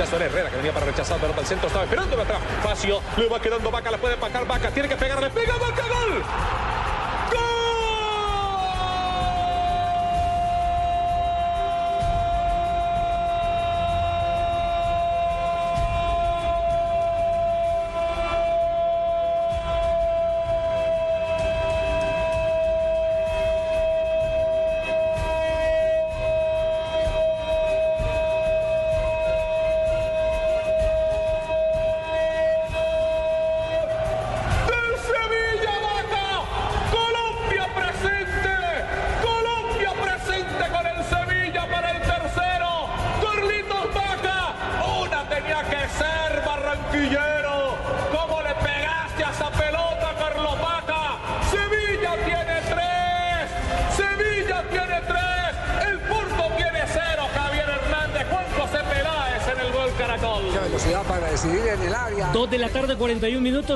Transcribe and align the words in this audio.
Rechazo 0.00 0.16
era 0.16 0.26
Herrera 0.26 0.48
que 0.48 0.56
venía 0.56 0.72
para 0.72 0.86
rechazar 0.86 1.18
pelota 1.18 1.40
al 1.40 1.46
centro 1.46 1.66
estaba 1.66 1.84
esperando 1.84 2.22
atrás. 2.22 2.40
Facio 2.62 3.02
le 3.18 3.28
va 3.28 3.40
quedando 3.40 3.70
Vaca 3.70 3.90
la 3.90 3.98
puede 3.98 4.14
empacar 4.14 4.46
Vaca 4.46 4.70
tiene 4.70 4.88
que 4.88 4.96
pegar 4.96 5.20
le 5.20 5.28
pega 5.28 5.52
Vaca 5.58 5.82
gol 5.82 6.22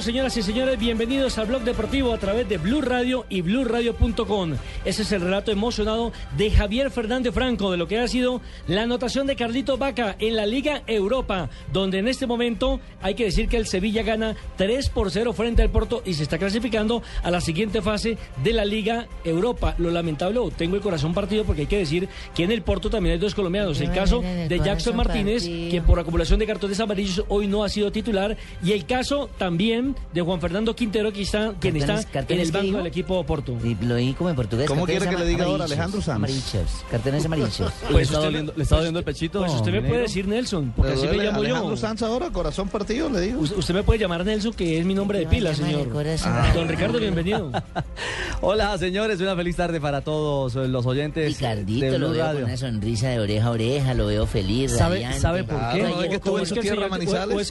Señoras 0.05 0.37
y 0.37 0.43
señores, 0.43 0.79
bienvenidos 0.79 1.39
al 1.39 1.47
Blog 1.47 1.63
Deportivo 1.63 2.13
a 2.13 2.19
través 2.19 2.47
de 2.47 2.59
Blue 2.59 2.83
Radio 2.83 3.25
y 3.31 3.41
BlueRadio.com. 3.41 4.53
Ese 4.85 5.01
es 5.01 5.13
el 5.13 5.23
relato 5.23 5.51
emocionado 5.51 6.13
de 6.37 6.51
Javier 6.51 6.91
Fernández 6.91 7.33
Franco 7.33 7.71
de 7.71 7.79
lo 7.79 7.89
que 7.89 7.99
ha 7.99 8.07
sido 8.07 8.43
la 8.67 8.83
anotación 8.83 9.27
de 9.27 9.35
Carlito 9.35 9.79
Vaca 9.79 10.15
en 10.19 10.37
la 10.37 10.45
Liga 10.45 10.83
Europa, 10.87 11.49
donde 11.73 12.01
en 12.01 12.09
este 12.09 12.27
momento 12.27 12.81
hay 13.01 13.15
que 13.15 13.25
decir 13.25 13.49
que 13.49 13.57
el 13.57 13.67
Sevilla 13.67 14.03
gana 14.03 14.37
3 14.59 14.91
por 14.91 15.11
0 15.11 15.33
frente 15.33 15.63
al 15.63 15.71
Porto 15.71 16.03
y 16.05 16.13
se 16.13 16.25
está 16.25 16.37
clasificando 16.37 17.03
a 17.23 17.31
la 17.31 17.41
siguiente 17.41 17.81
fase 17.81 18.19
de 18.43 18.53
la 18.53 18.67
Liga 18.67 19.09
Europa. 19.25 19.75
Lo 19.79 19.91
lamentable, 19.91 20.39
o 20.39 20.51
tengo 20.51 20.77
el 20.77 20.83
corazón 20.83 21.15
partido 21.15 21.45
porque 21.45 21.63
hay 21.63 21.67
que 21.67 21.79
decir 21.79 22.11
que 22.35 22.45
en 22.45 22.51
el 22.51 22.61
Porto 22.61 22.91
también 22.91 23.15
hay 23.15 23.19
dos 23.19 23.35
colombianos. 23.35 23.81
El 23.81 23.91
caso 23.91 24.21
de 24.21 24.61
Jackson 24.63 24.97
Martínez, 24.97 25.45
quien 25.45 25.83
por 25.85 25.99
acumulación 25.99 26.39
de 26.39 26.47
cartones 26.47 26.79
amarillos 26.79 27.25
hoy 27.29 27.47
no 27.47 27.65
ha 27.65 27.71
sido 27.71 27.91
titular, 27.91 28.37
y 28.63 28.73
el 28.73 28.85
caso 28.85 29.31
también 29.39 29.94
de 30.13 30.21
Juan 30.23 30.41
Fernando 30.41 30.75
Quintero, 30.77 31.13
que 31.13 31.23
está, 31.23 31.55
quien 31.61 31.77
está 31.77 32.03
en 32.29 32.41
el 32.41 32.53
banco 32.53 32.77
del 32.79 32.87
equipo 32.87 33.25
Porto. 33.25 33.57
Y 33.65 33.75
lo 33.85 33.95
oí 33.97 34.13
como 34.15 34.31
en 34.31 34.37
portugués. 34.37 34.67
¿Cómo 34.69 34.87
quiere 34.87 35.09
que 35.09 35.17
le 35.17 35.27
diga 35.27 35.45
ahora 35.47 35.65
Alejandro 35.65 36.01
Sanz? 36.01 36.17
Amarillos, 36.17 36.85
cartones 36.91 37.25
amarillos. 37.25 37.55
Pues 37.91 37.95
¿Le 37.95 38.03
está, 38.03 38.19
usted- 38.19 38.25
doliendo, 38.25 38.53
¿Le 38.57 38.63
está 38.63 38.77
doliendo 38.77 38.99
el 38.99 39.05
pechito? 39.05 39.41
Pues 39.41 39.53
usted 39.53 39.73
me 39.73 39.83
puede 39.83 40.03
decir 40.03 40.27
Nelson, 40.29 40.73
porque 40.77 40.93
¿Le 40.93 40.99
así 40.99 41.07
me 41.17 41.25
llamo 41.25 41.41
Alejandro 41.41 41.71
yo. 41.71 41.77
Sanz 41.77 42.03
ahora, 42.03 42.31
corazón 42.31 42.69
partido, 42.69 43.09
le 43.11 43.21
digo. 43.21 43.41
Us- 43.41 43.53
Usted 43.57 43.75
me 43.75 43.83
puede 43.83 43.99
llamar 44.01 44.25
Nelson, 44.25 44.53
que 44.53 44.79
es 44.79 44.85
mi 44.87 44.95
nombre 44.95 45.19
de 45.21 45.27
pila, 45.27 45.55
señor. 45.55 45.89
corazón. 45.89 46.33
Don 46.55 46.69
Ricardo, 46.69 46.99
bienvenido. 46.99 47.51
Hola, 48.41 48.77
señores. 48.79 49.21
Una 49.21 49.35
feliz 49.37 49.57
tarde 49.57 49.81
para 49.81 50.01
todos 50.03 50.55
los 50.55 50.87
oyentes 50.87 51.27
Ricardito, 51.39 51.99
lo 51.99 52.11
veo 52.11 52.33
con 52.33 52.45
una 52.45 52.57
sonrisa 52.57 53.09
de 53.09 53.21
oreja 53.21 53.47
a 53.47 53.51
oreja, 53.51 53.95
lo 53.95 54.07
veo 54.07 54.27
feliz, 54.27 54.73
¿Sabe. 54.73 55.07
¿Sabe 55.19 55.45
por 55.45 55.59
qué? 55.73 55.85
O- 55.85 56.39
es 56.39 56.53
que 56.53 56.59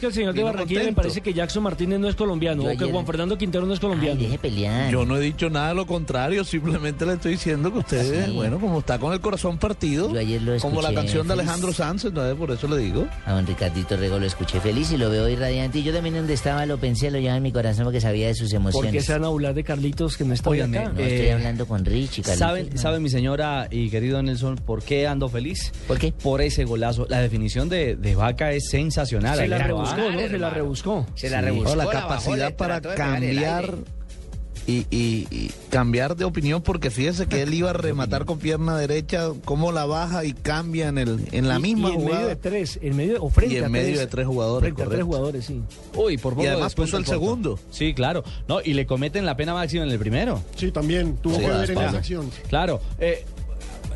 el 0.07 0.13
señor- 0.13 0.33
de 0.33 0.43
Barranquilla 0.43 0.81
contento. 0.81 1.01
parece 1.01 1.21
que 1.21 1.33
Jackson 1.33 1.63
Martínez 1.63 1.99
no 1.99 2.07
es 2.09 2.15
colombiano, 2.15 2.32
Yo 2.63 2.71
o 2.71 2.77
que 2.77 2.85
Juan 2.85 3.05
Fernando 3.05 3.37
Quintero 3.37 3.65
no 3.65 3.73
es 3.73 3.79
Ay, 3.79 3.81
colombiano. 3.81 4.19
deje 4.19 4.37
pelear. 4.37 4.91
Yo 4.91 5.05
no 5.05 5.17
he 5.17 5.19
dicho 5.21 5.49
nada 5.49 5.69
de 5.69 5.75
lo 5.75 5.85
contrario, 5.87 6.43
simplemente 6.43 7.05
le 7.05 7.13
estoy 7.13 7.33
diciendo 7.33 7.71
que 7.71 7.79
usted, 7.79 8.25
Sí. 8.25 8.31
bueno, 8.31 8.59
como 8.59 8.79
está 8.79 8.99
con 8.99 9.13
el 9.13 9.19
corazón 9.19 9.57
partido, 9.57 10.11
Yo 10.13 10.19
ayer 10.19 10.41
lo 10.41 10.57
como 10.59 10.81
la 10.81 10.93
canción 10.93 11.27
de 11.27 11.33
feliz. 11.33 11.43
Alejandro 11.49 11.73
Sanz, 11.73 12.05
entonces 12.05 12.35
por 12.35 12.51
eso 12.51 12.67
le 12.67 12.77
digo. 12.77 13.07
A 13.25 13.33
don 13.33 13.45
Ricardito 13.47 13.97
Rego 13.97 14.19
lo 14.19 14.25
escuché 14.25 14.59
feliz 14.59 14.91
y 14.91 14.97
lo 14.97 15.09
veo 15.09 15.25
hoy 15.25 15.35
radiante. 15.35 15.79
Y 15.79 15.83
yo 15.83 15.93
también 15.93 16.15
donde 16.15 16.33
estaba 16.33 16.65
lo 16.65 16.77
pensé, 16.77 17.09
lo 17.11 17.19
llevaba 17.19 17.37
en 17.37 17.43
mi 17.43 17.51
corazón 17.51 17.83
porque 17.85 18.01
sabía 18.01 18.27
de 18.27 18.35
sus 18.35 18.51
¿Por 18.51 18.51
qué 18.51 18.55
emociones. 18.57 19.05
se 19.05 19.13
van 19.13 19.23
a 19.23 19.27
hablar 19.27 19.53
de 19.53 19.63
Carlitos 19.63 20.17
que 20.17 20.23
no 20.25 20.33
está 20.33 20.49
Óigame, 20.49 20.77
acá? 20.79 20.89
No, 20.93 20.99
Eh, 20.99 21.15
estoy 21.15 21.29
hablando 21.29 21.65
con 21.67 21.85
Richie, 21.85 22.21
Carlitos, 22.23 22.37
¿Saben, 22.39 22.69
no. 22.73 22.81
¿Sabe 22.81 22.99
mi 22.99 23.09
señora 23.09 23.67
y 23.71 23.89
querido 23.89 24.21
Nelson 24.21 24.55
por 24.57 24.83
qué 24.83 25.07
ando 25.07 25.29
feliz? 25.29 25.71
¿Por 25.87 25.97
qué? 25.99 26.11
Por 26.11 26.41
ese 26.41 26.65
golazo. 26.65 27.05
La 27.09 27.19
definición 27.19 27.69
de, 27.69 27.95
de 27.95 28.15
Vaca 28.15 28.51
es 28.51 28.69
sensacional. 28.69 29.37
Se 29.37 29.47
la 29.47 29.57
rebuscó. 29.59 29.97
¿no? 29.97 30.19
Se 30.27 30.37
la 30.39 30.49
rebuscó. 30.49 31.05
Se 31.15 31.29
la 31.29 31.39
Sí. 31.39 31.45
rebuscó, 31.45 31.71
O 31.71 31.75
la 31.75 31.85
capacidad 32.23 32.55
para 32.55 32.81
cambiar 32.81 33.75
y, 34.65 34.85
y- 34.91 35.27
y 35.29 35.51
cambiar 35.69 36.15
de 36.15 36.23
opinión, 36.23 36.61
porque 36.61 36.89
fíjese 36.89 37.25
que 37.27 37.41
él 37.41 37.53
iba 37.53 37.71
a 37.71 37.73
rematar 37.73 38.23
con 38.23 38.39
pierna 38.39 38.77
derecha, 38.77 39.27
cómo 39.43 39.73
la 39.73 39.85
baja 39.85 40.23
y 40.23 40.31
cambia 40.31 40.87
en, 40.87 40.97
el, 40.97 41.27
en 41.33 41.49
la 41.49 41.57
Y- 41.57 41.61
misma 41.61 41.89
y 41.89 41.93
en 41.93 41.97
medio 41.97 42.09
jugada. 42.11 42.27
de 42.29 42.35
tres, 42.37 42.79
en 42.81 42.95
medio 42.95 43.21
o 43.21 43.29
frente 43.29 43.55
Y 43.55 43.57
en 43.57 43.65
a 43.65 43.69
medio 43.69 43.87
tres, 43.87 43.99
de 43.99 44.07
tres 44.07 44.25
jugadores, 44.27 44.61
Frente 44.73 44.83
a 44.83 44.95
tres 44.95 45.03
jugadores, 45.03 45.45
sí. 45.45 45.61
Uy, 45.97 46.17
por 46.17 46.33
poco 46.33 46.45
Y 46.45 46.47
además 46.47 46.75
puso 46.75 46.95
el 46.97 47.05
segundo. 47.05 47.59
Sí, 47.71 47.93
claro. 47.93 48.23
No, 48.47 48.61
y 48.61 48.73
le 48.73 48.85
cometen 48.85 49.25
la 49.25 49.35
pena 49.35 49.53
máxima 49.53 49.83
en 49.83 49.89
el 49.91 49.99
primero. 49.99 50.41
Sí, 50.55 50.71
también 50.71 51.17
tuvo 51.17 51.35
Sí, 51.35 51.41
que 51.41 51.47
ver 51.49 51.69
en 51.71 51.77
esa 51.79 51.97
acción. 51.97 52.29
Claro. 52.47 52.79
eh, 52.99 53.25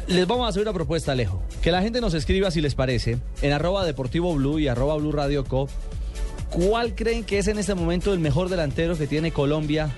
les 0.07 0.25
vamos 0.27 0.45
a 0.45 0.49
hacer 0.49 0.61
una 0.61 0.71
propuesta, 0.73 1.11
Alejo. 1.13 1.41
Que 1.61 1.69
la 1.71 1.81
gente 1.81 1.99
nos 2.01 2.13
escriba, 2.13 2.49
si 2.51 2.59
les 2.61 2.75
parece, 2.75 3.17
en 3.41 3.51
arroba 3.53 3.85
deportivo 3.85 4.33
blue 4.35 4.57
y 4.59 4.67
arroba 4.69 4.95
blue 4.97 5.11
radio 5.13 5.43
co. 5.45 5.67
¿Cuál 6.51 6.95
creen 6.95 7.23
que 7.23 7.39
es 7.39 7.47
en 7.47 7.59
este 7.59 7.75
momento 7.75 8.13
el 8.13 8.19
mejor 8.19 8.49
delantero 8.49 8.97
que 8.97 9.07
tiene 9.07 9.31
Colombia 9.31 9.89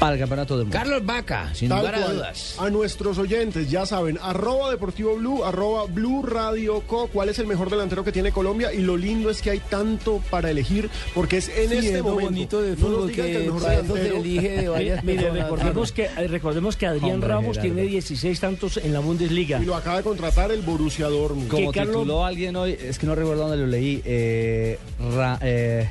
para 0.00 0.14
el 0.14 0.18
campeonato 0.18 0.56
del 0.56 0.64
mundo? 0.66 0.76
Carlos 0.78 1.04
Vaca, 1.06 1.54
sin 1.54 1.68
Tal 1.68 1.78
lugar 1.78 1.94
a 1.94 1.98
cual. 2.00 2.16
dudas. 2.16 2.56
A 2.58 2.70
nuestros 2.70 3.18
oyentes, 3.18 3.70
ya 3.70 3.86
saben, 3.86 4.18
arroba 4.20 4.70
Deportivo 4.70 5.14
Blue, 5.14 5.44
arroba 5.44 5.84
Blue 5.86 6.22
Radio 6.24 6.80
Co, 6.86 7.06
cuál 7.08 7.28
es 7.28 7.38
el 7.38 7.46
mejor 7.46 7.70
delantero 7.70 8.02
que 8.02 8.10
tiene 8.10 8.32
Colombia. 8.32 8.72
Y 8.72 8.78
lo 8.78 8.96
lindo 8.96 9.30
es 9.30 9.42
que 9.42 9.50
hay 9.50 9.58
tanto 9.60 10.20
para 10.30 10.50
elegir, 10.50 10.90
porque 11.14 11.36
es 11.36 11.48
en 11.50 11.68
Sí, 11.70 11.76
este 11.76 11.90
es 11.92 11.98
lo 11.98 12.04
momento. 12.04 12.30
bonito 12.30 12.60
No 12.62 12.66
nos 12.68 12.78
fútbol 12.78 13.12
que 13.12 13.36
el 13.36 13.44
mejor 13.44 13.62
delantero- 13.62 14.16
elige 14.16 14.48
de 14.62 14.68
varias 14.68 15.04
Mire, 15.04 15.30
recordemos 15.30 15.92
que, 15.92 16.04
eh, 16.04 16.28
recordemos 16.28 16.76
que 16.76 16.86
Adrián 16.86 17.12
Hombre, 17.16 17.28
Ramos 17.28 17.56
Gerardo. 17.58 17.74
tiene 17.74 17.82
16 17.90 18.40
tantos 18.40 18.76
en 18.78 18.92
la 18.92 19.00
Bundesliga. 19.00 19.60
Y 19.60 19.66
lo 19.66 19.76
acaba 19.76 19.98
de 19.98 20.02
contratar 20.02 20.50
el 20.50 20.62
Borussia 20.62 21.08
Dortmund. 21.08 21.48
Como 21.48 21.70
que 21.72 21.78
Carlos- 21.78 21.96
tituló 21.96 22.24
alguien 22.24 22.56
hoy, 22.56 22.76
es 22.80 22.98
que 22.98 23.06
no 23.06 23.14
recuerdo 23.14 23.42
dónde 23.42 23.58
lo 23.58 23.66
leí, 23.66 24.00
eh, 24.04 24.78
Ra- 25.14 25.38
eh, 25.42 25.88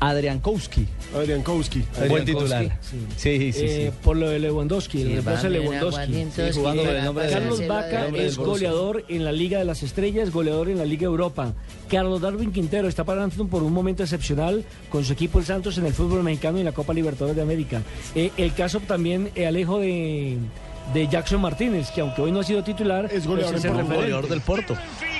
Adriankowski. 0.00 0.86
Adrián 1.16 1.42
Kowski. 1.42 1.82
Buen 2.08 2.24
titular. 2.24 2.78
Sí. 2.82 2.96
Sí, 3.16 3.38
sí, 3.38 3.52
sí. 3.52 3.64
Eh, 3.64 3.92
por 4.04 4.16
lo 4.16 4.28
de 4.28 4.38
Lewandowski, 4.38 5.02
el 5.02 5.08
reemplazo 5.12 5.44
de 5.44 5.50
Lewandowski. 5.50 6.12
Sí, 6.34 6.42
jugando 6.54 6.82
el 6.90 7.04
nombre 7.04 7.26
de- 7.26 7.32
Carlos 7.32 7.66
Vaca 7.66 8.06
es 8.14 8.36
goleador 8.36 9.04
en 9.08 9.24
la 9.24 9.32
Liga 9.32 9.58
de 9.58 9.64
las 9.64 9.82
Estrellas, 9.82 10.30
goleador 10.30 10.68
en 10.68 10.78
la 10.78 10.84
Liga 10.84 11.04
Europa. 11.06 11.54
Carlos 11.88 12.20
Darwin 12.20 12.52
Quintero 12.52 12.88
está 12.88 13.04
pasando 13.04 13.46
por 13.48 13.62
un 13.62 13.72
momento 13.72 14.02
excepcional 14.02 14.64
con 14.90 15.04
su 15.04 15.12
equipo 15.14 15.38
el 15.38 15.44
Santos 15.46 15.78
en 15.78 15.86
el 15.86 15.94
fútbol 15.94 16.22
mexicano 16.22 16.58
y 16.58 16.60
en 16.60 16.66
la 16.66 16.72
Copa 16.72 16.92
Libertadores 16.92 17.34
de 17.36 17.42
América. 17.42 17.82
Eh, 18.14 18.30
el 18.36 18.52
caso 18.54 18.80
también, 18.80 19.30
eh, 19.34 19.46
Alejo, 19.46 19.78
de, 19.80 20.36
de 20.94 21.08
Jackson 21.08 21.40
Martínez, 21.40 21.90
que 21.90 22.02
aunque 22.02 22.22
hoy 22.22 22.30
no 22.32 22.40
ha 22.40 22.44
sido 22.44 22.62
titular, 22.62 23.08
Es 23.12 23.26
goleador 23.26 23.52
pues 23.54 23.64
el 23.64 23.72
goleador 23.84 24.28
del 24.28 24.40
Porto. 24.42 24.76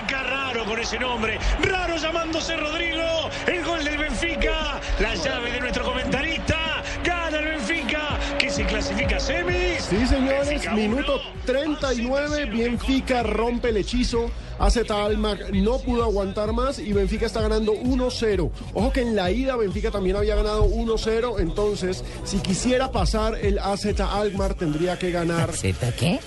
Benfica, 0.08 0.22
raro 0.22 0.64
con 0.64 0.78
ese 0.78 0.98
nombre, 0.98 1.38
raro 1.60 1.96
llamándose 1.96 2.56
Rodrigo, 2.56 3.28
el 3.46 3.62
gol 3.62 3.84
del 3.84 3.98
Benfica, 3.98 4.80
la 5.00 5.14
llave 5.14 5.52
de 5.52 5.60
nuestro 5.60 5.84
comentarista, 5.84 6.82
gana 7.04 7.38
el 7.38 7.44
Benfica, 7.44 8.18
que 8.38 8.48
se 8.48 8.64
clasifica 8.64 9.16
a 9.16 9.20
semis. 9.20 9.82
Sí, 9.82 10.06
señores, 10.06 10.48
Benfica 10.48 10.74
minuto 10.74 11.16
uno, 11.16 11.42
39, 11.44 12.46
Benfica 12.46 13.22
rompe 13.22 13.68
el 13.68 13.76
hechizo, 13.76 14.30
AZ 14.58 14.78
Almar 14.90 15.52
no 15.52 15.78
pudo 15.78 16.04
aguantar 16.04 16.54
más 16.54 16.78
y 16.78 16.92
Benfica 16.94 17.26
está 17.26 17.42
ganando 17.42 17.74
1-0. 17.74 18.50
Ojo 18.72 18.92
que 18.92 19.02
en 19.02 19.14
la 19.14 19.30
ida 19.30 19.56
Benfica 19.56 19.90
también 19.90 20.16
había 20.16 20.36
ganado 20.36 20.64
1-0, 20.64 21.38
entonces 21.38 22.02
si 22.24 22.38
quisiera 22.38 22.90
pasar 22.92 23.34
el 23.42 23.58
AZ 23.58 23.84
Almar 24.00 24.54
tendría 24.54 24.98
que 24.98 25.10
ganar 25.10 25.52
¿Z 25.52 25.92
qué? 25.92 26.18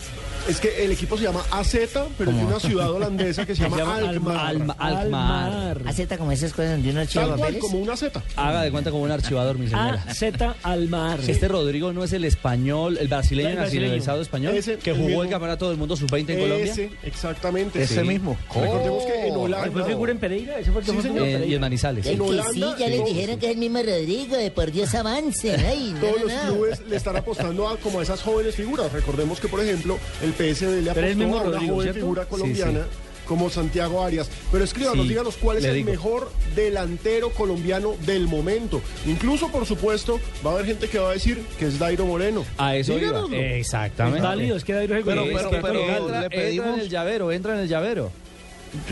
Es 0.49 0.59
que 0.59 0.83
el 0.83 0.91
equipo 0.91 1.17
se 1.17 1.23
llama 1.25 1.43
AZ, 1.51 1.75
pero 2.17 2.31
es 2.31 2.37
de 2.37 2.45
una 2.45 2.59
ciudad 2.59 2.91
holandesa 2.91 3.45
que 3.45 3.55
se 3.55 3.63
llama, 3.63 3.77
llama 3.77 3.95
Alkmaar. 3.97 4.45
Alma- 4.47 4.75
Alkmaar. 4.79 5.81
Acepta 5.85 6.17
como 6.17 6.31
esas 6.31 6.51
cosas 6.51 6.71
donde 6.71 6.89
uno 6.89 7.01
archiva 7.01 7.21
Tal 7.23 7.29
cual, 7.31 7.39
papeles. 7.41 7.61
como 7.61 7.79
una 7.79 7.95
Z. 7.97 8.23
Haga 8.35 8.61
de 8.63 8.71
cuenta 8.71 8.91
como 8.91 9.03
un 9.03 9.11
archivador, 9.11 9.57
mi 9.57 9.67
señora. 9.67 10.03
A 10.07 10.13
Z 10.13 10.55
Almar. 10.63 11.19
Este 11.27 11.47
Rodrigo 11.47 11.93
no 11.93 12.03
es 12.03 12.13
el 12.13 12.25
español, 12.25 12.97
el 12.99 13.07
brasileño 13.07 13.49
El 13.49 13.55
brasileño. 13.55 13.81
nacionalizado 13.87 14.21
español, 14.21 14.55
Ese, 14.55 14.77
que 14.77 14.89
el 14.91 14.95
jugó 14.97 15.07
mismo. 15.07 15.23
el 15.23 15.29
campeonato 15.29 15.69
del 15.69 15.77
mundo 15.77 15.95
sub-20 15.95 16.29
en 16.29 16.39
Colombia. 16.39 16.71
Ese, 16.71 16.89
exactamente. 17.03 17.81
Ese 17.83 18.03
mismo. 18.03 18.37
Recordemos 18.53 19.03
que 19.05 19.27
en 19.27 19.33
¿Fue 19.33 19.43
Holanda... 19.43 19.85
figura 19.85 20.11
en 20.11 20.17
Pereira? 20.19 20.59
¿Ese 20.59 20.71
fue 20.71 20.81
el 20.81 20.85
que 20.85 20.91
Sí, 20.91 20.97
fue 20.97 21.03
figura 21.03 21.23
en 21.23 21.27
Eh, 21.27 21.31
y 21.31 21.35
Pereira? 21.37 21.55
en 21.55 21.61
Manizales. 21.61 22.05
En 22.07 22.15
Que 22.15 22.21
Holanda, 22.21 22.51
sí, 22.53 22.65
ya 22.79 22.87
les 22.87 23.05
dijeron 23.05 23.39
que 23.39 23.45
es 23.47 23.51
el 23.53 23.57
mismo 23.57 23.77
Rodrigo, 23.79 24.37
de 24.37 24.51
por 24.51 24.71
Dios. 24.71 24.89
Ay, 24.93 25.93
no, 25.93 25.99
Todos 25.99 26.17
no, 26.21 26.23
los 26.27 26.33
no. 26.45 26.53
clubes 26.53 26.81
le 26.89 26.95
están 26.95 27.15
apostando 27.15 27.67
a 27.67 27.77
como 27.77 27.99
a 27.99 28.03
esas 28.03 28.21
jóvenes 28.21 28.55
figuras. 28.55 28.91
Recordemos 28.91 29.39
que, 29.39 29.47
por 29.47 29.61
ejemplo, 29.63 29.97
el 30.21 30.30
PSV 30.33 30.81
le 30.83 30.91
Pero 30.93 31.07
es 31.07 31.15
el 31.15 31.21
apostó 31.21 31.23
mismo 31.23 31.37
a 31.37 31.41
una 31.41 31.51
Rodrigo, 31.51 31.73
joven 31.73 31.83
¿cierto? 31.85 31.99
figura 32.01 32.23
Sí, 32.23 32.29
colombiana 32.29 32.79
como 33.27 33.49
Santiago 33.49 34.03
Arias. 34.03 34.29
Pero 34.51 34.63
escríbanos, 34.65 35.03
Sí, 35.03 35.09
díganos 35.09 35.37
cuál 35.37 35.57
es 35.57 35.63
le 35.63 35.69
el 35.69 35.75
digo. 35.75 35.89
mejor 35.91 36.31
delantero 36.55 37.29
colombiano 37.29 37.93
del 38.05 38.27
momento. 38.27 38.81
Incluso, 39.05 39.47
por 39.49 39.65
supuesto, 39.65 40.19
va 40.45 40.51
a 40.51 40.53
haber 40.55 40.65
gente 40.65 40.89
que 40.89 40.99
va 40.99 41.11
a 41.11 41.13
decir 41.13 41.41
que 41.57 41.67
es 41.67 41.79
Dairo 41.79 42.05
Moreno. 42.05 42.43
A 42.57 42.75
eso 42.75 42.97
iba. 42.99 43.23
Exactamente. 43.31 44.17
Es 44.19 44.23
válido, 44.23 44.57
es 44.57 44.63
que 44.65 44.73
Dairo 44.73 44.95
es 44.95 44.99
el 44.99 45.05
Pero- 45.05 45.23
pero- 45.23 45.37
Es 45.39 45.45
que 45.47 45.61
pero- 45.61 45.79
entra, 45.79 46.19
le 46.19 46.25
entra 46.25 46.29
pedimos- 46.29 46.73
en 46.75 46.79
el 46.81 46.89
llavero, 46.89 47.31
entra 47.31 47.53
en 47.53 47.59
el 47.61 47.67
llavero. 47.69 48.11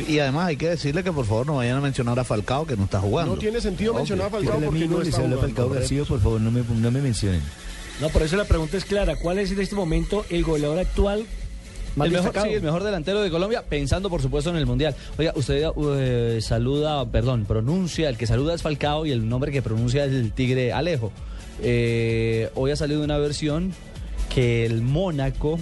Y 0.09 0.19
además 0.19 0.47
hay 0.47 0.57
que 0.57 0.69
decirle 0.69 1.03
que 1.03 1.11
por 1.11 1.25
favor 1.25 1.45
no 1.47 1.55
vayan 1.55 1.77
a 1.77 1.81
mencionar 1.81 2.19
a 2.19 2.23
Falcao 2.25 2.65
que 2.67 2.75
no 2.75 2.83
está 2.83 2.99
jugando. 2.99 3.33
No 3.35 3.39
tiene 3.39 3.61
sentido 3.61 3.93
mencionar 3.93 4.27
a 4.27 4.29
Falcao 4.29 4.59
porque 4.59 4.87
no 4.87 5.01
está 5.01 5.17
jugando. 5.21 5.69
García, 5.69 6.03
por 6.03 6.19
favor, 6.21 6.41
no 6.41 6.51
me, 6.51 6.61
no 6.63 6.91
me 6.91 7.01
mencionen. 7.01 7.41
No, 7.99 8.09
por 8.09 8.21
eso 8.23 8.37
la 8.37 8.45
pregunta 8.45 8.77
es 8.77 8.85
clara. 8.85 9.15
¿Cuál 9.15 9.39
es 9.39 9.51
en 9.51 9.59
este 9.59 9.75
momento 9.75 10.25
el 10.29 10.43
goleador 10.43 10.79
actual 10.79 11.25
más 11.95 12.07
El 12.07 12.13
mejor, 12.13 12.33
sí, 12.41 12.49
el 12.49 12.61
mejor 12.61 12.83
delantero 12.83 13.21
de 13.21 13.29
Colombia, 13.29 13.63
pensando 13.67 14.09
por 14.09 14.21
supuesto 14.21 14.49
en 14.49 14.57
el 14.57 14.65
Mundial. 14.65 14.95
Oiga, 15.17 15.33
usted 15.35 15.65
eh, 15.97 16.39
saluda, 16.41 17.05
perdón, 17.05 17.45
pronuncia, 17.45 18.09
el 18.09 18.17
que 18.17 18.27
saluda 18.27 18.53
es 18.53 18.61
Falcao 18.61 19.05
y 19.05 19.11
el 19.11 19.27
nombre 19.27 19.51
que 19.51 19.61
pronuncia 19.61 20.05
es 20.05 20.13
el 20.13 20.31
Tigre 20.31 20.71
Alejo. 20.71 21.11
Eh, 21.61 22.49
hoy 22.55 22.71
ha 22.71 22.75
salido 22.75 23.03
una 23.03 23.17
versión 23.17 23.73
que 24.33 24.65
el 24.65 24.81
Mónaco 24.81 25.59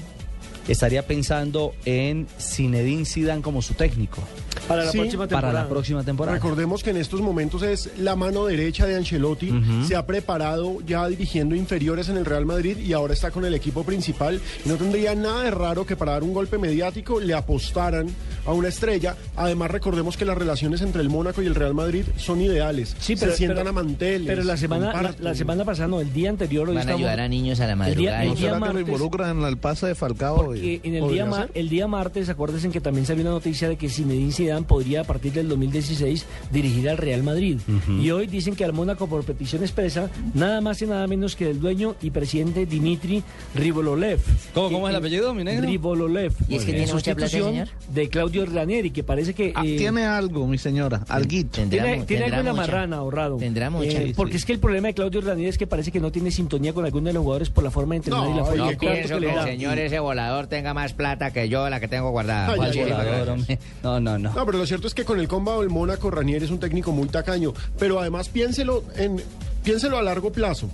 estaría 0.68 1.07
pensando 1.07 1.74
en 1.86 2.28
Zinedine 2.39 3.06
Zidane 3.06 3.42
como 3.42 3.62
su 3.62 3.74
técnico 3.74 4.22
Para 4.68 4.84
la 4.86 4.92
Sí, 4.92 4.98
próxima 5.00 5.28
temporada. 5.28 5.54
para 5.54 5.64
la 5.64 5.69
próxima 5.69 6.04
temporada. 6.04 6.36
Recordemos 6.38 6.84
que 6.84 6.90
en 6.90 6.98
estos 6.98 7.22
momentos 7.22 7.64
es 7.64 7.90
la 8.00 8.16
mano 8.16 8.46
derecha 8.46 8.86
de 8.86 8.96
Ancelotti. 8.96 9.52
Se 9.88 9.96
ha 9.96 10.06
preparado 10.06 10.78
ya 10.86 11.08
dirigiendo 11.08 11.56
inferiores 11.56 12.10
en 12.10 12.18
el 12.18 12.25
Real 12.25 12.46
Madrid 12.46 12.78
y 12.78 12.94
ahora 12.94 13.14
está 13.14 13.31
con 13.31 13.46
el 13.46 13.54
equipo 13.54 13.84
principal. 13.84 14.42
No 14.66 14.75
tendría 14.75 15.16
nada 15.16 15.44
de 15.44 15.52
raro 15.52 15.86
que 15.86 15.96
para 15.96 16.14
dar 16.14 16.24
un 16.24 16.34
golpe 16.34 16.58
mediático 16.58 17.19
le 17.19 17.34
apostaran 17.34 18.08
a 18.46 18.52
una 18.54 18.68
estrella. 18.68 19.16
Además, 19.36 19.72
recordemos 19.72 20.18
que 20.18 20.25
las 20.25 20.38
relaciones 20.38 20.81
entre 20.81 21.02
el 21.02 21.10
Mónaco 21.10 21.42
y 21.42 21.46
el 21.46 21.56
Real 21.56 21.74
Madrid 21.74 22.04
son 22.18 22.42
ideales. 22.42 22.96
Sí, 23.00 23.16
pero, 23.16 23.31
Se 23.31 23.38
sientan 23.40 23.58
pero- 23.60 23.70
a 23.70 23.74
manteles. 23.74 24.28
Pero 24.28 24.44
la 24.44 24.58
semana, 24.58 25.16
la, 25.20 25.36
semana 25.36 25.63
pasada, 25.66 25.88
no, 25.88 26.00
el 26.02 26.12
día 26.13 26.30
anterior, 26.30 26.68
hoy 26.68 26.75
Van 26.75 26.78
a 26.78 26.81
estamos- 26.81 27.00
ayudar 27.00 27.20
a 27.20 27.28
niños 27.28 27.60
a 27.60 27.68
la 27.68 27.72
El 27.74 27.78
día- 27.78 27.86
madrugada. 27.88 28.24
el 28.24 28.30
¿No 28.30 28.36
día 28.36 28.42
será 28.42 28.54
que 28.54 28.60
lo 28.60 28.66
martes- 28.66 28.81
involucran 28.88 29.38
en 29.40 29.44
el 29.46 29.58
pase 29.58 29.88
de 29.88 29.96
Falcao? 29.96 30.36
Porque 30.46 30.60
y- 30.84 30.88
en 30.88 30.96
el 30.96 31.02
¿Podría 31.02 31.25
día, 31.25 31.48
el 31.54 31.70
día 31.70 31.88
martes, 31.88 32.30
acuérdense 32.30 32.70
que 32.70 32.81
también 32.81 33.06
salió 33.06 33.22
una 33.24 33.31
noticia 33.31 33.70
de 33.70 33.75
que 33.78 33.90
Zinedine 33.90 34.31
Zidane 34.31 34.56
podría 34.65 35.01
a 35.01 35.04
partir 35.04 35.31
del 35.33 35.48
2016 35.50 36.25
dirigir 36.51 36.89
al 36.89 36.98
Real 36.98 37.24
Madrid. 37.24 37.59
Y 38.01 38.12
hoy 38.12 38.27
dicen 38.27 38.56
que 38.56 38.65
al 38.65 38.74
Mónaco 38.74 39.07
por 39.07 39.24
petición 39.24 39.62
expresa 39.63 40.09
nada 40.33 40.62
más 40.62 40.81
y 40.81 40.86
nada 40.88 41.07
menos 41.07 41.36
que 41.36 41.50
el 41.50 41.59
dueño 41.59 41.95
y 42.01 42.12
presidente 42.12 42.65
Dimitri 42.65 43.24
Rivololev. 43.56 44.19
¿Cómo- 44.54 44.71
cómo 44.71 44.88
es 44.88 44.92
el 44.92 44.95
Eh, 44.95 45.00
apellido, 45.00 45.33
mi 45.33 45.44
negro? 45.44 45.68
Rivololev. 45.68 46.33
¿Y 46.48 46.56
es 46.56 46.63
que 46.65 46.71
En 46.71 46.77
tiene 46.77 46.92
plata, 46.92 46.92
sustitución 46.92 47.50
señor? 47.51 47.68
De 47.94 48.09
Claudio 48.09 48.45
Ranieri, 48.45 48.92
que 48.92 49.04
parece 49.04 49.33
que... 49.33 49.51
Ah, 49.56 49.63
eh, 49.65 49.77
tiene 49.77 50.06
algo, 50.06 50.48
mi 50.48 50.57
señora, 50.57 51.01
alguito. 51.07 51.50
Tendrá 51.60 51.83
tiene, 51.83 52.06
tiene 52.06 52.25
algo 52.25 52.39
en 52.39 52.45
la 52.45 52.53
marrana 52.53 52.98
ahorrado. 52.98 53.38
Tendrá 53.38 53.69
mucha. 53.69 54.01
Eh, 54.01 54.13
porque 54.15 54.38
es 54.38 54.45
que 54.45 54.53
el 54.53 54.60
problema 54.60 54.88
de 54.89 54.94
Claudio 54.94 55.21
Ranieri 55.21 55.50
es 55.50 55.57
que 55.57 55.68
parece 55.68 55.92
que 55.92 56.00
no 56.00 56.12
tiene 56.12 56.31
sintonía 56.31 56.74
con 56.74 56.86
alguno 56.86 57.07
de 57.07 57.13
los 57.13 57.24
jugadores 57.24 57.50
por 57.50 57.63
la 57.63 57.71
forma 57.71 57.94
de 57.94 57.98
entrenar 57.98 58.24
No, 58.24 58.33
y 58.33 58.38
la 58.38 58.45
forma 58.45 58.63
No 58.65 58.69
de 58.71 58.77
pienso 58.77 59.13
que 59.15 59.19
le 59.21 59.30
el 59.30 59.36
da. 59.36 59.44
señor 59.44 59.80
ese 59.80 60.00
volador 60.00 60.48
tenga 60.48 60.74
más 60.74 60.94
plata 60.94 61.31
que 61.31 61.50
yo, 61.50 61.69
la 61.69 61.80
que 61.80 61.88
tengo 61.88 62.12
guardada. 62.12 62.50
Ay, 62.50 62.56
¿Cuál 62.57 62.71
ay, 62.71 62.80
ay, 62.80 62.83
volador? 62.92 63.38
No, 63.83 64.00
no, 64.00 64.18
no. 64.18 64.33
No, 64.33 64.45
pero 64.48 64.60
lo 64.60 64.66
cierto 64.66 64.88
es 64.88 64.94
que 64.94 65.04
con 65.04 65.20
el 65.20 65.28
combo 65.28 65.60
del 65.60 65.70
Mónaco, 65.70 66.10
Ranieri 66.10 66.46
es 66.46 66.52
un 66.52 66.60
técnico 66.60 66.94
muy 66.94 67.10
tacaño. 67.10 67.54
Pero 67.78 68.00
además 68.00 68.30
piénselo, 68.30 68.82
en, 68.96 69.22
piénselo 69.62 69.98
a 69.98 70.02
largo 70.02 70.32
plazo. 70.32 70.70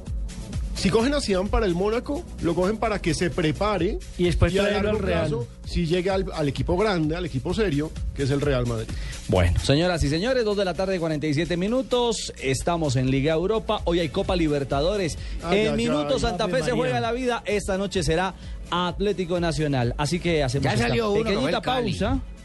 Si 0.76 0.92
cogen 0.92 1.14
a 1.16 1.22
Zidane 1.22 1.50
para 1.50 1.66
el 1.66 1.74
Mónaco, 1.74 2.24
lo 2.44 2.54
cogen 2.54 2.78
para 2.78 3.00
que 3.00 3.14
se 3.16 3.32
prepare 3.32 3.98
Y 4.18 4.26
después 4.26 4.54
a 4.54 4.58
traerlo 4.58 4.84
largo 4.84 4.98
al 4.98 5.04
Real. 5.04 5.28
plazo, 5.30 5.48
si 5.66 5.88
llega 5.88 6.14
al, 6.14 6.26
al 6.34 6.48
equipo 6.48 6.78
grande, 6.78 7.16
al 7.16 7.26
equipo 7.26 7.54
serio, 7.54 7.92
que 8.16 8.24
es 8.24 8.30
el 8.32 8.42
Real 8.42 8.68
Madrid. 8.68 8.88
Bueno, 9.28 9.60
señoras 9.60 10.04
y 10.04 10.10
señores, 10.10 10.46
2 10.46 10.56
de 10.56 10.66
la 10.66 10.76
tarde, 10.76 11.00
47 11.00 11.58
minutos. 11.58 12.32
Estamos 12.42 12.96
en 12.96 13.10
Liga 13.10 13.34
Europa. 13.34 13.82
Hoy 13.86 14.02
hay 14.02 14.10
Copa 14.10 14.36
Libertadores. 14.36 15.18
Ay, 15.44 15.62
en 15.62 15.72
ay, 15.72 15.78
minutos 15.78 16.24
ay, 16.24 16.30
Santa 16.30 16.48
Fe 16.48 16.64
se 16.64 16.72
juega 16.74 17.00
la 17.00 17.12
vida. 17.12 17.42
Esta 17.46 17.78
noche 17.78 18.04
será 18.04 18.36
Atlético 18.70 19.40
Nacional. 19.40 19.96
Así 19.98 20.20
que 20.20 20.44
hacemos 20.44 20.66
Ya 20.66 20.74
esta 20.74 20.88
salió 20.90 21.12
uno, 21.12 21.24
pequeñita 21.24 21.62
Cali. 21.62 21.98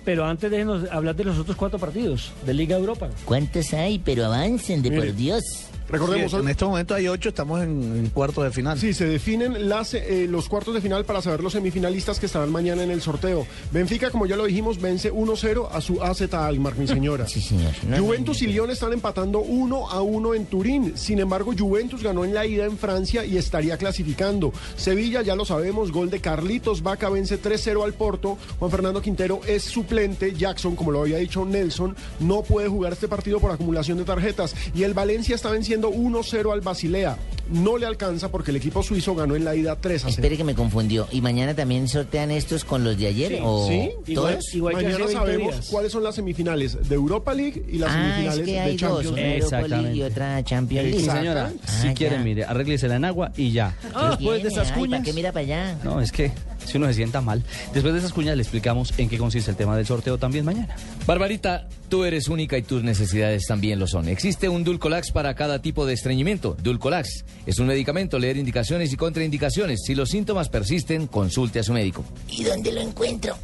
Pero 0.09 0.25
antes 0.25 0.51
déjenos 0.51 0.91
hablar 0.91 1.15
de 1.17 1.25
los 1.25 1.39
otros 1.39 1.55
cuatro 1.55 1.79
partidos 1.79 2.33
de 2.47 2.55
Liga 2.55 2.79
Europa. 2.79 3.11
¿Cuántos 3.27 3.75
hay? 3.75 3.99
Pero 3.99 4.25
avancen, 4.25 4.81
de 4.81 4.89
Mire. 4.89 5.03
por 5.03 5.15
Dios. 5.15 5.68
Recordemos, 5.89 6.31
Sí, 6.31 6.37
en 6.37 6.49
este 6.49 6.65
momento 6.65 6.95
hay 6.95 7.09
ocho, 7.09 7.31
estamos 7.31 7.63
en, 7.63 7.97
en 7.97 8.11
cuartos 8.11 8.45
de 8.45 8.51
final. 8.51 8.79
Sí, 8.79 8.93
se 8.93 9.07
definen 9.07 9.69
las, 9.69 9.95
eh, 9.95 10.27
los 10.29 10.49
cuartos 10.49 10.75
de 10.75 10.81
final 10.81 11.05
para 11.05 11.23
saber 11.23 11.43
los 11.43 11.55
semifinalistas 11.55 12.21
que 12.21 12.27
estarán 12.27 12.51
mañana 12.51 12.83
en 12.83 12.91
el 12.91 13.01
sorteo. 13.01 13.47
Benfica, 13.73 14.11
como 14.11 14.27
ya 14.27 14.37
lo 14.37 14.45
dijimos, 14.45 14.81
vence 14.81 15.13
1-0 15.13 15.69
a 15.73 15.81
su 15.81 16.03
AZ 16.03 16.33
Almar, 16.35 16.77
mi 16.77 16.87
señora. 16.87 17.27
Sí, 17.39 17.43
señor. 17.43 17.73
Juventus 17.99 18.41
y 18.43 18.47
Lyon 18.47 18.71
están 18.71 18.93
empatando 18.93 19.41
1 19.41 19.91
a 19.91 20.01
1 20.03 20.35
en 20.35 20.47
Turín. 20.47 20.97
Sin 20.97 21.19
embargo, 21.19 21.53
Juventus 21.57 22.03
ganó 22.03 22.25
en 22.25 22.35
la 22.35 22.47
ida 22.47 22.65
en 22.65 22.79
Francia 22.79 23.25
y 23.25 23.37
estaría 23.37 23.77
clasificando. 23.77 24.53
Sevilla, 24.77 25.23
ya 25.23 25.37
lo 25.37 25.45
sabemos, 25.45 25.93
gol 25.93 26.11
de 26.11 26.21
Carlitos 26.21 26.83
Vaca 26.83 27.11
vence 27.11 27.41
3-0 27.41 27.85
al 27.85 27.95
Porto. 27.95 28.39
Juan 28.59 28.71
Fernando 28.71 29.03
Quintero 29.03 29.41
es 29.47 29.65
suplente. 29.65 30.35
Jackson, 30.35 30.75
como 30.75 30.91
lo 30.91 31.03
había 31.03 31.19
dicho 31.19 31.45
Nelson, 31.45 31.97
no 32.21 32.43
puede 32.43 32.69
jugar 32.69 32.93
este 32.95 33.09
partido 33.09 33.41
por 33.41 33.51
acumulación 33.51 33.99
de 33.99 34.05
tarjetas. 34.05 34.55
Y 34.75 34.83
el 34.83 34.95
Valencia 34.95 35.35
está 35.35 35.51
venciendo 35.51 35.78
1-0 35.87 36.53
al 36.53 36.61
Basilea. 36.61 37.17
No 37.51 37.79
le 37.79 37.87
alcanza 37.87 38.31
porque 38.31 38.51
el 38.51 38.57
equipo 38.59 38.83
suizo 38.83 39.15
ganó 39.15 39.35
en 39.37 39.45
la 39.45 39.55
ida 39.57 39.77
3 39.81 39.97
a 40.05 40.09
0. 40.09 40.11
Espere 40.11 40.37
que 40.37 40.45
me 40.45 40.55
confundió. 40.55 41.09
¿Y 41.13 41.21
mañana 41.21 41.55
también 41.55 41.89
sortean 41.89 42.31
estos 42.31 42.65
con 42.65 42.85
los 42.85 42.99
de 42.99 43.07
ayer? 43.07 43.41
¿O 43.43 43.67
Sí, 43.69 43.91
igual- 44.07 44.35
todos? 44.35 44.55
igual 44.55 44.75
que 44.75 44.79
hace 44.81 44.87
Mañana 44.89 45.05
20 45.07 45.19
sabemos 45.25 45.55
días. 45.55 45.69
cuáles 45.71 45.93
son 45.93 46.03
las 46.05 46.15
semifinales 46.15 46.89
de 46.89 46.95
Europa 46.95 47.35
League 47.35 47.63
y 47.71 47.79
las 47.79 47.91
Ah, 47.91 47.95
semifinales 47.95 48.39
es 48.41 48.45
que 48.47 48.53
de 48.53 48.61
hay 48.61 48.77
dos, 48.77 48.81
Champions 48.81 49.17
League. 49.17 49.39
Europa 49.39 49.69
League 49.69 49.95
y 49.97 50.03
otra 50.03 50.45
Champions 50.45 50.87
Sí, 50.87 50.93
League. 50.93 51.11
Señora, 51.19 51.53
Ah, 51.55 51.69
si 51.81 51.87
ya. 51.89 51.95
quieren, 51.95 52.25
mire, 52.25 52.45
arréglesela 52.45 52.97
en 52.97 53.05
agua 53.05 53.33
y 53.37 53.53
ya. 53.53 53.75
Después 54.11 54.43
de 54.43 54.49
esas 54.49 54.69
ay, 54.73 54.75
cuñas. 54.79 55.01
¿Para 55.01 55.05
qué 55.05 55.13
mira 55.13 55.33
para 55.33 55.43
allá? 55.45 55.79
No, 55.85 56.01
es 56.01 56.13
que 56.13 56.33
si 56.67 56.77
uno 56.77 56.87
se 56.89 56.95
sienta 56.95 57.21
mal. 57.21 57.43
Después 57.73 57.95
de 57.95 58.01
esas 58.01 58.13
cuñas 58.13 58.37
le 58.37 58.43
explicamos 58.43 58.93
en 58.99 59.09
qué 59.09 59.17
consiste 59.17 59.51
el 59.51 59.57
tema 59.57 59.77
del 59.77 59.87
sorteo 59.87 60.19
también 60.19 60.45
mañana. 60.45 60.77
Barbarita, 61.07 61.67
tú 61.89 62.05
eres 62.05 62.29
única 62.29 62.59
y 62.59 62.63
tus 62.63 62.83
necesidades 62.83 63.47
también 63.47 63.79
lo 63.79 63.87
son. 63.87 64.09
Existe 64.09 64.49
un 64.51 64.65
Dulcolax 64.65 65.11
para 65.13 65.35
cada 65.35 65.63
tipo 65.63 65.87
de 65.87 65.95
estreñimiento. 65.95 66.57
Dulcolax 66.63 67.25
es 67.47 67.59
un 67.59 67.67
medicamento, 67.67 68.19
leer 68.19 68.37
indicaciones 68.37 68.93
y 68.93 68.97
contraindicaciones. 68.97 69.81
Si 69.85 69.95
los 69.95 70.11
síntomas 70.11 70.49
persisten, 70.49 71.07
consulte 71.07 71.61
a 71.61 71.63
su 71.63 71.73
médico. 71.73 72.05
¿Y 72.29 72.45
dónde 72.45 72.73
lo 72.73 72.81
encuentro? 72.81 73.37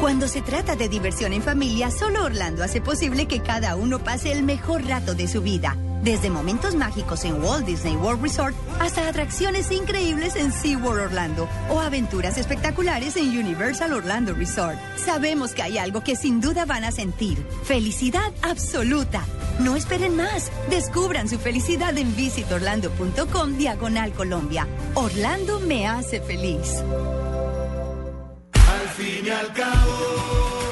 Cuando 0.00 0.28
se 0.28 0.42
trata 0.42 0.76
de 0.76 0.88
diversión 0.88 1.32
en 1.32 1.42
familia, 1.42 1.90
solo 1.90 2.24
Orlando 2.24 2.62
hace 2.62 2.80
posible 2.80 3.26
que 3.26 3.40
cada 3.40 3.76
uno 3.76 3.98
pase 3.98 4.30
el 4.30 4.42
mejor 4.42 4.84
rato 4.86 5.14
de 5.14 5.26
su 5.26 5.42
vida. 5.42 5.76
Desde 6.06 6.30
momentos 6.30 6.76
mágicos 6.76 7.24
en 7.24 7.42
Walt 7.42 7.66
Disney 7.66 7.96
World 7.96 8.22
Resort 8.22 8.54
hasta 8.78 9.08
atracciones 9.08 9.72
increíbles 9.72 10.36
en 10.36 10.52
SeaWorld 10.52 11.06
Orlando 11.06 11.48
o 11.68 11.80
aventuras 11.80 12.38
espectaculares 12.38 13.16
en 13.16 13.36
Universal 13.36 13.92
Orlando 13.92 14.32
Resort. 14.32 14.78
Sabemos 14.96 15.50
que 15.52 15.62
hay 15.62 15.78
algo 15.78 16.04
que 16.04 16.14
sin 16.14 16.40
duda 16.40 16.64
van 16.64 16.84
a 16.84 16.92
sentir. 16.92 17.44
Felicidad 17.64 18.32
absoluta. 18.42 19.24
No 19.58 19.74
esperen 19.74 20.14
más. 20.14 20.52
Descubran 20.70 21.28
su 21.28 21.40
felicidad 21.40 21.98
en 21.98 22.14
visitorlando.com 22.14 23.56
diagonal 23.58 24.12
Colombia. 24.12 24.68
Orlando 24.94 25.58
me 25.58 25.88
hace 25.88 26.20
feliz. 26.20 26.84
Aún 28.54 28.86
con 28.94 29.56
camisetas 29.56 29.74
somos 29.74 30.54
iguales. 30.54 30.65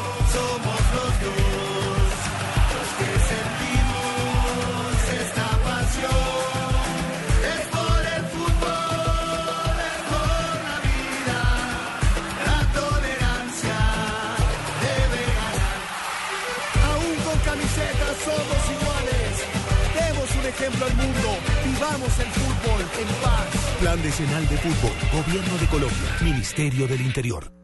Vivamos 20.65 22.19
el 22.21 22.27
fútbol 22.27 22.81
en 22.99 23.07
paz. 23.23 23.77
Plan 23.81 24.03
Decenal 24.03 24.49
de 24.49 24.57
Fútbol, 24.57 24.93
Gobierno 25.13 25.59
de 25.59 25.67
Colombia, 25.67 26.17
Ministerio 26.23 26.89
del 26.89 27.03
Interior. 27.03 27.64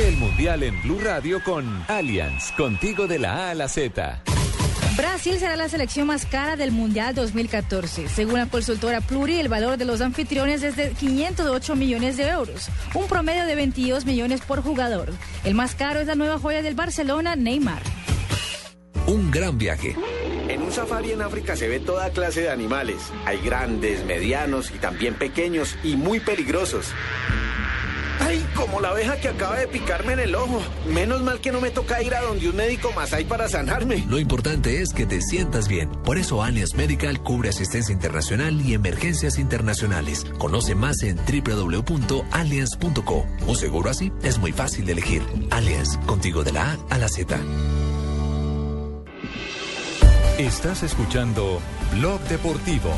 Vive 0.00 0.08
el 0.08 0.16
Mundial 0.16 0.62
en 0.62 0.80
Blue 0.80 0.98
Radio 0.98 1.44
con 1.44 1.84
Allianz, 1.86 2.52
contigo 2.52 3.06
de 3.06 3.18
la 3.18 3.48
A 3.48 3.50
a 3.50 3.54
la 3.54 3.68
Z. 3.68 4.22
Brasil 4.96 5.38
será 5.38 5.56
la 5.56 5.68
selección 5.68 6.06
más 6.06 6.24
cara 6.24 6.56
del 6.56 6.72
Mundial 6.72 7.14
2014. 7.14 8.08
Según 8.08 8.38
la 8.38 8.46
consultora 8.46 9.02
Pluri, 9.02 9.38
el 9.38 9.50
valor 9.50 9.76
de 9.76 9.84
los 9.84 10.00
anfitriones 10.00 10.62
es 10.62 10.76
de 10.76 10.92
508 10.92 11.76
millones 11.76 12.16
de 12.16 12.28
euros, 12.28 12.68
un 12.94 13.08
promedio 13.08 13.44
de 13.44 13.54
22 13.54 14.06
millones 14.06 14.40
por 14.40 14.62
jugador. 14.62 15.12
El 15.44 15.54
más 15.54 15.74
caro 15.74 16.00
es 16.00 16.06
la 16.06 16.14
nueva 16.14 16.38
joya 16.38 16.62
del 16.62 16.74
Barcelona, 16.74 17.36
Neymar. 17.36 17.82
Un 19.06 19.30
gran 19.30 19.58
viaje. 19.58 19.96
En 20.48 20.62
un 20.62 20.72
safari 20.72 21.12
en 21.12 21.20
África 21.20 21.56
se 21.56 21.68
ve 21.68 21.78
toda 21.78 22.08
clase 22.08 22.40
de 22.40 22.50
animales. 22.50 23.12
Hay 23.26 23.38
grandes, 23.42 24.02
medianos 24.06 24.70
y 24.70 24.78
también 24.78 25.12
pequeños 25.12 25.76
y 25.84 25.96
muy 25.96 26.20
peligrosos. 26.20 26.94
¡Ay, 28.20 28.46
como 28.54 28.80
la 28.80 28.90
abeja 28.90 29.20
que 29.20 29.28
acaba 29.28 29.58
de 29.58 29.66
picarme 29.66 30.12
en 30.12 30.20
el 30.20 30.34
ojo! 30.34 30.60
Menos 30.92 31.22
mal 31.22 31.40
que 31.40 31.52
no 31.52 31.60
me 31.60 31.70
toca 31.70 32.02
ir 32.02 32.14
a 32.14 32.22
donde 32.22 32.48
un 32.48 32.56
médico 32.56 32.92
más 32.92 33.12
hay 33.12 33.24
para 33.24 33.48
sanarme. 33.48 34.04
Lo 34.08 34.18
importante 34.18 34.82
es 34.82 34.92
que 34.92 35.06
te 35.06 35.20
sientas 35.20 35.68
bien. 35.68 35.90
Por 36.04 36.18
eso 36.18 36.42
Allianz 36.42 36.74
Medical 36.74 37.22
cubre 37.22 37.48
asistencia 37.48 37.92
internacional 37.92 38.60
y 38.60 38.74
emergencias 38.74 39.38
internacionales. 39.38 40.26
Conoce 40.38 40.74
más 40.74 41.02
en 41.02 41.16
www.allianz.co. 41.16 43.26
Un 43.46 43.56
seguro 43.56 43.90
así 43.90 44.12
es 44.22 44.38
muy 44.38 44.52
fácil 44.52 44.86
de 44.86 44.92
elegir. 44.92 45.22
Allianz, 45.50 45.96
contigo 46.06 46.44
de 46.44 46.52
la 46.52 46.72
A 46.72 46.78
a 46.90 46.98
la 46.98 47.08
Z. 47.08 47.38
Estás 50.38 50.82
escuchando 50.82 51.60
Blog 51.92 52.20
Deportivo. 52.22 52.90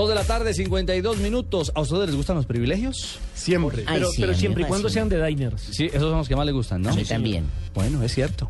Dos 0.00 0.08
de 0.08 0.14
la 0.14 0.24
tarde, 0.24 0.54
52 0.54 1.18
minutos. 1.18 1.72
¿A 1.74 1.82
ustedes 1.82 2.06
les 2.06 2.16
gustan 2.16 2.34
los 2.36 2.46
privilegios? 2.46 3.18
Siempre. 3.34 3.84
Pero, 3.86 4.10
sí, 4.10 4.24
siempre 4.34 4.62
y 4.62 4.66
cuando 4.66 4.88
sean 4.88 5.10
de 5.10 5.22
diners. 5.22 5.60
Sí, 5.60 5.88
esos 5.88 6.04
son 6.08 6.16
los 6.16 6.26
que 6.26 6.34
más 6.34 6.46
les 6.46 6.54
gustan, 6.54 6.80
¿no? 6.80 6.88
A 6.88 6.94
mí 6.94 7.04
también. 7.04 7.44
Bueno, 7.74 8.02
es 8.02 8.14
cierto. 8.14 8.48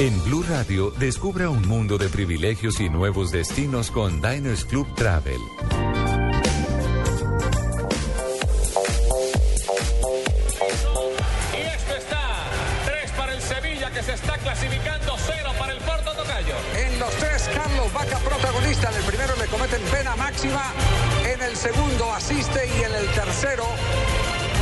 En 0.00 0.24
Blue 0.24 0.42
Radio, 0.48 0.94
descubra 0.98 1.50
un 1.50 1.68
mundo 1.68 1.98
de 1.98 2.08
privilegios 2.08 2.80
y 2.80 2.88
nuevos 2.88 3.30
destinos 3.30 3.90
con 3.90 4.22
Diners 4.22 4.64
Club 4.64 4.86
Travel. 4.94 5.97
En 21.32 21.42
el 21.42 21.56
segundo 21.56 22.12
asiste 22.12 22.68
y 22.78 22.82
en 22.82 22.94
el 22.94 23.06
tercero 23.08 23.64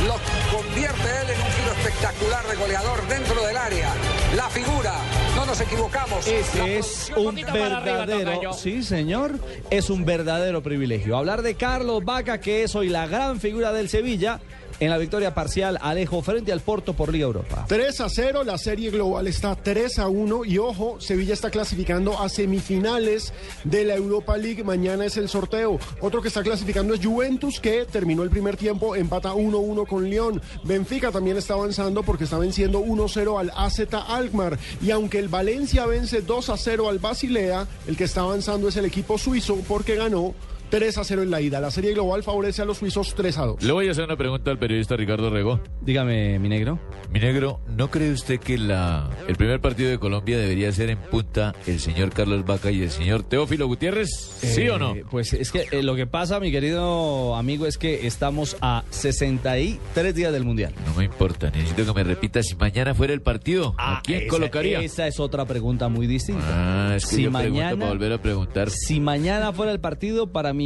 lo 0.05 0.15
convierte 0.55 1.01
él 1.21 1.29
en 1.29 1.41
un 1.41 1.51
giro 1.51 1.71
espectacular 1.71 2.45
de 2.47 2.55
goleador 2.55 3.07
dentro 3.07 3.41
del 3.45 3.57
área. 3.57 3.93
La 4.35 4.49
figura, 4.49 4.93
no 5.35 5.45
nos 5.45 5.59
equivocamos. 5.61 6.27
La 6.27 6.33
Ese 6.33 6.77
es 6.77 7.11
un 7.15 7.35
verdadero, 7.35 8.53
sí 8.53 8.83
señor, 8.83 9.39
es 9.69 9.89
un 9.89 10.05
verdadero 10.05 10.61
privilegio. 10.61 11.17
Hablar 11.17 11.41
de 11.41 11.55
Carlos 11.55 12.03
Vaca, 12.03 12.39
que 12.39 12.63
es 12.63 12.75
hoy 12.75 12.89
la 12.89 13.07
gran 13.07 13.39
figura 13.39 13.71
del 13.71 13.89
Sevilla, 13.89 14.39
en 14.79 14.89
la 14.89 14.97
victoria 14.97 15.33
parcial 15.33 15.77
Alejo 15.81 16.21
frente 16.21 16.51
al 16.51 16.61
Porto 16.61 16.93
por 16.93 17.11
Liga 17.11 17.25
Europa. 17.25 17.65
3 17.67 18.01
a 18.01 18.09
0, 18.09 18.43
la 18.43 18.57
serie 18.57 18.91
global 18.91 19.27
está 19.27 19.55
3 19.55 19.99
a 19.99 20.07
1 20.07 20.45
y 20.45 20.57
ojo, 20.57 20.99
Sevilla 20.99 21.33
está 21.33 21.49
clasificando 21.49 22.19
a 22.19 22.29
semifinales 22.29 23.33
de 23.63 23.83
la 23.83 23.95
Europa 23.95 24.37
League. 24.37 24.63
Mañana 24.63 25.05
es 25.05 25.17
el 25.17 25.29
sorteo. 25.29 25.79
Otro 26.01 26.21
que 26.21 26.27
está 26.27 26.43
clasificando 26.43 26.93
es 26.93 27.05
Juventus, 27.05 27.59
que 27.59 27.85
terminó 27.85 28.23
el 28.23 28.29
primer 28.29 28.57
tiempo, 28.57 28.95
empata 28.95 29.33
1-1 29.33 29.87
con 29.87 30.09
León. 30.09 30.41
Benfica 30.63 31.11
también 31.11 31.37
está 31.37 31.53
avanzando 31.55 32.03
porque 32.03 32.25
está 32.25 32.37
venciendo 32.37 32.81
1-0 32.81 33.39
al 33.39 33.51
AZ 33.55 33.87
Alkmaar. 33.91 34.57
Y 34.81 34.91
aunque 34.91 35.19
el 35.19 35.27
Valencia 35.27 35.85
vence 35.85 36.21
2 36.21 36.49
a 36.49 36.57
0 36.57 36.89
al 36.89 36.99
Basilea, 36.99 37.67
el 37.87 37.97
que 37.97 38.03
está 38.03 38.21
avanzando 38.21 38.67
es 38.67 38.77
el 38.77 38.85
equipo 38.85 39.17
suizo 39.17 39.57
porque 39.67 39.95
ganó 39.95 40.33
3 40.69 40.97
a 40.97 41.03
0 41.03 41.23
en 41.23 41.31
la 41.31 41.41
ida. 41.41 41.59
La 41.61 41.71
serie 41.71 41.93
global 41.93 42.23
favorece 42.23 42.61
a 42.61 42.65
los 42.65 42.77
suizos 42.77 43.13
3 43.15 43.37
a 43.37 43.45
2. 43.45 43.63
Le 43.63 43.71
voy 43.73 43.87
a 43.87 43.91
hacer 43.91 44.03
una 44.03 44.17
pregunta 44.17 44.51
al 44.51 44.59
periodista 44.59 44.95
Ricardo 44.95 45.29
Rego. 45.29 45.61
Dígame, 45.81 46.39
mi 46.39 46.49
negro. 46.49 46.79
Mi 47.11 47.19
negro, 47.19 47.61
¿no 47.67 47.89
cree 47.89 48.11
usted 48.11 48.39
que 48.39 48.57
la, 48.57 49.09
el 49.27 49.35
primer 49.37 49.61
partido 49.61 49.89
de 49.89 49.97
Colombia 49.97 50.37
debería 50.37 50.71
ser 50.73 50.89
en 50.89 50.97
punta 50.97 51.55
el 51.65 51.79
señor 51.79 52.09
Carlos 52.11 52.45
Vaca 52.45 52.69
y 52.71 52.81
el 52.81 52.91
señor 52.91 53.23
Teófilo 53.23 53.67
Gutiérrez? 53.67 54.09
¿Sí 54.09 54.63
Eh, 54.63 54.71
o 54.71 54.77
no? 54.77 54.93
Pues 55.09 55.31
es 55.33 55.51
que 55.51 55.67
eh, 55.71 55.83
lo 55.83 55.95
que 55.95 56.05
pasa, 56.07 56.39
mi 56.41 56.51
querido 56.51 57.35
amigo, 57.35 57.65
es 57.65 57.77
que 57.77 58.05
estamos 58.05 58.57
a 58.61 58.83
63 58.89 60.13
días 60.15 60.33
del 60.33 60.43
Mundial. 60.43 60.73
No 60.85 60.93
me 60.95 61.05
importa, 61.05 61.49
necesito 61.49 61.85
que 61.85 61.93
me 61.93 62.03
repita 62.03 62.43
si 62.43 62.55
mañana 62.55 62.93
fuera 62.93 63.13
el 63.13 63.21
partido. 63.21 63.73
¿A 63.77 64.01
quién 64.03 64.17
Ah, 64.19 64.21
Esa- 64.23 64.29
colocaría? 64.29 64.79
Esa 64.81 65.07
es 65.07 65.19
otra 65.19 65.45
pregunta 65.45 65.87
muy 65.87 66.07
distinta. 66.07 66.43
Ah, 66.91 66.95
es 66.97 67.05
que 67.05 67.15
si 67.15 67.23
yo 67.23 67.31
pregunto 67.31 67.53
mañana, 67.55 67.77
para 67.79 67.89
volver 67.91 68.11
a 68.13 68.21
preguntar. 68.21 68.69
si 68.69 68.99
mañana 68.99 69.53
fuera 69.53 69.71
el 69.71 69.79
partido, 69.79 70.27
para 70.31 70.53
mí, 70.53 70.56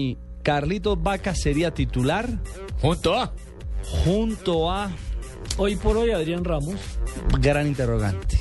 Carlitos 0.44 1.02
Vaca 1.02 1.36
sería 1.36 1.72
titular. 1.74 2.28
¿Junto 2.82 3.18
a? 3.18 3.32
Junto 4.04 4.72
a. 4.72 4.92
Hoy 5.58 5.76
por 5.76 5.98
hoy, 5.98 6.12
Adrián 6.12 6.44
Ramos. 6.44 6.76
Gran 7.40 7.68
interrogante. 7.68 8.40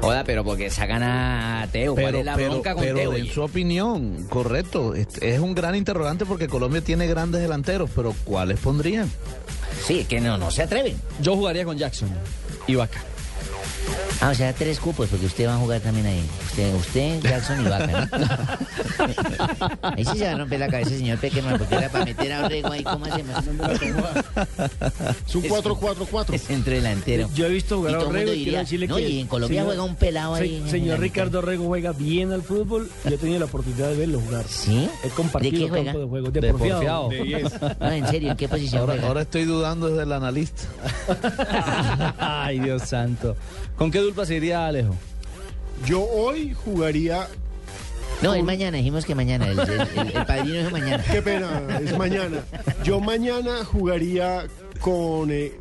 Joda, 0.00 0.24
pero 0.24 0.44
porque 0.44 0.70
sacan 0.70 1.02
a 1.02 1.68
Teo. 1.70 1.94
¿Cuál 1.94 2.16
es 2.16 2.24
la 2.24 2.36
bronca 2.36 2.74
con 2.74 2.82
pero 2.82 2.96
Teo? 2.96 3.14
en 3.14 3.26
su 3.26 3.42
opinión, 3.42 4.26
correcto, 4.28 4.94
es, 4.94 5.06
es 5.20 5.38
un 5.38 5.54
gran 5.54 5.76
interrogante 5.76 6.26
porque 6.26 6.48
Colombia 6.48 6.80
tiene 6.80 7.06
grandes 7.06 7.40
delanteros, 7.40 7.88
pero 7.94 8.14
¿cuáles 8.24 8.58
pondrían? 8.58 9.10
Sí, 9.84 10.04
que 10.04 10.20
no, 10.20 10.38
no 10.38 10.50
se 10.50 10.62
atreven. 10.62 11.00
Yo 11.20 11.36
jugaría 11.36 11.64
con 11.64 11.78
Jackson 11.78 12.10
y 12.66 12.74
Vaca. 12.74 13.00
Ah, 14.20 14.30
o 14.30 14.34
sea, 14.34 14.52
tres 14.52 14.78
cupos, 14.78 15.08
porque 15.08 15.26
usted 15.26 15.48
va 15.48 15.54
a 15.54 15.58
jugar 15.58 15.80
también 15.80 16.06
ahí. 16.06 16.22
Usted, 16.46 16.74
usted 16.76 17.20
Jackson 17.22 17.60
y 17.66 17.68
Vaca, 17.68 18.08
¿no? 18.18 19.08
ahí 19.96 20.04
sí 20.04 20.16
se 20.18 20.24
va 20.26 20.30
a 20.32 20.38
romper 20.38 20.60
la 20.60 20.68
cabeza, 20.68 20.90
señor 20.90 21.18
Pequeman, 21.18 21.58
porque 21.58 21.74
era 21.74 21.88
para 21.88 22.04
meter 22.04 22.32
a 22.32 22.44
Orrego 22.46 22.70
ahí, 22.70 22.84
¿cómo 22.84 23.04
hacemos? 23.06 23.36
Es 25.26 25.34
un 25.34 25.42
4-4-4. 25.42 26.34
Es 26.34 26.42
centro 26.42 26.72
delantero. 26.72 27.28
Yo 27.34 27.46
he 27.46 27.50
visto 27.50 27.78
jugar 27.78 27.96
a 27.96 27.98
Orrego 28.00 28.32
y 28.32 28.44
quiero 28.44 28.58
decirle 28.60 28.86
no, 28.86 28.96
que... 28.96 29.08
y 29.08 29.20
en 29.20 29.26
Colombia 29.26 29.62
señor- 29.62 29.66
juega 29.66 29.82
un 29.82 29.96
pelado 29.96 30.34
ahí 30.34 30.62
Se- 30.66 30.70
señor 30.70 31.00
Ricardo 31.00 31.38
Orrego 31.40 31.64
juega 31.66 31.92
bien 31.92 32.30
al 32.32 32.42
fútbol. 32.42 32.88
Yo 33.04 33.10
he 33.10 33.18
tenido 33.18 33.40
la 33.40 33.46
oportunidad 33.46 33.88
de 33.88 33.96
verlo 33.96 34.20
jugar. 34.20 34.44
¿Sí? 34.48 34.88
He 35.02 35.08
compartido 35.08 35.52
¿De 35.52 35.58
qué 35.64 35.68
juega? 35.68 35.84
campo 35.86 35.98
de 36.00 36.06
juego. 36.06 36.30
De, 36.30 36.40
De 36.40 36.50
porfiado. 36.52 36.80
porfiado. 36.80 37.08
De 37.08 37.24
10. 37.24 37.52
No, 37.80 37.90
en 37.90 38.06
serio, 38.08 38.30
¿en 38.30 38.36
qué 38.36 38.48
posición 38.48 38.80
Ahora, 38.82 38.92
juega? 38.94 39.08
ahora 39.08 39.22
estoy 39.22 39.44
dudando 39.44 39.88
desde 39.88 40.02
el 40.04 40.12
analista. 40.12 40.62
Ay, 42.18 42.60
Dios 42.60 42.82
santo. 42.82 43.36
¿Con 43.76 43.90
qué 43.90 43.98
dulpa 44.00 44.24
se 44.26 44.36
iría 44.36 44.66
Alejo? 44.66 44.94
Yo 45.86 46.02
hoy 46.04 46.54
jugaría. 46.54 47.26
No, 48.22 48.34
es 48.34 48.44
mañana, 48.44 48.76
dijimos 48.76 49.04
que 49.04 49.14
mañana. 49.16 49.48
El, 49.48 49.58
el- 49.58 49.70
el- 49.70 50.16
el 50.16 50.26
padrino 50.26 50.58
es 50.60 50.70
mañana. 50.72 51.04
Qué 51.10 51.22
pena, 51.22 51.62
es 51.82 51.98
mañana. 51.98 52.44
Yo 52.84 53.00
mañana 53.00 53.64
jugaría 53.64 54.46
con 54.80 55.30
eh, 55.32 55.52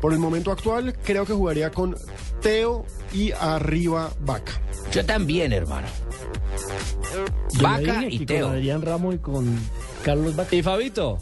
Por 0.00 0.12
el 0.12 0.18
momento 0.18 0.50
actual, 0.50 0.94
creo 1.04 1.24
que 1.24 1.32
jugaría 1.32 1.70
con 1.70 1.96
Teo 2.42 2.84
y 3.12 3.30
arriba 3.32 4.10
Vaca. 4.20 4.52
Yo 4.92 5.04
también, 5.06 5.52
hermano. 5.52 5.86
Yo 7.52 7.62
Vaca 7.62 8.04
y 8.08 8.18
que 8.20 8.26
Teo. 8.26 8.46
Con 8.46 8.54
Adrián 8.56 8.82
Ramos 8.82 9.14
y 9.14 9.18
con 9.18 9.56
Carlos 10.04 10.34
Vaca. 10.34 10.54
¿Y 10.56 10.62
Fabito? 10.62 11.18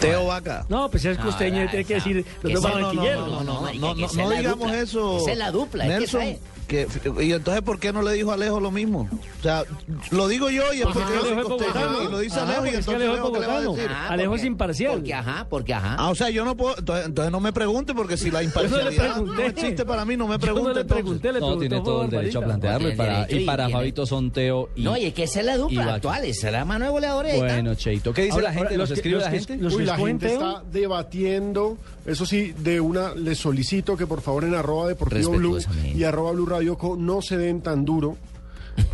Teo 0.00 0.26
Vaca. 0.26 0.64
No, 0.68 0.90
pues 0.90 1.04
es 1.04 1.18
No, 1.18 1.24
costeño, 1.26 1.64
la- 1.64 1.70
tiene 1.70 1.84
que 1.84 1.96
esa- 1.96 2.04
decir 2.08 2.26
los 2.42 2.50
que 2.52 2.54
dos 2.54 2.62
no, 2.80 2.92
no, 2.92 3.02
no, 3.02 3.44
no, 3.44 3.60
no, 3.60 4.30
digamos 4.30 4.72
eso. 4.72 5.18
Esa 5.18 5.32
es 5.32 5.38
la 5.38 5.50
dupla, 5.50 5.84
Nelson. 5.86 6.36
Que- 6.70 6.86
y 7.20 7.32
entonces, 7.32 7.62
¿por 7.62 7.78
qué 7.80 7.92
no 7.92 8.00
le 8.02 8.12
dijo 8.12 8.30
a 8.30 8.34
Alejo 8.34 8.60
lo 8.60 8.70
mismo? 8.70 9.08
O 9.40 9.42
sea, 9.42 9.64
lo 10.10 10.28
digo 10.28 10.48
yo 10.50 10.72
y 10.72 10.78
es 10.82 10.86
porque 10.86 11.00
yo 11.14 11.20
soy 11.22 12.06
y 12.06 12.10
lo 12.10 12.18
dice 12.20 12.38
Ajá, 12.40 12.46
Alejo 12.58 12.66
y 12.66 12.70
que 12.70 12.76
entonces 12.76 13.08
Alejo 13.08 13.32
¿qué 13.32 13.40
le 13.40 13.46
va 13.46 13.52
a 13.52 13.60
bogotano. 13.60 13.74
decir? 13.76 13.90
Ah, 13.92 14.08
Alejo 14.10 14.30
porque- 14.30 14.40
es 14.42 14.46
imparcial. 14.46 14.92
Porque 14.94 15.14
ajá, 15.14 15.46
porque 15.50 15.74
ajá. 15.74 15.96
Ah, 15.98 16.10
o 16.10 16.14
sea, 16.14 16.30
yo 16.30 16.44
no 16.44 16.56
puedo, 16.56 16.78
entonces, 16.78 17.06
entonces 17.06 17.32
no 17.32 17.40
me 17.40 17.52
pregunte 17.52 17.94
porque 17.94 18.16
si 18.16 18.30
la 18.30 18.42
imparcialidad 18.44 19.16
no 19.16 19.24
pregunté. 19.24 19.46
existe 19.46 19.84
para 19.84 20.04
mí, 20.04 20.16
no 20.16 20.26
me 20.28 20.34
Yo 20.34 20.38
no 20.38 20.52
pregunte. 20.54 20.74
le 20.80 20.84
pregunté, 20.84 21.32
le 21.32 21.40
No, 21.40 21.58
tiene 21.58 21.80
todo 21.80 22.04
el 22.04 22.10
derecho 22.10 22.38
a 22.38 22.42
plantearlo. 22.44 22.88
Y 22.90 22.94
para, 22.96 23.12
derecho 23.20 23.36
y 23.36 23.42
y 23.42 23.46
para 23.46 23.66
tiene- 23.66 23.78
Fabito 23.80 24.06
son 24.06 24.30
Teo 24.30 24.68
y. 24.76 24.82
No, 24.84 24.96
y 24.96 25.06
es 25.06 25.14
que 25.14 25.24
esa 25.24 25.40
es 25.40 25.46
la 25.46 25.56
dupla 25.56 25.94
actual, 25.94 26.24
esa 26.24 26.46
es 26.46 26.52
la 26.52 26.64
mano 26.64 26.84
de 26.84 26.90
goleadores. 26.92 27.36
Bueno, 27.36 27.74
Cheito, 27.74 28.12
¿qué 28.12 28.22
dice 28.22 28.34
Ahora- 28.34 28.44
la 28.44 28.52
gente? 28.52 28.66
ahora, 28.68 28.76
¿Nos 28.76 28.78
los 28.78 28.88
que- 28.90 28.94
escribe 28.94 29.14
los 29.16 29.24
la 29.24 29.30
que- 29.30 29.38
gente? 29.38 29.56
los 29.56 29.72
Uy, 29.74 29.78
que 29.80 29.86
la 29.86 29.96
gente 29.96 30.32
está 30.32 30.62
debatiendo. 30.70 31.76
Eso 32.06 32.24
sí, 32.26 32.54
de 32.58 32.80
una 32.80 33.14
les 33.14 33.38
solicito 33.38 33.96
que 33.96 34.06
por 34.06 34.20
favor 34.22 34.44
en 34.44 34.54
arroba 34.54 34.88
deportivo 34.88 35.32
blue 35.32 35.58
y 35.94 36.02
arroba 36.04 36.32
blue 36.32 36.46
radio 36.60 36.76
Co 36.76 36.96
no 36.96 37.22
se 37.22 37.38
den 37.38 37.60
tan 37.62 37.84
duro. 37.84 38.16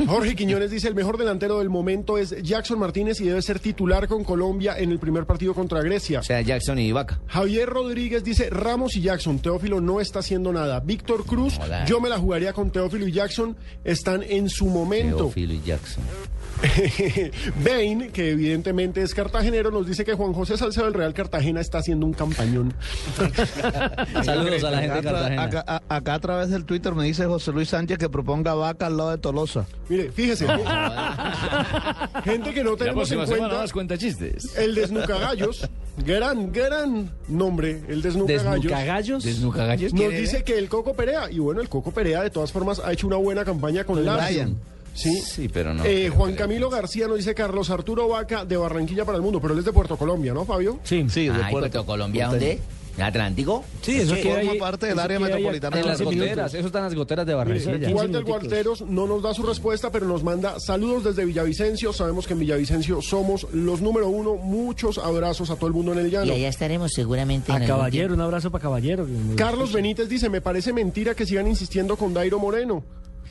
Jorge 0.07 0.35
Quiñones 0.37 0.71
dice, 0.71 0.89
el 0.89 0.95
mejor 0.95 1.17
delantero 1.19 1.59
del 1.59 1.69
momento 1.71 2.19
es 2.19 2.35
Jackson 2.43 2.79
Martínez 2.79 3.21
y 3.21 3.25
debe 3.25 3.41
ser 3.43 3.59
titular 3.59 4.09
con 4.09 4.25
Colombia 4.25 4.75
en 4.79 4.91
el 4.93 4.99
primer 4.99 5.25
partido 5.27 5.55
contra 5.55 5.81
Grecia. 5.83 6.21
O 6.21 6.23
sea, 6.23 6.41
Jackson 6.41 6.79
y 6.79 6.93
Vaca. 6.93 7.21
Javier 7.27 7.69
Rodríguez 7.69 8.23
dice, 8.25 8.51
Ramos 8.51 8.97
y 8.97 9.03
Jackson, 9.03 9.39
Teófilo 9.39 9.81
no 9.81 10.01
está 10.01 10.19
haciendo 10.21 10.53
nada. 10.53 10.81
Víctor 10.81 11.25
Cruz, 11.25 11.59
Hola. 11.63 11.85
yo 11.87 12.01
me 12.01 12.09
la 12.09 12.19
jugaría 12.19 12.53
con 12.53 12.71
Teófilo 12.71 13.07
y 13.07 13.13
Jackson, 13.13 13.57
están 13.85 14.23
en 14.23 14.49
su 14.49 14.67
momento. 14.67 15.17
Teófilo 15.17 15.53
y 15.55 15.61
Jackson. 15.65 16.05
Bain, 17.65 18.11
que 18.13 18.31
evidentemente 18.31 19.03
es 19.03 19.15
cartagenero, 19.15 19.71
nos 19.71 19.87
dice 19.87 20.05
que 20.07 20.15
Juan 20.15 20.33
José 20.33 20.57
Salcedo 20.57 20.87
del 20.87 20.95
Real 20.95 21.13
Cartagena 21.13 21.61
está 21.61 21.79
haciendo 21.79 22.07
un 22.07 22.15
campañón. 22.15 22.73
Saludos 24.25 24.65
a 24.65 24.71
la 24.71 24.81
gente 24.81 25.03
de 25.03 25.09
Acá, 25.09 25.11
a 25.11 25.23
tra- 25.43 25.51
Cartagena. 25.53 25.83
acá 25.89 26.15
a 26.15 26.19
través 26.21 26.51
del 26.51 26.65
Twitter 26.65 26.95
me 26.95 27.05
dice 27.05 27.27
José 27.27 27.53
Luis 27.53 27.69
Sánchez 27.69 27.99
que 27.99 28.09
proponga 28.09 28.55
Vaca 28.55 28.87
al 28.87 28.97
lado 28.97 29.11
de 29.11 29.19
Tolosa. 29.19 29.66
Mire, 29.89 30.11
fíjese. 30.11 30.47
gente 32.25 32.53
que 32.53 32.65
no 32.65 32.77
tenemos 32.77 33.11
en 33.13 33.25
cuenta. 33.25 33.49
más 33.49 33.73
cuenta 33.73 33.97
chistes. 33.97 34.57
El 34.57 34.75
Desnucagallos, 34.75 35.69
gran, 36.05 36.53
gran 36.53 37.11
nombre, 37.29 37.83
el 37.89 38.03
Desnucagallos. 38.03 38.63
¿Desnucagallos? 38.63 39.25
Desnucagallos. 39.25 39.93
Nos 39.95 40.11
dice 40.11 40.43
que 40.43 40.59
el 40.59 40.69
Coco 40.69 40.95
Perea, 40.95 41.31
y 41.31 41.39
bueno, 41.39 41.61
el 41.61 41.69
Coco 41.69 41.93
Perea 41.93 42.23
de 42.23 42.31
todas 42.31 42.51
formas 42.53 42.81
ha 42.85 42.93
hecho 42.93 43.07
una 43.07 43.17
buena 43.17 43.45
campaña 43.45 43.85
con 43.85 43.99
el 43.99 44.05
Brian. 44.09 44.57
Sí. 44.95 45.21
Sí, 45.21 45.49
pero 45.53 45.75
no. 45.75 45.85
Eh, 45.85 46.09
Juan 46.09 46.35
Camilo 46.35 46.71
García 46.71 47.07
nos 47.07 47.19
dice 47.19 47.35
Carlos 47.35 47.69
Arturo 47.69 48.09
Vaca 48.09 48.47
de 48.47 48.57
Barranquilla 48.57 49.05
para 49.05 49.17
el 49.17 49.23
mundo, 49.23 49.41
pero 49.43 49.53
él 49.53 49.61
es 49.61 49.67
de 49.67 49.73
Puerto 49.73 49.97
Colombia, 49.99 50.33
¿no, 50.33 50.47
Fabio? 50.47 50.81
Sí. 50.85 51.05
Sí, 51.11 51.27
de 51.27 51.33
Ay, 51.33 51.53
Puerto- 51.53 51.59
Puerto 51.71 51.87
Colombia. 51.87 52.31
¿En 52.97 53.03
Atlántico? 53.03 53.63
Sí, 53.83 53.99
eso 53.99 54.15
que 54.15 54.23
forma 54.23 54.53
hay- 54.53 54.59
parte 54.59 54.87
del 54.87 54.99
área 54.99 55.19
metropolitana 55.21 55.77
de 55.77 55.83
En 55.83 55.89
las 55.89 56.01
goteras, 56.01 56.55
eso 56.55 56.67
está 56.67 56.79
en 56.79 56.85
las 56.85 56.95
goteras 56.95 57.27
de 57.27 57.35
Barranquilla. 57.35 57.71
Walter 57.73 57.91
minuticos. 58.09 58.25
Gualteros 58.29 58.81
no 58.83 59.07
nos 59.07 59.23
da 59.23 59.35
su 59.35 59.43
respuesta, 59.43 59.91
pero 59.93 60.07
nos 60.07 60.23
manda 60.25 60.59
saludos 60.61 61.05
desde 61.05 61.25
Villavicencio. 61.27 61.93
Sabemos 61.93 62.27
que 62.27 62.33
en 62.33 62.41
Villavicencio 62.41 63.03
somos 63.03 63.47
los 63.53 63.83
número 63.83 64.09
uno. 64.09 64.37
Muchos 64.37 64.97
abrazos 64.99 65.51
a 65.51 65.57
todo 65.57 65.67
el 65.67 65.75
mundo 65.75 65.93
en 65.93 65.99
el 65.99 66.07
Y 66.09 66.11
llano. 66.11 66.33
allá 66.33 66.49
estaremos 66.49 66.93
seguramente 66.95 67.53
en 67.53 67.63
A 67.63 67.67
Caballero, 67.67 68.15
un 68.15 68.21
abrazo 68.23 68.51
para 68.51 68.63
Caballero. 68.63 69.07
Carlos 69.37 69.73
Benítez 69.73 70.09
dice, 70.09 70.31
me 70.31 70.41
parece 70.41 70.73
mentira 70.73 71.15
que 71.15 71.27
sigan 71.27 71.47
insistiendo 71.47 71.97
con 71.97 72.15
Dairo 72.15 72.39
Moreno. 72.39 72.83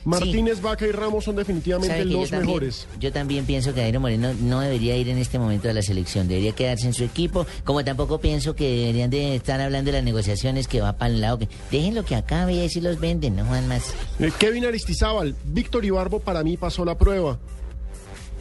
Martínez, 0.06 0.62
Vaca 0.62 0.86
y 0.86 0.92
Ramos 0.92 1.24
son 1.24 1.36
definitivamente 1.36 1.94
¿Sabe 1.94 2.04
que 2.06 2.12
yo 2.12 2.20
los 2.20 2.30
también- 2.30 2.46
mejores. 2.46 2.86
Yo 3.00 3.12
también 3.12 3.44
pienso 3.44 3.74
que 3.74 3.80
Dairo 3.80 4.00
Moreno 4.00 4.32
no 4.40 4.60
debería 4.60 4.96
ir 4.96 5.08
en 5.08 5.18
este 5.18 5.38
momento 5.38 5.68
a 5.68 5.72
la 5.72 5.82
selección, 5.82 6.28
debería 6.28 6.52
quedarse 6.52 6.86
en 6.86 6.94
su 6.94 7.04
equipo, 7.04 7.46
como 7.64 7.84
tampoco 7.84 8.18
pienso 8.20 8.54
que 8.54 8.64
deberían 8.76 9.10
de 9.10 9.34
estar 9.34 9.60
hablando 9.60 9.90
de 9.90 9.96
las 9.98 10.04
negociaciones 10.04 10.68
que 10.68 10.80
va 10.80 10.92
para 10.94 11.12
el 11.12 11.20
lado, 11.20 11.38
que 11.40 11.48
déjenlo 11.70 12.04
que 12.04 12.14
acabe 12.14 12.54
y 12.54 12.60
ahí 12.60 12.68
sí 12.68 12.80
los 12.80 13.00
venden, 13.00 13.36
no 13.36 13.44
Juan 13.44 13.66
más. 13.68 13.94
Eh, 14.20 14.30
Kevin 14.38 14.64
Aristizábal, 14.64 15.34
Víctor 15.44 15.84
Ibarbo 15.84 16.20
para 16.20 16.42
mí 16.44 16.56
pasó 16.56 16.84
la 16.84 16.96
prueba. 16.96 17.38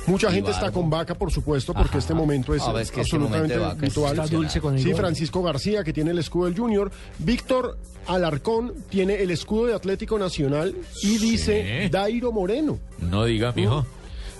Mucha 0.07 0.31
gente 0.31 0.51
está 0.51 0.71
con 0.71 0.89
Vaca, 0.89 1.15
por 1.15 1.31
supuesto, 1.31 1.73
porque 1.73 1.89
Ajá. 1.89 1.97
este 1.97 2.13
momento 2.13 2.53
es 2.53 2.61
Ah, 2.63 2.73
que 2.75 2.81
este 2.81 3.01
absolutamente 3.01 3.53
momento 3.53 3.53
de 3.53 3.59
Vaca 3.59 3.73
es 3.75 3.81
virtual. 3.81 4.19
Está 4.19 4.35
dulce 4.35 4.61
con 4.61 4.75
el 4.75 4.81
Sí, 4.83 4.91
gol. 4.91 4.97
Francisco 4.99 5.41
García, 5.43 5.83
que 5.83 5.93
tiene 5.93 6.11
el 6.11 6.19
escudo 6.19 6.45
del 6.45 6.57
Junior. 6.57 6.91
Víctor 7.19 7.77
Alarcón 8.07 8.73
tiene 8.89 9.15
el 9.21 9.31
escudo 9.31 9.65
de 9.67 9.73
Atlético 9.73 10.19
Nacional 10.19 10.75
y 11.01 11.17
dice 11.17 11.89
Dairo 11.91 12.31
Moreno. 12.31 12.77
No 12.99 13.25
diga, 13.25 13.51
mijo. 13.55 13.85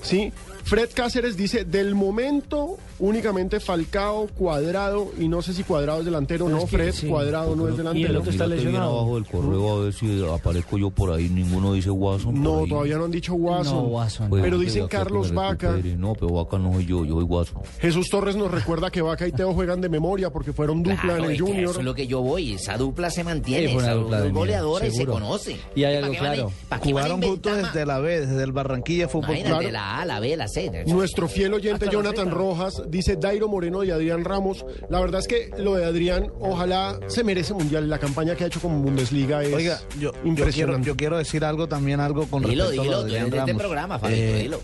Sí. 0.02 0.32
Fred 0.66 0.90
Cáceres 0.96 1.38
dice, 1.38 1.64
del 1.64 1.94
momento 1.96 2.78
únicamente 2.98 3.60
Falcao, 3.60 4.28
Cuadrado, 4.36 5.12
y 5.20 5.28
no 5.28 5.42
sé 5.44 5.54
si 5.54 5.64
Cuadrado 5.64 6.00
es 6.00 6.06
delantero 6.06 6.46
o 6.46 6.50
no, 6.50 6.60
es 6.64 6.70
Fred, 6.72 6.92
sí. 6.92 7.08
Cuadrado 7.08 7.56
no 7.56 7.68
es 7.68 7.70
Y 7.70 7.72
el 7.72 7.78
delantero. 7.78 8.20
otro 8.20 8.32
está 8.32 8.48
lesionado. 8.48 9.14
del 9.16 9.26
correo 9.26 9.76
a 9.76 9.84
ver 9.84 9.94
si 9.94 10.26
aparezco 10.26 10.78
yo 10.80 10.90
por 10.90 11.12
ahí. 11.12 11.30
Ninguno 11.30 11.74
dice 11.74 11.92
Watson. 11.92 12.42
No, 12.42 12.66
todavía 12.68 12.98
no 12.98 13.06
han 13.06 13.12
dicho 13.12 13.36
Watson. 13.36 13.76
No, 13.76 13.82
Watson. 13.84 14.30
Pero 14.32 14.58
dicen 14.58 14.88
Carlos 14.88 15.32
Vaca. 15.34 15.78
No, 15.98 16.14
pero 16.16 16.30
Vaca 16.34 16.58
no 16.58 16.74
soy 16.74 16.86
yo, 16.86 17.06
yo 17.06 17.14
soy 17.16 17.24
Watson. 17.26 17.62
Jesús 17.80 18.08
Torres 18.10 18.36
nos 18.36 18.50
recuerda 18.50 18.90
que 18.90 19.02
Vaca 19.04 19.28
y 19.28 19.32
Teo 19.32 19.54
juegan 19.54 19.82
de 19.82 19.90
memoria 19.90 20.32
porque 20.32 20.52
fueron 20.52 20.82
dupla 20.82 21.00
Claro, 21.02 21.26
en 21.26 21.30
el 21.30 21.36
es 21.36 21.42
Junior. 21.42 21.70
eso 21.72 21.80
es 21.80 21.86
lo 21.86 21.94
que 21.94 22.08
yo 22.08 22.22
voy, 22.22 22.54
esa 22.54 22.76
dupla 22.78 23.10
se 23.12 23.24
mantiene, 23.24 23.68
Sí, 23.70 23.76
esa 23.78 23.94
dupla 23.94 24.20
miedo, 24.22 24.34
goleadora 24.34 24.88
y 24.88 24.92
se 24.92 25.06
conoce. 25.06 25.58
Y 25.76 25.84
hay 25.84 25.96
¿Para 26.02 26.08
algo 26.08 26.18
claro. 26.20 26.52
Jugaron 26.84 27.22
juntos 27.22 27.56
desde 27.56 27.86
la 27.86 28.00
B, 28.00 28.22
desde 28.26 28.44
el 28.44 28.52
Barranquilla 28.52 29.08
Fútbol 29.08 29.36
Club. 29.36 29.46
Claro. 29.46 29.70
la 29.72 30.00
A, 30.00 30.06
la 30.06 30.20
B, 30.20 30.36
la 30.36 30.48
Nuestro 30.88 31.28
fiel 31.28 31.54
oyente 31.54 31.88
Jonathan 31.92 32.32
Rojas 32.32 32.84
dice 32.88 33.16
Dairo 33.18 33.48
Moreno 33.48 33.84
y 33.84 33.92
Adrián 33.92 34.24
Ramos. 34.24 34.66
La 34.90 35.00
verdad 35.00 35.20
es 35.20 35.28
que 35.28 35.50
lo 35.58 35.76
de 35.76 35.86
Adrián, 35.86 36.32
ojalá 36.40 37.00
se 37.08 37.24
merece 37.24 37.54
mundial. 37.54 37.90
La 37.90 38.00
campaña 38.00 38.36
que 38.36 38.44
ha 38.46 38.48
hecho 38.48 38.60
como 38.62 38.80
Bundesliga 38.80 39.44
es 39.44 39.54
Oiga, 39.54 39.80
yo, 40.00 40.00
yo, 40.00 40.12
quiero, 40.14 40.28
impresionante. 40.28 40.88
yo 40.88 40.96
quiero 40.96 41.18
decir 41.18 41.44
algo 41.44 41.68
también, 41.68 42.00
algo 42.00 42.26
con 42.28 42.44
Dilo, 42.44 42.64
respecto 42.66 42.82
a 42.82 42.84
dilo, 42.86 42.98
Adrián 43.00 43.26
este 43.26 43.38
Ramos. 43.38 43.62
programa, 43.62 44.00
Fabito, 44.00 44.20
Eh, 44.22 44.40
dilo. 44.44 44.60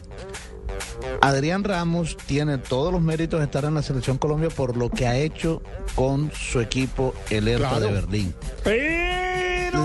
Adrián 1.21 1.63
Ramos 1.63 2.15
tiene 2.25 2.57
todos 2.57 2.91
los 2.93 3.01
méritos 3.01 3.39
de 3.39 3.45
estar 3.45 3.65
en 3.65 3.73
la 3.73 3.81
selección 3.81 4.17
Colombia 4.17 4.49
por 4.49 4.77
lo 4.77 4.89
que 4.89 5.07
ha 5.07 5.17
hecho 5.17 5.61
con 5.95 6.31
su 6.31 6.59
equipo, 6.61 7.13
el 7.29 7.47
Hertha 7.47 7.69
Claro. 7.69 7.85
de 7.87 7.91
Berlín. 7.93 8.33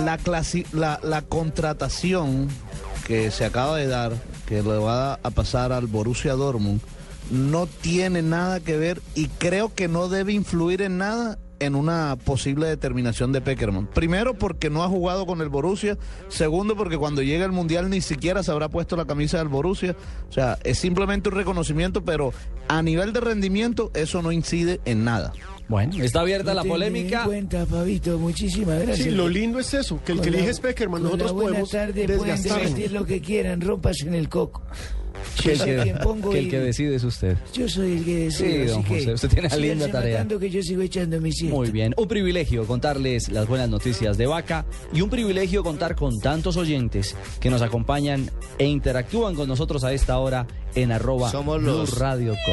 La, 0.04 0.18
clasi- 0.18 0.66
la, 0.72 0.98
la 1.02 1.22
contratación 1.22 2.48
que 3.06 3.30
se 3.30 3.44
acaba 3.44 3.76
de 3.76 3.86
dar, 3.86 4.12
que 4.46 4.62
le 4.62 4.78
va 4.78 5.14
a 5.14 5.30
pasar 5.30 5.72
al 5.72 5.86
Borussia 5.86 6.34
Dortmund, 6.34 6.80
no 7.30 7.66
tiene 7.66 8.22
nada 8.22 8.60
que 8.60 8.76
ver 8.76 9.02
y 9.14 9.26
creo 9.26 9.74
que 9.74 9.88
no 9.88 10.08
debe 10.08 10.32
influir 10.32 10.82
en 10.82 10.98
nada 10.98 11.38
en 11.58 11.74
una 11.74 12.16
posible 12.16 12.66
determinación 12.66 13.32
de 13.32 13.40
Peckerman. 13.40 13.86
Primero 13.86 14.34
porque 14.34 14.70
no 14.70 14.84
ha 14.84 14.88
jugado 14.88 15.26
con 15.26 15.40
el 15.40 15.48
Borussia, 15.48 15.96
segundo 16.28 16.76
porque 16.76 16.98
cuando 16.98 17.22
llegue 17.22 17.44
el 17.44 17.52
Mundial 17.52 17.88
ni 17.88 18.00
siquiera 18.00 18.42
se 18.42 18.52
habrá 18.52 18.68
puesto 18.68 18.96
la 18.96 19.06
camisa 19.06 19.38
del 19.38 19.48
Borussia. 19.48 19.96
O 20.28 20.32
sea, 20.32 20.58
es 20.64 20.78
simplemente 20.78 21.28
un 21.28 21.34
reconocimiento, 21.34 22.04
pero 22.04 22.32
a 22.68 22.82
nivel 22.82 23.12
de 23.12 23.20
rendimiento 23.20 23.90
eso 23.94 24.22
no 24.22 24.32
incide 24.32 24.80
en 24.84 25.04
nada. 25.04 25.32
Bueno, 25.68 26.02
está 26.04 26.20
abierta 26.20 26.54
la 26.54 26.62
polémica. 26.64 27.24
cuenta, 27.24 27.66
Fabito, 27.66 28.18
muchísimas 28.18 28.82
gracias. 28.82 29.08
Sí, 29.08 29.10
lo 29.10 29.28
lindo 29.28 29.58
es 29.58 29.74
eso, 29.74 30.00
que 30.04 30.12
el 30.12 30.18
que 30.18 30.24
Con 30.24 30.32
la- 30.32 30.38
elige 30.38 30.50
es 30.52 30.60
Peckerman. 30.60 31.02
Nosotros 31.02 31.32
podemos 31.32 31.70
tarde 31.70 32.04
pueden 32.06 32.20
desgastarnos. 32.26 32.74
decir 32.74 32.92
lo 32.92 33.04
que 33.04 33.20
quieran, 33.20 33.60
rompas 33.60 34.00
en 34.02 34.14
el 34.14 34.28
coco. 34.28 34.62
Que 35.42 35.52
el 35.52 35.58
que, 35.58 35.94
que 36.30 36.38
el 36.38 36.50
que 36.50 36.60
decide 36.60 36.94
es 36.94 37.02
usted. 37.02 37.36
Yo 37.52 37.68
soy 37.68 37.92
el 37.96 38.04
que 38.04 38.16
decide, 38.26 38.66
Sí, 38.66 38.70
don 38.70 38.80
así 38.80 38.88
que 38.88 38.98
José, 39.00 39.14
usted 39.14 39.28
tiene 39.30 39.48
una 39.48 39.56
linda 39.56 39.88
tarea. 39.90 40.26
que 40.28 40.50
yo 40.50 40.62
sigo 40.62 40.82
echando 40.82 41.20
mi 41.20 41.32
siesta. 41.32 41.56
Muy 41.56 41.70
bien, 41.70 41.94
un 41.96 42.06
privilegio 42.06 42.64
contarles 42.66 43.30
las 43.30 43.48
buenas 43.48 43.68
noticias 43.68 44.16
de 44.18 44.26
Vaca 44.26 44.66
y 44.92 45.00
un 45.00 45.10
privilegio 45.10 45.64
contar 45.64 45.96
con 45.96 46.20
tantos 46.20 46.56
oyentes 46.58 47.16
que 47.40 47.50
nos 47.50 47.62
acompañan 47.62 48.30
e 48.58 48.66
interactúan 48.66 49.34
con 49.34 49.48
nosotros 49.48 49.82
a 49.84 49.92
esta 49.92 50.18
hora 50.18 50.46
en 50.74 50.92
arroba 50.92 51.30
Somos 51.30 51.58
Blue 51.60 51.72
los- 51.78 51.98
Radio 51.98 52.34
Co. 52.44 52.52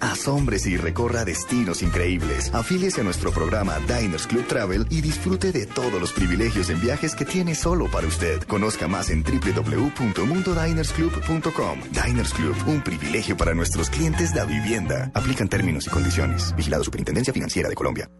Asómbrese 0.00 0.70
y 0.70 0.76
recorra 0.76 1.24
destinos 1.24 1.82
increíbles. 1.82 2.52
Afíliese 2.54 3.02
a 3.02 3.04
nuestro 3.04 3.30
programa 3.30 3.78
Diners 3.80 4.26
Club 4.26 4.46
Travel 4.46 4.86
y 4.90 5.02
disfrute 5.02 5.52
de 5.52 5.66
todos 5.66 6.00
los 6.00 6.12
privilegios 6.12 6.70
en 6.70 6.80
viajes 6.80 7.14
que 7.14 7.24
tiene 7.24 7.54
solo 7.54 7.88
para 7.90 8.06
usted. 8.06 8.42
Conozca 8.44 8.88
más 8.88 9.10
en 9.10 9.22
www.mundodinersclub.com. 9.22 11.80
Diners 11.90 12.34
Club, 12.34 12.56
un 12.66 12.82
privilegio 12.82 13.36
para 13.36 13.54
nuestros 13.54 13.90
clientes 13.90 14.34
de 14.34 14.38
vivienda. 14.46 15.10
Aplican 15.14 15.48
términos 15.48 15.86
y 15.86 15.90
condiciones. 15.90 16.54
Vigilado 16.56 16.84
Superintendencia 16.84 17.32
Financiera 17.32 17.68
de 17.68 17.74
Colombia. 17.74 18.10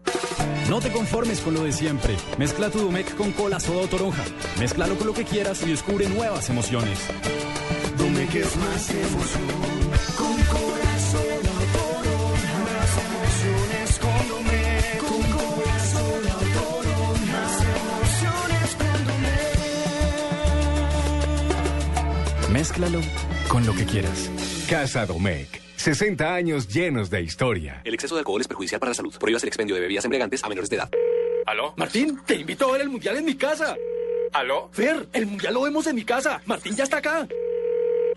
No 0.69 0.79
te 0.79 0.91
conformes 0.91 1.39
con 1.41 1.53
lo 1.53 1.63
de 1.63 1.71
siempre. 1.71 2.15
Mezcla 2.37 2.69
tu 2.69 2.79
Domec 2.79 3.15
con 3.15 3.31
cola, 3.31 3.59
soda 3.59 3.81
o 3.81 3.87
toronja. 3.87 4.23
Mézclalo 4.59 4.97
con 4.97 5.07
lo 5.07 5.13
que 5.13 5.25
quieras 5.25 5.61
y 5.63 5.69
descubre 5.69 6.07
nuevas 6.07 6.49
emociones. 6.49 6.99
Domec 7.97 8.35
es 8.35 8.55
más 8.57 8.89
emoción. 8.89 10.38
Mézclalo 22.59 22.99
con 23.47 23.65
lo 23.65 23.73
que 23.73 23.85
quieras. 23.85 24.29
Casa 24.69 25.05
Domecq. 25.05 25.61
60 25.77 26.35
años 26.35 26.67
llenos 26.67 27.09
de 27.09 27.21
historia. 27.21 27.79
El 27.85 27.93
exceso 27.93 28.15
de 28.15 28.19
alcohol 28.19 28.41
es 28.41 28.49
perjudicial 28.49 28.81
para 28.81 28.89
la 28.89 28.95
salud. 28.95 29.15
Prohíbas 29.17 29.43
el 29.43 29.47
expendio 29.47 29.75
de 29.75 29.81
bebidas 29.81 30.03
embriagantes 30.03 30.43
a 30.43 30.49
menores 30.49 30.69
de 30.69 30.75
edad. 30.75 30.89
¿Aló? 31.45 31.73
Martín, 31.77 32.19
te 32.25 32.35
invito 32.35 32.67
a 32.67 32.73
ver 32.73 32.81
el 32.81 32.89
mundial 32.89 33.15
en 33.15 33.23
mi 33.23 33.35
casa. 33.35 33.77
¿Aló? 34.33 34.69
Fer, 34.73 35.07
el 35.13 35.27
mundial 35.27 35.53
lo 35.53 35.61
vemos 35.61 35.87
en 35.87 35.95
mi 35.95 36.03
casa. 36.03 36.41
Martín 36.47 36.75
ya 36.75 36.83
está 36.83 36.97
acá. 36.97 37.29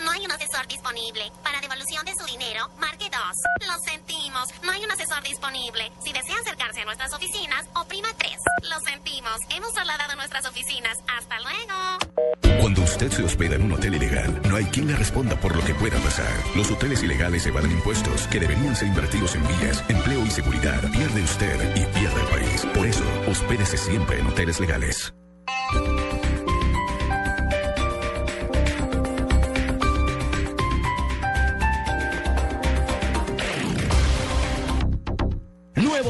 no 0.00 0.10
hay 0.10 0.24
un 0.24 0.32
asesor 0.32 0.66
disponible. 0.66 1.30
Para 1.42 1.60
devolución 1.60 2.04
de 2.04 2.14
su 2.14 2.24
dinero, 2.26 2.68
marque 2.78 3.08
2. 3.10 3.20
Lo 3.68 3.78
sentimos, 3.84 4.48
no 4.62 4.72
hay 4.72 4.84
un 4.84 4.90
asesor 4.90 5.22
disponible. 5.22 5.92
Si 6.04 6.12
desea 6.12 6.36
acercarse 6.40 6.82
a 6.82 6.84
nuestras 6.84 7.12
oficinas, 7.12 7.66
oprima 7.74 8.08
3. 8.16 8.32
Lo 8.70 8.80
sentimos, 8.80 9.38
hemos 9.50 9.72
trasladado 9.72 10.16
nuestras 10.16 10.46
oficinas. 10.46 10.98
Hasta 11.16 11.40
luego. 11.40 12.60
Cuando 12.60 12.82
usted 12.82 13.10
se 13.10 13.22
hospeda 13.22 13.54
en 13.56 13.62
un 13.62 13.72
hotel 13.72 13.94
ilegal, 13.94 14.40
no 14.48 14.56
hay 14.56 14.64
quien 14.66 14.88
le 14.88 14.96
responda 14.96 15.36
por 15.36 15.54
lo 15.54 15.64
que 15.64 15.74
pueda 15.74 15.98
pasar. 16.00 16.32
Los 16.56 16.70
hoteles 16.70 17.02
ilegales 17.02 17.46
evaden 17.46 17.70
impuestos 17.70 18.26
que 18.28 18.40
deberían 18.40 18.74
ser 18.74 18.88
invertidos 18.88 19.34
en 19.36 19.46
vías, 19.46 19.84
empleo 19.88 20.24
y 20.26 20.30
seguridad. 20.30 20.80
Pierde 20.90 21.22
usted 21.22 21.76
y 21.76 21.84
pierde 21.86 22.20
el 22.20 22.26
país. 22.28 22.66
Por 22.74 22.86
eso, 22.86 23.04
hospédese 23.28 23.76
siempre 23.76 24.18
en 24.18 24.26
hoteles 24.26 24.60
legales. 24.60 25.14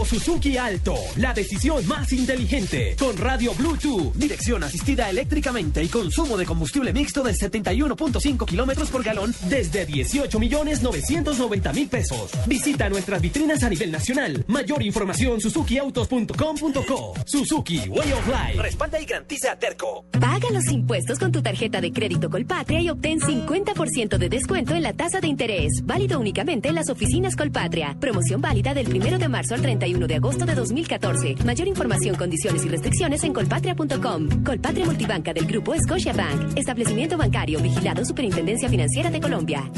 Suzuki 0.08 0.56
Alto, 0.56 0.94
la 1.16 1.34
decisión 1.34 1.86
más 1.86 2.10
inteligente. 2.14 2.96
Con 2.98 3.14
radio 3.18 3.52
Bluetooth, 3.52 4.14
dirección 4.14 4.64
asistida 4.64 5.10
eléctricamente 5.10 5.84
y 5.84 5.88
consumo 5.88 6.38
de 6.38 6.46
combustible 6.46 6.94
mixto 6.94 7.22
de 7.22 7.32
71.5 7.32 8.46
kilómetros 8.46 8.88
por 8.88 9.02
galón 9.02 9.34
desde 9.50 9.84
18 9.84 10.38
millones 10.38 10.82
990 10.82 11.72
mil 11.74 11.88
pesos. 11.88 12.30
Visita 12.46 12.88
nuestras 12.88 13.20
vitrinas 13.20 13.62
a 13.62 13.68
nivel 13.68 13.92
nacional. 13.92 14.46
Mayor 14.48 14.82
información 14.82 15.42
suzukiautos.com.co. 15.42 17.14
Suzuki 17.26 17.80
Way 17.90 18.12
of 18.12 18.26
Life. 18.28 18.62
Respalda 18.62 18.98
y 19.02 19.04
garantiza 19.04 19.52
a 19.52 19.58
Terco. 19.58 20.06
Paga 20.12 20.48
los 20.50 20.72
impuestos 20.72 21.18
con 21.18 21.32
tu 21.32 21.42
tarjeta 21.42 21.82
de 21.82 21.92
crédito 21.92 22.30
Colpatria 22.30 22.80
y 22.80 22.88
obtén 22.88 23.20
50% 23.20 24.16
de 24.16 24.28
descuento 24.30 24.74
en 24.74 24.84
la 24.84 24.94
tasa 24.94 25.20
de 25.20 25.28
interés. 25.28 25.82
Válido 25.84 26.18
únicamente 26.18 26.70
en 26.70 26.76
las 26.76 26.88
oficinas 26.88 27.36
Colpatria. 27.36 27.94
Promoción 28.00 28.40
válida 28.40 28.72
del 28.72 28.88
1 28.88 29.18
de 29.18 29.28
marzo 29.28 29.54
al 29.54 29.60
31 29.60 29.97
de 30.06 30.16
agosto 30.16 30.46
de 30.46 30.54
2014. 30.54 31.36
Mayor 31.44 31.66
información, 31.68 32.16
condiciones 32.16 32.64
y 32.64 32.68
restricciones 32.68 33.24
en 33.24 33.32
colpatria.com. 33.32 34.44
Colpatria 34.44 34.84
Multibanca 34.84 35.32
del 35.32 35.46
Grupo 35.46 35.74
Scotiabank. 35.74 36.56
Establecimiento 36.56 37.16
bancario 37.16 37.60
vigilado 37.60 38.04
Superintendencia 38.04 38.68
Financiera 38.68 39.10
de 39.10 39.20
Colombia. 39.20 39.70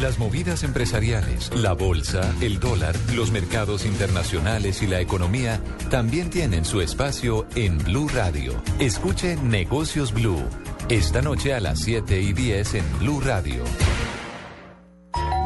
Las 0.00 0.18
movidas 0.18 0.64
empresariales, 0.64 1.50
la 1.54 1.72
bolsa, 1.72 2.34
el 2.40 2.58
dólar, 2.58 2.94
los 3.14 3.30
mercados 3.30 3.86
internacionales 3.86 4.82
y 4.82 4.86
la 4.86 5.00
economía 5.00 5.60
también 5.88 6.30
tienen 6.30 6.64
su 6.64 6.80
espacio 6.80 7.46
en 7.54 7.78
Blue 7.78 8.08
Radio. 8.08 8.60
Escuche 8.80 9.36
Negocios 9.36 10.12
Blue. 10.12 10.42
Esta 10.88 11.22
noche 11.22 11.54
a 11.54 11.60
las 11.60 11.80
7 11.80 12.20
y 12.20 12.32
10 12.32 12.74
en 12.74 12.98
Blue 12.98 13.20
Radio. 13.20 13.64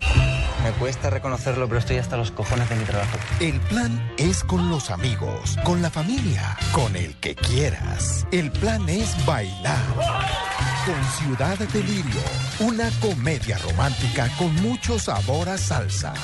Me 0.00 0.72
cuesta 0.72 1.10
reconocerlo, 1.10 1.68
pero 1.68 1.78
estoy 1.78 1.98
hasta 1.98 2.16
los 2.16 2.32
cojones 2.32 2.68
de 2.68 2.74
mi 2.74 2.84
trabajo. 2.84 3.16
El 3.38 3.60
plan 3.60 4.12
es 4.16 4.42
con 4.42 4.68
los 4.68 4.90
amigos, 4.90 5.56
con 5.62 5.80
la 5.80 5.90
familia, 5.90 6.56
con 6.72 6.96
el 6.96 7.14
que 7.16 7.36
quieras. 7.36 8.26
El 8.32 8.50
plan 8.50 8.88
es 8.88 9.14
bailar. 9.24 9.84
Con 10.84 11.04
Ciudad 11.04 11.56
Delirio, 11.58 12.20
una 12.58 12.90
comedia 13.00 13.58
romántica 13.58 14.28
con 14.38 14.54
mucho 14.56 14.98
sabor 14.98 15.48
a 15.48 15.56
salsa. 15.56 16.14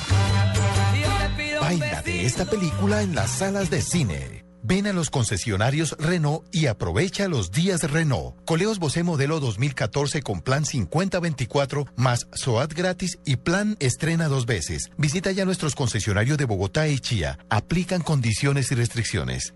Baila 1.61 2.01
de 2.01 2.25
esta 2.25 2.43
película 2.43 3.01
en 3.01 3.15
las 3.15 3.29
salas 3.29 3.69
de 3.69 3.81
cine. 3.81 4.42
Ven 4.65 4.87
a 4.87 4.93
los 4.93 5.09
concesionarios 5.09 5.93
Renault 5.99 6.45
y 6.49 6.67
aprovecha 6.67 7.27
los 7.27 7.51
días 7.51 7.83
Renault. 7.83 8.35
Coleos 8.45 8.79
Bosé 8.79 9.03
modelo 9.03 9.41
2014 9.41 10.21
con 10.21 10.41
plan 10.41 10.65
5024 10.65 11.87
más 11.97 12.27
SOAT 12.33 12.73
gratis 12.73 13.19
y 13.25 13.35
plan 13.35 13.75
estrena 13.81 14.29
dos 14.29 14.45
veces. 14.45 14.89
Visita 14.97 15.33
ya 15.33 15.43
nuestros 15.43 15.75
concesionarios 15.75 16.37
de 16.37 16.45
Bogotá 16.45 16.87
y 16.87 16.99
Chía. 16.99 17.39
Aplican 17.49 18.01
condiciones 18.01 18.71
y 18.71 18.75
restricciones. 18.75 19.53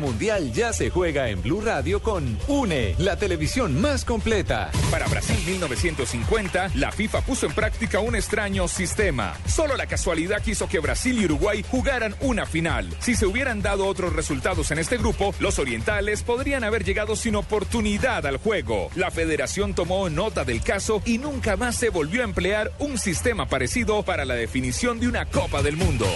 Mundial 0.00 0.52
ya 0.52 0.72
se 0.72 0.90
juega 0.90 1.28
en 1.28 1.42
Blue 1.42 1.60
Radio 1.60 2.02
con 2.02 2.38
UNE, 2.48 2.96
la 2.98 3.16
televisión 3.16 3.80
más 3.80 4.04
completa. 4.04 4.70
Para 4.90 5.06
Brasil 5.06 5.36
1950, 5.46 6.70
la 6.74 6.90
FIFA 6.90 7.20
puso 7.20 7.46
en 7.46 7.52
práctica 7.52 8.00
un 8.00 8.16
extraño 8.16 8.66
sistema. 8.66 9.36
Solo 9.46 9.76
la 9.76 9.86
casualidad 9.86 10.42
quiso 10.42 10.68
que 10.68 10.80
Brasil 10.80 11.20
y 11.20 11.26
Uruguay 11.26 11.64
jugaran 11.70 12.16
una 12.20 12.46
final. 12.46 12.88
Si 12.98 13.14
se 13.14 13.26
hubieran 13.26 13.62
dado 13.62 13.86
otros 13.86 14.14
resultados 14.14 14.70
en 14.70 14.78
este 14.78 14.96
grupo, 14.96 15.34
los 15.38 15.58
orientales 15.58 16.22
podrían 16.22 16.64
haber 16.64 16.82
llegado 16.82 17.14
sin 17.14 17.36
oportunidad 17.36 18.26
al 18.26 18.38
juego. 18.38 18.90
La 18.96 19.10
federación 19.10 19.74
tomó 19.74 20.08
nota 20.08 20.44
del 20.44 20.62
caso 20.62 21.02
y 21.04 21.18
nunca 21.18 21.56
más 21.56 21.76
se 21.76 21.90
volvió 21.90 22.22
a 22.22 22.24
emplear 22.24 22.72
un 22.78 22.98
sistema 22.98 23.46
parecido 23.46 24.02
para 24.02 24.24
la 24.24 24.34
definición 24.34 24.98
de 24.98 25.08
una 25.08 25.26
Copa 25.26 25.62
del 25.62 25.76
Mundo. 25.76 26.06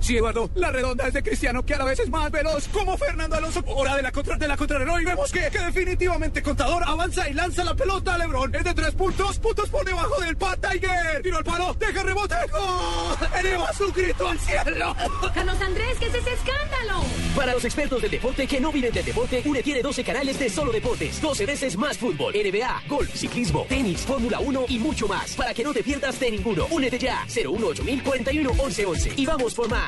Sí, 0.00 0.18
Eduardo, 0.18 0.50
la 0.54 0.70
redonda 0.70 1.06
es 1.06 1.14
de 1.14 1.22
Cristiano, 1.22 1.64
que 1.64 1.74
a 1.74 1.78
la 1.78 1.84
vez 1.86 1.98
es 1.98 2.10
más 2.10 2.30
veloz, 2.30 2.68
como 2.68 2.96
Fernando 2.98 3.36
Alonso. 3.36 3.62
Hora 3.66 3.96
de 3.96 4.02
la 4.02 4.12
contra 4.12 4.36
de 4.36 4.46
la 4.46 4.56
contrarreloj 4.56 5.00
y 5.00 5.04
vemos 5.04 5.32
que, 5.32 5.48
que 5.50 5.58
definitivamente 5.58 6.42
Contador 6.42 6.82
avanza 6.86 7.28
y 7.28 7.32
lanza 7.32 7.64
la 7.64 7.74
pelota 7.74 8.14
a 8.14 8.18
Lebron. 8.18 8.54
Es 8.54 8.64
de 8.64 8.74
tres 8.74 8.94
puntos, 8.94 9.38
puntos 9.38 9.70
por 9.70 9.84
debajo 9.84 10.20
del 10.20 10.36
Pat 10.36 10.60
Tiger. 10.60 11.22
Tiro 11.22 11.38
al 11.38 11.44
palo, 11.44 11.74
deja 11.78 12.02
rebote, 12.02 12.34
¡gol! 12.52 13.28
Eleva 13.40 13.72
su 13.72 13.90
grito 13.92 14.28
al 14.28 14.38
cielo. 14.38 14.94
Carlos 15.34 15.60
Andrés, 15.60 15.96
¿qué 15.98 16.06
es 16.06 16.14
ese 16.14 16.32
escándalo? 16.34 17.02
Para 17.34 17.54
los 17.54 17.64
expertos 17.64 18.02
del 18.02 18.10
deporte 18.10 18.46
que 18.46 18.60
no 18.60 18.70
viven 18.70 18.92
del 18.92 19.04
deporte, 19.04 19.42
UNE 19.44 19.62
tiene 19.62 19.80
12 19.80 20.04
canales 20.04 20.38
de 20.38 20.50
solo 20.50 20.70
deportes, 20.70 21.20
12 21.20 21.46
veces 21.46 21.76
más 21.78 21.96
fútbol, 21.96 22.34
NBA, 22.34 22.82
golf, 22.88 23.14
ciclismo, 23.14 23.64
tenis, 23.68 24.02
Fórmula 24.02 24.38
1 24.38 24.66
y 24.68 24.78
mucho 24.78 25.08
más. 25.08 25.34
Para 25.34 25.54
que 25.54 25.64
no 25.64 25.72
te 25.72 25.82
pierdas 25.82 26.20
de 26.20 26.30
ninguno. 26.30 26.66
Únete 26.70 26.98
ya, 26.98 27.24
018 27.26 27.82
41 28.04 28.50
1111 28.52 29.12
y 29.16 29.26
vamos 29.26 29.54
por 29.54 29.68
más. 29.68 29.83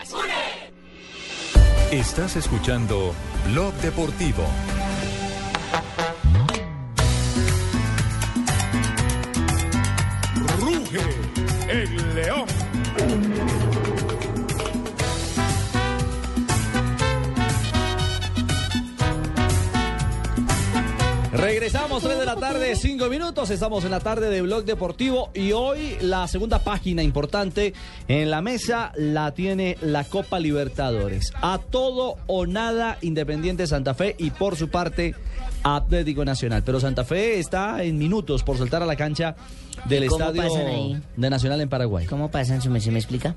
Estás 1.90 2.36
escuchando 2.36 3.14
Blog 3.46 3.72
Deportivo. 3.74 4.44
Ruge 10.58 11.00
el 11.68 12.14
león. 12.14 12.65
Regresamos 21.36 22.02
3 22.02 22.18
de 22.18 22.24
la 22.24 22.36
tarde, 22.36 22.74
5 22.74 23.10
minutos. 23.10 23.50
Estamos 23.50 23.84
en 23.84 23.90
la 23.90 24.00
tarde 24.00 24.30
de 24.30 24.40
Blog 24.40 24.64
Deportivo 24.64 25.28
y 25.34 25.52
hoy 25.52 25.98
la 26.00 26.26
segunda 26.28 26.60
página 26.60 27.02
importante 27.02 27.74
en 28.08 28.30
la 28.30 28.40
mesa 28.40 28.90
la 28.96 29.32
tiene 29.32 29.76
la 29.82 30.04
Copa 30.04 30.40
Libertadores. 30.40 31.34
A 31.42 31.58
todo 31.58 32.16
o 32.26 32.46
nada 32.46 32.96
Independiente 33.02 33.66
Santa 33.66 33.92
Fe 33.92 34.16
y 34.18 34.30
por 34.30 34.56
su 34.56 34.70
parte 34.70 35.14
Atlético 35.62 36.24
Nacional. 36.24 36.62
Pero 36.64 36.80
Santa 36.80 37.04
Fe 37.04 37.38
está 37.38 37.82
en 37.82 37.98
minutos 37.98 38.42
por 38.42 38.56
saltar 38.56 38.82
a 38.82 38.86
la 38.86 38.96
cancha 38.96 39.36
del 39.84 40.04
¿Y 40.04 40.06
cómo 40.08 40.24
estadio 40.24 40.42
pasan 40.42 40.66
ahí? 40.66 41.02
de 41.16 41.30
Nacional 41.30 41.60
en 41.60 41.68
Paraguay. 41.68 42.06
¿Cómo 42.06 42.30
pasan? 42.30 42.60
¿Se 42.62 42.68
me, 42.68 42.80
se 42.80 42.90
me 42.90 42.98
explica? 42.98 43.34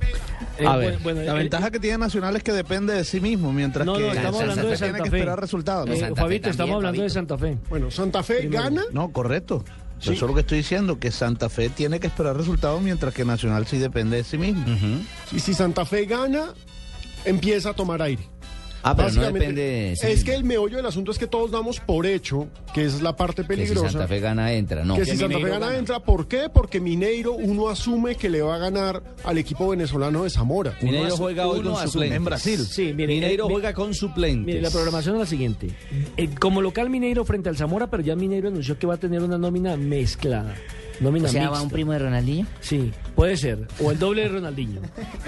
A 0.65 0.75
ver, 0.77 0.99
la 1.05 1.33
ventaja 1.33 1.71
que 1.71 1.79
tiene 1.79 1.97
Nacional 1.97 2.35
es 2.35 2.43
que 2.43 2.51
depende 2.51 2.93
de 2.93 3.03
sí 3.03 3.19
mismo, 3.19 3.51
mientras 3.51 3.85
No, 3.85 3.93
que 3.93 4.01
no, 4.01 4.07
estamos 4.13 4.37
Santa 4.37 4.51
hablando 4.51 4.69
de 4.69 4.77
Fe 4.77 4.85
tiene 4.85 4.99
que 4.99 5.17
esperar 5.17 5.39
resultados. 5.39 5.89
Eh, 5.89 6.11
Fabito, 6.15 6.49
estamos 6.49 6.75
hablando 6.75 7.01
de 7.03 7.09
Santa 7.09 7.37
Fe. 7.37 7.57
Bueno, 7.69 7.91
Santa 7.91 8.23
Fe 8.23 8.47
gana. 8.47 8.83
No, 8.91 9.11
correcto. 9.11 9.63
Sí. 9.99 10.13
Eso 10.13 10.25
es 10.25 10.29
lo 10.29 10.33
que 10.33 10.41
estoy 10.41 10.59
diciendo, 10.59 10.97
que 10.97 11.11
Santa 11.11 11.49
Fe 11.49 11.67
tiene 11.69 11.99
que 11.99 12.07
esperar 12.07 12.37
resultados 12.37 12.81
mientras 12.81 13.13
que 13.13 13.25
Nacional 13.25 13.67
sí 13.67 13.77
depende 13.77 14.17
de 14.17 14.23
sí 14.23 14.37
mismo. 14.37 14.65
Y 15.31 15.39
si 15.39 15.53
Santa 15.53 15.85
Fe 15.85 16.05
gana, 16.05 16.53
empieza 17.25 17.71
a 17.71 17.73
tomar 17.73 18.01
aire. 18.01 18.23
Ah, 18.83 18.95
pero 18.95 19.09
no 19.09 19.15
Básicamente, 19.15 19.39
depende 19.39 19.61
de 19.61 19.95
sí 19.95 20.07
Es 20.07 20.23
que 20.23 20.33
el 20.33 20.43
meollo 20.43 20.77
del 20.77 20.85
asunto 20.85 21.11
es 21.11 21.17
que 21.17 21.27
todos 21.27 21.51
damos 21.51 21.79
por 21.79 22.05
hecho, 22.05 22.47
que 22.73 22.85
es 22.85 23.01
la 23.01 23.15
parte 23.15 23.43
Que 23.43 23.43
si 23.43 23.47
peligrosa. 23.47 23.91
Santa 23.91 24.07
Fe 24.07 24.19
gana, 24.19 24.53
entra. 24.53 24.85
No. 24.85 24.95
que 24.95 25.05
si 25.05 25.17
Santa 25.17 25.39
Fe 25.39 25.49
gana, 25.49 25.77
entra. 25.77 25.99
¿Por 25.99 26.27
qué? 26.27 26.49
Porque 26.53 26.79
Mineiro 26.79 27.33
uno 27.33 27.69
asume 27.69 28.15
que 28.15 28.29
le 28.29 28.41
va 28.41 28.55
a 28.55 28.57
ganar 28.57 29.03
al 29.23 29.37
equipo 29.37 29.67
venezolano 29.69 30.23
de 30.23 30.29
Zamora. 30.29 30.77
Mineiro 30.81 31.07
Uno 31.07 31.17
juega 31.17 31.47
hoy 31.47 31.59
uno 31.59 31.73
con 31.73 31.87
suplentes. 31.87 32.17
En 32.17 32.25
Brasil. 32.25 32.65
Sí, 32.65 32.93
mire, 32.93 33.07
Mineiro 33.13 33.45
eh, 33.45 33.51
juega 33.51 33.73
con 33.73 33.93
suplentes. 33.93 34.45
Mire, 34.45 34.61
la 34.61 34.69
programación 34.69 35.15
es 35.15 35.19
la 35.21 35.27
siguiente. 35.27 35.69
Eh, 36.17 36.29
como 36.39 36.61
local 36.61 36.89
Mineiro 36.89 37.25
frente 37.25 37.49
al 37.49 37.57
Zamora, 37.57 37.89
pero 37.89 38.03
ya 38.03 38.15
Mineiro 38.15 38.47
anunció 38.47 38.77
que 38.77 38.87
va 38.87 38.95
a 38.95 38.97
tener 38.97 39.21
una 39.21 39.37
nómina 39.37 39.75
mezclada. 39.75 40.55
Nómina 40.99 41.27
O 41.27 41.31
sea, 41.31 41.41
mixta. 41.41 41.57
va 41.57 41.61
un 41.63 41.69
primo 41.69 41.91
de 41.93 41.99
Ronaldinho. 41.99 42.45
Sí, 42.59 42.91
puede 43.15 43.37
ser. 43.37 43.67
O 43.81 43.91
el 43.91 43.99
doble 43.99 44.23
de 44.23 44.27
Ronaldinho. 44.29 44.81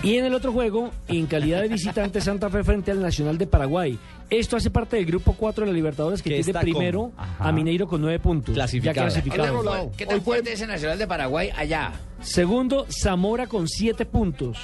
Y 0.04 0.16
en 0.18 0.26
el 0.26 0.34
otro 0.34 0.52
juego, 0.52 0.92
en 1.08 1.26
calidad 1.28 1.62
de 1.62 1.68
visitante 1.70 2.20
Santa 2.22 2.50
Fe 2.50 2.64
frente 2.64 2.92
al 2.92 3.02
Nacional 3.02 3.38
de 3.38 3.48
Paraguay. 3.48 3.98
Esto 4.30 4.56
hace 4.56 4.70
parte 4.70 4.96
del 4.96 5.06
grupo 5.06 5.34
4 5.38 5.66
de 5.66 5.72
la 5.72 5.76
Libertadores 5.76 6.22
que 6.22 6.30
Que 6.30 6.42
tiene 6.42 6.60
primero 6.62 7.12
a 7.18 7.52
Mineiro 7.52 7.86
con 7.88 8.00
9 8.02 8.20
puntos. 8.20 8.54
Clasificada. 8.56 8.94
Ya 8.96 9.02
clasificado. 9.04 9.92
¿Qué 9.98 10.06
tan 10.06 10.22
fuerte 10.22 10.54
es 10.54 10.62
el 10.62 10.70
Nacional 10.70 10.98
de 10.98 11.06
Paraguay 11.08 11.50
allá? 11.56 11.92
Segundo, 12.22 12.86
Zamora 12.90 13.48
con 13.48 13.68
7 13.68 14.06
puntos. 14.06 14.58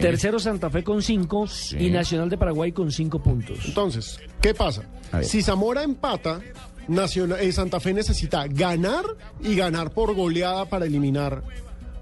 Tercero, 0.00 0.38
Santa 0.38 0.68
Fe 0.68 0.82
con 0.84 1.00
5. 1.02 1.46
Y 1.78 1.90
Nacional 1.90 2.28
de 2.28 2.36
Paraguay 2.36 2.72
con 2.72 2.90
5 2.90 3.22
puntos. 3.22 3.58
Entonces, 3.64 4.20
¿qué 4.40 4.52
pasa? 4.54 4.82
Si 5.22 5.42
Zamora 5.42 5.82
empata, 5.82 6.40
Nacional, 6.88 7.38
eh, 7.40 7.52
Santa 7.52 7.80
Fe 7.80 7.92
necesita 7.94 8.46
ganar 8.48 9.04
y 9.42 9.54
ganar 9.54 9.90
por 9.90 10.14
goleada 10.14 10.64
para 10.66 10.86
eliminar 10.86 11.42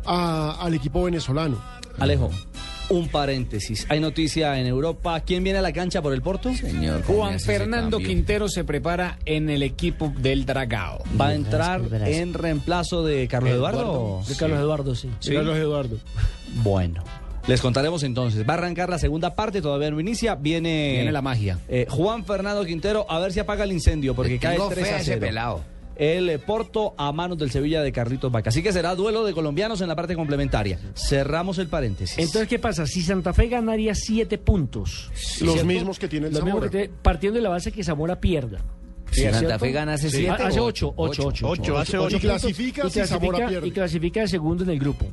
a- 0.05 0.57
al 0.61 0.75
equipo 0.75 1.03
venezolano. 1.05 1.63
Alejo, 1.99 2.31
un 2.89 3.09
paréntesis. 3.09 3.87
Hay 3.91 4.01
noticia 4.01 4.59
en 4.59 4.67
Europa. 4.67 5.21
¿Quién 5.21 5.45
viene 5.45 5.59
a 5.59 5.63
la 5.63 5.73
cancha 5.73 6.01
por 6.03 6.13
el 6.15 6.23
Porto? 6.23 6.55
Señor. 6.55 7.03
Juan 7.05 7.39
Fernando 7.39 7.99
Quintero 7.99 8.49
se 8.49 8.65
prepara 8.65 9.19
en 9.27 9.51
el 9.51 9.63
equipo 9.63 10.13
del 10.19 10.47
Dragao. 10.47 11.03
Va 11.21 11.29
a 11.29 11.35
entrar 11.35 11.83
en 12.07 12.33
reemplazo 12.35 13.05
de 13.05 13.29
Carlos 13.29 13.53
Eduardo. 13.53 14.23
De 14.27 14.35
Carlos 14.37 14.59
Eduardo, 14.59 14.95
sí. 14.95 15.11
Sí. 15.21 15.35
Carlos 15.35 15.57
Eduardo. 15.59 15.99
Bueno. 16.65 17.05
Les 17.47 17.61
contaremos 17.61 18.03
entonces. 18.03 18.47
Va 18.49 18.55
a 18.55 18.59
arrancar 18.59 18.89
la 18.91 18.99
segunda 18.99 19.35
parte, 19.35 19.61
todavía 19.63 19.91
no 19.91 19.99
inicia. 20.01 20.35
Viene, 20.35 20.93
Viene 20.97 21.13
la 21.13 21.23
magia. 21.23 21.59
eh, 21.69 21.87
Juan 21.89 22.25
Fernando 22.25 22.65
Quintero, 22.65 23.07
a 23.11 23.19
ver 23.19 23.33
si 23.33 23.41
apaga 23.41 23.65
el 23.65 23.73
incendio, 23.73 24.15
porque 24.15 24.33
Le 24.35 24.39
cae 24.39 24.57
tengo 24.57 24.69
3 24.69 24.87
fe 24.87 24.93
a 24.93 24.97
a 24.97 25.01
ese 25.01 25.11
0. 25.15 25.21
pelado. 25.21 25.65
El 25.97 26.31
eh, 26.31 26.39
Porto 26.39 26.95
a 26.97 27.13
manos 27.13 27.37
del 27.37 27.51
Sevilla 27.51 27.83
de 27.83 27.93
Carlitos 27.93 28.33
Vaca. 28.33 28.49
Así 28.49 28.63
que 28.63 28.73
será 28.73 28.95
duelo 28.95 29.23
de 29.25 29.35
colombianos 29.35 29.81
en 29.83 29.89
la 29.89 29.97
parte 29.97 30.15
complementaria. 30.15 30.79
Cerramos 30.95 31.59
el 31.59 31.69
paréntesis. 31.69 32.17
Entonces, 32.19 32.49
¿qué 32.49 32.59
pasa? 32.59 32.87
Si 32.87 33.03
Santa 33.03 33.35
Fe 33.35 33.49
ganaría 33.49 33.95
7 33.95 34.39
puntos. 34.39 35.11
Los 35.13 35.53
¿cierto? 35.55 35.65
mismos 35.67 35.99
que 35.99 36.09
tiene 36.09 36.29
el 36.29 36.33
Los 36.33 36.43
mismos 36.43 36.61
Zamora. 36.61 36.71
que 36.71 36.79
tiene- 36.87 36.95
partiendo 37.03 37.37
de 37.37 37.43
la 37.43 37.51
base 37.51 37.71
que 37.73 37.85
Zamora 37.85 38.19
pierda. 38.19 38.61
Si 39.11 39.21
¿Cierto? 39.23 39.39
Santa 39.41 39.59
Fe 39.59 39.73
gana, 39.73 39.95
hace 39.95 40.11
Sí. 40.11 40.19
siete 40.19 40.43
Hace 40.43 40.61
o 40.61 40.65
8, 40.65 40.95
8, 40.97 41.23
8. 41.27 41.49
Ocho, 41.49 41.79
hace 41.79 41.99
ocho. 41.99 42.17
Y 42.17 42.21
clasifica 42.21 42.89
si 42.89 43.05
Zamora 43.07 43.49
pierde. 43.49 43.67
Y 43.69 43.71
clasifica 43.73 44.21
de 44.21 44.29
segundo 44.29 44.65
en 44.65 44.71
el 44.71 44.79
grupo. 44.79 45.07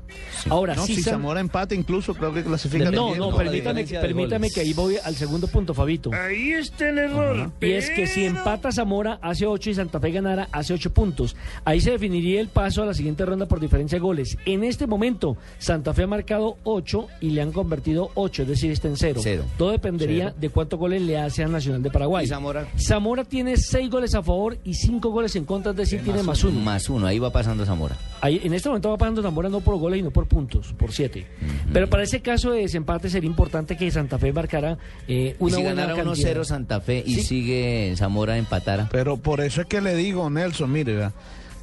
Ahora, 0.50 0.76
no, 0.76 0.86
si 0.86 0.96
si 0.96 1.04
Zamora 1.04 1.40
empate, 1.40 1.76
incluso 1.76 2.14
creo 2.14 2.34
que 2.34 2.44
clasifica. 2.44 2.92
No, 2.92 3.08
también. 3.08 3.18
no, 3.20 3.32
la 3.32 3.38
permítame, 3.38 3.84
de 3.84 4.00
permítame 4.00 4.50
que 4.52 4.62
ahí 4.62 4.74
voy 4.74 4.98
al 5.04 5.16
segundo 5.16 5.48
punto, 5.48 5.74
Fabito. 5.74 6.12
Ahí 6.14 6.52
está 6.52 6.90
el 6.90 7.00
error. 7.00 7.52
Y 7.62 7.72
es 7.72 7.90
que 7.90 8.08
si 8.08 8.26
empata 8.26 8.72
Zamora 8.72 9.20
hace 9.22 9.46
8 9.46 9.70
y 9.72 9.74
Santa 9.74 10.00
Fe 10.00 10.12
ganara 10.12 10.48
hace 10.52 10.74
8 10.74 10.94
puntos. 10.94 11.36
Ahí 11.66 11.82
se 11.82 11.92
definiría 11.92 12.40
el 12.40 12.48
paso 12.50 12.84
a 12.84 12.86
la 12.86 12.94
siguiente 12.94 13.26
ronda 13.26 13.48
por 13.48 13.60
diferencia 13.60 13.98
de 13.98 14.02
goles. 14.02 14.38
En 14.46 14.64
este 14.64 14.88
momento, 14.88 15.38
Santa 15.58 15.94
Fe 15.94 16.04
ha 16.04 16.08
marcado 16.08 16.58
8 16.64 17.08
y 17.22 17.32
le 17.32 17.42
han 17.42 17.52
convertido 17.52 18.12
8, 18.14 18.44
es 18.44 18.48
decir, 18.48 18.72
está 18.72 18.88
en 18.88 18.98
0. 18.98 19.20
Cero. 19.24 19.44
Todo 19.58 19.72
dependería 19.72 20.34
de 20.38 20.50
cuántos 20.50 20.80
goles 20.80 21.02
le 21.02 21.18
hace 21.18 21.44
a 21.44 21.48
Nacional 21.48 21.82
de 21.82 21.90
Paraguay. 21.90 22.26
¿Y 22.26 22.28
Zamora? 22.28 22.68
Zamora 22.78 23.24
tiene 23.24 23.58
6 23.58 23.87
goles 23.90 24.14
a 24.16 24.24
favor 24.24 24.58
y 24.64 24.74
5 24.74 25.10
goles 25.10 25.36
en 25.36 25.46
contra, 25.46 25.72
es 25.72 25.78
decir, 25.78 26.04
tiene 26.04 26.24
más 26.24 26.44
1. 26.44 26.60
Más 26.60 26.90
uno, 26.90 27.08
ahí 27.08 27.20
va 27.20 27.32
pasando 27.32 27.66
Zamora. 27.66 27.96
Ahí, 28.22 28.42
en 28.44 28.54
este 28.54 28.70
momento 28.70 28.90
va 28.90 28.98
pasando 28.98 29.22
Zamora 29.22 29.50
no 29.50 29.62
por 29.62 29.78
goles, 29.78 30.00
sino 30.00 30.12
por 30.12 30.28
puntos, 30.28 30.74
por 30.74 30.92
7. 30.92 31.26
Pero 31.74 31.90
para 31.90 32.04
ese 32.04 32.22
caso 32.22 32.52
de 32.52 32.62
desempate 32.62 33.10
sería 33.10 33.30
importante 33.30 33.78
que 33.78 33.90
Santa 33.92 34.18
Fe 34.18 34.32
marcara 34.34 34.78
eh, 35.08 35.36
Y 35.40 35.44
una 35.44 35.56
si 35.56 35.62
buena 35.64 35.82
ganara 35.86 36.04
cantidad. 36.04 36.36
1-0 36.38 36.44
Santa 36.46 36.82
Fe 36.82 37.04
y 37.06 37.16
Sí. 37.16 37.24
sigue 37.24 37.94
Zamora 37.98 38.38
empatara. 38.38 38.90
Pero 38.92 39.18
por 39.18 39.42
eso 39.42 39.62
es 39.62 39.68
que 39.68 39.82
le 39.82 39.96
digo, 39.96 40.30
Nelson, 40.30 40.72
mire, 40.72 41.10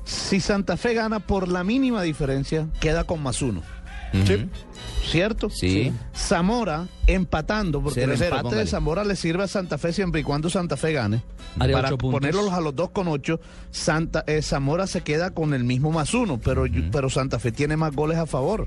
si 0.04 0.40
Santa 0.40 0.76
Fe 0.76 0.94
gana 0.94 1.20
por 1.20 1.48
la 1.48 1.64
mínima 1.64 2.02
diferencia, 2.02 2.66
queda 2.80 3.04
con 3.04 3.22
más 3.22 3.40
uno. 3.42 3.62
¿Cierto? 5.04 5.50
Sí. 5.50 5.92
Zamora 6.16 6.86
empatando, 7.06 7.82
porque 7.82 8.00
Cero, 8.00 8.12
el 8.12 8.18
cero, 8.18 8.28
empate 8.36 8.42
póngale. 8.44 8.60
de 8.64 8.66
Zamora 8.70 9.04
le 9.04 9.16
sirve 9.16 9.42
a 9.44 9.48
Santa 9.48 9.76
Fe 9.76 9.92
siempre 9.92 10.22
y 10.22 10.24
cuando 10.24 10.48
Santa 10.48 10.76
Fe 10.78 10.92
gane. 10.94 11.22
Haría 11.58 11.76
Para 11.76 11.96
ponerlos 11.96 12.52
a 12.52 12.60
los 12.60 12.74
dos 12.74 12.90
con 12.90 13.08
ocho, 13.08 13.38
Santa, 13.70 14.24
eh, 14.26 14.40
Zamora 14.40 14.86
se 14.86 15.02
queda 15.02 15.30
con 15.32 15.52
el 15.52 15.64
mismo 15.64 15.90
más 15.92 16.14
uno, 16.14 16.40
pero, 16.42 16.64
pero 16.90 17.10
Santa 17.10 17.38
Fe 17.38 17.52
tiene 17.52 17.76
más 17.76 17.94
goles 17.94 18.16
a 18.16 18.24
favor. 18.26 18.66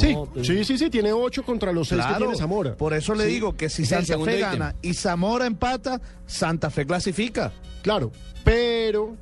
sí, 0.00 0.14
sí, 0.42 0.64
sí, 0.64 0.78
sí, 0.78 0.90
tiene 0.90 1.12
ocho 1.12 1.42
contra 1.42 1.72
los 1.72 1.88
seis 1.88 2.00
que 2.02 2.06
Claro, 2.08 2.24
tiene 2.26 2.38
Zamora. 2.38 2.76
por 2.76 2.94
eso 2.94 3.14
le 3.14 3.24
Sí. 3.24 3.30
digo 3.32 3.56
que 3.56 3.68
si 3.68 3.82
es 3.82 3.88
Santa 3.88 4.16
Fe 4.18 4.36
ítem. 4.38 4.40
gana 4.40 4.74
y 4.80 4.94
Zamora 4.94 5.46
empata, 5.46 6.00
Santa 6.26 6.70
Fe 6.70 6.86
clasifica. 6.86 7.52
Claro, 7.82 8.12
pero, 8.44 9.16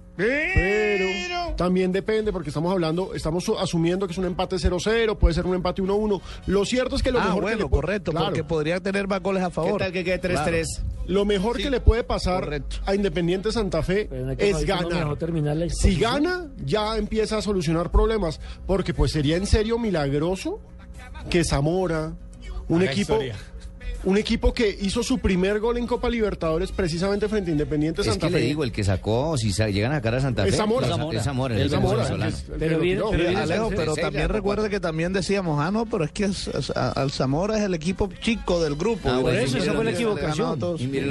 pero 0.54 1.56
también 1.56 1.92
depende 1.92 2.32
porque 2.32 2.50
estamos 2.50 2.72
hablando, 2.72 3.14
estamos 3.14 3.44
su- 3.44 3.58
asumiendo 3.58 4.06
que 4.06 4.12
es 4.12 4.18
un 4.18 4.24
empate 4.24 4.56
0-0, 4.56 5.16
puede 5.18 5.34
ser 5.34 5.46
un 5.46 5.54
empate 5.54 5.82
1-1. 5.82 6.20
Lo 6.46 6.64
cierto 6.64 6.96
es 6.96 7.02
que 7.02 7.10
lo 7.12 7.20
ah, 7.20 7.24
mejor 7.24 7.36
que 7.36 7.42
bueno, 7.42 7.58
le 7.58 7.68
puede- 7.68 7.80
correcto, 7.82 8.10
Claro. 8.12 8.26
porque 8.26 8.44
podría 8.44 8.80
tener 8.80 9.06
más 9.08 9.20
goles 9.22 9.42
a 9.42 9.50
favor. 9.50 9.78
tal 9.78 9.92
que 9.92 10.04
quede 10.04 10.20
3-3? 10.20 10.66
Lo 11.06 11.24
mejor 11.24 11.56
que 11.56 11.68
le 11.70 11.80
puede 11.80 12.04
pasar 12.04 12.62
a 12.86 12.94
Independiente 12.94 13.50
Santa 13.52 13.82
Fe 13.82 14.08
que 14.38 14.50
es 14.50 14.60
no 14.60 14.66
ganar. 14.66 15.16
Si 15.70 15.96
gana, 15.96 16.48
ya 16.64 16.96
empieza 16.96 17.38
a 17.38 17.42
solucionar 17.42 17.90
problemas, 17.90 18.40
porque 18.66 18.94
pues 18.94 19.12
sería 19.12 19.36
en 19.36 19.46
serio 19.46 19.78
milagroso 19.78 20.60
que 21.28 21.44
Zamora, 21.44 22.12
un 22.68 22.82
Haga 22.82 22.90
equipo 22.92 23.14
historia. 23.14 23.36
Un 24.04 24.18
equipo 24.18 24.52
que 24.52 24.76
hizo 24.80 25.02
su 25.04 25.18
primer 25.18 25.60
gol 25.60 25.76
en 25.78 25.86
Copa 25.86 26.10
Libertadores 26.10 26.72
precisamente 26.72 27.28
frente 27.28 27.50
a 27.50 27.52
Independiente 27.52 28.00
Es 28.00 28.08
Santa 28.08 28.26
que 28.26 28.32
Fe. 28.32 28.40
le 28.40 28.46
digo, 28.46 28.64
el 28.64 28.72
que 28.72 28.82
sacó, 28.82 29.36
si 29.38 29.52
sa- 29.52 29.68
llegan 29.68 29.92
a 29.92 29.96
sacar 29.96 30.16
a 30.16 30.20
Santa 30.20 30.42
Fe. 30.42 30.48
Es 30.48 30.56
Zamora. 30.56 30.86
Es 30.88 30.92
Zamora. 30.92 31.18
Es 31.18 31.24
Zamora, 31.24 31.54
el 31.54 31.60
Es 31.62 31.70
Zamora, 31.70 32.04
Pero 32.58 32.78
bien, 32.80 32.98
pero 32.98 33.10
tiró. 33.10 33.10
bien, 33.30 33.36
Alejo, 33.36 33.68
pero 33.70 33.94
Sí, 33.94 34.00
también 34.00 34.28
recuerda 34.28 34.68
que 34.68 34.80
también 34.80 35.12
decíamos, 35.12 35.60
ah, 35.60 35.70
no, 35.70 35.86
pero 35.86 36.02
es 36.04 36.10
que 36.10 36.24
es- 36.24 36.48
es- 36.48 36.70
a- 36.70 36.90
al 36.90 37.12
Zamora 37.12 37.56
es 37.58 37.62
el 37.62 37.74
equipo 37.74 38.08
chico 38.20 38.60
del 38.60 38.74
grupo. 38.74 39.08
Ah, 39.08 39.18
bueno, 39.18 39.38
eso, 39.38 39.56
y 39.58 39.60
esa 39.60 39.72
fue 39.72 39.84
la 39.84 39.90
equivocación. 39.92 40.58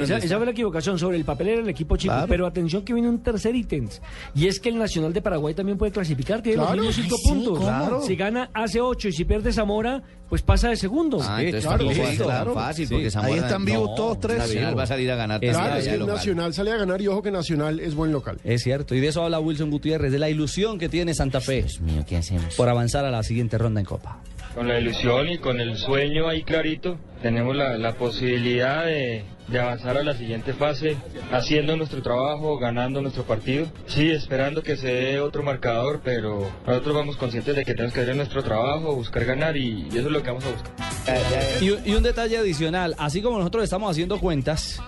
Esa, 0.02 0.36
fue 0.36 0.44
la 0.46 0.52
equivocación 0.52 0.98
sobre 0.98 1.16
el 1.16 1.24
papel 1.24 1.48
era 1.48 1.60
el 1.62 1.68
equipo 1.70 1.96
chico. 1.96 2.12
Claro. 2.12 2.28
Pero 2.28 2.46
atención 2.46 2.84
que 2.84 2.92
viene 2.92 3.08
un 3.08 3.22
tercer 3.22 3.56
ítem. 3.56 3.88
Y 4.34 4.48
es 4.48 4.60
que 4.60 4.68
el 4.68 4.76
Nacional 4.78 5.14
de 5.14 5.22
Paraguay 5.22 5.54
también 5.54 5.78
puede 5.78 5.92
clasificar. 5.92 6.42
Tiene 6.42 6.58
Claro. 6.58 6.76
los 6.76 6.86
mismos 6.86 6.94
cinco 7.06 7.16
Ay, 7.16 7.22
sí, 7.22 7.28
puntos. 7.30 7.58
¿cómo? 7.88 8.02
Si 8.02 8.16
gana, 8.16 8.50
hace 8.52 8.80
ocho. 8.82 9.08
Y 9.08 9.12
si 9.12 9.24
pierde 9.24 9.50
Zamora, 9.50 10.02
pues 10.32 10.40
pasa 10.40 10.70
de 10.70 10.76
segundo. 10.76 11.18
Ah, 11.20 11.36
Sí, 11.40 11.44
entonces 11.44 11.68
claro, 11.68 11.90
sí, 11.92 12.16
claro. 12.16 12.54
fácil, 12.54 12.86
Sí. 12.88 12.94
porque 12.94 13.10
Zamora... 13.10 13.34
Ahí 13.34 13.38
están 13.40 13.66
vivos 13.66 13.90
no, 13.90 13.94
todos 13.94 14.18
tres. 14.20 14.38
Nacional 14.38 14.78
va 14.78 14.84
a 14.84 14.86
salir 14.86 15.10
a 15.10 15.14
ganar. 15.14 15.44
Es 15.44 15.54
Claro, 15.54 15.76
es 15.76 15.86
que. 15.86 15.98
Nacional 15.98 16.54
sale 16.54 16.72
a 16.72 16.76
ganar 16.78 17.02
y 17.02 17.08
ojo 17.08 17.20
que 17.22 17.30
Nacional 17.30 17.80
es 17.80 17.94
buen 17.94 18.12
local. 18.12 18.38
Es 18.42 18.62
cierto, 18.62 18.94
y 18.94 19.00
de 19.00 19.08
eso 19.08 19.22
habla 19.22 19.40
Wilson 19.40 19.70
Gutiérrez, 19.70 20.10
de 20.10 20.18
la 20.18 20.30
ilusión 20.30 20.78
que 20.78 20.88
tiene 20.88 21.12
Santa 21.12 21.42
Fe 21.42 21.56
Dios 21.64 21.82
mío, 21.82 22.02
¿qué 22.08 22.16
hacemos? 22.16 22.54
por 22.56 22.66
avanzar 22.70 23.04
a 23.04 23.10
la 23.10 23.22
siguiente 23.22 23.58
ronda 23.58 23.80
en 23.80 23.84
Copa. 23.84 24.20
Con 24.54 24.68
la 24.68 24.80
ilusión 24.80 25.28
y 25.28 25.36
con 25.36 25.60
el 25.60 25.76
sueño 25.76 26.26
ahí 26.26 26.44
clarito, 26.44 26.96
tenemos 27.20 27.54
la, 27.54 27.76
la 27.76 27.92
posibilidad 27.92 28.86
de, 28.86 29.24
de 29.48 29.58
avanzar 29.60 29.96
a 29.98 30.02
la 30.02 30.14
siguiente 30.14 30.52
fase, 30.54 30.96
haciendo 31.30 31.76
nuestro 31.76 32.00
trabajo, 32.02 32.58
ganando 32.58 33.02
nuestro 33.02 33.24
partido. 33.24 33.66
Sí, 33.86 34.10
esperando 34.10 34.62
que 34.62 34.76
se 34.76 34.86
dé 34.88 35.20
otro 35.20 35.42
marcador, 35.42 36.00
pero 36.04 36.50
nosotros 36.66 36.94
vamos 36.94 37.16
conscientes 37.16 37.56
de 37.56 37.64
que 37.64 37.74
tenemos 37.74 37.92
que 37.92 38.00
hacer 38.00 38.16
nuestro 38.16 38.42
trabajo, 38.42 38.94
buscar 38.94 39.24
ganar 39.24 39.56
y, 39.56 39.82
y 39.92 39.98
eso 39.98 40.06
es 40.06 40.12
lo 40.12 40.22
que 40.22 40.28
vamos 40.30 40.44
a 40.44 40.50
buscar. 40.50 40.72
Y, 41.60 41.90
y 41.90 41.94
un 41.94 42.02
detalle 42.02 42.38
adicional, 42.38 42.94
así 42.98 43.20
como 43.20 43.38
nosotros 43.38 43.64
estamos 43.64 43.90
haciendo 43.90 44.18
cuentas, 44.18 44.80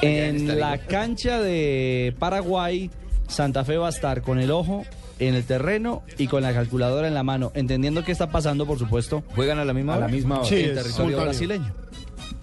en 0.00 0.58
la 0.58 0.78
cancha 0.78 1.40
de 1.40 2.14
Paraguay, 2.18 2.90
Santa 3.28 3.64
Fe 3.64 3.76
va 3.76 3.86
a 3.86 3.90
estar 3.90 4.22
con 4.22 4.40
el 4.40 4.50
ojo 4.50 4.84
en 5.18 5.34
el 5.34 5.44
terreno 5.44 6.02
y 6.18 6.26
con 6.26 6.42
la 6.42 6.52
calculadora 6.52 7.06
en 7.06 7.14
la 7.14 7.22
mano, 7.22 7.52
entendiendo 7.54 8.02
qué 8.02 8.10
está 8.10 8.30
pasando, 8.30 8.66
por 8.66 8.78
supuesto, 8.78 9.22
¿Juegan 9.36 9.58
a 9.60 9.64
la 9.64 9.72
misma 9.72 9.94
A 9.94 9.98
la 9.98 10.04
hora? 10.06 10.12
misma 10.14 10.38
hora. 10.40 10.48
Sí, 10.48 10.56
en 10.60 10.70
es 10.70 10.82
territorio 10.82 11.20
brasileño. 11.22 11.72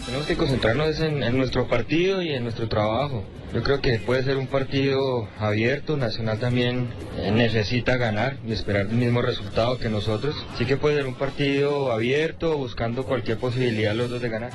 Tenemos 0.10 0.26
que 0.26 0.38
concentrarnos 0.38 1.00
en, 1.02 1.38
nuestro 1.38 1.68
partido 1.68 2.24
y 2.24 2.30
en 2.30 2.42
nuestro 2.42 2.68
trabajo. 2.68 3.24
Yo 3.54 3.62
creo 3.62 3.80
que 3.80 4.00
puede 4.00 4.24
ser 4.24 4.38
un 4.38 4.48
partido 4.48 5.30
abierto, 5.38 5.98
Nacional 5.98 6.40
también 6.40 6.88
eh, 7.16 7.30
necesita 7.30 7.96
ganar 7.96 8.38
y 8.44 8.52
esperar 8.52 8.88
el 8.88 8.96
mismo 8.96 9.22
resultado 9.22 9.78
que 9.78 9.88
nosotros. 9.88 10.36
Sí 10.58 10.66
que 10.66 10.78
puede 10.78 10.96
ser 10.96 11.06
un 11.06 11.14
partido 11.14 11.92
abierto, 11.92 12.58
buscando 12.58 13.04
cualquier 13.04 13.38
posibilidad 13.38 13.94
los 13.94 14.10
dos 14.10 14.20
de 14.20 14.30
ganar. 14.30 14.52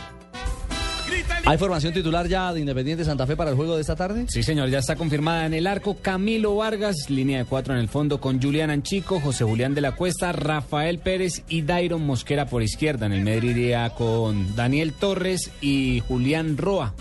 ¿Hay 1.46 1.58
formación 1.58 1.92
titular 1.92 2.26
ya 2.26 2.54
de 2.54 2.60
Independiente 2.60 3.04
Santa 3.04 3.26
Fe 3.26 3.36
para 3.36 3.50
el 3.50 3.56
juego 3.56 3.74
de 3.74 3.82
esta 3.82 3.94
tarde? 3.94 4.24
Sí, 4.28 4.42
señor, 4.42 4.70
ya 4.70 4.78
está 4.78 4.96
confirmada 4.96 5.44
en 5.44 5.52
el 5.52 5.66
arco 5.66 5.98
Camilo 6.00 6.56
Vargas, 6.56 7.10
línea 7.10 7.38
de 7.38 7.44
cuatro 7.44 7.74
en 7.74 7.80
el 7.80 7.88
fondo 7.88 8.18
con 8.18 8.40
Julián 8.40 8.70
Anchico, 8.70 9.20
José 9.20 9.44
Julián 9.44 9.74
de 9.74 9.82
la 9.82 9.92
Cuesta, 9.92 10.32
Rafael 10.32 11.00
Pérez 11.00 11.42
y 11.50 11.60
Dairon 11.60 12.06
Mosquera 12.06 12.46
por 12.46 12.62
izquierda. 12.62 13.04
En 13.04 13.12
el 13.12 13.20
medio 13.24 13.50
iría 13.50 13.90
con 13.90 14.56
Daniel 14.56 14.94
Torres 14.94 15.50
y 15.60 16.00
Julián 16.08 16.56
Roa. 16.56 16.94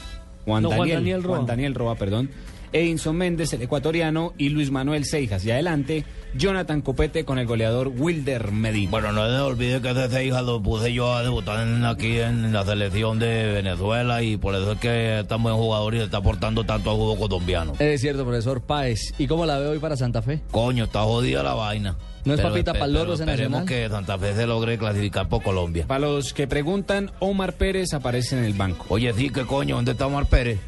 Juan, 0.43 0.63
No, 0.63 0.69
Juan 0.69 0.79
Daniel, 0.79 0.97
Daniel 0.97 1.23
Roa. 1.23 1.36
Juan 1.38 1.47
Daniel 1.47 1.73
Roa, 1.75 1.95
perdón. 1.95 2.29
Edinson 2.73 3.15
Méndez, 3.15 3.53
el 3.53 3.62
ecuatoriano, 3.62 4.33
y 4.38 4.49
Luis 4.49 4.71
Manuel 4.71 5.05
Seijas. 5.05 5.45
Y 5.45 5.51
adelante, 5.51 6.03
Jonathan 6.36 6.81
Copete 6.81 7.23
con 7.25 7.38
el 7.39 7.45
goleador 7.45 7.88
Wilder 7.95 8.51
Medina. 8.51 8.91
Bueno, 8.91 9.12
no 9.12 9.27
se 9.27 9.38
olvide 9.39 9.81
que 9.81 9.91
ese 9.91 10.09
seis 10.09 10.33
lo 10.33 10.62
puse 10.62 10.91
yo 10.91 11.13
a 11.13 11.23
debutar 11.23 11.65
en- 11.67 11.86
aquí 11.86 12.19
en 12.19 12.51
la 12.51 12.65
selección 12.65 13.19
de 13.19 13.51
Venezuela 13.53 14.21
y 14.23 14.38
por 14.38 14.55
eso 14.55 14.71
es 14.73 14.79
que 14.79 15.19
es 15.19 15.27
tan 15.27 15.43
buen 15.43 15.55
jugador 15.55 15.93
y 15.93 15.97
se 15.99 16.05
está 16.05 16.17
aportando 16.17 16.63
tanto 16.63 16.89
al 16.91 16.97
juego 16.97 17.17
colombiano. 17.17 17.73
Es 17.79 18.01
cierto, 18.01 18.23
profesor 18.25 18.62
Páez. 18.63 19.13
¿Y 19.17 19.27
cómo 19.27 19.45
la 19.45 19.59
ve 19.59 19.67
hoy 19.67 19.79
para 19.79 19.95
Santa 19.95 20.21
Fe? 20.21 20.41
Coño, 20.51 20.86
está 20.86 21.01
jodida 21.03 21.43
la 21.43 21.53
vaina. 21.53 21.95
¿No 22.25 22.33
es 22.33 22.39
Pero 22.39 22.51
papita 22.51 22.71
loro 22.88 23.01
pero 23.01 23.13
ese 23.15 23.23
Esperemos 23.23 23.63
que 23.65 23.89
Santa 23.89 24.17
Fe 24.17 24.33
se 24.33 24.47
logre 24.47 24.77
clasificar 24.77 25.27
por 25.27 25.43
Colombia. 25.43 25.86
Para 25.88 25.99
los 26.07 26.33
que 26.33 26.47
preguntan, 26.47 27.12
Omar 27.19 27.53
Pérez 27.53 27.93
aparece 27.93 28.38
en 28.38 28.45
el 28.45 28.53
banco. 28.53 28.86
Oye, 28.89 29.13
sí, 29.13 29.29
¿qué 29.29 29.45
coño? 29.45 29.75
¿Dónde 29.75 29.91
está 29.91 30.07
Omar 30.07 30.25
Pérez? 30.27 30.59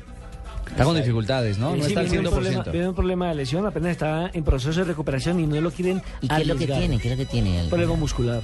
Está 0.67 0.83
con 0.83 0.95
dificultades, 0.97 1.57
¿no? 1.57 1.73
Sí, 1.73 1.79
No 1.79 1.85
está 1.85 1.99
al 2.01 2.05
viene 2.07 2.27
un 2.27 2.33
problema, 2.33 2.63
100%. 2.63 2.71
viene 2.71 2.87
un 2.89 2.95
problema 2.95 3.29
de 3.29 3.35
lesión, 3.35 3.65
apenas 3.65 3.91
está 3.91 4.29
en 4.33 4.43
proceso 4.43 4.79
de 4.79 4.85
recuperación 4.85 5.39
y 5.39 5.47
no 5.47 5.59
lo 5.61 5.71
quieren 5.71 6.01
¿Y 6.21 6.27
qué 6.27 6.41
es 6.41 6.47
lo 6.47 6.55
que 6.55 6.65
tiene? 6.67 6.99
¿Qué 6.99 7.07
es 7.11 7.17
lo 7.17 7.17
que 7.17 7.25
tiene? 7.29 7.63
Un 7.63 7.69
problema 7.69 7.95
muscular. 7.95 8.41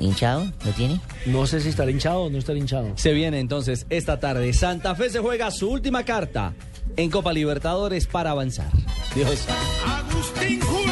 ¿Hinchado? 0.00 0.44
¿Lo 0.66 0.72
tiene? 0.72 1.00
No 1.26 1.46
sé 1.46 1.60
si 1.60 1.70
estará 1.70 1.90
hinchado 1.90 2.24
o 2.24 2.30
no 2.30 2.38
estará 2.38 2.58
hinchado. 2.58 2.92
Se 2.96 3.12
viene 3.12 3.40
entonces 3.40 3.86
esta 3.88 4.20
tarde. 4.20 4.52
Santa 4.52 4.94
Fe 4.94 5.08
se 5.08 5.18
juega 5.20 5.50
su 5.50 5.70
última 5.70 6.04
carta 6.04 6.52
en 6.96 7.10
Copa 7.10 7.32
Libertadores 7.32 8.06
para 8.06 8.32
avanzar. 8.32 8.70
Dios. 9.14 9.46
Agustín 9.86 10.60
Julio, 10.60 10.91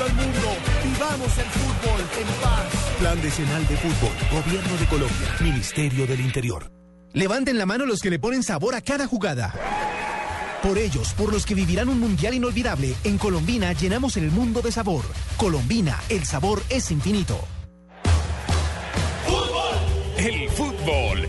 Al 0.00 0.14
mundo. 0.14 0.48
Vivamos 0.84 1.38
el 1.38 1.44
fútbol 1.46 2.00
en 2.20 2.26
paz. 2.40 2.96
Plan 3.00 3.20
Decenal 3.20 3.66
de 3.66 3.76
Fútbol, 3.76 4.12
Gobierno 4.30 4.76
de 4.76 4.86
Colombia, 4.86 5.36
Ministerio 5.40 6.06
del 6.06 6.20
Interior. 6.20 6.70
Levanten 7.14 7.58
la 7.58 7.66
mano 7.66 7.84
los 7.84 8.00
que 8.00 8.10
le 8.10 8.20
ponen 8.20 8.44
sabor 8.44 8.76
a 8.76 8.80
cada 8.80 9.08
jugada. 9.08 9.52
Por 10.62 10.78
ellos, 10.78 11.14
por 11.14 11.32
los 11.32 11.44
que 11.44 11.54
vivirán 11.54 11.88
un 11.88 11.98
mundial 11.98 12.34
inolvidable, 12.34 12.94
en 13.02 13.18
Colombina 13.18 13.72
llenamos 13.72 14.16
el 14.16 14.30
mundo 14.30 14.62
de 14.62 14.70
sabor. 14.70 15.04
Colombina, 15.36 16.00
el 16.08 16.24
sabor 16.24 16.62
es 16.68 16.90
infinito. 16.92 17.38
El 20.18 20.48
fútbol, 20.50 21.28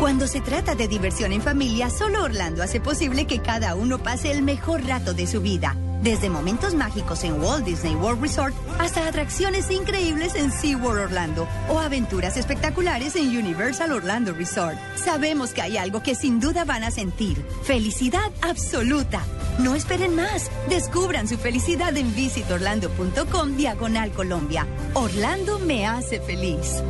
Cuando 0.00 0.26
se 0.26 0.40
trata 0.40 0.74
de 0.74 0.88
diversión 0.88 1.30
en 1.30 1.42
familia, 1.42 1.90
solo 1.90 2.24
Orlando 2.24 2.62
hace 2.62 2.80
posible 2.80 3.26
que 3.26 3.40
cada 3.42 3.74
uno 3.74 3.98
pase 3.98 4.32
el 4.32 4.40
mejor 4.40 4.82
rato 4.86 5.12
de 5.12 5.26
su 5.26 5.42
vida. 5.42 5.76
Desde 6.02 6.30
momentos 6.30 6.74
mágicos 6.74 7.22
en 7.22 7.38
Walt 7.38 7.66
Disney 7.66 7.94
World 7.96 8.22
Resort 8.22 8.54
hasta 8.78 9.06
atracciones 9.06 9.70
increíbles 9.70 10.36
en 10.36 10.52
SeaWorld 10.52 11.02
Orlando 11.02 11.46
o 11.68 11.78
aventuras 11.78 12.38
espectaculares 12.38 13.14
en 13.14 13.28
Universal 13.36 13.92
Orlando 13.92 14.32
Resort. 14.32 14.78
Sabemos 14.96 15.52
que 15.52 15.60
hay 15.60 15.76
algo 15.76 16.02
que 16.02 16.14
sin 16.14 16.40
duda 16.40 16.64
van 16.64 16.82
a 16.82 16.90
sentir. 16.90 17.44
Felicidad 17.64 18.32
absoluta. 18.40 19.20
No 19.58 19.74
esperen 19.74 20.16
más. 20.16 20.50
Descubran 20.70 21.28
su 21.28 21.36
felicidad 21.36 21.94
en 21.98 22.14
visitorlando.com 22.14 23.56
diagonal 23.58 24.12
Colombia. 24.12 24.66
Orlando 24.94 25.58
me 25.58 25.86
hace 25.86 26.20
feliz. 26.20 26.82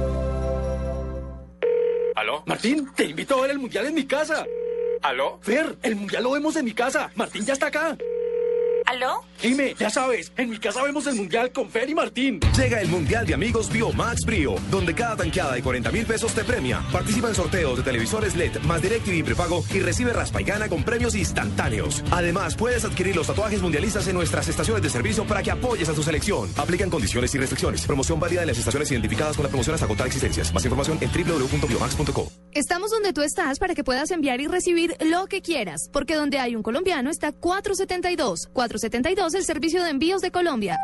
¿Aló? 2.20 2.42
Martín, 2.44 2.86
te 2.94 3.04
invito 3.04 3.38
a 3.38 3.40
ver 3.40 3.52
el 3.52 3.58
mundial 3.58 3.86
en 3.86 3.94
mi 3.94 4.04
casa. 4.04 4.44
¿Aló? 5.00 5.38
Fer, 5.40 5.78
el 5.82 5.96
mundial 5.96 6.22
lo 6.22 6.32
vemos 6.32 6.54
en 6.54 6.66
mi 6.66 6.74
casa. 6.74 7.10
Martín 7.14 7.46
ya 7.46 7.54
está 7.54 7.68
acá. 7.68 7.96
¿Aló? 8.84 9.24
Dime, 9.42 9.74
ya 9.78 9.88
sabes, 9.88 10.32
en 10.36 10.50
mi 10.50 10.58
casa 10.58 10.82
vemos 10.82 11.06
el 11.06 11.14
mundial 11.14 11.50
con 11.50 11.70
Fer 11.70 11.88
y 11.88 11.94
Martín. 11.94 12.40
Llega 12.56 12.80
el 12.80 12.88
Mundial 12.88 13.26
de 13.26 13.32
Amigos 13.32 13.72
Biomax 13.72 14.26
Brio, 14.26 14.56
donde 14.70 14.94
cada 14.94 15.16
tanqueada 15.16 15.54
de 15.54 15.62
40 15.62 15.90
mil 15.92 16.04
pesos 16.04 16.34
te 16.34 16.44
premia. 16.44 16.82
Participa 16.92 17.28
en 17.28 17.34
sorteos 17.34 17.78
de 17.78 17.82
televisores 17.82 18.36
LED 18.36 18.58
más 18.64 18.82
DirecTV 18.82 19.14
y 19.14 19.22
prepago 19.22 19.64
y 19.72 19.80
recibe 19.80 20.12
raspa 20.12 20.42
y 20.42 20.44
gana 20.44 20.68
con 20.68 20.84
premios 20.84 21.14
instantáneos. 21.14 22.04
Además, 22.10 22.54
puedes 22.54 22.84
adquirir 22.84 23.16
los 23.16 23.28
tatuajes 23.28 23.62
mundialistas 23.62 24.06
en 24.08 24.14
nuestras 24.14 24.46
estaciones 24.48 24.82
de 24.82 24.90
servicio 24.90 25.26
para 25.26 25.42
que 25.42 25.50
apoyes 25.50 25.88
a 25.88 25.94
tu 25.94 26.02
selección. 26.02 26.50
Aplican 26.58 26.90
condiciones 26.90 27.34
y 27.34 27.38
restricciones. 27.38 27.86
Promoción 27.86 28.20
válida 28.20 28.42
en 28.42 28.48
las 28.48 28.58
estaciones 28.58 28.90
identificadas 28.90 29.36
con 29.36 29.44
la 29.44 29.48
promoción 29.48 29.72
hasta 29.72 29.86
agotar 29.86 30.06
existencias. 30.06 30.52
Más 30.52 30.64
información 30.64 30.98
en 31.00 31.10
www.biomax.co. 31.10 32.30
Estamos 32.52 32.90
donde 32.90 33.12
tú 33.12 33.22
estás 33.22 33.58
para 33.58 33.74
que 33.74 33.84
puedas 33.84 34.10
enviar 34.10 34.40
y 34.40 34.48
recibir 34.48 34.96
lo 35.00 35.28
que 35.28 35.40
quieras, 35.40 35.88
porque 35.92 36.14
donde 36.14 36.40
hay 36.40 36.56
un 36.56 36.62
colombiano 36.62 37.08
está 37.08 37.32
472. 37.32 38.48
472, 38.52 39.29
el 39.34 39.44
servicio 39.44 39.82
de 39.82 39.90
envíos 39.90 40.22
de 40.22 40.30
Colombia. 40.30 40.78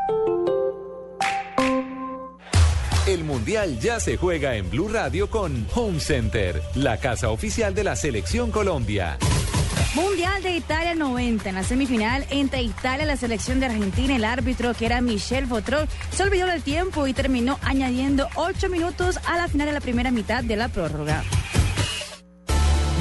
El 3.07 3.23
Mundial 3.25 3.79
ya 3.79 4.01
se 4.01 4.17
juega 4.17 4.57
en 4.57 4.69
Blue 4.69 4.89
Radio 4.89 5.31
con 5.31 5.67
Home 5.75 6.01
Center, 6.01 6.61
la 6.75 6.99
casa 6.99 7.31
oficial 7.31 7.75
de 7.75 7.85
la 7.85 7.95
Selección 7.95 8.51
Colombia. 8.51 9.17
Mundial 9.95 10.43
de 10.43 10.57
Italia 10.57 10.95
90. 10.95 11.49
En 11.49 11.55
la 11.55 11.63
semifinal 11.63 12.27
entre 12.31 12.63
Italia 12.63 13.05
y 13.05 13.07
la 13.07 13.17
selección 13.17 13.61
de 13.61 13.67
Argentina, 13.67 14.17
el 14.17 14.25
árbitro 14.25 14.75
que 14.75 14.87
era 14.87 15.01
Michel 15.01 15.47
Fotrol 15.47 15.89
se 16.11 16.23
olvidó 16.23 16.47
del 16.47 16.63
tiempo 16.63 17.07
y 17.07 17.15
terminó 17.15 17.59
añadiendo 17.63 18.29
ocho 18.35 18.69
minutos 18.69 19.19
a 19.25 19.37
la 19.37 19.49
final 19.49 19.69
de 19.69 19.73
la 19.73 19.81
primera 19.81 20.11
mitad 20.11 20.45
de 20.45 20.57
la 20.57 20.69
prórroga. 20.69 21.23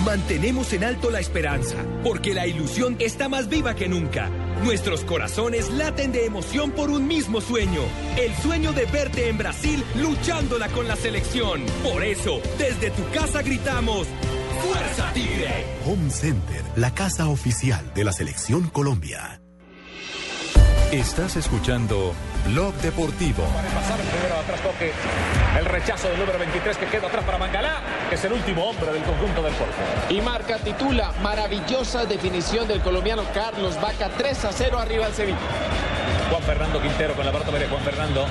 Mantenemos 0.06 0.72
en 0.74 0.84
alto 0.84 1.10
la 1.10 1.20
esperanza, 1.20 1.78
porque 2.04 2.36
la 2.36 2.46
ilusión 2.46 2.96
está 3.00 3.28
más 3.28 3.50
viva 3.50 3.76
que 3.76 3.90
nunca. 3.90 4.30
Nuestros 4.64 5.04
corazones 5.04 5.70
laten 5.70 6.12
de 6.12 6.26
emoción 6.26 6.72
por 6.72 6.90
un 6.90 7.08
mismo 7.08 7.42
sueño, 7.42 7.82
el 8.18 8.34
sueño 8.36 8.74
de 8.74 8.86
verte 8.86 9.30
en 9.30 9.38
Brasil 9.38 9.84
luchándola 9.96 10.70
con 10.70 10.88
la 10.88 10.96
selección. 10.96 11.62
Por 11.84 12.04
eso, 12.04 12.42
desde 12.58 12.92
tu 12.92 13.04
casa 13.12 13.42
gritamos, 13.42 14.08
¡Fuerza 14.64 15.12
Tigre! 15.14 15.66
Home 15.86 16.10
Center, 16.10 16.64
la 16.76 16.94
casa 16.94 17.28
oficial 17.28 17.94
de 17.94 18.04
la 18.04 18.12
Selección 18.12 18.70
Colombia. 18.70 19.45
Estás 20.92 21.36
escuchando 21.36 22.14
Blog 22.46 22.74
Deportivo. 22.76 23.44
Pasar 23.74 24.00
primero 24.00 24.36
atrás 24.40 24.62
toque 24.62 24.94
el 25.58 25.66
rechazo 25.66 26.08
del 26.10 26.20
número 26.20 26.38
23 26.38 26.78
que 26.78 26.86
queda 26.86 27.08
atrás 27.08 27.26
para 27.26 27.40
Mangalá, 27.40 27.82
que 28.08 28.16
es 28.16 28.24
el 28.24 28.34
último 28.34 28.64
hombre 28.70 28.94
del 28.94 29.04
conjunto 29.04 29.42
del 29.42 29.54
Porto. 29.56 29.74
Y 30.10 30.22
marca 30.22 30.60
titula 30.60 31.12
maravillosa 31.24 32.06
definición 32.06 32.68
del 32.68 32.82
colombiano 32.82 33.24
Carlos 33.34 33.82
Vaca 33.82 34.12
3 34.16 34.46
a 34.46 34.52
0 34.52 34.80
arriba 34.80 35.08
al 35.08 35.14
Sevilla. 35.14 35.38
Juan 36.30 36.44
Fernando 36.44 36.80
Quintero 36.80 37.16
con 37.16 37.26
la 37.26 37.32
pelota, 37.32 37.52
Juan 37.52 37.84
Fernando. 37.84 38.26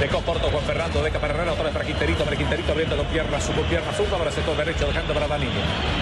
De 0.00 0.08
Coporto, 0.08 0.50
Juan 0.50 0.62
Fernando, 0.64 1.02
de 1.02 1.10
Caparrera, 1.10 1.52
otra 1.52 1.64
vez 1.64 1.72
para 1.72 1.86
Quinterito, 1.86 2.22
para 2.22 2.36
Quinterito 2.36 2.70
abriendo 2.70 2.96
con 2.98 3.06
pierna, 3.06 3.40
su 3.40 3.52
pierna 3.52 3.92
zurda, 3.94 4.18
para 4.18 4.28
el 4.28 4.36
sector 4.36 4.54
derecho, 4.54 4.86
dejando 4.86 5.14
para 5.14 5.26
Danilo. 5.26 5.52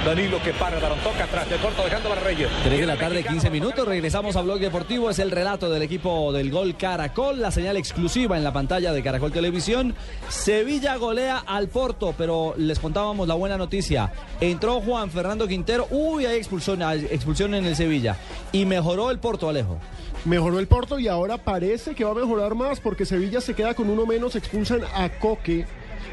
Danilo 0.04 0.42
que 0.42 0.52
para, 0.52 0.80
Daron 0.80 0.98
toca 0.98 1.22
atrás, 1.24 1.48
de 1.48 1.56
corto, 1.58 1.84
dejando 1.84 2.08
para 2.08 2.20
Reyes. 2.20 2.48
3 2.64 2.80
de 2.80 2.86
la 2.86 2.96
tarde, 2.96 3.22
15 3.22 3.50
minutos. 3.50 3.86
Regresamos 3.86 4.34
a 4.34 4.42
Blog 4.42 4.58
Deportivo. 4.58 5.10
Es 5.10 5.20
el 5.20 5.30
relato 5.30 5.70
del 5.70 5.82
equipo 5.82 6.32
del 6.32 6.50
Gol 6.50 6.76
Caracol. 6.76 7.40
La 7.40 7.52
señal 7.52 7.76
exclusiva 7.76 8.36
en 8.36 8.42
la 8.42 8.52
pantalla 8.52 8.92
de 8.92 9.00
Caracol 9.00 9.30
Televisión. 9.30 9.94
Sevilla 10.28 10.96
golea 10.96 11.44
al 11.46 11.68
Porto, 11.68 12.16
pero 12.18 12.54
les 12.56 12.80
contábamos 12.80 13.28
la 13.28 13.34
buena 13.34 13.56
noticia. 13.56 14.12
Entró 14.40 14.80
Juan 14.80 15.08
Fernando 15.08 15.46
Quintero. 15.46 15.86
Uy, 15.90 16.26
hay 16.26 16.36
expulsión, 16.36 16.82
hay 16.82 17.04
expulsión 17.12 17.54
en 17.54 17.64
el 17.64 17.76
Sevilla. 17.76 18.16
Y 18.50 18.66
mejoró 18.66 19.12
el 19.12 19.20
Porto, 19.20 19.48
Alejo. 19.48 19.78
Mejoró 20.24 20.58
el 20.58 20.66
Porto 20.66 20.98
y 20.98 21.08
ahora 21.08 21.36
parece 21.36 21.94
que 21.94 22.04
va 22.04 22.12
a 22.12 22.14
mejorar 22.14 22.54
más 22.54 22.80
porque 22.80 23.04
Sevilla 23.04 23.40
se 23.40 23.54
queda 23.54 23.74
con 23.74 23.90
uno 23.90 24.06
menos, 24.06 24.36
expulsan 24.36 24.82
a 24.94 25.08
Coque. 25.18 25.66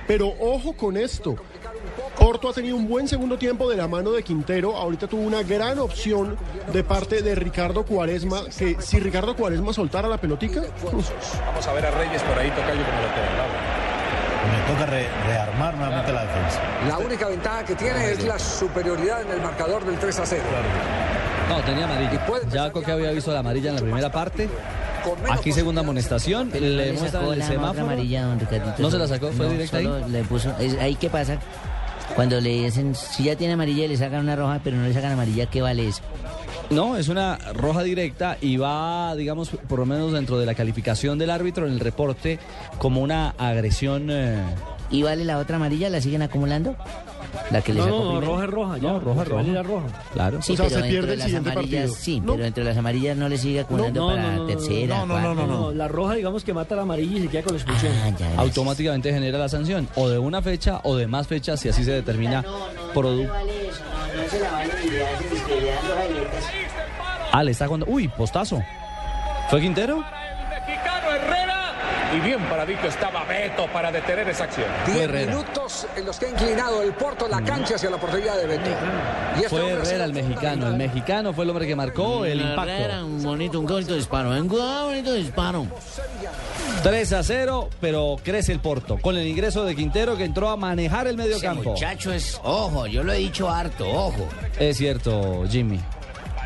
Pero 0.08 0.34
ojo 0.40 0.74
con 0.74 0.98
esto. 0.98 1.36
Porto 2.20 2.50
ha 2.50 2.54
tenido 2.54 2.76
un 2.76 2.88
buen 2.88 3.08
segundo 3.08 3.38
tiempo 3.38 3.70
de 3.70 3.78
la 3.78 3.88
mano 3.88 4.12
de 4.12 4.24
Quintero. 4.24 4.76
Ahorita 4.76 5.08
tuvo 5.08 5.22
una 5.22 5.44
gran 5.44 5.80
opción 5.80 6.38
de 6.74 6.84
parte 6.84 7.22
de 7.22 7.36
Ricardo 7.36 7.86
Cuaresma. 7.86 8.46
Que 8.46 8.76
si 8.80 9.00
Ricardo 9.00 9.36
Cuaresma 9.36 9.74
soltara 9.74 10.10
la 10.10 10.20
pelotica. 10.20 10.64
Vamos 10.84 11.68
a 11.68 11.74
ver 11.74 11.86
a 11.86 11.92
Reyes 11.92 12.22
por 12.24 12.38
ahí, 12.38 12.50
tocayo 12.50 12.84
como 12.84 13.02
lo 13.02 13.81
toca 14.68 14.86
re- 14.86 15.08
rearmar 15.28 15.76
nuevamente 15.76 16.12
la 16.14 16.22
defensa. 16.22 16.60
La 16.88 16.98
única 16.98 17.28
ventaja 17.28 17.64
que 17.66 17.76
tiene 17.76 18.12
es 18.12 18.24
la 18.24 18.38
superioridad 18.40 19.22
en 19.22 19.32
el 19.32 19.42
marcador 19.42 19.86
del 19.86 19.98
3 19.98 20.20
a 20.20 20.26
0. 20.26 20.44
No, 21.50 21.60
tenía 21.64 21.86
amarilla. 21.86 22.22
Ya 22.52 22.72
Coque 22.72 22.92
había 22.92 23.12
visto 23.12 23.32
la 23.34 23.40
amarilla 23.40 23.70
en 23.70 23.76
la 23.76 23.82
primera 23.82 24.12
parte. 24.12 24.50
Aquí 25.32 25.52
segunda 25.52 25.82
amonestación. 25.82 26.52
Le 26.54 26.94
muestran 26.94 27.12
sacó 27.24 27.34
el 27.34 27.44
semáforo. 27.44 27.82
amarilla, 27.82 28.24
don 28.26 28.40
Ricardito. 28.40 28.74
¿No 28.78 28.92
se 28.92 28.98
la 28.98 29.08
sacó? 29.08 29.32
¿Fue 29.32 29.48
no, 29.48 29.52
directa 29.52 29.78
ahí? 29.78 29.90
le 30.10 30.24
puso, 30.24 30.54
es- 30.60 30.78
¿Ahí 30.80 30.96
qué 30.96 31.10
pasa? 31.10 31.38
Cuando 32.16 32.40
le 32.42 32.50
dicen, 32.50 32.94
si 32.94 33.24
ya 33.24 33.36
tiene 33.36 33.54
amarilla 33.54 33.86
y 33.86 33.88
le 33.88 33.98
sacan 33.98 34.20
una 34.20 34.36
roja, 34.36 34.60
pero 34.64 34.76
no 34.78 34.84
le 34.88 34.94
sacan 34.94 35.14
amarilla, 35.14 35.46
¿qué 35.48 35.62
vale 35.62 35.88
eso? 35.88 36.02
No, 36.72 36.96
es 36.98 37.10
una 37.10 37.38
roja 37.54 37.84
directa 37.84 38.38
y 38.42 38.58
va, 38.58 39.14
digamos, 39.16 39.50
por 39.50 39.80
lo 39.80 39.86
menos 39.86 40.14
dentro 40.14 40.40
de 40.40 40.46
la 40.46 40.56
calificación 40.56 41.18
del 41.20 41.30
árbitro 41.30 41.68
en 41.68 41.74
el 41.74 41.80
reporte 41.80 42.40
como 42.78 43.02
una 43.02 43.36
agresión. 43.38 44.08
eh, 44.10 44.42
¿Y 44.90 45.04
vale 45.04 45.24
la 45.26 45.38
otra 45.38 45.58
amarilla? 45.58 45.90
¿La 45.90 46.02
siguen 46.02 46.22
acumulando? 46.22 46.76
La 47.50 47.62
que 47.62 47.74
le 47.74 47.80
No, 47.80 47.88
no, 47.88 48.14
no, 48.14 48.22
roja 48.22 48.44
es 48.44 48.50
roja, 48.50 48.78
ya. 48.78 48.92
No, 48.92 49.00
roja 49.00 49.24
vale 49.24 49.30
roja. 49.30 49.44
la 49.54 49.64
roja. 49.64 49.86
Claro. 50.14 50.42
Sí, 50.42 50.52
O 50.54 50.56
sea, 50.58 50.68
pero 50.68 50.82
se 50.82 50.90
pierde 50.90 50.92
dentro 50.92 51.08
de 51.08 51.14
el 51.14 51.20
las 51.20 51.26
siguiente 51.28 51.50
amarillas, 51.52 51.82
partido. 51.84 52.04
sí, 52.04 52.20
No. 52.20 52.34
pero 52.34 52.46
entre 52.46 52.64
las 52.66 52.78
amarillas 52.78 53.18
no 53.18 53.30
le 53.30 53.38
sigue 53.38 53.60
acumulando 53.62 54.02
No, 54.02 54.08
para 54.16 54.22
no, 54.22 54.32
no, 54.32 54.38
no, 54.42 54.46
tercera, 54.48 54.98
no, 54.98 55.06
no, 55.06 55.14
cuarta. 55.14 55.34
no, 55.34 55.48
no, 55.48 55.72
La 55.74 55.88
roja, 55.88 56.14
digamos 56.16 56.44
que 56.44 56.54
mata 56.54 56.76
la 56.76 56.82
amarilla 56.82 57.18
y 57.20 57.22
se 57.22 57.28
queda 57.30 57.44
con 57.44 57.54
la 57.54 57.60
expulsión. 57.60 57.94
Ah, 58.04 58.10
ya, 58.20 58.34
automáticamente 58.38 59.14
genera 59.14 59.38
la 59.40 59.48
sanción 59.50 59.88
o 59.96 60.10
de 60.10 60.20
una 60.20 60.42
fecha 60.42 60.82
o 60.84 60.96
de 60.98 61.08
más 61.08 61.28
fechas 61.28 61.60
si 61.62 61.70
así 61.70 61.84
se 61.86 61.92
determina 61.92 62.44
producto. 62.94 63.32
No 63.34 64.30
se 64.30 64.40
la 64.42 64.52
vale 64.52 64.74
directa. 64.84 66.11
Ah, 67.32 67.44
le 67.44 67.52
está 67.52 67.68
cuando. 67.68 67.86
Uy, 67.88 68.08
postazo. 68.08 68.62
¿Fue 69.50 69.60
Quintero? 69.62 69.98
Mexicano 70.50 71.12
Herrera. 71.12 71.58
Y 72.16 72.20
bien 72.20 72.40
paradito 72.50 72.88
estaba 72.88 73.24
Beto 73.24 73.68
para 73.72 73.90
detener 73.90 74.28
esa 74.28 74.44
acción. 74.44 74.68
10 74.86 75.28
minutos 75.28 75.88
en 75.96 76.06
los 76.06 76.20
que 76.20 76.26
ha 76.26 76.30
inclinado 76.30 76.82
el 76.84 76.92
Porto 76.92 77.26
la 77.30 77.42
cancha 77.42 77.76
hacia 77.76 77.90
la 77.90 77.98
portería 77.98 78.36
de 78.36 78.48
Beto. 78.48 78.70
Y 79.38 79.38
este 79.38 79.50
Fue 79.50 79.62
sido 79.62 79.82
Herrera 79.82 80.04
el 80.06 80.14
mexicano. 80.14 80.68
El 80.68 80.76
mexicano 80.76 81.32
fue 81.34 81.46
el 81.46 81.50
hombre 81.52 81.68
que 81.68 81.76
marcó 81.76 82.26
el 82.26 82.42
Herrera, 82.42 83.00
impacto. 83.00 83.06
un 83.06 83.24
bonito, 83.24 83.60
un 83.62 83.66
bonito 83.66 83.96
disparo. 83.96 84.30
Un 84.32 84.48
bonito 84.50 85.14
disparo. 85.14 85.68
3 86.84 87.14
a 87.14 87.24
0, 87.24 87.70
pero 87.80 88.18
crece 88.22 88.52
el 88.52 88.60
Porto. 88.60 88.98
Con 89.02 89.16
el 89.18 89.26
ingreso 89.26 89.64
de 89.64 89.74
Quintero 89.76 90.18
que 90.18 90.26
entró 90.26 90.50
a 90.50 90.58
manejar 90.58 91.08
el 91.08 91.16
medio 91.16 91.38
Ese 91.38 91.46
campo. 91.46 91.72
muchacho 91.72 92.12
es, 92.12 92.40
ojo, 92.44 92.88
yo 92.88 93.04
lo 93.04 93.14
he 93.14 93.18
dicho 93.18 93.50
harto, 93.50 93.88
ojo. 93.90 94.28
Es 94.60 94.78
cierto, 94.78 95.46
Jimmy. 95.50 95.80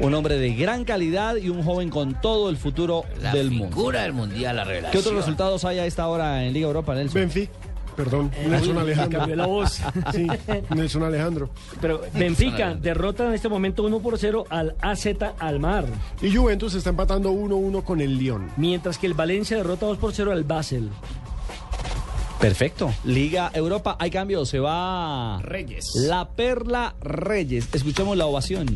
Un 0.01 0.13
hombre 0.13 0.37
de 0.37 0.53
gran 0.53 0.83
calidad 0.83 1.35
y 1.37 1.49
un 1.49 1.63
joven 1.63 1.89
con 1.89 2.19
todo 2.21 2.49
el 2.49 2.57
futuro 2.57 3.03
La 3.21 3.33
del 3.33 3.49
mundo. 3.51 3.75
figura 3.75 4.03
del 4.03 4.13
mundial, 4.13 4.55
la 4.57 4.63
revelación. 4.65 4.91
¿Qué 4.91 4.97
otros 4.97 5.15
resultados 5.15 5.63
hay 5.65 5.79
a 5.79 5.85
esta 5.85 6.07
hora 6.07 6.43
en 6.43 6.53
Liga 6.53 6.67
Europa, 6.67 6.93
Nelson? 6.95 7.21
Benfica. 7.21 7.53
Perdón, 7.95 8.29
Eh, 8.35 8.47
Nelson 8.49 8.77
Alejandro. 8.77 9.19
cambió 9.19 9.35
la 9.37 9.45
voz. 9.45 9.79
Sí, 10.13 10.27
Nelson 10.75 11.03
Alejandro. 11.03 11.49
Pero 11.79 12.01
Benfica 12.13 12.73
derrota 12.75 13.25
en 13.27 13.33
este 13.33 13.47
momento 13.47 13.83
1 13.83 13.99
por 13.99 14.17
0 14.17 14.43
al 14.49 14.75
AZ 14.81 15.07
Almar. 15.39 15.85
Y 16.21 16.35
Juventus 16.35 16.73
está 16.73 16.89
empatando 16.89 17.31
1-1 17.31 17.83
con 17.85 18.01
el 18.01 18.17
Lyon. 18.17 18.51
Mientras 18.57 18.97
que 18.97 19.07
el 19.07 19.13
Valencia 19.13 19.55
derrota 19.55 19.85
2 19.85 19.97
por 19.97 20.11
0 20.13 20.33
al 20.33 20.43
Basel. 20.43 20.89
Perfecto. 22.41 22.93
Liga 23.05 23.49
Europa, 23.53 23.95
hay 23.97 24.11
cambios. 24.11 24.49
Se 24.49 24.59
va 24.59 25.39
Reyes. 25.41 25.85
la 25.95 26.27
Perla 26.27 26.95
Reyes. 26.99 27.69
Escuchemos 27.71 28.17
la 28.17 28.25
ovación. 28.25 28.67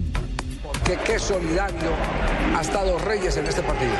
Porque 0.89 1.03
qué 1.13 1.19
solidario 1.19 1.91
ha 2.57 2.61
estado 2.61 2.97
Reyes 2.97 3.37
en 3.37 3.45
este 3.45 3.61
partido. 3.61 3.91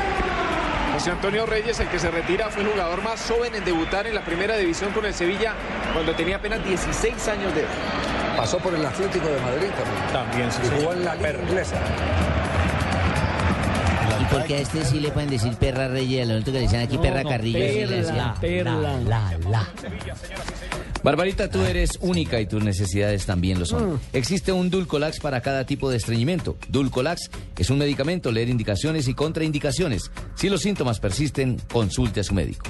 José 0.93 1.11
Antonio 1.11 1.45
Reyes, 1.45 1.79
el 1.79 1.87
que 1.87 1.99
se 1.99 2.09
retira, 2.09 2.49
fue 2.49 2.63
el 2.63 2.69
jugador 2.69 3.03
más 3.03 3.23
joven 3.29 3.53
en 3.53 3.63
debutar 3.63 4.07
en 4.07 4.15
la 4.15 4.21
primera 4.21 4.57
división 4.57 4.91
con 4.91 5.05
el 5.05 5.13
Sevilla 5.13 5.53
cuando 5.93 6.13
tenía 6.15 6.37
apenas 6.37 6.65
16 6.65 7.27
años 7.27 7.53
de 7.53 7.61
edad. 7.61 7.69
Pasó 8.35 8.57
por 8.57 8.73
el 8.73 8.83
Atlético 8.83 9.27
de 9.27 9.39
Madrid 9.39 9.67
también. 10.11 10.49
También, 10.49 10.51
sí, 10.51 10.59
Y 10.65 10.79
jugó 10.81 10.93
en 10.93 11.05
la 11.05 11.13
Liga 11.15 11.33
Inglesa. 11.47 11.75
¿Y 14.21 14.23
por 14.25 14.43
qué 14.45 14.55
a 14.55 14.59
este 14.61 14.83
sí 14.83 14.99
le 14.99 15.11
pueden 15.11 15.29
decir 15.29 15.53
perra 15.57 15.87
Reyes 15.89 16.09
y 16.11 16.21
al 16.21 16.31
otro 16.39 16.45
que 16.53 16.57
le 16.59 16.61
dicen 16.61 16.81
aquí 16.81 16.95
No, 16.95 17.01
perra 17.03 17.21
no, 17.23 17.29
Carrillo? 17.29 17.59
sí 17.59 17.65
le 17.85 17.87
perla, 17.87 18.01
decían? 18.01 18.33
perla. 18.41 18.97
La, 19.05 19.37
la. 19.47 19.67
Barbarita, 21.03 21.49
tú 21.49 21.61
eres 21.61 21.97
única 22.01 22.39
y 22.41 22.45
tus 22.45 22.63
necesidades 22.63 23.25
también 23.25 23.59
lo 23.59 23.65
son. 23.65 23.93
Mm. 23.93 23.99
Existe 24.13 24.51
un 24.51 24.69
Dulcolax 24.69 25.19
para 25.19 25.41
cada 25.41 25.65
tipo 25.65 25.89
de 25.89 25.97
estreñimiento. 25.97 26.57
Dulcolax 26.67 27.29
es 27.57 27.69
un 27.69 27.77
medicamento, 27.77 28.31
leer 28.31 28.49
indicaciones 28.49 29.07
y 29.07 29.13
contraindicaciones. 29.13 30.11
Si 30.35 30.49
los 30.49 30.61
síntomas 30.61 30.99
persisten, 30.99 31.61
consulte 31.71 32.19
a 32.19 32.23
su 32.23 32.33
médico. 32.33 32.65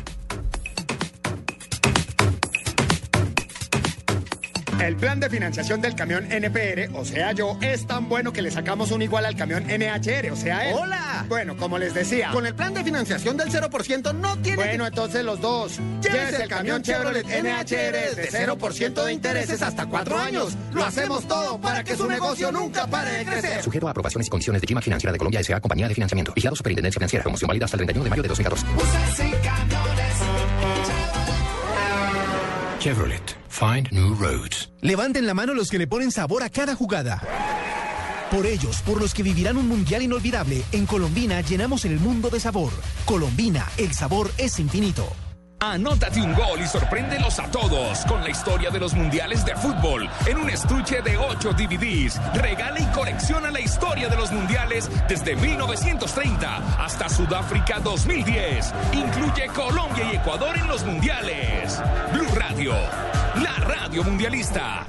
El 4.80 4.96
plan 4.96 5.20
de 5.20 5.30
financiación 5.30 5.82
del 5.82 5.94
camión 5.94 6.32
NPR, 6.32 6.90
o 6.96 7.04
sea 7.04 7.34
yo, 7.34 7.58
es 7.62 7.86
tan 7.86 8.08
bueno 8.08 8.32
que 8.32 8.42
le 8.42 8.50
sacamos 8.50 8.92
un 8.92 9.02
igual 9.02 9.26
al 9.26 9.36
camión 9.36 9.66
NHR, 9.66 10.32
o 10.32 10.36
sea 10.38 10.70
él. 10.70 10.76
¡Hola! 10.80 11.26
Bueno, 11.28 11.58
como 11.58 11.78
les 11.78 11.94
decía. 11.94 12.32
Con 12.32 12.46
el 12.46 12.56
plan 12.56 12.74
de 12.74 12.84
financiación 12.84 13.36
del 13.36 13.50
0% 13.50 14.16
no 14.16 14.38
tiene 14.38 14.56
Bueno, 14.56 14.88
entonces 14.88 15.24
los 15.26 15.42
dos. 15.42 15.80
Llévese 16.02 16.44
el 16.44 16.50
camión 16.50 16.82
Chevrolet 16.82 17.26
NHR 17.26 18.16
de 18.16 18.30
0% 18.32 19.04
de 19.04 19.14
intereses 19.14 19.62
hasta 19.62 19.86
cuatro 19.86 20.18
años. 20.18 20.56
Lo 20.72 20.86
hacemos 20.86 21.28
todo 21.28 21.60
para 21.60 21.84
que 21.84 21.98
su 21.98 22.08
negocio 22.08 22.50
nunca 22.52 22.88
pare 22.88 23.12
de 23.12 23.26
crecer. 23.26 23.62
Sujeto 23.62 23.88
a 23.88 23.92
aprobaciones 23.92 24.28
y 24.28 24.30
condiciones 24.30 24.62
de 24.62 24.68
Clima 24.68 24.82
Financiera 24.82 25.12
de 25.12 25.18
Colombia 25.18 25.42
S.A. 25.42 25.60
Compañía 25.60 25.90
de 25.90 25.94
Financiamiento. 25.94 26.32
Vigilado 26.34 26.56
Superintendencia 26.56 27.00
Financiera. 27.00 27.24
Promoción 27.24 27.50
válida 27.50 27.66
hasta 27.66 27.76
el 27.76 27.86
31 27.86 28.04
de 28.06 28.10
mayo 28.10 28.24
de 28.24 28.30
2014. 28.30 28.66
Chevrolet. 32.80 33.39
Find 33.60 33.92
new 33.92 34.16
roads. 34.16 34.70
Levanten 34.80 35.28
la 35.28 35.34
mano 35.34 35.54
los 35.54 35.70
que 35.70 35.78
le 35.78 35.86
ponen 35.86 36.12
sabor 36.12 36.44
a 36.44 36.50
cada 36.50 36.76
jugada. 36.76 37.22
Por 38.32 38.46
ellos, 38.46 38.82
por 38.84 39.02
los 39.02 39.14
que 39.14 39.22
vivirán 39.22 39.58
un 39.58 39.68
mundial 39.68 40.02
inolvidable, 40.02 40.64
en 40.72 40.86
Colombina 40.86 41.42
llenamos 41.42 41.84
el 41.84 42.00
mundo 42.00 42.30
de 42.30 42.40
sabor. 42.40 42.72
Colombina, 43.04 43.68
el 43.78 43.94
sabor 43.94 44.32
es 44.38 44.60
infinito. 44.60 45.06
Anótate 45.62 46.22
un 46.22 46.34
gol 46.36 46.62
y 46.64 46.68
sorpréndelos 46.68 47.38
a 47.38 47.52
todos 47.52 48.06
con 48.06 48.24
la 48.24 48.30
historia 48.30 48.70
de 48.70 48.80
los 48.80 48.94
mundiales 48.94 49.44
de 49.44 49.54
fútbol 49.58 50.10
en 50.26 50.38
un 50.38 50.50
estuche 50.50 51.02
de 51.02 51.18
8 51.18 51.52
DVDs. 51.52 52.18
Regala 52.36 52.80
y 52.80 52.86
colecciona 52.94 53.52
la 53.52 53.60
historia 53.60 54.08
de 54.08 54.16
los 54.16 54.32
mundiales 54.32 54.90
desde 55.10 55.36
1930 55.36 56.82
hasta 56.82 57.10
Sudáfrica 57.10 57.80
2010. 57.80 58.74
Incluye 58.94 59.48
Colombia 59.54 60.14
y 60.14 60.16
Ecuador 60.16 60.58
en 60.58 60.68
los 60.68 60.86
mundiales. 60.86 61.78
Blue 62.14 62.28
Radio, 62.36 62.74
la 63.42 63.56
radio 63.56 64.04
mundialista. 64.04 64.88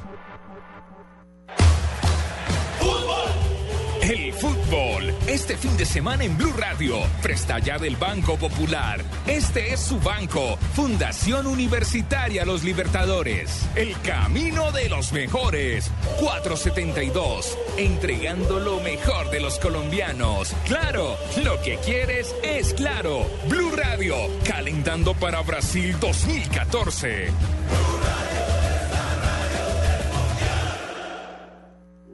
El 4.03 4.32
fútbol, 4.32 5.14
este 5.28 5.57
fin 5.57 5.76
de 5.76 5.84
semana 5.84 6.24
en 6.24 6.36
Blue 6.36 6.53
Radio, 6.59 6.96
presta 7.22 7.61
ya 7.61 7.78
del 7.78 7.94
Banco 7.94 8.36
Popular. 8.36 9.05
Este 9.26 9.72
es 9.72 9.80
su 9.80 10.01
banco, 10.01 10.57
Fundación 10.74 11.46
Universitaria 11.46 12.44
Los 12.44 12.64
Libertadores. 12.64 13.68
El 13.76 13.94
camino 14.01 14.72
de 14.72 14.88
los 14.88 15.12
mejores. 15.12 15.92
472, 16.18 17.57
entregando 17.76 18.59
lo 18.59 18.80
mejor 18.80 19.30
de 19.30 19.38
los 19.38 19.61
colombianos. 19.61 20.57
Claro, 20.66 21.16
lo 21.44 21.61
que 21.62 21.76
quieres 21.76 22.34
es 22.42 22.74
claro. 22.74 23.30
Blue 23.48 23.70
Radio, 23.76 24.16
calentando 24.44 25.14
para 25.14 25.42
Brasil 25.42 25.94
2014. 26.01 27.28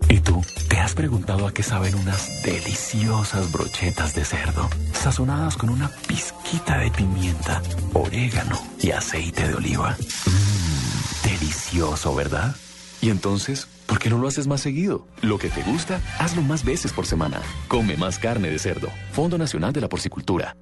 ¿Y 0.09 0.21
tú? 0.21 0.45
¿Te 0.69 0.79
has 0.79 0.95
preguntado 0.95 1.47
a 1.47 1.53
qué 1.53 1.63
saben 1.63 1.95
unas 1.97 2.43
deliciosas 2.43 3.51
brochetas 3.51 4.15
de 4.15 4.25
cerdo, 4.25 4.69
sazonadas 4.93 5.57
con 5.57 5.71
una 5.71 5.91
pizquita 6.07 6.79
de 6.79 6.91
pimienta, 6.91 7.63
orégano 7.93 8.59
y 8.81 8.91
aceite 8.93 9.49
de 9.49 9.55
oliva? 9.55 9.97
Mmm, 10.27 11.29
delicioso, 11.29 12.15
¿verdad? 12.15 12.55
Y 13.01 13.11
entonces, 13.11 13.67
¿por 13.87 13.99
qué 13.99 14.11
no 14.11 14.19
lo 14.19 14.29
haces 14.29 14.47
más 14.47 14.61
seguido? 14.61 15.07
Lo 15.23 15.39
que 15.39 15.49
te 15.49 15.63
gusta, 15.63 16.01
hazlo 16.19 16.43
más 16.43 16.65
veces 16.65 16.93
por 16.93 17.07
semana. 17.07 17.41
Come 17.69 17.97
más 17.97 18.19
carne 18.19 18.51
de 18.51 18.59
cerdo. 18.59 18.89
Fondo 19.13 19.39
Nacional 19.39 19.73
de 19.73 19.81
la 19.81 19.89
Porcicultura. 19.89 20.57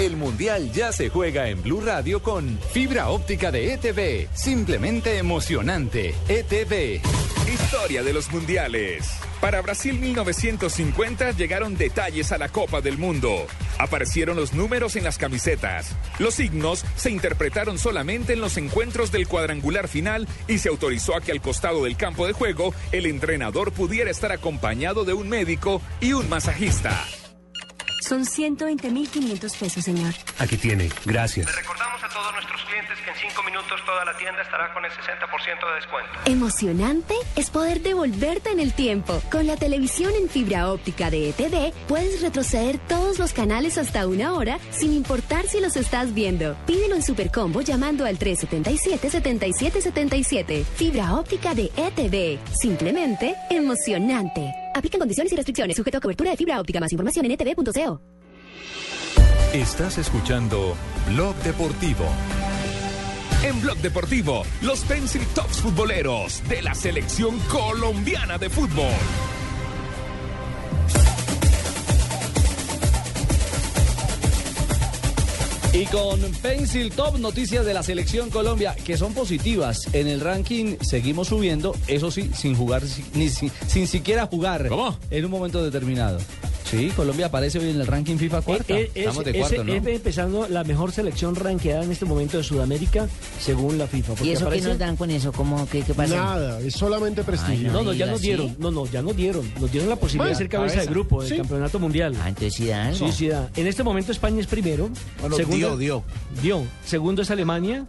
El 0.00 0.16
Mundial 0.16 0.72
ya 0.72 0.90
se 0.90 1.08
juega 1.08 1.48
en 1.48 1.62
Blue 1.62 1.80
Radio 1.80 2.20
con 2.20 2.58
fibra 2.72 3.10
óptica 3.10 3.52
de 3.52 3.74
ETV. 3.74 4.28
Simplemente 4.34 5.18
emocionante. 5.18 6.14
ETV. 6.28 7.00
Historia 7.46 8.02
de 8.02 8.12
los 8.12 8.32
mundiales. 8.32 9.08
Para 9.40 9.60
Brasil 9.60 9.98
1950 9.98 11.32
llegaron 11.32 11.76
detalles 11.76 12.32
a 12.32 12.38
la 12.38 12.48
Copa 12.48 12.80
del 12.80 12.98
Mundo. 12.98 13.46
Aparecieron 13.78 14.36
los 14.36 14.54
números 14.54 14.96
en 14.96 15.04
las 15.04 15.18
camisetas. 15.18 15.94
Los 16.18 16.34
signos 16.34 16.84
se 16.96 17.10
interpretaron 17.10 17.78
solamente 17.78 18.32
en 18.32 18.40
los 18.40 18.56
encuentros 18.56 19.12
del 19.12 19.28
cuadrangular 19.28 19.86
final 19.86 20.26
y 20.48 20.58
se 20.58 20.70
autorizó 20.70 21.14
a 21.14 21.20
que 21.20 21.30
al 21.30 21.42
costado 21.42 21.84
del 21.84 21.96
campo 21.96 22.26
de 22.26 22.32
juego 22.32 22.43
el 22.92 23.06
entrenador 23.06 23.72
pudiera 23.72 24.10
estar 24.10 24.30
acompañado 24.32 25.04
de 25.04 25.14
un 25.14 25.28
médico 25.28 25.80
y 26.00 26.12
un 26.12 26.28
masajista. 26.28 27.06
Son 28.04 28.24
120.500 28.26 29.56
pesos, 29.58 29.82
señor. 29.82 30.12
Aquí 30.38 30.58
tiene. 30.58 30.90
Gracias. 31.06 31.56
Recordamos 31.56 32.04
a 32.04 32.08
todos 32.10 32.34
nuestros 32.34 32.62
clientes 32.64 32.98
que 33.02 33.10
en 33.10 33.16
cinco 33.16 33.42
minutos 33.44 33.80
toda 33.86 34.04
la 34.04 34.14
tienda 34.18 34.42
estará 34.42 34.74
con 34.74 34.84
el 34.84 34.90
60% 34.90 35.68
de 35.68 35.74
descuento. 35.76 36.12
Emocionante 36.26 37.14
es 37.34 37.48
poder 37.48 37.80
devolverte 37.80 38.50
en 38.50 38.60
el 38.60 38.74
tiempo. 38.74 39.22
Con 39.32 39.46
la 39.46 39.56
televisión 39.56 40.12
en 40.20 40.28
fibra 40.28 40.70
óptica 40.70 41.10
de 41.10 41.30
ETV, 41.30 41.72
puedes 41.88 42.20
retroceder 42.20 42.76
todos 42.76 43.18
los 43.18 43.32
canales 43.32 43.78
hasta 43.78 44.06
una 44.06 44.34
hora 44.34 44.58
sin 44.70 44.92
importar 44.92 45.46
si 45.46 45.60
los 45.60 45.76
estás 45.76 46.12
viendo. 46.12 46.58
Pídelo 46.66 46.96
en 46.96 47.02
Supercombo 47.02 47.62
llamando 47.62 48.04
al 48.04 48.18
377-7777. 48.18 50.62
Fibra 50.62 51.14
óptica 51.14 51.54
de 51.54 51.72
ETV. 51.74 52.38
Simplemente 52.54 53.34
emocionante. 53.48 54.63
Aplican 54.74 54.98
condiciones 54.98 55.32
y 55.32 55.36
restricciones 55.36 55.76
sujeto 55.76 55.98
a 55.98 56.00
cobertura 56.00 56.30
de 56.30 56.36
fibra 56.36 56.60
óptica. 56.60 56.80
Más 56.80 56.92
información 56.92 57.24
en 57.26 57.32
etv.co. 57.32 58.00
Estás 59.52 59.98
escuchando 59.98 60.76
Blog 61.06 61.36
Deportivo. 61.36 62.04
En 63.44 63.60
Blog 63.60 63.76
Deportivo, 63.78 64.42
los 64.62 64.80
Pencil 64.84 65.24
Tops 65.34 65.60
futboleros 65.60 66.42
de 66.48 66.62
la 66.62 66.74
selección 66.74 67.38
colombiana 67.50 68.38
de 68.38 68.50
fútbol. 68.50 68.90
Y 75.74 75.86
con 75.86 76.20
Pencil 76.40 76.92
Top, 76.92 77.18
noticias 77.18 77.66
de 77.66 77.74
la 77.74 77.82
selección 77.82 78.30
Colombia 78.30 78.76
que 78.84 78.96
son 78.96 79.12
positivas. 79.12 79.92
En 79.92 80.06
el 80.06 80.20
ranking 80.20 80.76
seguimos 80.80 81.28
subiendo, 81.28 81.74
eso 81.88 82.12
sí, 82.12 82.30
sin 82.32 82.54
jugar, 82.54 82.82
ni 83.14 83.28
sin, 83.28 83.50
sin 83.66 83.88
siquiera 83.88 84.26
jugar. 84.26 84.68
¿Cómo? 84.68 84.96
En 85.10 85.24
un 85.24 85.32
momento 85.32 85.64
determinado. 85.64 86.20
Sí, 86.78 86.90
Colombia 86.90 87.26
aparece 87.26 87.58
hoy 87.58 87.70
en 87.70 87.80
el 87.80 87.86
ranking 87.86 88.16
FIFA 88.16 88.42
cuarta. 88.42 88.74
Eh, 88.74 88.82
eh, 88.82 88.90
Estamos 88.94 89.24
de 89.24 89.30
es- 89.30 89.36
cuarto, 89.38 89.60
es- 89.62 89.66
¿no? 89.66 89.72
es 89.74 89.86
empezando 89.96 90.48
la 90.48 90.64
mejor 90.64 90.92
selección 90.92 91.34
ranqueada 91.36 91.84
en 91.84 91.92
este 91.92 92.04
momento 92.04 92.36
de 92.38 92.44
Sudamérica, 92.44 93.08
según 93.40 93.78
la 93.78 93.86
FIFA. 93.86 94.12
¿Y 94.12 94.16
porque 94.16 94.32
eso 94.32 94.50
qué 94.50 94.60
nos 94.62 94.78
dan 94.78 94.96
con 94.96 95.10
eso? 95.10 95.32
¿Cómo, 95.32 95.66
qué, 95.68 95.82
qué 95.82 95.94
pasa? 95.94 96.16
Nada, 96.16 96.60
es 96.60 96.74
solamente 96.74 97.22
prestigio. 97.24 97.70
No, 97.72 97.82
no, 97.82 97.92
ya 97.92 98.06
nos 98.06 98.20
¿sí? 98.20 98.26
dieron. 98.28 98.56
No, 98.58 98.70
no, 98.70 98.86
ya 98.86 99.02
nos 99.02 99.16
dieron. 99.16 99.50
Nos 99.60 99.70
dieron 99.70 99.88
la 99.90 99.96
posibilidad 99.96 100.24
Bueno, 100.26 100.38
de 100.38 100.44
ser 100.44 100.48
cabeza 100.48 100.80
de 100.80 100.86
grupo 100.86 101.20
del 101.22 101.30
Sí. 101.30 101.36
campeonato 101.36 101.78
mundial. 101.78 102.14
Ah, 102.22 102.28
entonces 102.28 102.54
sí 102.54 102.66
da 102.66 102.86
algo. 102.88 103.06
Sí, 103.06 103.12
sí, 103.12 103.28
da. 103.28 103.50
En 103.56 103.66
este 103.66 103.82
momento 103.82 104.12
España 104.12 104.40
es 104.40 104.46
primero. 104.46 104.88
Bueno, 105.20 105.36
Segundo- 105.36 105.76
dio, 105.76 105.76
dio. 105.76 106.04
Dio. 106.42 106.62
Segundo 106.84 107.22
es 107.22 107.30
Alemania. 107.30 107.86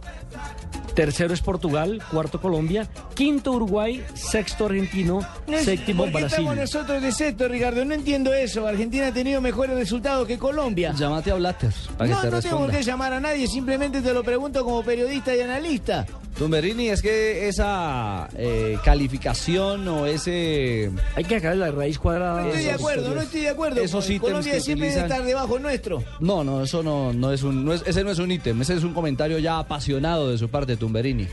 Tercero 0.94 1.34
es 1.34 1.42
Portugal. 1.42 2.02
Cuarto 2.10 2.40
Colombia. 2.40 2.88
Quinto 3.14 3.52
Uruguay. 3.52 4.02
Sexto 4.14 4.66
Argentino. 4.66 5.20
Séptimo 5.62 6.04
¿Por 6.04 6.12
qué 6.12 6.18
Brasil. 6.20 6.38
estamos 6.38 6.56
nosotros 6.56 7.02
de 7.02 7.12
sexto, 7.12 7.48
Ricardo? 7.48 7.84
No 7.84 7.92
entiendo 7.94 8.32
eso. 8.32 8.66
Argentina 8.66 8.75
ha 8.82 9.12
tenido 9.12 9.40
mejores 9.40 9.76
resultados 9.76 10.26
que 10.26 10.38
Colombia. 10.38 10.94
Llámate 10.96 11.30
a 11.30 11.34
Blatter 11.34 11.72
para 11.96 12.08
que 12.08 12.14
no, 12.14 12.20
te 12.20 12.30
no 12.30 12.40
tengo 12.42 12.56
responda. 12.58 12.78
que 12.78 12.82
llamar 12.84 13.12
a 13.12 13.20
nadie, 13.20 13.46
simplemente 13.46 14.00
te 14.02 14.12
lo 14.12 14.22
pregunto 14.22 14.64
como 14.64 14.82
periodista 14.82 15.34
y 15.34 15.40
analista. 15.40 16.06
Tumberini, 16.38 16.90
es 16.90 17.00
que 17.00 17.48
esa 17.48 18.28
eh, 18.36 18.76
calificación 18.84 19.88
o 19.88 20.04
ese... 20.06 20.90
Hay 21.14 21.24
que 21.24 21.36
sacar 21.36 21.56
la 21.56 21.70
raíz 21.70 21.98
cuadrada. 21.98 22.42
No 22.42 22.48
estoy 22.48 22.64
de 22.64 22.72
acuerdo, 22.72 23.14
no 23.14 23.20
estoy 23.22 23.40
de 23.40 23.48
acuerdo. 23.48 23.80
Esos 23.80 24.04
ítems 24.10 24.20
Colombia 24.22 24.52
que 24.52 24.60
siempre 24.60 24.90
debe 24.90 25.00
estar 25.02 25.24
debajo 25.24 25.58
nuestro. 25.58 26.04
No, 26.20 26.44
no, 26.44 26.62
eso 26.62 26.82
no, 26.82 27.14
no 27.14 27.32
es 27.32 27.42
un, 27.42 27.64
no 27.64 27.72
es- 27.72 27.82
ese 27.86 28.04
no 28.04 28.10
es 28.10 28.18
un 28.18 28.30
ítem, 28.30 28.60
ese 28.60 28.74
es 28.74 28.84
un 28.84 28.92
comentario 28.92 29.38
ya 29.38 29.58
apasionado 29.58 30.30
de 30.30 30.36
su 30.36 30.50
parte, 30.50 30.76
Tumberini. 30.76 31.26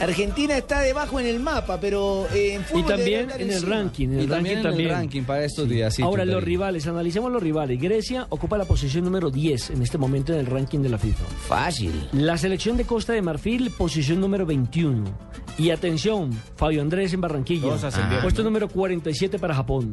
Argentina 0.00 0.56
está 0.56 0.80
debajo 0.80 1.20
en 1.20 1.26
el 1.26 1.40
mapa, 1.40 1.78
pero 1.80 2.26
eh, 2.32 2.54
en 2.54 2.64
fútbol 2.64 2.80
Y 2.80 2.84
también 2.84 3.28
en 3.38 3.50
el 3.50 3.62
ranking. 3.62 4.08
En 4.08 4.18
el 4.18 4.24
Y 4.24 4.26
también 4.26 4.28
ranking 4.28 4.50
en 4.52 4.56
el 4.58 4.62
también. 4.62 4.90
ranking 4.90 5.22
para 5.24 5.44
estos 5.44 5.68
días, 5.68 5.94
sí, 5.94 6.02
Ahora, 6.02 6.24
los 6.24 6.42
rivales, 6.42 6.86
analicemos 6.86 7.30
los 7.30 7.42
rivales. 7.42 7.80
Grecia 7.80 8.26
ocupa 8.30 8.56
la 8.56 8.64
posición 8.64 9.04
número 9.04 9.30
10 9.30 9.70
en 9.70 9.82
este 9.82 9.98
momento 9.98 10.32
en 10.32 10.40
el 10.40 10.46
ranking 10.46 10.80
de 10.80 10.88
la 10.88 10.98
FIFA. 10.98 11.24
Fácil. 11.46 12.08
La 12.12 12.38
selección 12.38 12.76
de 12.76 12.84
Costa 12.84 13.12
de 13.12 13.22
Marfil, 13.22 13.70
posición 13.70 14.20
número 14.20 14.46
21. 14.46 15.04
Y 15.58 15.70
atención, 15.70 16.30
Fabio 16.56 16.80
Andrés 16.80 17.12
en 17.12 17.20
Barranquilla. 17.20 17.68
Puesto 18.22 18.42
número 18.42 18.68
47 18.68 19.38
para 19.38 19.54
Japón. 19.54 19.92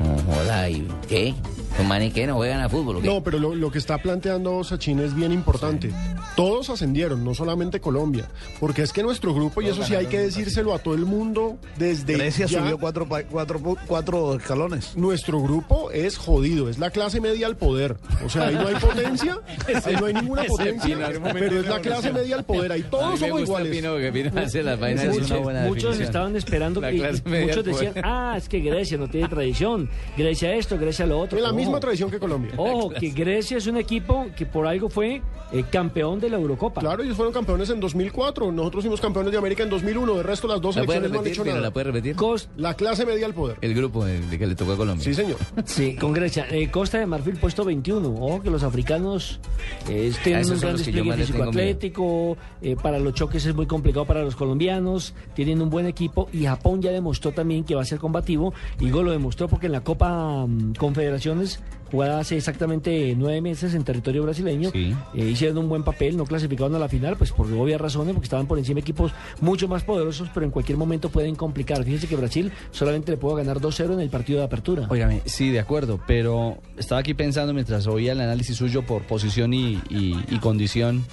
No 0.00 0.16
joda, 0.34 0.68
¿y 0.70 0.86
qué? 1.08 1.34
¿Los 1.76 1.86
manes? 1.86 2.14
¿No 2.26 2.34
juegan 2.36 2.60
a 2.60 2.68
fútbol 2.68 2.96
o 2.96 3.00
qué? 3.00 3.06
No, 3.06 3.22
pero 3.22 3.38
lo, 3.38 3.54
lo 3.54 3.70
que 3.70 3.78
está 3.78 3.98
planteando 3.98 4.62
Sachin 4.64 4.98
es 5.00 5.14
bien 5.14 5.32
importante. 5.32 5.90
Todos 6.36 6.70
ascendieron, 6.70 7.24
no 7.24 7.34
solamente 7.34 7.80
Colombia, 7.80 8.28
porque 8.60 8.82
es 8.82 8.92
que 8.92 9.02
nuestro 9.02 9.34
grupo, 9.34 9.60
y 9.62 9.66
eso 9.68 9.82
sí 9.84 9.94
hay 9.94 10.06
que 10.06 10.18
decírselo 10.18 10.74
a 10.74 10.78
todo 10.78 10.94
el 10.94 11.04
mundo 11.06 11.58
desde 11.76 12.14
Grecia 12.14 12.46
ya, 12.46 12.60
subió 12.60 12.78
cuatro, 12.78 13.06
cuatro, 13.30 13.60
cuatro 13.86 14.34
escalones. 14.36 14.96
Nuestro 14.96 15.40
grupo 15.40 15.90
es 15.90 16.16
jodido, 16.16 16.68
es 16.68 16.78
la 16.78 16.90
clase 16.90 17.20
media 17.20 17.46
al 17.46 17.56
poder. 17.56 17.96
O 18.24 18.28
sea, 18.28 18.48
ahí 18.48 18.54
no 18.54 18.66
hay 18.68 18.74
potencia, 18.80 19.38
ahí 19.84 19.96
no 19.98 20.06
hay 20.06 20.14
ninguna 20.14 20.44
potencia, 20.44 20.98
pero 21.32 21.60
es 21.60 21.66
la 21.66 21.80
clase 21.80 22.12
media 22.12 22.36
al 22.36 22.44
poder. 22.44 22.72
Ahí 22.72 22.82
A 22.82 22.90
todos 22.90 23.06
mí 23.06 23.12
me 23.12 23.18
somos 23.28 23.40
gusta 23.40 23.44
iguales. 23.60 23.72
Pino, 23.76 23.96
que 23.96 24.12
Pino 24.12 24.40
hace 24.40 24.62
las 24.62 24.78
vainas 24.80 25.04
es 25.04 25.14
Muchos, 25.14 25.30
una 25.30 25.40
buena 25.40 25.60
muchos 25.62 25.74
definición. 25.82 26.06
estaban 26.06 26.36
esperando 26.36 26.80
La 26.80 26.92
y, 26.92 26.96
y 26.96 27.00
clase 27.00 27.22
media 27.24 27.46
muchos 27.46 27.64
decían, 27.64 27.92
poder. 27.92 28.04
ah, 28.06 28.34
es 28.36 28.48
que 28.48 28.60
Grecia 28.60 28.98
no 28.98 29.08
tiene 29.08 29.28
tradición, 29.28 29.90
Grecia 30.16 30.54
esto, 30.54 30.78
Grecia 30.78 31.06
lo 31.06 31.18
otro. 31.18 31.38
Misma 31.58 31.80
tradición 31.80 32.10
que 32.10 32.18
Colombia. 32.18 32.52
Ojo, 32.56 32.90
que 32.90 33.10
Grecia 33.10 33.58
es 33.58 33.66
un 33.66 33.76
equipo 33.76 34.26
que 34.36 34.46
por 34.46 34.66
algo 34.66 34.88
fue 34.88 35.22
eh, 35.52 35.64
campeón 35.70 36.20
de 36.20 36.30
la 36.30 36.36
Eurocopa. 36.36 36.80
Claro, 36.80 37.02
ellos 37.02 37.16
fueron 37.16 37.32
campeones 37.32 37.70
en 37.70 37.80
2004, 37.80 38.52
nosotros 38.52 38.84
fuimos 38.84 39.00
campeones 39.00 39.32
de 39.32 39.38
América 39.38 39.62
en 39.62 39.70
2001, 39.70 40.14
de 40.14 40.22
resto 40.22 40.48
las 40.48 40.60
dos 40.60 40.76
¿La 40.76 40.84
no 40.84 40.92
han 40.92 41.02
repetir, 41.02 41.32
hecho 41.32 41.44
nada. 41.44 41.60
¿La 41.60 41.70
puede 41.70 41.84
repetir? 41.84 42.16
La 42.56 42.74
clase 42.74 43.06
media 43.06 43.26
al 43.26 43.34
poder. 43.34 43.56
El 43.60 43.74
grupo 43.74 44.06
el 44.06 44.28
de 44.30 44.38
que 44.38 44.46
le 44.46 44.54
tocó 44.54 44.72
a 44.72 44.76
Colombia. 44.76 45.04
Sí, 45.04 45.14
señor. 45.14 45.36
Sí, 45.64 45.96
con 45.96 46.12
Grecia. 46.12 46.46
Eh, 46.50 46.70
Costa 46.70 46.98
de 46.98 47.06
Marfil 47.06 47.36
puesto 47.36 47.64
21. 47.64 48.08
Ojo 48.08 48.42
que 48.42 48.50
los 48.50 48.62
africanos 48.62 49.40
eh, 49.88 50.12
A 50.14 50.22
tienen 50.22 50.50
un 50.50 50.60
gran 50.60 50.76
despliegue 50.76 51.12
físico 51.14 51.42
atlético. 51.44 52.36
eh, 52.62 52.76
para 52.80 52.98
los 52.98 53.14
choques 53.14 53.44
es 53.46 53.54
muy 53.54 53.66
complicado 53.66 54.04
para 54.06 54.22
los 54.22 54.36
colombianos. 54.36 55.14
Tienen 55.34 55.62
un 55.62 55.70
buen 55.70 55.86
equipo 55.86 56.28
y 56.32 56.44
Japón 56.44 56.82
ya 56.82 56.90
demostró 56.90 57.32
también 57.32 57.64
que 57.64 57.74
va 57.74 57.82
a 57.82 57.86
ser 57.86 57.98
combativo. 57.98 58.52
Y 58.80 58.88
Digo, 58.88 59.02
lo 59.02 59.10
demostró 59.12 59.48
porque 59.48 59.66
en 59.66 59.72
la 59.72 59.82
Copa 59.82 60.46
mm, 60.46 60.72
Confederaciones 60.78 61.47
jugada 61.90 62.20
hace 62.20 62.36
exactamente 62.36 63.14
nueve 63.16 63.40
meses 63.40 63.72
en 63.74 63.82
territorio 63.82 64.22
brasileño. 64.22 64.70
eh, 65.14 65.24
hicieron 65.24 65.56
un 65.58 65.68
buen 65.70 65.82
papel, 65.84 66.16
no 66.18 66.24
clasificaron 66.26 66.74
a 66.74 66.78
la 66.78 66.88
final, 66.88 67.16
pues 67.16 67.32
por 67.32 67.50
obvias 67.52 67.80
razones, 67.80 68.12
porque 68.12 68.26
estaban 68.26 68.46
por 68.46 68.58
encima 68.58 68.80
equipos 68.80 69.12
mucho 69.40 69.68
más 69.68 69.84
poderosos, 69.84 70.28
pero 70.34 70.44
en 70.44 70.52
cualquier 70.52 70.76
momento 70.76 71.08
pueden 71.08 71.34
complicar. 71.34 71.82
Fíjense 71.84 72.06
que 72.06 72.16
Brasil 72.16 72.52
solamente 72.72 73.10
le 73.12 73.16
pudo 73.16 73.36
ganar 73.36 73.58
2-0 73.60 73.94
en 73.94 74.00
el 74.00 74.10
partido 74.10 74.40
de 74.40 74.44
apertura. 74.44 74.86
Óigame, 74.90 75.22
sí, 75.24 75.50
de 75.50 75.60
acuerdo, 75.60 75.98
pero 76.06 76.58
estaba 76.76 77.00
aquí 77.00 77.14
pensando 77.14 77.54
mientras 77.54 77.86
oía 77.86 78.12
el 78.12 78.20
análisis 78.20 78.56
suyo 78.56 78.82
por 78.82 79.02
posición 79.04 79.54
y, 79.54 79.80
y- 79.88 80.14
y 80.28 80.38
condición. 80.40 81.04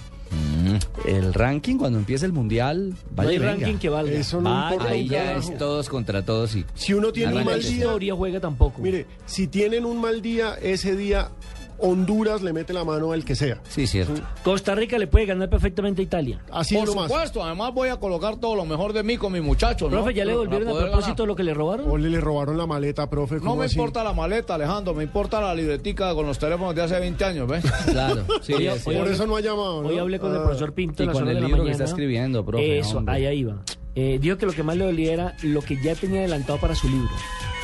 El 1.05 1.33
ranking 1.33 1.77
cuando 1.77 1.99
empieza 1.99 2.25
el 2.25 2.33
mundial, 2.33 2.93
vaya 3.15 3.31
y 3.33 3.37
venga. 3.37 3.69
Eso 4.09 4.41
no 4.41 4.49
Vaya 4.49 4.73
importa 4.73 4.95
y 4.95 5.03
un 5.03 5.09
Ya 5.09 5.25
carajo. 5.25 5.51
es 5.51 5.57
todos 5.57 5.89
contra 5.89 6.25
todos 6.25 6.55
y 6.55 6.65
Si 6.73 6.93
uno 6.93 7.11
tiene 7.11 7.35
un 7.35 7.45
mal 7.45 7.61
día, 7.61 8.15
juega 8.15 8.39
tampoco. 8.39 8.81
Mire, 8.81 9.05
si 9.25 9.47
tienen 9.47 9.85
un 9.85 10.01
mal 10.01 10.21
día, 10.21 10.55
ese 10.61 10.95
día 10.95 11.29
Honduras 11.79 12.41
le 12.41 12.53
mete 12.53 12.73
la 12.73 12.83
mano 12.83 13.11
al 13.11 13.23
que 13.25 13.35
sea. 13.35 13.59
Sí, 13.67 13.87
cierto. 13.87 14.13
Costa 14.43 14.75
Rica 14.75 14.97
le 14.97 15.07
puede 15.07 15.25
ganar 15.25 15.49
perfectamente 15.49 16.01
a 16.01 16.05
Italia. 16.05 16.39
Así 16.51 16.75
Por 16.75 16.87
nomás. 16.87 17.07
supuesto, 17.11 17.43
además 17.43 17.73
voy 17.73 17.89
a 17.89 17.97
colocar 17.97 18.37
todo 18.37 18.55
lo 18.55 18.65
mejor 18.65 18.93
de 18.93 19.03
mí 19.03 19.17
con 19.17 19.33
mi 19.33 19.41
muchacho, 19.41 19.85
¿no? 19.85 19.91
Profe, 19.97 20.13
¿ya 20.13 20.25
le 20.25 20.31
Para 20.33 20.43
devolvieron 20.43 20.67
a 20.69 20.79
propósito 20.81 21.15
ganar. 21.23 21.27
lo 21.27 21.35
que 21.35 21.43
le 21.43 21.53
robaron? 21.53 21.89
O 21.89 21.97
le, 21.97 22.09
le 22.09 22.19
robaron 22.21 22.57
la 22.57 22.65
maleta, 22.65 23.09
profe. 23.09 23.35
No 23.35 23.41
¿cómo 23.41 23.55
me 23.57 23.65
así? 23.65 23.75
importa 23.75 24.03
la 24.03 24.13
maleta, 24.13 24.55
Alejandro, 24.55 24.93
me 24.93 25.03
importa 25.03 25.41
la 25.41 25.53
libretica 25.53 26.13
con 26.13 26.25
los 26.25 26.39
teléfonos 26.39 26.73
de 26.75 26.81
hace 26.83 26.99
20 26.99 27.25
años, 27.25 27.47
¿ves? 27.47 27.63
Claro, 27.91 28.25
sí, 28.41 28.53
Hoy-. 28.53 28.69
Por 28.97 29.07
eso 29.07 29.25
no 29.27 29.35
ha 29.35 29.41
llamado, 29.41 29.81
¿no? 29.83 29.89
Hoy 29.89 29.97
hablé 29.99 30.19
con 30.19 30.31
el 30.31 30.37
Ah. 30.37 30.43
profesor 30.43 30.73
Pinto 30.73 31.03
Y 31.03 31.07
con 31.07 31.27
el 31.27 31.35
de 31.35 31.41
la 31.41 31.47
libro 31.47 31.63
que 31.65 31.71
está 31.71 31.83
escribiendo, 31.85 32.45
profe, 32.45 32.79
Eso, 32.79 32.97
hombre. 32.99 33.15
ahí, 33.15 33.25
ahí 33.25 33.43
va. 33.43 33.57
Eh, 33.95 34.19
dijo 34.21 34.37
que 34.37 34.45
lo 34.45 34.51
que 34.51 34.61
más 34.63 34.75
le 34.75 34.85
dolía 34.85 35.13
era 35.13 35.35
lo 35.41 35.61
que 35.61 35.81
ya 35.81 35.95
tenía 35.95 36.19
adelantado 36.19 36.59
para 36.59 36.75
su 36.75 36.89
libro. 36.89 37.09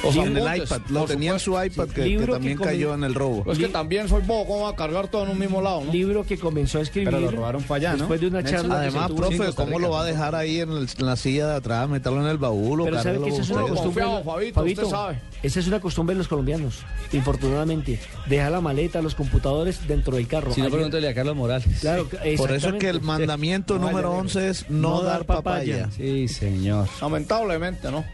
O 0.03 0.11
sea, 0.11 0.23
en 0.23 0.35
el 0.35 0.57
iPad, 0.63 0.81
lo 0.89 1.05
tenía 1.05 1.33
en 1.33 1.39
su 1.39 1.51
iPad 1.63 1.87
que, 1.89 1.93
que 1.93 2.05
Libro 2.05 2.25
que 2.27 2.31
también 2.39 2.57
comen- 2.57 2.63
cayó 2.63 2.93
en 2.95 3.03
el 3.03 3.13
robo. 3.13 3.51
Es 3.51 3.59
que 3.59 3.67
también 3.67 4.09
soy 4.09 4.23
bobo, 4.23 4.47
¿cómo 4.47 4.63
va 4.63 4.69
a 4.71 4.75
cargar 4.75 5.09
todo 5.09 5.25
en 5.25 5.29
un 5.29 5.37
mismo 5.37 5.61
lado, 5.61 5.83
no? 5.85 5.91
Libro 5.93 6.23
que 6.25 6.39
comenzó 6.39 6.79
a 6.79 6.81
escribir. 6.81 7.09
Pero 7.11 7.19
lo 7.21 7.29
robaron 7.29 7.61
para 7.61 7.75
allá, 7.77 7.91
¿no? 7.91 7.97
Después 7.99 8.19
de 8.21 8.27
una 8.27 8.43
charla. 8.43 8.75
que 8.81 8.81
Además, 8.87 9.09
en 9.11 9.15
profe, 9.15 9.37
¿cómo 9.53 9.67
Rica. 9.77 9.79
lo 9.81 9.89
va 9.91 10.01
a 10.01 10.05
dejar 10.05 10.33
ahí 10.33 10.59
en, 10.61 10.71
el- 10.71 10.89
en 10.97 11.05
la 11.05 11.15
silla 11.15 11.47
de 11.49 11.55
atrás, 11.57 11.87
meterlo 11.87 12.21
en 12.21 12.27
el 12.29 12.39
baúl 12.39 12.81
o 12.81 12.85
Pero 12.85 12.97
sabe 12.97 13.03
cargarlo 13.19 13.25
que 13.27 13.31
esa 13.33 13.41
es 13.43 13.49
una 13.51 13.61
costumbre. 13.61 13.83
Confiado, 14.03 14.23
Fabito, 14.23 14.55
Fabito, 14.55 14.81
usted 14.81 14.95
sabe. 14.97 15.19
Esa 15.43 15.59
es 15.59 15.67
una 15.67 15.79
costumbre 15.79 16.15
de 16.15 16.17
los 16.17 16.27
colombianos, 16.27 16.79
infortunadamente. 17.13 17.99
Deja 18.27 18.49
la 18.49 18.61
maleta, 18.61 19.01
los 19.01 19.15
computadores 19.15 19.87
dentro 19.87 20.15
del 20.15 20.27
carro. 20.27 20.51
Si 20.53 20.61
no, 20.61 20.69
pregúntele 20.69 21.09
a 21.09 21.13
Carlos 21.13 21.35
Morales. 21.35 21.79
Claro, 21.79 22.07
Por 22.37 22.51
eso 22.51 22.69
es 22.69 22.75
que 22.75 22.89
el 22.89 23.01
mandamiento 23.01 23.75
No, 23.77 23.87
número 23.87 24.09
vaya, 24.09 24.21
11 24.21 24.49
es 24.49 24.69
no, 24.69 25.01
dar 25.03 25.25
papaya. 25.25 25.89
Sí, 25.95 26.20
señor. 26.27 26.87
Lamentablemente, 27.01 27.91
¿no? 27.91 28.05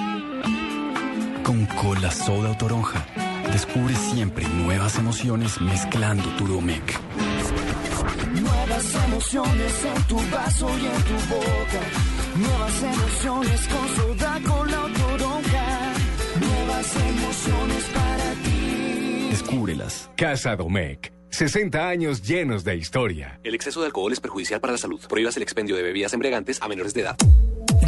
Con 1.42 1.66
cola, 1.66 2.10
soda 2.10 2.52
o 2.52 2.56
toronja, 2.56 3.06
descubre 3.52 3.94
siempre 3.94 4.48
nuevas 4.48 4.96
emociones 4.96 5.60
mezclando 5.60 6.26
tu 6.36 6.46
Domec. 6.46 6.98
Nuevas 8.32 8.94
emociones 9.04 9.84
en 9.94 10.02
tu 10.04 10.16
vaso 10.30 10.70
y 10.78 10.86
en 10.86 11.02
tu 11.02 11.12
boca. 11.34 12.21
Nuevas 12.34 12.82
emociones 12.82 13.68
con 13.68 13.88
soda, 13.96 14.40
cola 14.46 14.84
o 14.84 14.88
toronja. 14.88 15.92
Nuevas 16.40 16.96
emociones 16.96 17.84
para 17.92 18.32
ti. 18.42 19.28
Descúbrelas. 19.30 20.10
Casa 20.16 20.56
Domecq. 20.56 21.12
60 21.28 21.88
años 21.88 22.22
llenos 22.22 22.64
de 22.64 22.76
historia. 22.76 23.40
El 23.42 23.54
exceso 23.54 23.80
de 23.80 23.86
alcohol 23.86 24.12
es 24.12 24.20
perjudicial 24.20 24.60
para 24.60 24.72
la 24.72 24.78
salud. 24.78 25.00
Prohíbas 25.08 25.36
el 25.36 25.42
expendio 25.42 25.76
de 25.76 25.82
bebidas 25.82 26.12
embriagantes 26.12 26.60
a 26.62 26.68
menores 26.68 26.94
de 26.94 27.02
edad. 27.02 27.16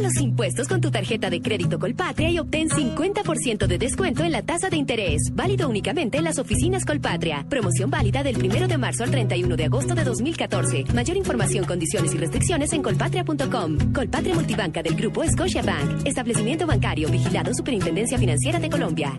Los 0.00 0.20
impuestos 0.20 0.68
con 0.68 0.80
tu 0.80 0.92
tarjeta 0.92 1.28
de 1.28 1.40
crédito 1.40 1.78
Colpatria 1.80 2.30
y 2.30 2.38
obtén 2.38 2.68
50% 2.68 3.66
de 3.66 3.78
descuento 3.78 4.22
en 4.22 4.30
la 4.30 4.42
tasa 4.42 4.70
de 4.70 4.76
interés. 4.76 5.30
Válido 5.32 5.68
únicamente 5.68 6.18
en 6.18 6.24
las 6.24 6.38
oficinas 6.38 6.84
Colpatria. 6.84 7.44
Promoción 7.48 7.90
válida 7.90 8.22
del 8.22 8.40
1 8.40 8.68
de 8.68 8.78
marzo 8.78 9.02
al 9.02 9.10
31 9.10 9.56
de 9.56 9.64
agosto 9.64 9.96
de 9.96 10.04
2014. 10.04 10.84
Mayor 10.94 11.16
información, 11.16 11.64
condiciones 11.64 12.14
y 12.14 12.18
restricciones 12.18 12.72
en 12.74 12.82
colpatria.com. 12.82 13.92
Colpatria 13.92 14.34
Multibanca 14.34 14.82
del 14.84 14.94
Grupo 14.94 15.24
Scotiabank. 15.26 16.06
Establecimiento 16.06 16.64
bancario 16.64 17.08
vigilado 17.08 17.52
Superintendencia 17.52 18.18
Financiera 18.18 18.60
de 18.60 18.70
Colombia. 18.70 19.18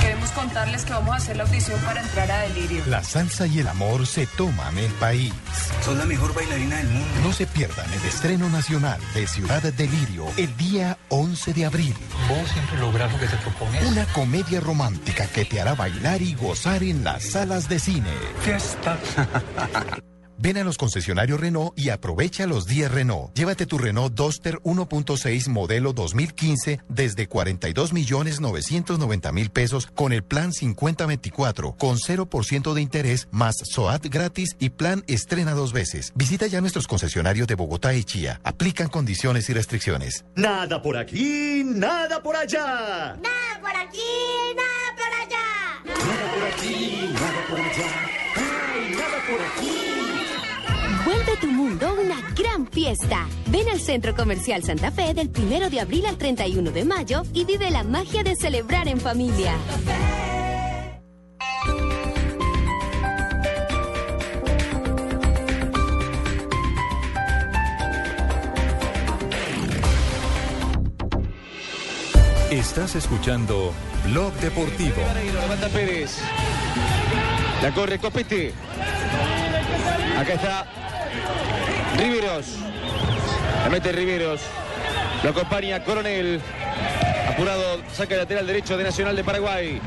Queremos 0.00 0.30
contarles 0.32 0.84
que 0.84 0.92
vamos 0.92 1.10
a 1.10 1.16
hacer 1.16 1.36
la 1.36 1.44
audición 1.44 1.80
para 1.82 2.02
entrar 2.02 2.28
a 2.30 2.40
Delirio. 2.40 2.82
La 2.86 3.04
salsa 3.04 3.46
y 3.46 3.60
el 3.60 3.68
amor 3.68 4.06
se 4.06 4.26
toman 4.26 4.76
el 4.76 4.90
país. 4.94 5.32
Son 5.84 5.96
la 5.96 6.04
mejor 6.06 6.34
bailarina 6.34 6.78
del 6.78 6.88
mundo. 6.88 7.08
No 7.22 7.32
se 7.32 7.46
pierdan 7.46 7.86
el 7.92 8.04
estreno 8.04 8.48
nacional 8.48 9.00
de 9.14 9.28
Ciudad 9.28 9.62
Delirio 9.62 10.26
el 10.36 10.56
día 10.56 10.98
11 11.08 11.54
de 11.54 11.66
abril. 11.66 11.94
Vos 12.28 12.50
siempre 12.50 12.78
logras 12.78 13.12
lo 13.12 13.18
que 13.20 13.26
te 13.26 13.36
propones. 13.36 13.84
Una 13.84 14.04
comedia 14.06 14.58
romántica 14.60 15.26
que 15.28 15.44
te 15.44 15.60
hará 15.60 15.74
bailar 15.74 16.20
y 16.20 16.34
gozar 16.34 16.82
en 16.82 17.04
las 17.04 17.22
salas 17.22 17.68
de 17.68 17.78
cine. 17.78 18.10
Fiesta. 18.42 18.98
Ven 20.42 20.56
a 20.56 20.64
los 20.64 20.76
concesionarios 20.76 21.38
Renault 21.38 21.72
y 21.78 21.90
aprovecha 21.90 22.46
los 22.46 22.66
días 22.66 22.90
Renault. 22.90 23.32
Llévate 23.32 23.64
tu 23.64 23.78
Renault 23.78 24.12
Duster 24.12 24.58
1.6 24.62 25.48
modelo 25.48 25.92
2015 25.92 26.80
desde 26.88 27.28
42 27.28 27.92
millones 27.92 28.40
990 28.40 29.30
mil 29.30 29.50
pesos 29.50 29.86
con 29.86 30.12
el 30.12 30.24
plan 30.24 30.52
5024 30.52 31.76
con 31.76 31.96
0% 31.96 32.74
de 32.74 32.82
interés 32.82 33.28
más 33.30 33.54
SOAT 33.62 34.06
gratis 34.06 34.56
y 34.58 34.70
plan 34.70 35.04
estrena 35.06 35.52
dos 35.52 35.72
veces. 35.72 36.12
Visita 36.16 36.48
ya 36.48 36.60
nuestros 36.60 36.88
concesionarios 36.88 37.46
de 37.46 37.54
Bogotá 37.54 37.94
y 37.94 38.02
Chía. 38.02 38.40
Aplican 38.42 38.88
condiciones 38.88 39.48
y 39.48 39.52
restricciones. 39.52 40.24
Nada 40.34 40.82
por 40.82 40.96
aquí, 40.96 41.62
nada 41.64 42.20
por 42.20 42.34
allá. 42.34 43.16
Nada 43.22 43.60
por 43.60 43.76
aquí, 43.76 44.00
nada 44.56 44.96
por 44.96 45.12
allá. 45.22 46.04
Nada 46.04 46.34
por 46.34 46.42
aquí, 46.48 47.10
nada 47.12 47.46
por 47.48 47.60
allá. 47.60 48.10
Ay, 48.34 48.96
nada 48.96 49.22
por 49.28 49.40
aquí. 49.40 49.91
Vuelve 51.04 51.36
tu 51.40 51.48
mundo 51.48 51.96
una 52.00 52.20
gran 52.36 52.66
fiesta. 52.70 53.26
Ven 53.46 53.68
al 53.68 53.80
Centro 53.80 54.14
Comercial 54.14 54.62
Santa 54.62 54.92
Fe 54.92 55.14
del 55.14 55.30
1 55.36 55.68
de 55.68 55.80
abril 55.80 56.06
al 56.06 56.16
31 56.16 56.70
de 56.70 56.84
mayo 56.84 57.22
y 57.32 57.44
vive 57.44 57.70
la 57.70 57.82
magia 57.82 58.22
de 58.22 58.36
celebrar 58.36 58.86
en 58.86 59.00
familia. 59.00 59.52
Estás 72.50 72.94
escuchando 72.96 73.72
Blog 74.04 74.32
Deportivo. 74.34 75.02
Levanta 75.32 75.68
Pérez. 75.68 76.18
La 77.62 77.72
corre 77.72 77.98
Copete. 77.98 78.52
Acá 80.18 80.34
está 80.34 80.66
Riveros. 81.98 82.46
La 83.64 83.70
mete 83.70 83.92
Riveros. 83.92 84.40
Lo 85.22 85.30
acompaña 85.30 85.82
Coronel. 85.84 86.40
Apurado, 87.28 87.80
saca 87.92 88.14
el 88.14 88.20
lateral 88.20 88.46
derecho 88.46 88.76
de 88.76 88.84
Nacional 88.84 89.16
de 89.16 89.24
Paraguay. 89.24 89.80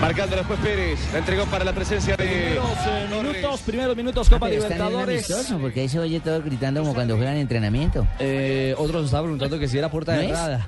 Marcando 0.00 0.36
después 0.36 0.58
Pérez. 0.60 0.98
La 1.12 1.18
entregó 1.18 1.44
para 1.46 1.64
la 1.64 1.72
presencia 1.72 2.16
de. 2.16 2.24
Primeros 2.24 2.68
eh, 2.86 3.06
minutos, 3.10 3.60
primeros 3.62 3.96
minutos, 3.96 4.28
Copa 4.30 4.46
un 4.46 4.52
Libertadores. 4.52 5.30
amistoso, 5.30 5.58
porque 5.58 5.80
ahí 5.80 5.88
se 5.88 5.98
oye 5.98 6.20
todo 6.20 6.40
gritando 6.42 6.80
como 6.82 6.94
cuando 6.94 7.16
juegan 7.16 7.36
entrenamiento. 7.36 8.06
Eh, 8.20 8.74
otros 8.78 9.06
estaban 9.06 9.24
preguntando 9.26 9.58
que 9.58 9.66
si 9.66 9.76
era 9.78 9.90
puerta 9.90 10.12
¿No 10.12 10.18
de 10.18 10.24
es? 10.26 10.30
entrada. 10.30 10.66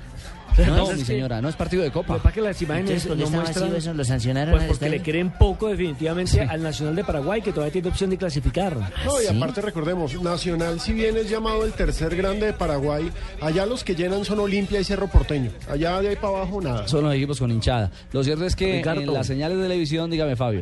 No, 0.57 0.75
No, 0.77 0.83
es 0.91 0.93
mi 0.93 0.99
que- 0.99 1.05
señora, 1.05 1.41
no 1.41 1.49
es 1.49 1.55
partido 1.55 1.83
de 1.83 1.91
Copa. 1.91 2.19
Lo 2.23 2.31
que 2.31 2.41
las 2.41 2.61
imágenes 2.61 2.89
Entonces, 3.05 3.07
¿por 3.07 3.17
qué 3.17 3.23
no 3.23 3.29
muestran... 3.29 3.63
vacío 3.65 3.77
eso? 3.77 3.93
¿Lo 3.93 4.03
sancionaron 4.03 4.55
Pues 4.55 4.67
porque 4.67 4.89
le 4.89 5.01
creen 5.01 5.31
poco 5.31 5.67
definitivamente 5.69 6.41
al 6.41 6.61
Nacional 6.61 6.95
de 6.95 7.03
Paraguay, 7.03 7.41
que 7.41 7.51
todavía 7.51 7.71
tiene 7.73 7.87
opción 7.89 8.09
de 8.09 8.17
clasificar. 8.17 8.75
No, 9.05 9.21
y 9.21 9.27
aparte 9.27 9.61
recordemos, 9.61 10.21
Nacional, 10.21 10.79
si 10.79 10.93
bien 10.93 11.17
es 11.17 11.29
llamado 11.29 11.65
el 11.65 11.71
tercer 11.73 12.15
grande 12.15 12.47
de 12.47 12.53
Paraguay, 12.53 13.11
allá 13.41 13.65
los 13.65 13.83
que 13.83 13.95
llenan 13.95 14.25
son 14.25 14.39
Olimpia 14.39 14.79
y 14.79 14.83
Cerro 14.83 15.07
Porteño. 15.07 15.51
Allá 15.69 16.01
de 16.01 16.09
ahí 16.09 16.15
para 16.15 16.37
abajo 16.39 16.61
nada. 16.61 16.87
Son 16.87 17.03
los 17.03 17.13
equipos 17.15 17.39
con 17.39 17.51
hinchada. 17.51 17.91
Lo 18.11 18.23
cierto 18.23 18.45
es 18.45 18.55
que 18.55 18.77
Ricardo. 18.77 19.01
en 19.01 19.13
las 19.13 19.27
señales 19.27 19.57
de 19.57 19.63
televisión, 19.63 20.09
dígame 20.11 20.35
Fabio. 20.35 20.61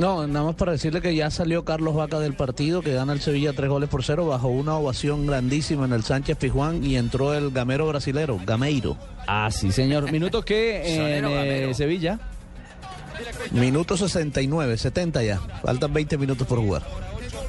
No, 0.00 0.26
nada 0.26 0.46
más 0.46 0.54
para 0.54 0.72
decirle 0.72 1.02
que 1.02 1.14
ya 1.14 1.30
salió 1.30 1.62
Carlos 1.66 1.94
Vaca 1.94 2.18
del 2.20 2.32
partido, 2.32 2.80
que 2.80 2.94
gana 2.94 3.12
el 3.12 3.20
Sevilla 3.20 3.52
tres 3.52 3.68
goles 3.68 3.90
por 3.90 4.02
cero, 4.02 4.26
bajo 4.26 4.48
una 4.48 4.74
ovación 4.74 5.26
grandísima 5.26 5.84
en 5.84 5.92
el 5.92 6.02
Sánchez 6.02 6.38
Pizjuán 6.38 6.82
y 6.82 6.96
entró 6.96 7.34
el 7.34 7.50
gamero 7.50 7.86
brasilero, 7.86 8.40
Gameiro. 8.46 8.96
Ah, 9.26 9.50
sí, 9.50 9.70
señor. 9.72 10.10
Minuto 10.10 10.42
que 10.42 11.18
en 11.18 11.24
eh. 11.26 11.74
Sevilla. 11.74 12.18
Minuto 13.50 13.94
69, 13.94 14.78
70 14.78 15.22
ya. 15.22 15.38
Faltan 15.62 15.92
20 15.92 16.16
minutos 16.16 16.46
por 16.46 16.60
jugar. 16.60 16.82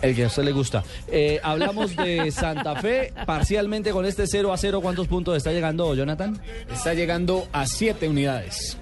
El 0.02 0.14
que 0.14 0.26
a 0.26 0.28
usted 0.28 0.44
le 0.44 0.52
gusta. 0.52 0.84
Eh, 1.08 1.40
hablamos 1.42 1.96
de 1.96 2.32
Santa 2.34 2.76
Fe, 2.82 3.14
parcialmente 3.26 3.92
con 3.92 4.04
este 4.04 4.28
0 4.28 4.52
a 4.52 4.58
0. 4.58 4.82
¿Cuántos 4.82 5.08
puntos 5.08 5.38
está 5.38 5.54
llegando, 5.54 5.96
Jonathan? 5.96 6.38
Está 6.70 6.94
llegando 6.94 7.48
a 7.54 7.66
siete 7.66 8.10
unidades. 8.10 8.78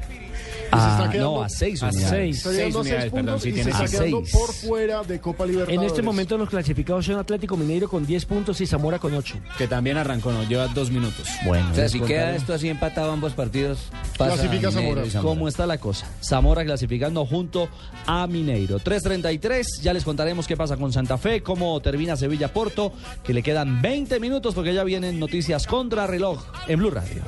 Se 0.69 0.75
Ah, 0.75 0.97
está 0.99 1.11
quedando- 1.11 1.31
no, 1.37 1.41
a 1.43 1.49
seis 1.49 1.81
A 1.83 1.87
unidades. 1.87 2.09
seis. 2.09 2.37
Está 2.37 2.51
llegando 2.51 2.79
a 2.79 2.83
Seis 2.83 2.93
seis 2.93 2.93
unidades, 2.93 3.11
perdón, 3.11 3.25
puntos 3.25 3.41
sí 3.41 3.49
y 3.49 3.51
se 3.51 3.55
tiene 3.55 3.71
está 3.71 3.85
quedando 3.97 4.21
Seis. 4.25 4.31
por 4.31 4.53
fuera 4.53 5.03
de 5.03 5.19
Copa 5.19 5.45
Libertadores. 5.45 5.79
En 5.81 5.87
este 5.87 6.01
momento 6.01 6.37
los 6.37 6.49
clasificados 6.49 7.05
son 7.05 7.17
Atlético 7.17 7.57
Mineiro 7.57 7.89
con 7.89 8.05
10 8.05 8.25
puntos 8.25 8.61
y 8.61 8.67
Zamora 8.67 8.99
con 8.99 9.13
8. 9.15 9.35
Que 9.57 9.67
también 9.67 9.97
arrancó, 9.97 10.31
no, 10.31 10.43
lleva 10.43 10.67
dos 10.67 10.91
minutos. 10.91 11.27
Bueno, 11.45 11.69
O 11.71 11.75
sea, 11.75 11.89
si 11.89 11.99
queda 12.01 12.35
esto 12.35 12.53
así 12.53 12.69
empatado 12.69 13.11
ambos 13.11 13.33
partidos, 13.33 13.79
pasa 14.17 14.33
Clasifica 14.35 14.71
Zamora. 14.71 15.05
Zamora. 15.05 15.21
¿Cómo 15.21 15.47
está 15.47 15.65
la 15.65 15.77
cosa? 15.79 16.05
Zamora 16.23 16.63
clasificando 16.63 17.25
junto 17.25 17.67
a 18.05 18.27
Mineiro. 18.27 18.79
3.33, 18.79 19.81
ya 19.81 19.93
les 19.93 20.03
contaremos 20.03 20.45
qué 20.47 20.55
pasa 20.55 20.77
con 20.77 20.93
Santa 20.93 21.17
Fe, 21.17 21.41
cómo 21.41 21.79
termina 21.81 22.15
Sevilla 22.15 22.53
Porto, 22.53 22.93
que 23.23 23.33
le 23.33 23.41
quedan 23.43 23.81
20 23.81 24.19
minutos 24.19 24.53
porque 24.53 24.73
ya 24.73 24.83
vienen 24.83 25.19
noticias 25.19 25.65
contra 25.65 26.05
reloj 26.05 26.43
en 26.67 26.79
Blue 26.79 26.91
Radio. 26.91 27.23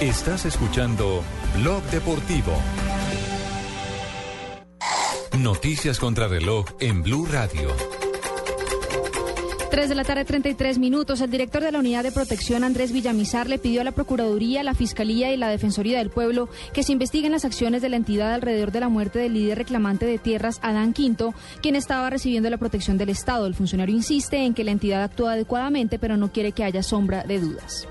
Estás 0.00 0.44
escuchando 0.44 1.24
Blog 1.58 1.82
Deportivo. 1.84 2.52
Noticias 5.38 5.98
contra 5.98 6.28
reloj 6.28 6.66
en 6.80 7.02
Blue 7.02 7.24
Radio. 7.24 7.70
3 9.70 9.88
de 9.88 9.94
la 9.94 10.04
tarde, 10.04 10.26
33 10.26 10.78
minutos. 10.78 11.22
El 11.22 11.30
director 11.30 11.62
de 11.62 11.72
la 11.72 11.78
Unidad 11.78 12.02
de 12.02 12.12
Protección, 12.12 12.62
Andrés 12.62 12.92
Villamizar, 12.92 13.48
le 13.48 13.58
pidió 13.58 13.80
a 13.80 13.84
la 13.84 13.92
Procuraduría, 13.92 14.62
la 14.62 14.74
Fiscalía 14.74 15.32
y 15.32 15.38
la 15.38 15.48
Defensoría 15.48 15.96
del 15.96 16.10
Pueblo 16.10 16.50
que 16.74 16.82
se 16.82 16.92
investiguen 16.92 17.32
las 17.32 17.46
acciones 17.46 17.80
de 17.80 17.88
la 17.88 17.96
entidad 17.96 18.34
alrededor 18.34 18.72
de 18.72 18.80
la 18.80 18.90
muerte 18.90 19.18
del 19.18 19.32
líder 19.32 19.56
reclamante 19.56 20.04
de 20.04 20.18
tierras, 20.18 20.58
Adán 20.60 20.92
Quinto, 20.92 21.32
quien 21.62 21.74
estaba 21.74 22.10
recibiendo 22.10 22.50
la 22.50 22.58
protección 22.58 22.98
del 22.98 23.08
Estado. 23.08 23.46
El 23.46 23.54
funcionario 23.54 23.96
insiste 23.96 24.44
en 24.44 24.52
que 24.52 24.62
la 24.62 24.72
entidad 24.72 25.02
actúa 25.02 25.32
adecuadamente, 25.32 25.98
pero 25.98 26.18
no 26.18 26.30
quiere 26.30 26.52
que 26.52 26.64
haya 26.64 26.82
sombra 26.82 27.24
de 27.24 27.40
dudas. 27.40 27.88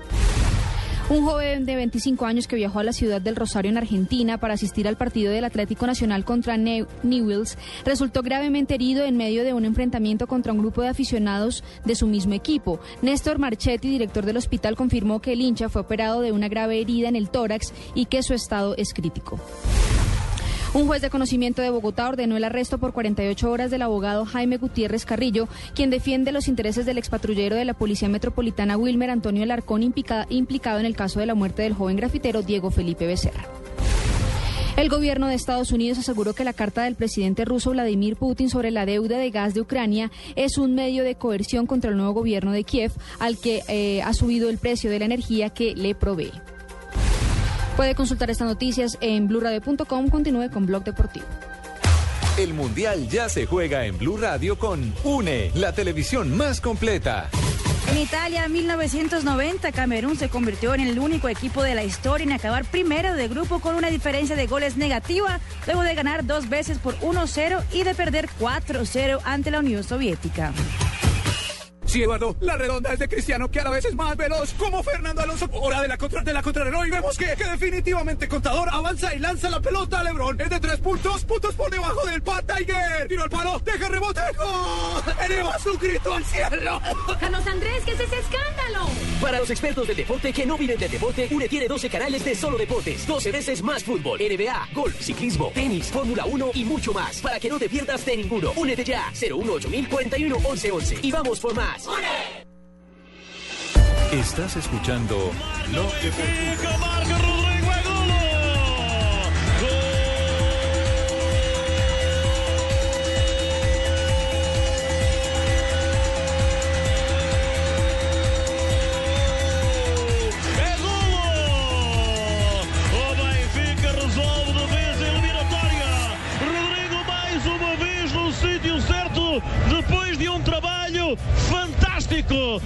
Un 1.08 1.24
joven 1.24 1.66
de 1.66 1.76
25 1.76 2.26
años 2.26 2.48
que 2.48 2.56
viajó 2.56 2.80
a 2.80 2.82
la 2.82 2.92
ciudad 2.92 3.20
del 3.20 3.36
Rosario 3.36 3.70
en 3.70 3.76
Argentina 3.76 4.38
para 4.38 4.54
asistir 4.54 4.88
al 4.88 4.96
partido 4.96 5.30
del 5.30 5.44
Atlético 5.44 5.86
Nacional 5.86 6.24
contra 6.24 6.56
Neu- 6.56 6.88
Newells 7.04 7.56
resultó 7.84 8.22
gravemente 8.22 8.74
herido 8.74 9.04
en 9.04 9.16
medio 9.16 9.44
de 9.44 9.52
un 9.54 9.64
enfrentamiento 9.64 10.26
contra 10.26 10.52
un 10.52 10.58
grupo 10.58 10.82
de 10.82 10.88
aficionados 10.88 11.62
de 11.84 11.94
su 11.94 12.08
mismo 12.08 12.34
equipo. 12.34 12.80
Néstor 13.02 13.38
Marchetti, 13.38 13.88
director 13.88 14.26
del 14.26 14.36
hospital, 14.36 14.74
confirmó 14.74 15.20
que 15.20 15.34
el 15.34 15.42
hincha 15.42 15.68
fue 15.68 15.82
operado 15.82 16.22
de 16.22 16.32
una 16.32 16.48
grave 16.48 16.80
herida 16.80 17.08
en 17.08 17.14
el 17.14 17.30
tórax 17.30 17.72
y 17.94 18.06
que 18.06 18.24
su 18.24 18.34
estado 18.34 18.74
es 18.76 18.92
crítico. 18.92 19.38
Un 20.74 20.86
juez 20.86 21.00
de 21.00 21.08
conocimiento 21.10 21.62
de 21.62 21.70
Bogotá 21.70 22.06
ordenó 22.08 22.36
el 22.36 22.44
arresto 22.44 22.76
por 22.78 22.92
48 22.92 23.50
horas 23.50 23.70
del 23.70 23.80
abogado 23.82 24.26
Jaime 24.26 24.58
Gutiérrez 24.58 25.06
Carrillo, 25.06 25.48
quien 25.74 25.88
defiende 25.88 26.32
los 26.32 26.48
intereses 26.48 26.84
del 26.84 26.98
expatrullero 26.98 27.56
de 27.56 27.64
la 27.64 27.72
Policía 27.74 28.08
Metropolitana 28.10 28.76
Wilmer 28.76 29.08
Antonio 29.10 29.42
Alarcón, 29.42 29.82
implica- 29.82 30.26
implicado 30.28 30.78
en 30.78 30.84
el 30.86 30.94
caso 30.94 31.18
de 31.18 31.26
la 31.26 31.34
muerte 31.34 31.62
del 31.62 31.72
joven 31.72 31.96
grafitero 31.96 32.42
Diego 32.42 32.70
Felipe 32.70 33.06
Becerra. 33.06 33.46
El 34.76 34.90
gobierno 34.90 35.28
de 35.28 35.34
Estados 35.34 35.72
Unidos 35.72 35.96
aseguró 35.96 36.34
que 36.34 36.44
la 36.44 36.52
carta 36.52 36.82
del 36.84 36.96
presidente 36.96 37.46
ruso 37.46 37.70
Vladimir 37.70 38.16
Putin 38.16 38.50
sobre 38.50 38.70
la 38.70 38.84
deuda 38.84 39.16
de 39.16 39.30
gas 39.30 39.54
de 39.54 39.62
Ucrania 39.62 40.10
es 40.34 40.58
un 40.58 40.74
medio 40.74 41.02
de 41.04 41.14
coerción 41.14 41.64
contra 41.66 41.90
el 41.90 41.96
nuevo 41.96 42.12
gobierno 42.12 42.52
de 42.52 42.64
Kiev, 42.64 42.92
al 43.18 43.38
que 43.38 43.62
eh, 43.68 44.02
ha 44.02 44.12
subido 44.12 44.50
el 44.50 44.58
precio 44.58 44.90
de 44.90 44.98
la 44.98 45.06
energía 45.06 45.48
que 45.48 45.74
le 45.74 45.94
provee. 45.94 46.32
Puede 47.76 47.94
consultar 47.94 48.30
estas 48.30 48.48
noticias 48.48 48.96
en 49.00 49.28
blurradio.com. 49.28 50.08
Continúe 50.08 50.50
con 50.50 50.66
Blog 50.66 50.84
Deportivo. 50.84 51.26
El 52.38 52.54
Mundial 52.54 53.08
ya 53.08 53.28
se 53.28 53.46
juega 53.46 53.86
en 53.86 53.96
Blue 53.98 54.16
Radio 54.18 54.58
con 54.58 54.92
UNE, 55.04 55.50
la 55.54 55.72
televisión 55.72 56.36
más 56.36 56.60
completa. 56.60 57.30
En 57.90 57.98
Italia, 57.98 58.48
1990, 58.48 59.72
Camerún 59.72 60.16
se 60.16 60.28
convirtió 60.28 60.74
en 60.74 60.80
el 60.80 60.98
único 60.98 61.28
equipo 61.28 61.62
de 61.62 61.74
la 61.74 61.84
historia 61.84 62.24
en 62.24 62.32
acabar 62.32 62.64
primero 62.64 63.14
de 63.14 63.28
grupo 63.28 63.60
con 63.60 63.74
una 63.74 63.88
diferencia 63.88 64.36
de 64.36 64.46
goles 64.46 64.76
negativa, 64.76 65.40
luego 65.66 65.82
de 65.82 65.94
ganar 65.94 66.26
dos 66.26 66.48
veces 66.48 66.78
por 66.78 66.98
1-0 66.98 67.62
y 67.72 67.84
de 67.84 67.94
perder 67.94 68.28
4-0 68.40 69.20
ante 69.24 69.50
la 69.50 69.60
Unión 69.60 69.84
Soviética. 69.84 70.52
Sí, 71.86 72.02
Eduardo, 72.02 72.36
la 72.40 72.56
redonda 72.56 72.92
es 72.92 72.98
de 72.98 73.08
Cristiano, 73.08 73.48
que 73.48 73.60
a 73.60 73.64
la 73.64 73.70
vez 73.70 73.84
es 73.84 73.94
más 73.94 74.16
veloz, 74.16 74.52
como 74.54 74.82
Fernando 74.82 75.22
Alonso. 75.22 75.48
Hora 75.52 75.82
de 75.82 75.88
la, 75.88 75.96
contra, 75.96 76.20
de 76.20 76.32
la 76.32 76.42
contrarreloj 76.42 76.86
y 76.86 76.90
vemos 76.90 77.16
que, 77.16 77.34
que 77.36 77.44
definitivamente 77.44 78.28
Contador 78.28 78.68
avanza 78.70 79.14
y 79.14 79.20
lanza 79.20 79.48
la 79.48 79.60
pelota 79.60 80.00
a 80.00 80.04
Lebron. 80.04 80.40
Es 80.40 80.50
de 80.50 80.60
tres 80.60 80.78
puntos, 80.78 81.24
puntos 81.24 81.54
por 81.54 81.70
debajo 81.70 82.04
del 82.06 82.20
Pat 82.22 82.44
Tiger. 82.44 83.06
Tiro 83.08 83.22
al 83.22 83.30
palo, 83.30 83.60
deja 83.64 83.86
el 83.86 83.92
rebote, 83.92 84.20
¡gol! 84.36 85.14
Eleva 85.24 85.58
su 85.60 85.78
grito 85.78 86.12
al 86.12 86.24
cielo. 86.24 86.80
Carlos 87.20 87.46
Andrés, 87.46 87.82
¿qué 87.84 87.92
es 87.92 88.00
ese 88.00 88.18
escándalo? 88.18 88.90
Para 89.20 89.38
los 89.38 89.50
expertos 89.50 89.86
del 89.86 89.96
deporte 89.96 90.32
que 90.32 90.44
no 90.44 90.58
viven 90.58 90.78
del 90.78 90.90
deporte, 90.90 91.28
UNE 91.30 91.48
tiene 91.48 91.68
12 91.68 91.88
canales 91.88 92.24
de 92.24 92.34
solo 92.34 92.58
deportes, 92.58 93.06
12 93.06 93.30
veces 93.30 93.62
más 93.62 93.84
fútbol, 93.84 94.18
NBA, 94.18 94.68
golf, 94.74 95.00
ciclismo, 95.00 95.50
tenis, 95.54 95.86
Fórmula 95.86 96.26
1 96.26 96.50
y 96.54 96.64
mucho 96.64 96.92
más. 96.92 97.20
Para 97.20 97.38
que 97.38 97.48
no 97.48 97.58
te 97.58 97.68
pierdas 97.68 98.04
de 98.04 98.16
ninguno. 98.16 98.52
Únete 98.56 98.84
ya, 98.84 99.10
018 99.12 99.68
41 99.88 100.36
11 100.36 100.72
11 100.72 100.98
y 101.02 101.12
vamos 101.12 101.40
por 101.40 101.54
más. 101.54 101.75
Estás 104.12 104.56
escuchando. 104.56 105.30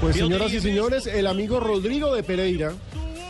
Pues 0.00 0.16
señoras 0.16 0.52
y 0.52 0.60
señores, 0.60 1.06
el 1.06 1.26
amigo 1.26 1.60
Rodrigo 1.60 2.14
de 2.14 2.22
Pereira, 2.22 2.72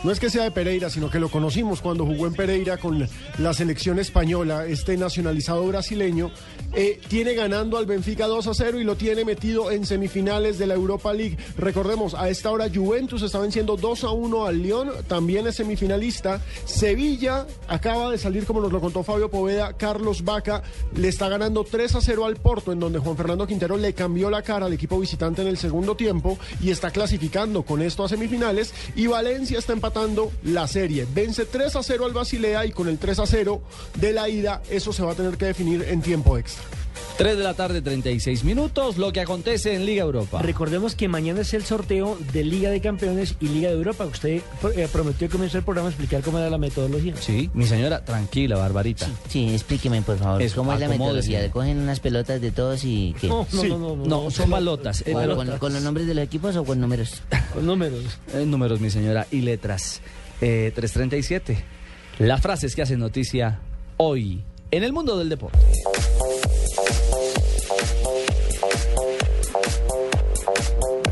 no 0.03 0.11
es 0.11 0.19
que 0.19 0.31
sea 0.31 0.43
de 0.43 0.51
Pereira, 0.51 0.89
sino 0.89 1.11
que 1.11 1.19
lo 1.19 1.29
conocimos 1.29 1.79
cuando 1.79 2.05
jugó 2.05 2.25
en 2.25 2.33
Pereira 2.33 2.77
con 2.77 3.07
la 3.37 3.53
selección 3.53 3.99
española, 3.99 4.65
este 4.65 4.97
nacionalizado 4.97 5.67
brasileño, 5.67 6.31
eh, 6.73 6.99
tiene 7.07 7.35
ganando 7.35 7.77
al 7.77 7.85
Benfica 7.85 8.25
2 8.25 8.47
a 8.47 8.53
0 8.55 8.79
y 8.79 8.83
lo 8.83 8.95
tiene 8.95 9.25
metido 9.25 9.69
en 9.69 9.85
semifinales 9.85 10.57
de 10.57 10.65
la 10.65 10.73
Europa 10.73 11.13
League. 11.13 11.37
Recordemos, 11.55 12.15
a 12.15 12.29
esta 12.29 12.49
hora 12.49 12.67
Juventus 12.73 13.21
está 13.21 13.39
venciendo 13.39 13.77
2 13.77 14.03
a 14.05 14.09
1 14.09 14.45
al 14.47 14.63
Lyon, 14.63 14.89
también 15.07 15.45
es 15.45 15.57
semifinalista. 15.57 16.41
Sevilla 16.65 17.45
acaba 17.67 18.09
de 18.09 18.17
salir, 18.17 18.45
como 18.45 18.61
nos 18.61 18.71
lo 18.71 18.81
contó 18.81 19.03
Fabio 19.03 19.29
Poveda, 19.29 19.73
Carlos 19.73 20.23
Vaca 20.23 20.63
le 20.95 21.09
está 21.09 21.29
ganando 21.29 21.63
3 21.63 21.95
a 21.95 22.01
0 22.01 22.25
al 22.25 22.37
Porto, 22.37 22.71
en 22.71 22.79
donde 22.79 22.97
Juan 22.97 23.17
Fernando 23.17 23.45
Quintero 23.45 23.77
le 23.77 23.93
cambió 23.93 24.31
la 24.31 24.41
cara 24.41 24.65
al 24.65 24.73
equipo 24.73 24.99
visitante 24.99 25.43
en 25.43 25.47
el 25.47 25.57
segundo 25.57 25.95
tiempo 25.95 26.39
y 26.59 26.71
está 26.71 26.89
clasificando 26.89 27.61
con 27.61 27.83
esto 27.83 28.03
a 28.03 28.09
semifinales. 28.09 28.73
Y 28.95 29.05
Valencia 29.05 29.59
está 29.59 29.73
empatando 29.73 29.90
la 30.43 30.67
serie. 30.67 31.07
Vence 31.13 31.45
3 31.45 31.75
a 31.75 31.83
0 31.83 32.05
al 32.05 32.13
Basilea 32.13 32.65
y 32.65 32.71
con 32.71 32.87
el 32.87 32.97
3 32.97 33.19
a 33.19 33.25
0 33.25 33.61
de 33.95 34.13
la 34.13 34.29
ida, 34.29 34.61
eso 34.69 34.93
se 34.93 35.03
va 35.03 35.11
a 35.11 35.15
tener 35.15 35.37
que 35.37 35.45
definir 35.45 35.83
en 35.83 36.01
tiempo 36.01 36.37
extra. 36.37 36.80
3 37.17 37.37
de 37.37 37.43
la 37.43 37.53
tarde, 37.53 37.81
36 37.81 38.43
minutos, 38.43 38.97
lo 38.97 39.11
que 39.13 39.19
acontece 39.21 39.75
en 39.75 39.85
Liga 39.85 40.03
Europa. 40.03 40.41
Recordemos 40.41 40.95
que 40.95 41.07
mañana 41.07 41.41
es 41.41 41.53
el 41.53 41.63
sorteo 41.63 42.17
de 42.33 42.43
Liga 42.43 42.69
de 42.71 42.81
Campeones 42.81 43.35
y 43.39 43.47
Liga 43.49 43.69
de 43.69 43.75
Europa. 43.75 44.05
Usted 44.05 44.41
eh, 44.75 44.87
prometió 44.91 45.27
que 45.27 45.31
comenzó 45.33 45.57
el 45.59 45.63
programa 45.63 45.89
a 45.89 45.91
explicar 45.91 46.21
cómo 46.21 46.39
era 46.39 46.49
la 46.49 46.57
metodología. 46.57 47.15
Sí, 47.17 47.49
mi 47.53 47.65
señora, 47.65 48.03
tranquila, 48.03 48.57
Barbarita. 48.57 49.07
Sí, 49.29 49.53
explíqueme, 49.53 50.01
por 50.01 50.17
favor. 50.17 50.41
Eso, 50.41 50.55
¿Cómo 50.55 50.73
es 50.73 50.79
la 50.79 50.87
metodología? 50.87 51.51
¿Cogen 51.51 51.77
unas 51.79 51.99
pelotas 51.99 52.41
de 52.41 52.51
todos 52.51 52.83
y 52.85 53.15
qué? 53.21 53.27
No, 53.27 53.45
no, 53.51 53.61
Sí. 53.61 53.69
no, 53.69 53.77
no, 53.77 53.95
no, 53.95 54.05
No, 54.05 54.31
son 54.31 54.49
balotas. 54.49 55.01
eh, 55.01 55.11
¿Con, 55.11 55.21
pelotas. 55.21 55.49
con- 55.49 55.57
con 55.59 55.73
los 55.73 55.83
nombres 55.83 56.07
de 56.07 56.15
los 56.15 56.23
equipos 56.23 56.55
o 56.55 56.63
con 56.63 56.79
números? 56.79 57.21
Con 57.53 57.65
números. 57.65 58.03
Eh, 58.33 58.45
números, 58.45 58.79
mi 58.79 58.89
señora, 58.89 59.27
y 59.31 59.41
letras. 59.41 60.01
Eh, 60.41 60.71
337. 60.73 61.63
Las 62.19 62.41
frases 62.41 62.75
que 62.75 62.81
hacen 62.81 62.99
noticia 62.99 63.59
hoy 63.97 64.41
en 64.71 64.83
el 64.83 64.93
mundo 64.93 65.17
del 65.19 65.29
deporte. 65.29 65.59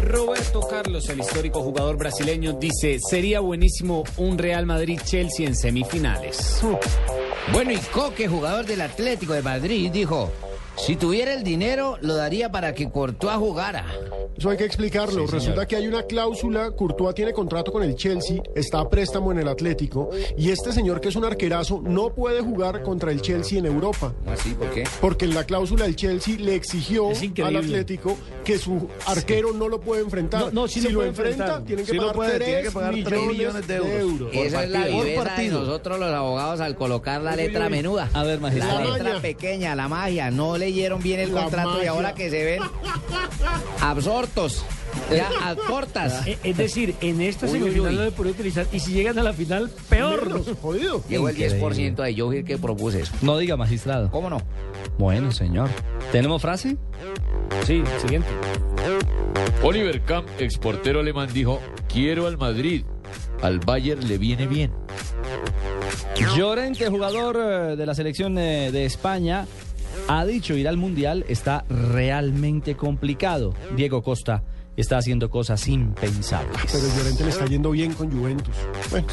Roberto 0.09 0.61
Carlos, 0.61 1.07
el 1.09 1.19
histórico 1.19 1.61
jugador 1.61 1.95
brasileño, 1.95 2.53
dice, 2.53 2.97
sería 2.99 3.41
buenísimo 3.41 4.03
un 4.17 4.39
Real 4.39 4.65
Madrid-Chelsea 4.65 5.45
en 5.45 5.55
semifinales. 5.55 6.59
Bueno, 7.53 7.71
y 7.73 7.77
Coque, 7.77 8.27
jugador 8.27 8.65
del 8.65 8.81
Atlético 8.81 9.33
de 9.33 9.43
Madrid, 9.43 9.91
dijo, 9.91 10.31
Si 10.85 10.95
tuviera 10.95 11.33
el 11.33 11.43
dinero, 11.43 11.97
lo 12.01 12.15
daría 12.15 12.51
para 12.51 12.73
que 12.73 12.89
Courtois 12.89 13.35
jugara. 13.35 13.85
Eso 14.37 14.49
hay 14.49 14.57
que 14.57 14.63
explicarlo. 14.63 15.27
Sí, 15.27 15.33
Resulta 15.33 15.67
que 15.67 15.75
hay 15.75 15.87
una 15.87 16.03
cláusula, 16.03 16.71
Courtois 16.71 17.13
tiene 17.13 17.33
contrato 17.33 17.71
con 17.71 17.83
el 17.83 17.95
Chelsea, 17.95 18.41
está 18.55 18.79
a 18.79 18.89
préstamo 18.89 19.31
en 19.31 19.39
el 19.39 19.47
Atlético, 19.49 20.09
y 20.37 20.51
este 20.51 20.71
señor 20.71 21.01
que 21.01 21.09
es 21.09 21.15
un 21.17 21.25
arquerazo 21.25 21.81
no 21.83 22.13
puede 22.13 22.41
jugar 22.41 22.81
contra 22.81 23.11
el 23.11 23.21
Chelsea 23.21 23.59
en 23.59 23.65
Europa. 23.65 24.13
¿Así? 24.25 24.53
¿Por 24.53 24.69
qué? 24.71 24.85
Porque 25.01 25.25
en 25.25 25.33
la 25.35 25.43
cláusula 25.43 25.85
el 25.85 25.95
Chelsea 25.97 26.37
le 26.39 26.55
exigió 26.55 27.09
al 27.43 27.55
Atlético 27.57 28.17
que 28.45 28.57
su 28.57 28.87
arquero 29.05 29.51
no 29.51 29.67
lo 29.67 29.81
puede 29.81 30.01
enfrentar. 30.01 30.45
No, 30.45 30.51
no, 30.51 30.67
sí 30.67 30.79
si 30.79 30.89
lo 30.89 31.03
enfrenta, 31.03 31.63
tienen 31.65 31.85
que 31.85 31.95
pagar, 31.95 32.15
puede, 32.15 32.39
tiene 32.39 32.53
3 32.53 32.65
que 32.65 32.71
pagar 32.71 32.95
tres 33.03 33.21
millones 33.27 33.67
de 33.67 33.75
euros. 33.75 34.33
Y 34.33 34.39
esa 34.39 34.63
es 34.63 34.69
la 34.69 34.85
viveza 34.85 35.35
de 35.35 35.49
nosotros 35.49 35.99
los 35.99 36.09
abogados 36.13 36.61
al 36.61 36.75
colocar 36.75 37.21
la 37.21 37.35
letra 37.35 37.67
menuda. 37.69 38.09
A 38.13 38.23
ver, 38.23 38.39
magistrado. 38.39 38.79
La 38.79 38.89
La 38.89 38.97
letra 38.97 39.21
pequeña, 39.21 39.75
la 39.75 39.89
magia. 39.89 40.31
No 40.31 40.57
leyeron 40.69 41.01
bien 41.01 41.19
el 41.19 41.33
La 41.33 41.41
contrato 41.43 41.83
y 41.83 41.87
ahora 41.87 42.13
que 42.13 42.29
se 42.29 42.43
ven 42.43 42.61
absortos, 43.81 44.63
ya 45.11 45.29
a 45.49 45.55
cortas. 45.55 46.25
Eh, 46.27 46.37
Es 46.43 46.57
decir, 46.57 46.95
en 47.01 47.21
esta 47.21 47.45
Uy, 47.47 47.53
semifinal 47.53 47.89
uy. 47.91 47.95
no 47.97 48.03
le 48.05 48.11
puede 48.11 48.31
utilizar. 48.31 48.65
Y 48.71 48.79
si 48.79 48.91
llegan 48.93 49.17
a 49.19 49.23
la 49.23 49.33
final, 49.33 49.69
peor. 49.89 50.43
Jodido. 50.61 51.03
Llegó 51.09 51.29
el 51.29 51.35
Increíble. 51.35 51.59
10% 51.95 51.95
de 52.03 52.19
Joker 52.21 52.43
que 52.43 52.57
propuse 52.57 53.01
eso. 53.01 53.13
No 53.21 53.37
diga, 53.37 53.57
magistrado. 53.57 54.09
¿Cómo 54.11 54.29
no? 54.29 54.41
Bueno, 54.97 55.31
señor. 55.31 55.69
¿Tenemos 56.11 56.41
frase? 56.41 56.77
Sí, 57.65 57.83
siguiente. 58.01 58.27
Oliver 59.63 60.01
Kahn, 60.03 60.25
exportero 60.39 60.99
alemán, 60.99 61.29
dijo, 61.33 61.59
quiero 61.91 62.27
al 62.27 62.37
Madrid. 62.37 62.83
Al 63.41 63.59
Bayern 63.59 64.07
le 64.07 64.17
viene 64.17 64.47
bien. 64.47 64.71
Llorente, 66.35 66.87
jugador 66.89 67.37
eh, 67.39 67.75
de 67.75 67.85
la 67.85 67.95
selección 67.95 68.37
eh, 68.37 68.71
de 68.71 68.85
España, 68.85 69.47
ha 70.07 70.25
dicho 70.25 70.55
ir 70.55 70.67
al 70.67 70.77
Mundial 70.77 71.25
está 71.27 71.65
realmente 71.69 72.75
complicado. 72.75 73.53
Diego 73.75 74.01
Costa 74.01 74.43
está 74.75 74.97
haciendo 74.97 75.29
cosas 75.29 75.67
impensables. 75.67 76.57
Pero 76.71 76.83
Llorente 76.97 77.23
le 77.23 77.29
está 77.29 77.45
yendo 77.45 77.71
bien 77.71 77.93
con 77.93 78.09
Juventus. 78.11 78.55
Bueno, 78.91 79.07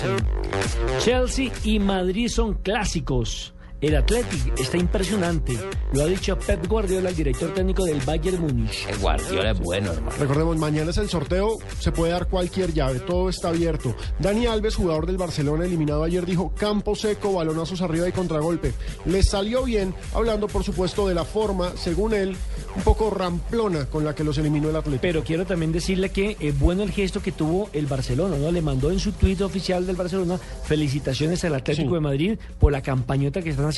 Chelsea 1.01 1.51
y 1.65 1.79
Madrid 1.79 2.29
son 2.29 2.55
clásicos. 2.55 3.56
El 3.87 3.95
Athletic 3.95 4.59
está 4.59 4.77
impresionante. 4.79 5.57
Lo 5.93 6.03
ha 6.03 6.07
dicho 6.07 6.37
Pep 6.37 6.67
Guardiola, 6.67 7.11
el 7.11 7.15
director 7.15 7.55
técnico 7.55 7.85
del 7.85 8.01
Bayern 8.01 8.41
Múnich. 8.41 8.85
El 8.89 8.99
Guardiola 8.99 9.53
es 9.53 9.61
bueno, 9.61 9.93
hermano. 9.93 10.17
Recordemos, 10.19 10.57
mañana 10.57 10.91
es 10.91 10.97
el 10.97 11.09
sorteo, 11.09 11.57
se 11.79 11.93
puede 11.93 12.11
dar 12.11 12.27
cualquier 12.27 12.73
llave, 12.75 12.99
todo 12.99 13.29
está 13.29 13.51
abierto. 13.51 13.95
Dani 14.19 14.47
Alves, 14.47 14.75
jugador 14.75 15.07
del 15.07 15.19
Barcelona, 15.19 15.67
eliminado 15.67 16.03
ayer, 16.03 16.27
dijo 16.27 16.53
campo 16.59 16.97
seco, 16.97 17.35
balonazos 17.35 17.81
arriba 17.81 18.09
y 18.09 18.13
contragolpe. 18.13 18.73
Le 19.05 19.23
salió 19.23 19.63
bien, 19.63 19.95
hablando 20.13 20.49
por 20.49 20.65
supuesto 20.65 21.07
de 21.07 21.15
la 21.15 21.25
forma, 21.25 21.71
según 21.77 22.13
él, 22.13 22.37
un 22.75 22.83
poco 22.83 23.09
ramplona 23.11 23.87
con 23.87 24.05
la 24.05 24.17
que 24.17 24.25
los 24.25 24.37
eliminó 24.39 24.69
el 24.71 24.77
Atlético. 24.77 25.03
Pero 25.03 25.23
quiero 25.23 25.47
también 25.47 25.71
decirle 25.71 26.09
que 26.11 26.37
es 26.41 26.59
bueno 26.59 26.83
el 26.83 26.91
gesto 26.91 27.23
que 27.23 27.31
tuvo 27.31 27.71
el 27.73 27.87
Barcelona, 27.87 28.37
¿no? 28.37 28.51
Le 28.51 28.63
mandó 28.63 28.91
en 28.91 28.99
su 28.99 29.13
tuit 29.13 29.41
oficial 29.43 29.87
del 29.87 29.95
Barcelona 29.95 30.39
felicitaciones 30.65 31.45
al 31.45 31.55
Atlético 31.55 31.91
Sí. 31.91 31.95
de 31.95 32.01
Madrid 32.01 32.39
por 32.59 32.73
la 32.73 32.83
campañota 32.83 33.43
que 33.43 33.51
están 33.51 33.67
haciendo 33.67 33.76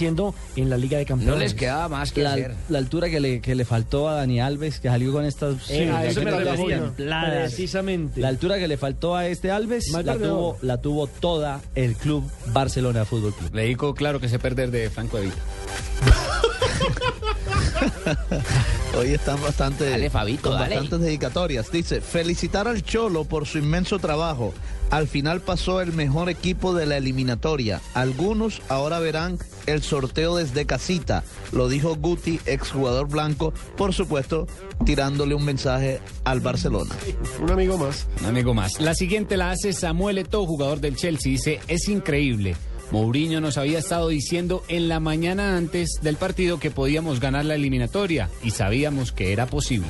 en 0.57 0.71
la 0.71 0.77
Liga 0.77 0.99
de 0.99 1.05
No 1.05 1.09
Campeones. 1.09 1.39
les 1.41 1.55
quedaba 1.55 1.89
más 1.89 2.13
que 2.13 2.23
La, 2.23 2.33
hacer. 2.33 2.55
la 2.69 2.79
altura 2.79 3.09
que 3.11 3.21
le, 3.21 3.41
que 3.41 3.55
le 3.55 3.65
faltó 3.65 4.09
a 4.09 4.15
Dani 4.15 4.41
Alves, 4.41 4.81
que 4.81 4.89
salió 4.89 5.13
con 5.13 5.25
estas... 5.25 5.71
Eh, 5.71 5.91
a 5.91 6.03
sí, 6.03 6.09
eso 6.09 6.23
me 6.23 6.31
refería. 6.31 6.93
Precisamente. 6.97 8.21
La 8.21 8.29
altura 8.29 8.59
que 8.59 8.69
le 8.69 8.77
faltó 8.77 9.17
a 9.17 9.27
este 9.27 9.51
Alves 9.51 9.91
la 10.05 10.17
tuvo, 10.17 10.57
la 10.63 10.81
tuvo 10.81 11.07
toda 11.07 11.61
el 11.75 11.95
club 11.97 12.25
Barcelona 12.53 13.05
Fútbol 13.05 13.35
Club. 13.35 13.55
Le 13.55 13.65
digo 13.65 13.95
claro 13.95 14.21
que 14.21 14.29
sé 14.29 14.39
perder 14.39 14.71
de 14.71 14.91
Franco 14.91 15.17
de 15.19 15.25
Vita. 15.25 15.37
Hoy 18.99 19.13
están 19.15 19.41
bastante, 19.43 19.89
Dale, 19.91 20.11
Fabito, 20.11 20.51
con 20.51 20.59
dale. 20.59 20.77
bastantes 20.77 21.01
dedicatorias. 21.01 21.71
Dice, 21.71 22.01
felicitar 22.01 22.67
al 22.69 22.83
Cholo 22.83 23.25
por 23.25 23.47
su 23.47 23.59
inmenso 23.59 23.99
trabajo. 23.99 24.53
Al 24.91 25.07
final 25.07 25.41
pasó 25.41 25.81
el 25.83 25.93
mejor 25.93 26.31
equipo 26.31 26.75
de 26.75 26.87
la 26.87 26.97
eliminatoria. 26.97 27.81
Algunos 27.95 28.63
ahora 28.69 28.99
verán 29.01 29.39
el 29.67 29.83
sorteo 29.83 30.37
desde 30.37 30.65
casita. 30.65 31.25
Lo 31.53 31.69
dijo 31.69 31.95
Guti, 31.97 32.41
exjugador 32.47 33.07
blanco, 33.09 33.53
por 33.77 33.93
supuesto, 33.93 34.47
tirándole 34.87 35.35
un 35.35 35.45
mensaje 35.45 36.01
al 36.25 36.41
Barcelona. 36.41 36.95
Un 37.41 37.51
amigo 37.51 37.77
más. 37.77 38.07
Un 38.21 38.27
amigo 38.27 38.55
más. 38.55 38.81
La 38.81 38.95
siguiente 38.95 39.37
la 39.37 39.51
hace 39.51 39.75
Samuel 39.75 40.19
Eto'o, 40.19 40.47
jugador 40.47 40.81
del 40.81 40.97
Chelsea. 40.97 41.33
Dice, 41.33 41.61
es 41.69 41.87
increíble. 41.89 42.57
Mourinho 42.91 43.41
nos 43.41 43.59
había 43.59 43.79
estado 43.79 44.09
diciendo 44.09 44.63
en 44.69 44.89
la 44.89 45.01
mañana 45.01 45.57
antes 45.57 45.99
del 46.03 46.17
partido 46.17 46.59
que 46.59 46.71
podíamos 46.71 47.21
ganar 47.21 47.45
la 47.45 47.55
eliminatoria 47.55 48.31
y 48.43 48.51
sabíamos 48.51 49.13
que 49.13 49.33
era 49.33 49.47
posible. 49.47 49.89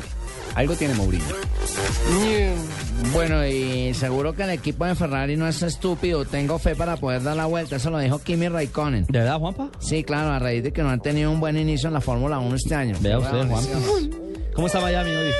Algo 0.54 0.74
tiene 0.74 0.94
Mourinho. 0.94 1.24
Bueno, 3.12 3.46
y 3.46 3.94
seguro 3.94 4.34
que 4.34 4.42
el 4.42 4.50
equipo 4.50 4.84
de 4.84 4.94
Ferrari 4.94 5.36
no 5.36 5.46
es 5.46 5.62
estúpido. 5.62 6.24
Tengo 6.24 6.58
fe 6.58 6.74
para 6.74 6.96
poder 6.96 7.22
dar 7.22 7.36
la 7.36 7.46
vuelta. 7.46 7.76
Eso 7.76 7.90
lo 7.90 7.98
dijo 7.98 8.18
Kimi 8.18 8.48
Raikkonen. 8.48 9.04
¿De 9.08 9.18
verdad, 9.20 9.38
Juanpa? 9.38 9.70
Sí, 9.78 10.02
claro, 10.02 10.32
a 10.32 10.38
raíz 10.38 10.64
de 10.64 10.72
que 10.72 10.82
no 10.82 10.90
han 10.90 11.00
tenido 11.00 11.30
un 11.30 11.38
buen 11.38 11.56
inicio 11.56 11.86
en 11.88 11.94
la 11.94 12.00
Fórmula 12.00 12.38
1 12.40 12.56
este 12.56 12.74
año. 12.74 12.96
Vea 13.00 13.18
usted, 13.18 13.46
Juanpa. 13.46 13.78
¿Cómo 14.54 14.66
está 14.66 14.80
Miami 14.80 15.10
hoy? 15.10 15.30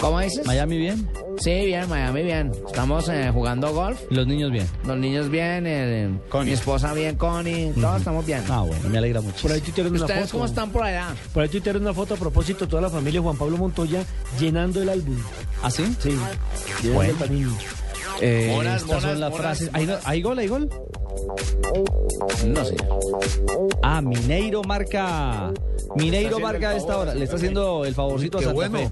¿Cómo 0.00 0.20
dices? 0.20 0.46
¿Miami 0.46 0.78
bien? 0.78 1.08
Sí, 1.38 1.66
bien, 1.66 1.88
Miami 1.88 2.22
bien. 2.22 2.52
Estamos 2.66 3.08
eh, 3.08 3.30
jugando 3.32 3.72
golf. 3.72 4.00
¿Y 4.10 4.14
los 4.14 4.26
niños 4.26 4.50
bien? 4.52 4.66
Los 4.86 4.96
niños 4.96 5.28
bien, 5.28 5.66
el- 5.66 6.18
mi 6.44 6.50
esposa 6.52 6.92
bien, 6.94 7.16
Connie. 7.16 7.72
Todos 7.74 7.98
estamos 7.98 8.24
bien. 8.26 8.42
Ah, 8.48 8.60
bueno, 8.62 8.88
me 8.88 8.98
alegra 8.98 9.20
mucho. 9.20 9.42
Por 9.42 9.52
ahí 9.52 9.60
tuitearon 9.60 9.92
una 9.92 10.02
¿Ustedes 10.02 10.20
foto. 10.22 10.32
cómo 10.32 10.44
están 10.44 10.70
por 10.70 10.82
allá? 10.84 11.08
Por 11.32 11.42
ahí 11.42 11.48
tuitearon 11.48 11.82
una 11.82 11.94
foto 11.94 12.14
a 12.14 12.16
propósito, 12.16 12.68
toda 12.68 12.82
la 12.82 12.90
familia 12.90 13.20
Juan 13.20 13.36
Pablo 13.36 13.56
Montoya 13.56 14.04
llenando 14.38 14.82
el 14.82 14.88
álbum. 14.88 15.16
¿Ah, 15.62 15.70
sí? 15.70 15.84
Sí. 16.00 16.10
llenando 16.10 16.94
Bueno. 16.94 17.10
el 17.12 17.16
panini. 17.16 17.52
Eh, 18.20 18.56
estas 18.76 19.02
son 19.02 19.18
las 19.20 19.34
frases. 19.36 19.70
¿Hay, 19.72 19.88
¿Hay 20.04 20.22
gol? 20.22 20.38
¿Hay 20.38 20.46
gol? 20.48 20.68
No 22.46 22.64
sé. 22.64 22.76
Ah, 23.82 24.00
Mineiro 24.00 24.62
marca. 24.62 25.50
Mineiro 25.96 26.38
marca 26.40 26.70
a 26.70 26.76
esta 26.76 26.98
hora. 26.98 27.14
Le 27.14 27.24
está 27.24 27.36
haciendo 27.36 27.84
el 27.84 27.94
favorcito 27.94 28.38
a 28.38 28.42
Santa 28.42 28.54
bueno. 28.54 28.78
Fe. 28.78 28.90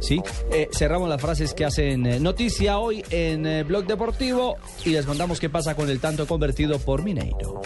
Sí. 0.00 0.22
Eh, 0.52 0.68
cerramos 0.72 1.08
las 1.08 1.20
frases 1.20 1.54
que 1.54 1.64
hacen 1.64 2.06
eh, 2.06 2.20
noticia 2.20 2.78
hoy 2.78 3.04
en 3.10 3.46
eh, 3.46 3.62
Blog 3.64 3.86
Deportivo 3.86 4.56
y 4.84 4.90
les 4.90 5.06
contamos 5.06 5.40
qué 5.40 5.48
pasa 5.48 5.74
con 5.74 5.88
el 5.88 6.00
tanto 6.00 6.26
convertido 6.26 6.78
por 6.78 7.02
Mineiro. 7.02 7.60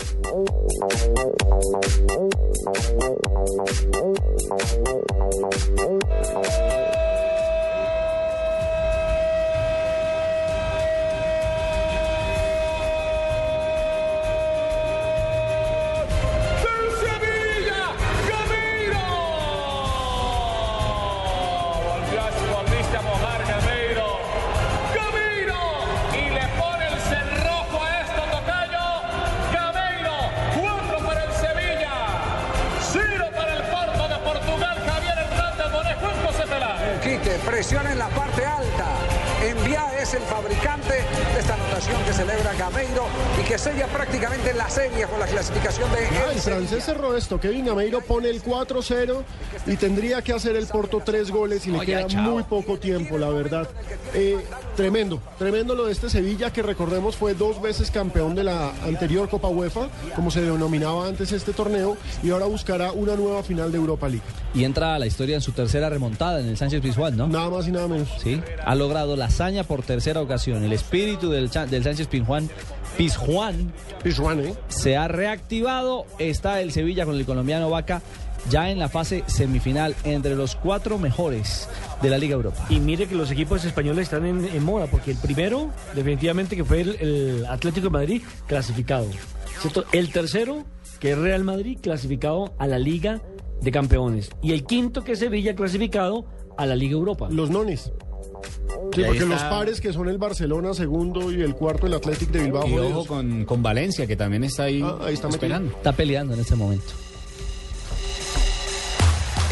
En 37.73 37.99
la 37.99 38.09
parte 38.09 38.34
es 40.05 40.13
el 40.13 40.23
fabricante 40.25 40.93
de 40.93 41.41
esta 41.41 41.55
anotación 41.55 41.97
que 42.05 42.13
celebra 42.13 42.53
Gameiro 42.59 43.07
y 43.41 43.49
que 43.49 43.57
sella 43.57 43.87
prácticamente 43.87 44.53
la 44.53 44.69
serie 44.69 45.07
con 45.07 45.19
la 45.19 45.25
clasificación 45.27 45.91
de 45.93 45.99
Ah, 45.99 46.31
el 46.35 46.41
francés 46.41 46.85
cerró 46.85 47.17
esto. 47.17 47.41
Kevin 47.41 47.65
Gameiro 47.65 48.03
pone 48.03 48.29
el 48.29 48.43
4-0 48.43 49.23
y 49.67 49.77
tendría 49.77 50.21
que 50.21 50.35
hacer 50.35 50.57
el 50.57 50.67
Porto 50.67 51.01
tres 51.03 51.31
goles 51.31 51.67
y 51.67 51.71
le 51.71 51.79
Oye, 51.79 51.87
queda 51.87 52.07
chao. 52.07 52.21
muy 52.23 52.43
poco 52.43 52.79
tiempo, 52.79 53.17
la 53.17 53.31
verdad. 53.31 53.67
Eh, 54.13 54.37
tremendo, 54.77 55.23
tremendo 55.39 55.75
lo 55.75 55.87
de 55.87 55.93
este 55.93 56.11
Sevilla 56.11 56.53
que 56.53 56.63
recordemos 56.63 57.17
fue 57.17 57.33
dos 57.33 57.63
veces 57.63 57.91
campeón 57.91 58.35
de 58.35 58.45
la 58.45 58.73
anterior 58.85 59.31
Copa 59.31 59.49
UEFA, 59.49 59.89
como 60.15 60.31
se 60.31 60.43
denominaba 60.43 61.07
antes 61.09 61.33
este 61.33 61.55
torneo, 61.55 61.97
y 62.23 62.29
ahora 62.31 62.45
buscará 62.45 62.93
una 62.93 63.15
nueva 63.17 63.43
final 63.43 63.73
de 63.73 63.79
Europa 63.79 64.07
League. 64.07 64.23
Y 64.55 64.65
entra 64.65 64.95
a 64.95 64.99
la 64.99 65.07
historia 65.07 65.35
en 65.37 65.41
su 65.41 65.53
tercera 65.53 65.89
remontada 65.89 66.41
en 66.41 66.49
el 66.49 66.59
Sánchez 66.59 66.83
Pizjuán, 66.83 67.17
¿no? 67.17 67.27
Nada 67.27 67.49
más 67.49 67.67
y 67.67 67.73
nada 67.73 67.89
menos. 67.89 68.09
Sí. 68.23 68.41
Ha 68.65 68.75
logrado 68.75 69.17
la 69.17 69.25
hazaña 69.25 69.65
por 69.65 69.83
tercera 69.83 69.95
ocasión. 70.21 70.65
El 70.65 70.73
espíritu 70.73 71.31
del, 71.31 71.51
del 71.51 71.83
Sánchez 71.83 72.09
Pizjuán, 72.09 72.49
Pizjuán 72.97 73.73
Pizjuán, 74.03 74.41
¿eh? 74.41 74.55
se 74.69 74.97
ha 74.97 75.09
reactivado. 75.09 76.07
Está 76.19 76.61
el 76.61 76.73
Sevilla 76.73 77.05
con 77.05 77.17
el 77.17 77.25
colombiano 77.25 77.71
Vaca 77.71 78.03
ya 78.51 78.71
en 78.71 78.79
la 78.79 78.89
fase 78.89 79.25
semifinal 79.27 79.95
entre 80.05 80.37
los 80.37 80.55
cuatro 80.55 80.99
mejores 80.99 81.69
de 82.03 82.11
la 82.11 82.19
Liga 82.19 82.35
Europa. 82.35 82.67
Y 82.69 82.79
mire 82.81 83.07
que 83.07 83.15
los 83.15 83.31
equipos 83.31 83.65
españoles 83.65 84.05
están 84.05 84.27
en, 84.27 84.45
en 84.45 84.63
moda, 84.63 84.87
porque 84.87 85.13
el 85.13 85.17
primero, 85.17 85.71
definitivamente, 85.95 86.57
que 86.57 86.65
fue 86.65 86.83
el, 86.83 86.97
el 87.01 87.47
Atlético 87.47 87.87
de 87.87 87.91
Madrid, 87.91 88.23
clasificado. 88.47 89.07
¿cierto? 89.61 89.85
El 89.93 90.13
tercero, 90.13 90.65
que 91.01 91.13
es 91.13 91.19
Real 91.19 91.45
Madrid, 91.45 91.79
clasificado 91.81 92.55
a 92.59 92.67
la 92.67 92.79
Liga 92.79 93.23
de 93.61 93.71
campeones. 93.71 94.31
Y 94.43 94.53
el 94.53 94.65
quinto 94.65 95.03
que 95.05 95.13
es 95.13 95.19
Sevilla 95.19 95.55
clasificado 95.55 96.27
a 96.57 96.67
la 96.67 96.77
Liga 96.77 96.93
Europa. 96.93 97.29
Los 97.31 97.51
nones. 97.51 97.93
Sí, 98.95 99.03
porque 99.05 99.21
los 99.27 99.41
pares 99.43 99.81
que 99.81 99.93
son 99.93 100.09
el 100.09 100.19
Barcelona 100.19 100.73
segundo 100.75 101.33
y 101.33 101.41
el 101.43 101.55
cuarto 101.55 101.87
el 101.87 101.95
Athletic 101.95 102.31
de 102.31 102.43
Bilbao. 102.45 102.69
Y 102.69 102.79
ojo 102.79 103.07
con, 103.07 103.45
con 103.45 103.63
Valencia, 103.63 104.07
que 104.07 104.17
también 104.17 104.45
está 104.45 104.65
ahí, 104.65 104.81
Ah, 104.83 104.99
ahí 105.05 105.15
está 105.15 105.27
metido. 105.29 105.47
esperando. 105.47 105.77
Está 105.77 105.93
peleando 105.93 106.35
en 106.35 106.41
este 106.41 106.55
momento. 106.57 106.93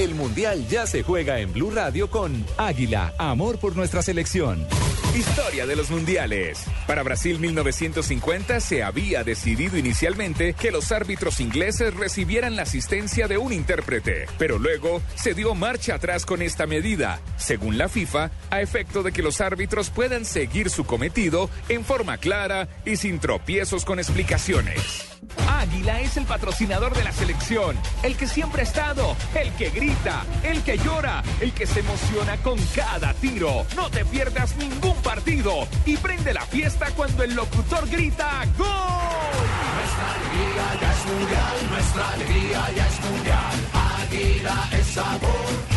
El 0.03 0.17
Mundial 0.17 0.67
ya 0.67 0.85
se 0.89 1.05
juega 1.05 1.39
en 1.39 1.53
Blue 1.53 1.71
Radio 1.71 2.11
con 2.11 2.45
Águila, 2.57 3.15
amor 3.19 3.59
por 3.59 3.77
nuestra 3.77 4.03
selección. 4.03 4.67
Historia 5.15 5.65
de 5.65 5.77
los 5.77 5.91
mundiales. 5.91 6.65
Para 6.89 7.05
Brasil 7.05 7.39
1950 7.39 8.59
se 8.59 8.83
había 8.83 9.23
decidido 9.23 9.79
inicialmente 9.79 10.55
que 10.55 10.73
los 10.73 10.91
árbitros 10.91 11.39
ingleses 11.39 11.95
recibieran 11.95 12.57
la 12.57 12.63
asistencia 12.63 13.29
de 13.29 13.39
un 13.39 13.53
intérprete, 13.53 14.27
pero 14.39 14.59
luego 14.59 15.03
se 15.15 15.35
dio 15.35 15.55
marcha 15.55 15.95
atrás 15.95 16.27
con 16.27 16.43
esta 16.43 16.67
medida, 16.67 17.21
según 17.37 17.79
la 17.79 17.89
FIFA, 17.89 18.33
a 18.51 18.61
efecto 18.61 19.05
de 19.05 19.13
que 19.13 19.23
los 19.23 19.41
árbitros 19.41 19.91
puedan 19.91 20.25
seguir 20.25 20.69
su 20.69 20.85
cometido 20.85 21.49
en 21.69 21.85
forma 21.85 22.19
clara 22.19 22.67
y 22.85 22.97
sin 22.97 23.21
tropiezos 23.21 23.85
con 23.85 24.01
explicaciones. 24.01 25.13
Águila 25.63 26.01
es 26.01 26.17
el 26.17 26.25
patrocinador 26.25 26.93
de 26.93 27.05
la 27.05 27.13
selección, 27.13 27.77
el 28.03 28.17
que 28.17 28.27
siempre 28.27 28.63
ha 28.63 28.65
estado, 28.65 29.17
el 29.33 29.53
que 29.53 29.71
grita, 29.71 30.25
el 30.43 30.61
que 30.65 30.77
llora, 30.77 31.23
el 31.41 31.53
que 31.53 31.69
se 31.69 31.79
emociona 31.81 32.37
con 32.39 32.59
cada 32.75 33.15
tiro. 33.15 33.65
No 33.77 33.89
te 33.89 34.05
pierdas 34.05 34.57
ningún 34.57 34.97
partido 35.03 35.69
y 35.87 35.97
prende 35.99 36.35
la 36.35 36.45
fiesta 36.47 36.91
cuando 36.97 37.23
el 37.23 37.37
locutor 37.37 37.89
grita 37.89 38.45
¡Gol! 38.59 38.67
Nuestra 38.67 40.15
alegría 40.15 40.81
ya 40.81 40.93
es 40.93 41.07
mundial, 41.07 41.71
nuestra 41.71 42.13
alegría 42.13 42.71
ya 42.77 42.89
es 42.89 43.01
mundial. 43.09 43.55
Águila 44.03 44.69
es 44.73 44.87
sabor 44.89 45.31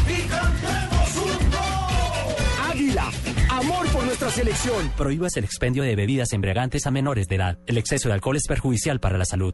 y 0.07 0.21
cantemos 0.27 1.15
un 1.17 1.51
gol. 1.51 2.71
Águila, 2.71 3.11
amor 3.51 3.87
por 3.89 4.03
nuestra 4.03 4.31
selección. 4.31 4.91
Prohíbas 4.97 5.37
el 5.37 5.43
expendio 5.43 5.83
de 5.83 5.95
bebidas 5.95 6.33
embriagantes 6.33 6.87
a 6.87 6.91
menores 6.91 7.27
de 7.27 7.35
edad. 7.35 7.59
El 7.67 7.77
exceso 7.77 8.09
de 8.09 8.15
alcohol 8.15 8.35
es 8.35 8.47
perjudicial 8.47 8.99
para 8.99 9.19
la 9.19 9.25
salud. 9.25 9.53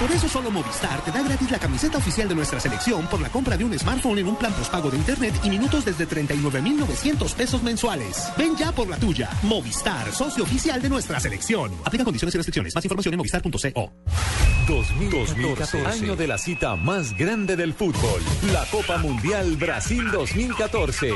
Por 0.00 0.10
eso 0.10 0.30
solo 0.30 0.50
Movistar 0.50 1.04
te 1.04 1.10
da 1.10 1.22
gratis 1.22 1.50
la 1.50 1.58
camiseta 1.58 1.98
oficial 1.98 2.26
de 2.26 2.34
nuestra 2.34 2.58
selección 2.58 3.06
por 3.08 3.20
la 3.20 3.28
compra 3.28 3.58
de 3.58 3.64
un 3.64 3.78
smartphone 3.78 4.20
en 4.20 4.28
un 4.28 4.36
plan 4.36 4.50
postpago 4.54 4.90
de 4.90 4.96
internet 4.96 5.34
y 5.44 5.50
minutos 5.50 5.84
desde 5.84 6.08
39.900 6.08 7.34
pesos 7.34 7.62
mensuales. 7.62 8.32
Ven 8.38 8.56
ya 8.56 8.72
por 8.72 8.88
la 8.88 8.96
tuya. 8.96 9.28
Movistar, 9.42 10.10
socio 10.10 10.44
oficial 10.44 10.80
de 10.80 10.88
nuestra 10.88 11.20
selección. 11.20 11.72
Aplica 11.84 12.02
condiciones 12.04 12.34
y 12.34 12.38
restricciones. 12.38 12.74
Más 12.74 12.82
información 12.82 13.12
en 13.12 13.18
movistar.co. 13.18 13.92
2014, 14.66 15.84
año 15.84 16.16
de 16.16 16.26
la 16.26 16.38
cita 16.38 16.76
más 16.76 17.14
grande 17.16 17.56
del 17.56 17.74
fútbol, 17.74 18.22
la 18.52 18.64
Copa 18.70 18.98
Mundial 18.98 19.56
Brasil 19.56 20.10
2014. 20.10 21.10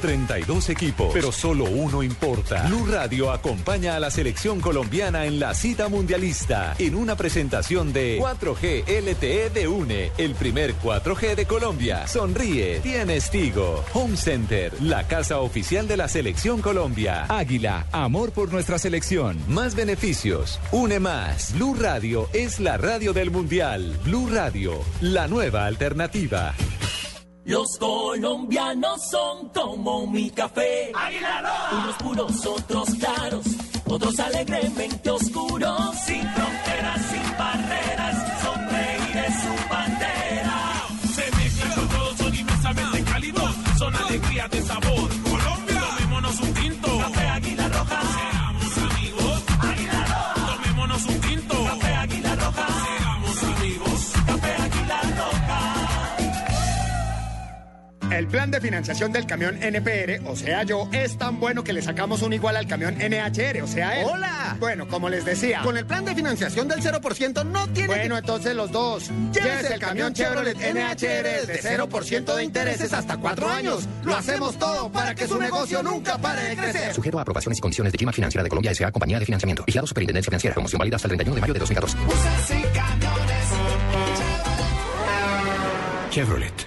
32 0.00 0.68
equipos, 0.70 1.10
pero 1.12 1.32
solo 1.32 1.64
uno 1.64 2.02
importa. 2.02 2.66
Blue 2.66 2.86
Radio 2.86 3.30
acompaña 3.32 3.96
a 3.96 4.00
la 4.00 4.10
selección 4.10 4.60
colombiana 4.60 5.24
en 5.24 5.40
la 5.40 5.54
cita 5.54 5.88
mundialista 5.88 6.74
en 6.78 6.94
una 6.94 7.16
presentación 7.16 7.85
de 7.92 8.20
4G 8.20 8.84
LTE 8.86 9.50
de 9.50 9.68
UNE, 9.68 10.12
el 10.18 10.34
primer 10.34 10.74
4G 10.76 11.34
de 11.34 11.46
Colombia. 11.46 12.06
Sonríe, 12.06 12.80
tienes 12.80 13.30
Tigo. 13.30 13.84
Home 13.94 14.16
Center, 14.16 14.72
la 14.82 15.06
casa 15.06 15.40
oficial 15.40 15.88
de 15.88 15.96
la 15.96 16.08
selección 16.08 16.60
Colombia. 16.60 17.26
Águila, 17.28 17.86
amor 17.92 18.32
por 18.32 18.52
nuestra 18.52 18.78
selección. 18.78 19.38
Más 19.48 19.74
beneficios, 19.74 20.60
une 20.72 21.00
más. 21.00 21.52
Blue 21.54 21.74
Radio 21.74 22.28
es 22.32 22.60
la 22.60 22.76
radio 22.76 23.12
del 23.12 23.30
mundial. 23.30 23.98
Blue 24.04 24.28
Radio, 24.30 24.80
la 25.00 25.28
nueva 25.28 25.66
alternativa. 25.66 26.54
Los 27.46 27.78
colombianos 27.78 29.08
son 29.08 29.50
como 29.50 30.08
mi 30.08 30.30
café. 30.30 30.90
Unos 31.72 31.96
puros, 31.96 32.44
otros 32.44 32.88
claros, 32.98 33.46
otros 33.86 34.18
alegremente 34.20 35.10
oscuros. 35.10 35.96
Sin 36.06 36.22
fronteras, 36.28 37.02
sin 37.10 37.38
barreras, 37.38 38.42
sonreír 38.42 39.16
es 39.26 39.34
su 39.42 39.68
bandera. 39.68 40.82
Se 41.14 41.36
mezclan 41.36 41.72
con 41.72 41.88
todos, 41.88 42.16
son 42.18 42.34
inmensamente 42.34 43.04
cálidos. 43.04 43.54
Son 43.78 43.94
alegría 43.94 44.48
de 44.48 44.62
sabor. 44.62 44.95
El 58.16 58.28
plan 58.28 58.50
de 58.50 58.62
financiación 58.62 59.12
del 59.12 59.26
camión 59.26 59.62
NPR, 59.62 60.26
o 60.26 60.34
sea 60.34 60.62
yo, 60.62 60.88
es 60.90 61.18
tan 61.18 61.38
bueno 61.38 61.62
que 61.62 61.74
le 61.74 61.82
sacamos 61.82 62.22
un 62.22 62.32
igual 62.32 62.56
al 62.56 62.66
camión 62.66 62.94
NHR, 62.94 63.62
o 63.62 63.66
sea 63.66 64.00
él. 64.00 64.06
¡Hola! 64.10 64.56
Bueno, 64.58 64.88
como 64.88 65.10
les 65.10 65.26
decía. 65.26 65.60
Con 65.62 65.76
el 65.76 65.84
plan 65.84 66.02
de 66.06 66.14
financiación 66.14 66.66
del 66.66 66.80
0% 66.80 67.44
no 67.44 67.68
tiene 67.68 67.88
Bueno, 67.88 68.16
entonces 68.16 68.56
los 68.56 68.72
dos. 68.72 69.10
Llévese 69.32 69.74
el 69.74 69.80
camión 69.80 70.14
Chevrolet 70.14 70.56
NHR 70.56 71.46
de 71.46 71.60
0% 71.62 72.34
de 72.36 72.42
intereses 72.42 72.90
hasta 72.94 73.18
cuatro 73.18 73.50
años. 73.50 73.86
Lo 74.02 74.16
hacemos 74.16 74.58
todo 74.58 74.90
para 74.90 75.14
que 75.14 75.28
su 75.28 75.38
negocio 75.38 75.82
nunca 75.82 76.16
pare 76.16 76.42
de 76.48 76.56
crecer. 76.56 76.94
Sujeto 76.94 77.18
a 77.18 77.22
aprobaciones 77.22 77.58
y 77.58 77.60
condiciones 77.60 77.92
de 77.92 77.98
Clima 77.98 78.12
Financiera 78.12 78.42
de 78.42 78.48
Colombia 78.48 78.70
S.A. 78.70 78.90
Compañía 78.92 79.18
de 79.18 79.26
Financiamiento. 79.26 79.62
Vigilado 79.66 79.86
Superintendencia 79.86 80.30
Financiera. 80.30 80.54
Promoción 80.54 80.78
válida 80.78 80.96
hasta 80.96 81.06
el 81.08 81.18
31 81.18 81.34
de 81.34 81.40
mayo 81.42 81.52
de 81.52 81.60
2014. 81.60 81.98
Chevrolet, 86.16 86.66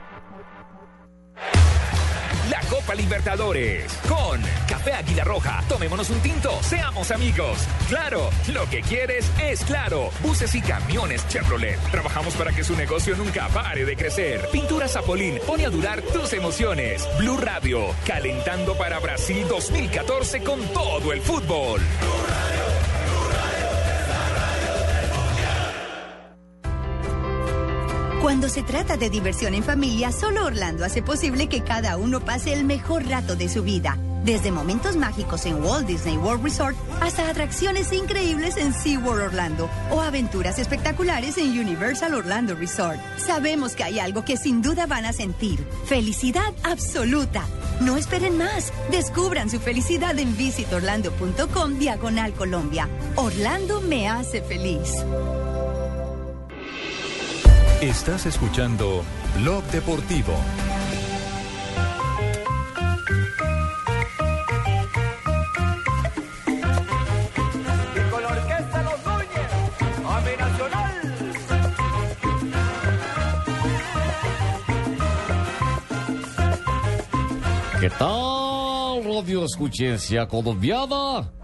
La 2.51 2.59
Copa 2.69 2.93
Libertadores 2.93 3.93
con 4.09 4.41
Café 4.67 4.91
Águila 4.91 5.23
Roja. 5.23 5.63
Tomémonos 5.69 6.09
un 6.09 6.19
tinto, 6.19 6.61
seamos 6.61 7.09
amigos. 7.09 7.59
Claro, 7.87 8.29
lo 8.51 8.69
que 8.69 8.81
quieres 8.81 9.31
es 9.41 9.63
claro. 9.63 10.09
Buses 10.21 10.53
y 10.53 10.61
camiones 10.61 11.25
Chevrolet. 11.29 11.79
Trabajamos 11.91 12.33
para 12.35 12.51
que 12.51 12.65
su 12.65 12.75
negocio 12.75 13.15
nunca 13.15 13.47
pare 13.47 13.85
de 13.85 13.95
crecer. 13.95 14.49
Pintura 14.51 14.89
Zapolín 14.89 15.39
pone 15.47 15.65
a 15.65 15.69
durar 15.69 16.01
tus 16.01 16.33
emociones. 16.33 17.07
Blue 17.17 17.37
Radio, 17.37 17.95
calentando 18.05 18.75
para 18.75 18.99
Brasil 18.99 19.47
2014 19.47 20.43
con 20.43 20.59
todo 20.73 21.13
el 21.13 21.21
fútbol. 21.21 21.79
Cuando 28.21 28.49
se 28.49 28.61
trata 28.61 28.97
de 28.97 29.09
diversión 29.09 29.55
en 29.55 29.63
familia, 29.63 30.11
solo 30.11 30.45
Orlando 30.45 30.85
hace 30.85 31.01
posible 31.01 31.49
que 31.49 31.63
cada 31.63 31.97
uno 31.97 32.19
pase 32.19 32.53
el 32.53 32.65
mejor 32.65 33.07
rato 33.07 33.35
de 33.35 33.49
su 33.49 33.63
vida. 33.63 33.97
Desde 34.23 34.51
momentos 34.51 34.95
mágicos 34.95 35.47
en 35.47 35.63
Walt 35.63 35.87
Disney 35.87 36.17
World 36.17 36.43
Resort 36.43 36.77
hasta 37.01 37.27
atracciones 37.27 37.91
increíbles 37.91 38.57
en 38.57 38.73
SeaWorld 38.73 39.23
Orlando 39.23 39.67
o 39.89 40.01
aventuras 40.01 40.59
espectaculares 40.59 41.39
en 41.39 41.57
Universal 41.59 42.13
Orlando 42.13 42.53
Resort. 42.53 42.99
Sabemos 43.17 43.75
que 43.75 43.85
hay 43.85 43.99
algo 43.99 44.23
que 44.23 44.37
sin 44.37 44.61
duda 44.61 44.85
van 44.85 45.05
a 45.05 45.13
sentir. 45.13 45.65
Felicidad 45.85 46.53
absoluta. 46.61 47.43
No 47.79 47.97
esperen 47.97 48.37
más. 48.37 48.71
Descubran 48.91 49.49
su 49.49 49.59
felicidad 49.59 50.19
en 50.19 50.37
visitorlando.com 50.37 51.79
diagonal 51.79 52.33
Colombia. 52.33 52.87
Orlando 53.15 53.81
me 53.81 54.07
hace 54.07 54.43
feliz. 54.43 54.93
Estás 57.81 58.27
escuchando 58.27 59.03
Blog 59.39 59.63
Deportivo. 59.71 60.35
Y 67.95 68.11
con 68.11 68.21
la 68.21 68.27
orquesta 68.27 68.83
Los 68.83 69.03
Núñez, 69.03 69.51
a 70.07 70.21
mi 70.21 70.35
nacional. 70.37 70.93
¿Qué 77.79 77.89
tal, 77.89 79.03
radio 79.03 79.45
escuchencia 79.45 80.27
colombiana? 80.27 81.40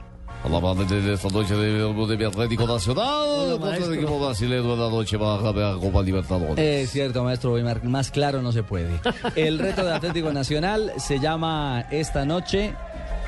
A 0.48 0.50
la 0.50 0.60
banda 0.60 0.86
de 0.86 1.14
esta 1.14 1.28
noche 1.28 1.56
de, 1.56 1.74
de 1.74 2.18
mi 2.18 2.24
Atlético 2.24 2.66
Nacional 2.66 3.60
contra 3.60 3.76
el 3.76 3.94
equipo 3.96 4.18
brasileño 4.18 4.76
en 4.76 4.80
la 4.80 4.90
noche 4.90 5.18
baja 5.18 5.52
de 5.52 5.60
la 5.60 5.74
Copa 5.74 6.02
Libertadores. 6.02 6.58
Es 6.58 6.90
cierto, 6.90 7.22
maestro 7.26 7.52
Weimar, 7.52 7.84
más 7.84 8.12
claro 8.12 8.42
no 8.42 8.54
se 8.54 8.64
puede. 8.64 8.98
El 9.36 9.60
reto 9.60 9.84
de 9.84 9.94
Atlético 9.94 10.32
Nacional 10.32 10.94
se 11.00 11.20
llama 11.20 11.86
esta 11.92 12.24
noche 12.24 12.74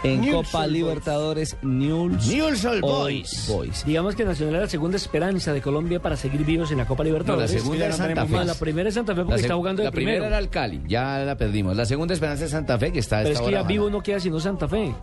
en 0.01 0.31
Copa 0.31 0.65
Libertadores 0.65 1.57
Newell's, 1.61 2.63
Old 2.63 2.79
Boys. 2.79 3.47
Boys. 3.49 3.83
Digamos 3.85 4.15
que 4.15 4.23
Nacional 4.23 4.55
es 4.55 4.61
la 4.61 4.69
segunda 4.69 4.95
esperanza 4.95 5.51
de 5.51 5.61
Colombia 5.61 6.01
para 6.01 6.15
seguir 6.15 6.45
vivos 6.45 6.71
en 6.71 6.77
la 6.77 6.85
Copa 6.85 7.03
Libertadores. 7.03 7.51
No, 7.51 7.57
la 7.57 7.61
segunda 7.61 7.87
es 7.87 7.95
Santa 7.97 8.25
Fe. 8.25 8.45
La 8.45 8.55
primera 8.55 8.87
es 8.87 8.95
Santa 8.95 9.13
Fe 9.13 9.21
porque 9.23 9.35
La, 9.35 9.41
está 9.41 9.55
jugando 9.55 9.83
la 9.83 9.89
de 9.89 9.95
primera 9.95 10.19
primero. 10.19 10.35
era 10.35 10.39
el 10.39 10.49
Cali, 10.49 10.81
ya 10.87 11.19
la 11.19 11.35
perdimos. 11.35 11.75
La 11.75 11.85
segunda 11.85 12.13
esperanza 12.13 12.45
es 12.45 12.51
Santa 12.51 12.79
Fe, 12.79 12.93
que 12.93 12.99
está 12.99 13.17
Pero 13.17 13.29
esta 13.31 13.43
es 13.43 13.45
que 13.49 13.53
ya 13.55 13.63
vivo 13.63 13.89
no 13.89 14.01
queda 14.01 14.21
sino 14.21 14.39
Santa 14.39 14.69
Fe. 14.69 14.93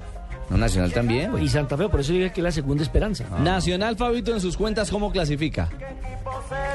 No, 0.50 0.56
Nacional 0.56 0.92
también. 0.92 1.32
Y 1.42 1.48
Santa 1.48 1.76
Fe, 1.76 1.88
por 1.88 2.00
eso 2.00 2.12
dije 2.12 2.30
que 2.32 2.40
es 2.40 2.44
la 2.44 2.52
segunda 2.52 2.82
esperanza. 2.82 3.24
Nacional, 3.40 3.96
Fabito, 3.96 4.32
en 4.32 4.40
sus 4.40 4.56
cuentas, 4.56 4.90
¿cómo 4.90 5.10
clasifica? 5.10 5.68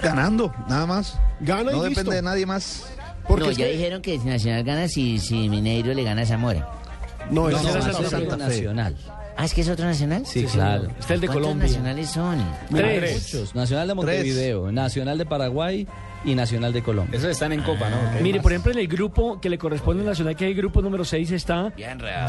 Ganando, 0.01 0.53
nada 0.67 0.85
más. 0.85 1.17
Gana 1.39 1.71
y 1.71 1.75
no 1.75 1.83
listo. 1.85 1.89
depende 1.89 2.15
de 2.17 2.21
nadie 2.21 2.45
más. 2.45 2.85
no, 3.29 3.51
ya 3.51 3.65
dijeron 3.67 4.01
que 4.01 4.19
si 4.19 4.25
Nacional 4.27 4.63
gana 4.63 4.87
si, 4.87 5.19
si 5.19 5.47
Mineiro 5.49 5.93
le 5.93 6.03
gana 6.03 6.23
a 6.23 6.25
Zamora. 6.25 6.67
No, 7.29 7.49
No, 7.49 7.51
no, 7.51 7.57
es 7.57 7.63
Santa 7.63 7.93
Fe. 7.93 8.09
Santa 8.09 8.37
Nacional. 8.37 8.95
Ah, 9.37 9.45
¿es 9.45 9.53
que 9.53 9.61
es 9.61 9.69
otro 9.69 9.85
Nacional? 9.85 10.25
Sí, 10.25 10.43
claro. 10.45 10.89
Está 10.99 11.13
el 11.13 11.21
de 11.21 11.27
¿Cuántos 11.27 11.43
Colombia. 11.47 11.67
nacionales 11.67 12.09
son? 12.09 12.37
Tres. 12.69 13.33
Muchos. 13.33 13.55
Nacional 13.55 13.87
de 13.87 13.93
Montevideo, 13.93 14.71
Nacional 14.71 15.17
de 15.17 15.25
Paraguay 15.25 15.87
y 16.23 16.35
Nacional 16.35 16.73
de 16.73 16.81
Colombia. 16.81 17.17
Esos 17.17 17.31
están 17.31 17.51
en 17.53 17.61
Copa, 17.61 17.89
¿no? 17.89 17.97
Mire, 18.21 18.41
por 18.41 18.51
ejemplo, 18.51 18.71
en 18.71 18.79
el 18.79 18.87
grupo 18.87 19.39
que 19.39 19.49
le 19.49 19.57
corresponde 19.57 20.01
al 20.01 20.07
Nacional, 20.07 20.35
que 20.35 20.45
es 20.45 20.51
el 20.51 20.57
grupo 20.57 20.81
número 20.81 21.03
6, 21.05 21.31
está 21.31 21.73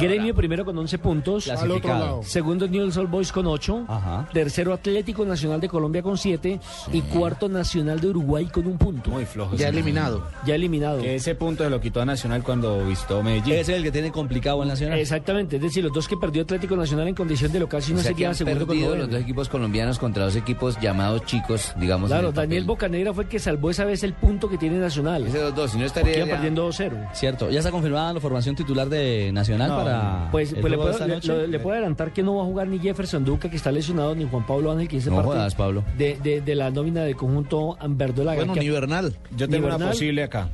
Gremio 0.01 0.35
primero 0.35 0.65
con 0.65 0.77
11 0.79 0.99
puntos. 0.99 1.45
Clasificado. 1.45 1.75
Al 1.75 1.79
otro 1.79 2.07
lado. 2.07 2.23
Segundo, 2.23 2.69
Newell's 2.69 2.97
Old 2.97 3.11
Boys 3.11 3.33
con 3.33 3.47
8. 3.47 3.87
Tercero, 4.33 4.73
Atlético 4.73 5.25
Nacional 5.25 5.61
de 5.61 5.69
Colombia 5.69 6.03
con 6.03 6.17
7. 6.19 6.61
Y 6.93 7.01
cuarto, 7.03 7.49
Nacional 7.49 8.01
de 8.01 8.09
Uruguay 8.09 8.47
con 8.47 8.67
un 8.67 8.79
punto. 8.79 9.11
Muy 9.11 9.25
flojo. 9.25 9.57
Ya 9.57 9.69
eliminado. 9.69 10.27
Ya 10.45 10.55
eliminado. 10.55 11.01
Que 11.01 11.17
ese 11.17 11.35
punto 11.35 11.65
se 11.65 11.71
lo 11.71 11.81
quitó 11.81 12.01
a 12.01 12.05
Nacional 12.05 12.43
cuando 12.43 12.85
visitó 12.85 13.23
Medellín. 13.23 13.55
Ese 13.55 13.73
es 13.73 13.79
el 13.79 13.83
que 13.83 13.93
tiene 13.93 14.11
complicado 14.11 14.63
el 14.63 14.69
Nacional. 14.69 14.99
Exactamente, 14.99 15.57
es 15.57 15.63
decir, 15.63 15.83
los 15.85 15.93
dos 15.93 16.09
que 16.09 16.17
perdió 16.17 16.43
Atlético 16.43 16.77
Nacional 16.77 17.09
en 17.09 17.15
condición 17.15 17.53
de 17.53 17.61
local, 17.61 17.83
si 17.83 17.93
O 17.93 17.97
no 17.97 18.01
sea 18.01 18.11
se 18.11 18.15
que 18.15 18.23
queda 18.23 18.35
segundo 18.35 18.67
con 18.67 18.99
los 18.99 19.11
dos 19.11 19.21
equipos 19.21 19.49
colombianos 19.49 19.99
contra 19.99 20.25
dos 20.25 20.37
equipos 20.37 20.79
llamados 20.81 21.25
chicos, 21.25 21.73
digamos. 21.77 22.11
Claro. 22.11 22.33
Daniel 22.33 22.65
Bocanegra 22.65 23.13
fue 23.13 23.25
el 23.25 23.31
que 23.31 23.39
salvó 23.39 23.71
esa 23.71 23.82
vez 23.85 24.03
el 24.05 24.13
punto 24.15 24.49
que 24.49 24.59
tiene 24.59 24.79
Nacional. 24.79 25.27
Ese 25.27 25.39
dos, 25.39 25.55
dos, 25.55 25.71
si 25.73 25.79
no 25.79 25.85
estaría 25.85 26.25
ya- 26.25 26.27
perdiendo 26.35 26.67
2-0. 26.69 27.11
Cierto, 27.15 27.51
ya 27.51 27.59
está 27.59 27.71
confirmada 27.71 28.13
la 28.13 28.21
formación 28.21 28.55
titular 28.55 28.89
de 28.89 29.31
Nacional 29.33 29.69
No, 29.69 29.77
para 29.79 30.29
Pues, 30.31 30.55
pues 30.59 30.71
le, 30.71 30.77
puedo, 30.79 31.07
le- 31.07 31.49
le 31.49 31.59
puedo 31.59 31.75
adelantar 31.75 32.13
que 32.13 32.23
no 32.23 32.37
va 32.37 32.43
a 32.43 32.47
jugar 32.47 32.69
ni 32.69 32.79
Jefferson 32.79 33.25
Duca, 33.25 33.49
que 33.51 33.57
está 33.57 33.71
lesionado, 33.73 34.15
ni 34.15 34.29
Juan 34.29 34.47
Pablo 34.47 34.71
Ángel, 34.73 34.89
que 34.89 34.97
es 34.99 35.07
No 35.07 35.17
parte 35.17 35.29
jodas, 35.31 35.55
Pablo. 35.55 35.85
De, 35.97 36.19
de- 36.23 36.41
de 36.41 36.55
la 36.55 36.71
nómina 36.71 37.03
del 37.05 37.17
conjunto 37.17 37.77
Verdolaga. 37.89 38.37
Bueno, 38.39 38.55
que- 38.55 38.61
ni 38.61 38.69
Bernal. 38.69 39.15
Yo 39.37 39.49
tengo 39.49 39.67
una 39.67 39.77
Bernal. 39.77 39.93
posible 39.93 40.23
acá. 40.23 40.49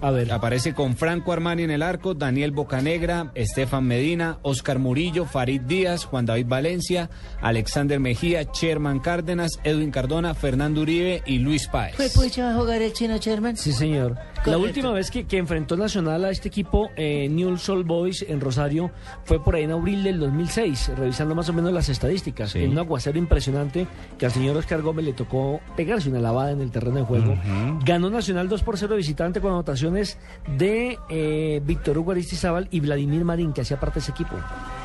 A 0.00 0.10
ver. 0.10 0.32
Aparece 0.32 0.74
con 0.74 0.96
Franco 0.96 1.32
Armani 1.32 1.64
en 1.64 1.70
el 1.70 1.82
arco, 1.82 2.14
Daniel 2.14 2.52
Bocanegra, 2.52 3.32
Estefan 3.34 3.84
Medina, 3.84 4.38
Oscar 4.42 4.78
Murillo, 4.78 5.24
Farid 5.24 5.62
Díaz, 5.62 6.04
Juan 6.04 6.26
David 6.26 6.46
Valencia, 6.46 7.10
Alexander 7.40 7.98
Mejía, 7.98 8.44
Sherman 8.52 9.00
Cárdenas, 9.00 9.58
Edwin 9.64 9.90
Cardona, 9.90 10.34
Fernando 10.34 10.82
Uribe 10.82 11.22
y 11.26 11.38
Luis 11.38 11.66
Páez. 11.68 11.96
¿Fue 11.96 12.08
a 12.42 12.54
jugar 12.54 12.82
el 12.82 12.92
chino 12.92 13.16
Sherman? 13.16 13.56
Sí, 13.56 13.72
señor. 13.72 14.16
La 14.46 14.58
última 14.58 14.92
vez 14.92 15.10
que, 15.10 15.24
que 15.24 15.38
enfrentó 15.38 15.76
Nacional 15.76 16.24
a 16.24 16.30
este 16.30 16.48
equipo, 16.48 16.90
eh, 16.96 17.28
Newell's 17.30 17.68
Old 17.68 17.86
Boys 17.86 18.24
en 18.28 18.40
Rosario, 18.40 18.90
fue 19.24 19.42
por 19.42 19.54
ahí 19.54 19.64
en 19.64 19.72
abril 19.72 20.02
del 20.02 20.18
2006, 20.20 20.92
revisando 20.96 21.34
más 21.34 21.48
o 21.48 21.52
menos 21.52 21.72
las 21.72 21.88
estadísticas. 21.88 22.54
En 22.54 22.70
un 22.70 22.78
aguacero 22.78 23.18
impresionante 23.18 23.86
que 24.18 24.26
al 24.26 24.32
señor 24.32 24.56
Oscar 24.56 24.82
Gómez 24.82 25.04
le 25.04 25.12
tocó 25.12 25.60
pegarse 25.76 26.08
una 26.08 26.20
lavada 26.20 26.52
en 26.52 26.60
el 26.60 26.70
terreno 26.70 26.96
de 26.96 27.02
juego. 27.02 27.36
Ganó 27.84 28.10
Nacional 28.10 28.48
2 28.48 28.62
por 28.62 28.78
0 28.78 28.92
de 28.92 28.96
visitante 28.96 29.40
con 29.40 29.52
anotaciones 29.52 30.18
de 30.56 30.98
eh, 31.08 31.60
Víctor 31.64 31.98
Hugo 31.98 32.12
Aristizábal 32.12 32.68
y 32.70 32.80
Vladimir 32.80 33.24
Marín, 33.24 33.52
que 33.52 33.62
hacía 33.62 33.78
parte 33.78 33.94
de 33.94 34.00
ese 34.00 34.12
equipo. 34.12 34.36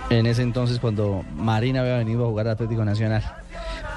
En 0.09 0.25
ese 0.25 0.41
entonces 0.41 0.79
cuando 0.79 1.23
Marina 1.35 1.81
había 1.81 1.97
venido 1.97 2.25
a 2.25 2.27
jugar 2.27 2.47
al 2.47 2.53
Atlético 2.53 2.83
Nacional. 2.83 3.23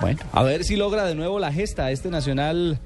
Bueno, 0.00 0.20
a 0.32 0.42
ver 0.42 0.64
si 0.64 0.76
logra 0.76 1.04
de 1.04 1.14
nuevo 1.14 1.38
la 1.38 1.52
gesta. 1.52 1.90
Este 1.90 2.10
Nacional 2.10 2.78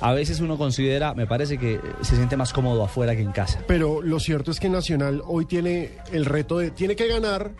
a 0.00 0.12
veces 0.12 0.40
uno 0.40 0.58
considera, 0.58 1.14
me 1.14 1.26
parece 1.26 1.58
que 1.58 1.80
se 2.02 2.16
siente 2.16 2.36
más 2.36 2.52
cómodo 2.52 2.84
afuera 2.84 3.14
que 3.14 3.22
en 3.22 3.32
casa. 3.32 3.62
Pero 3.66 4.02
lo 4.02 4.20
cierto 4.20 4.50
es 4.50 4.60
que 4.60 4.68
Nacional 4.68 5.22
hoy 5.26 5.46
tiene 5.46 5.90
el 6.12 6.24
reto 6.24 6.58
de. 6.58 6.70
Tiene 6.70 6.96
que 6.96 7.08
ganar, 7.08 7.52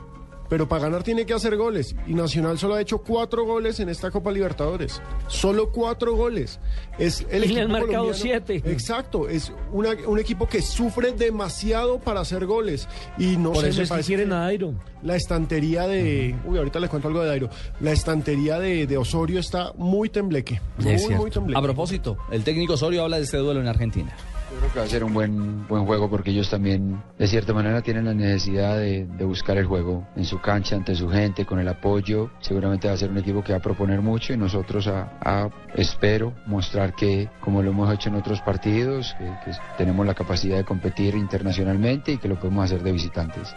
pero 0.49 0.69
para 0.69 0.83
ganar 0.85 1.03
tiene 1.03 1.27
que 1.27 1.35
hacer 1.35 1.57
goles. 1.57 1.95
Y 2.07 2.15
Nacional 2.15 2.59
solo 2.59 2.75
ha 2.75 2.81
hecho 2.81 2.99
cuatro 2.99 3.45
goles 3.45 3.81
en 3.81 3.89
esta 3.89 4.11
Copa 4.11 4.31
Libertadores. 4.33 5.01
Solo 5.29 5.71
cuatro 5.71 6.15
goles. 6.15 6.59
Es 6.99 7.27
el 7.31 7.45
Y 7.45 7.49
le 7.49 7.61
han 7.63 7.71
marcado 7.73 8.05
colombiano- 8.05 8.15
siete. 8.15 8.57
Exacto. 8.65 9.29
Es 9.29 9.53
una- 9.73 9.97
un 10.07 10.19
equipo 10.19 10.47
que 10.49 10.63
sufre 10.63 11.13
demasiado 11.13 11.99
para 11.99 12.21
hacer 12.21 12.47
goles. 12.47 12.89
Y 13.19 13.37
no 13.37 13.53
Por 13.53 13.63
sé, 13.65 13.71
eso 13.71 13.83
es 13.83 13.91
que 13.93 14.01
quieren 14.03 14.33
a 14.33 14.41
Dairo. 14.43 14.75
La 15.03 15.17
estantería 15.17 15.87
de. 15.87 16.35
Uy, 16.45 16.59
ahorita 16.59 16.81
les 16.81 16.91
cuento 16.91 17.09
algo 17.09 17.21
de 17.21 17.29
Dairo. 17.29 17.49
La 17.81 17.93
estantería 17.93 18.59
de, 18.59 18.87
de 18.87 18.97
Osorio 18.97 19.39
está 19.41 19.73
muy 19.77 20.09
tembleque. 20.09 20.61
Muy, 20.79 20.97
muy 21.15 21.31
tembleque. 21.31 21.59
A 21.59 21.63
propósito, 21.63 22.17
el 22.31 22.43
técnico 22.45 22.75
Osorio 22.75 23.03
habla 23.03 23.19
de 23.19 23.25
este 23.25 23.37
duelo 23.37 23.61
en 23.61 23.69
Argentina. 23.69 24.15
Yo 24.49 24.59
creo 24.61 24.73
que 24.73 24.79
va 24.79 24.85
a 24.85 24.89
ser 24.89 25.03
un 25.03 25.13
buen, 25.13 25.67
buen 25.67 25.85
juego 25.87 26.09
porque 26.09 26.31
ellos 26.31 26.49
también, 26.49 27.03
de 27.19 27.27
cierta 27.27 27.53
manera, 27.53 27.83
tienen 27.83 28.05
la 28.05 28.15
necesidad 28.15 28.77
de, 28.79 29.05
de 29.05 29.25
buscar 29.25 29.57
el 29.59 29.67
juego 29.67 30.07
en 30.15 30.25
su 30.25 30.41
cancha, 30.41 30.77
ante 30.77 30.95
su 30.95 31.09
gente, 31.09 31.45
con 31.45 31.59
el 31.59 31.67
apoyo. 31.67 32.31
Seguramente 32.41 32.87
va 32.87 32.95
a 32.95 32.97
ser 32.97 33.11
un 33.11 33.19
equipo 33.19 33.43
que 33.43 33.53
va 33.53 33.59
a 33.59 33.63
proponer 33.63 34.01
mucho 34.03 34.33
y 34.33 34.37
nosotros, 34.37 34.87
a, 34.87 35.11
a- 35.21 35.51
espero, 35.75 36.33
mostrar 36.47 36.95
que, 36.95 37.29
como 37.41 37.61
lo 37.61 37.71
hemos 37.71 37.93
hecho 37.93 38.09
en 38.09 38.15
otros 38.15 38.41
partidos, 38.41 39.15
que, 39.19 39.25
que 39.25 39.57
tenemos 39.77 40.07
la 40.07 40.15
capacidad 40.15 40.57
de 40.57 40.65
competir 40.65 41.17
internacionalmente 41.17 42.13
y 42.13 42.19
que 42.19 42.29
lo 42.29 42.37
podemos 42.39 42.67
hacer 42.67 42.83
de 42.85 42.93
visitantes. 42.93 43.53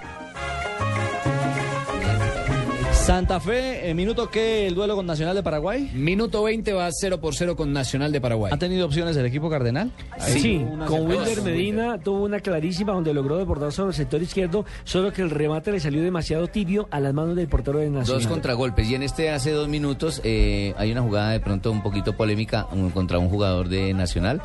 Santa 3.10 3.40
Fe, 3.40 3.90
en 3.90 3.98
minuto 3.98 4.30
que 4.30 4.68
el 4.68 4.76
duelo 4.76 4.96
con 4.96 5.08
Nacional 5.08 5.36
de 5.36 5.42
Paraguay. 5.42 5.90
Minuto 5.96 6.44
20 6.44 6.74
va 6.74 6.88
0 6.92 7.20
por 7.20 7.34
0 7.34 7.56
con 7.56 7.74
Nacional 7.74 8.12
de 8.12 8.22
Paraguay. 8.22 8.54
¿Ha 8.54 8.58
tenido 8.58 8.86
opciones 8.86 9.18
el 9.18 9.26
equipo 9.26 9.50
cardenal? 9.50 9.92
Sí, 10.20 10.64
con 10.88 11.08
Wilder 11.08 11.42
Medina 11.42 11.98
tuvo 11.98 12.26
una 12.26 12.40
clarísima 12.40 12.94
donde 12.94 13.12
logró 13.16 13.38
desbordar 13.38 13.72
sobre 13.72 13.90
el 13.90 13.96
sector 13.96 14.22
izquierdo, 14.22 14.64
solo 14.84 15.12
que 15.12 15.24
el 15.24 15.32
remate 15.32 15.72
le 15.72 15.80
salió 15.80 16.04
demasiado 16.04 16.50
tibio 16.50 16.88
a 16.92 17.00
las 17.00 17.16
manos 17.16 17.36
del 17.36 17.48
portero 17.48 17.80
de 17.80 17.90
Nacional. 17.90 18.22
Dos 18.22 18.32
contragolpes. 18.32 18.88
Y 18.88 18.94
en 18.94 19.02
este 19.02 19.32
hace 19.32 19.54
dos 19.54 19.68
minutos 19.68 20.22
eh, 20.24 20.76
hay 20.78 20.92
una 20.92 21.02
jugada 21.02 21.32
de 21.32 21.40
pronto 21.40 21.72
un 21.72 21.82
poquito 21.82 22.16
polémica 22.16 22.68
contra 22.94 23.18
un 23.18 23.30
jugador 23.30 23.70
de 23.70 23.92
Nacional. 23.96 24.40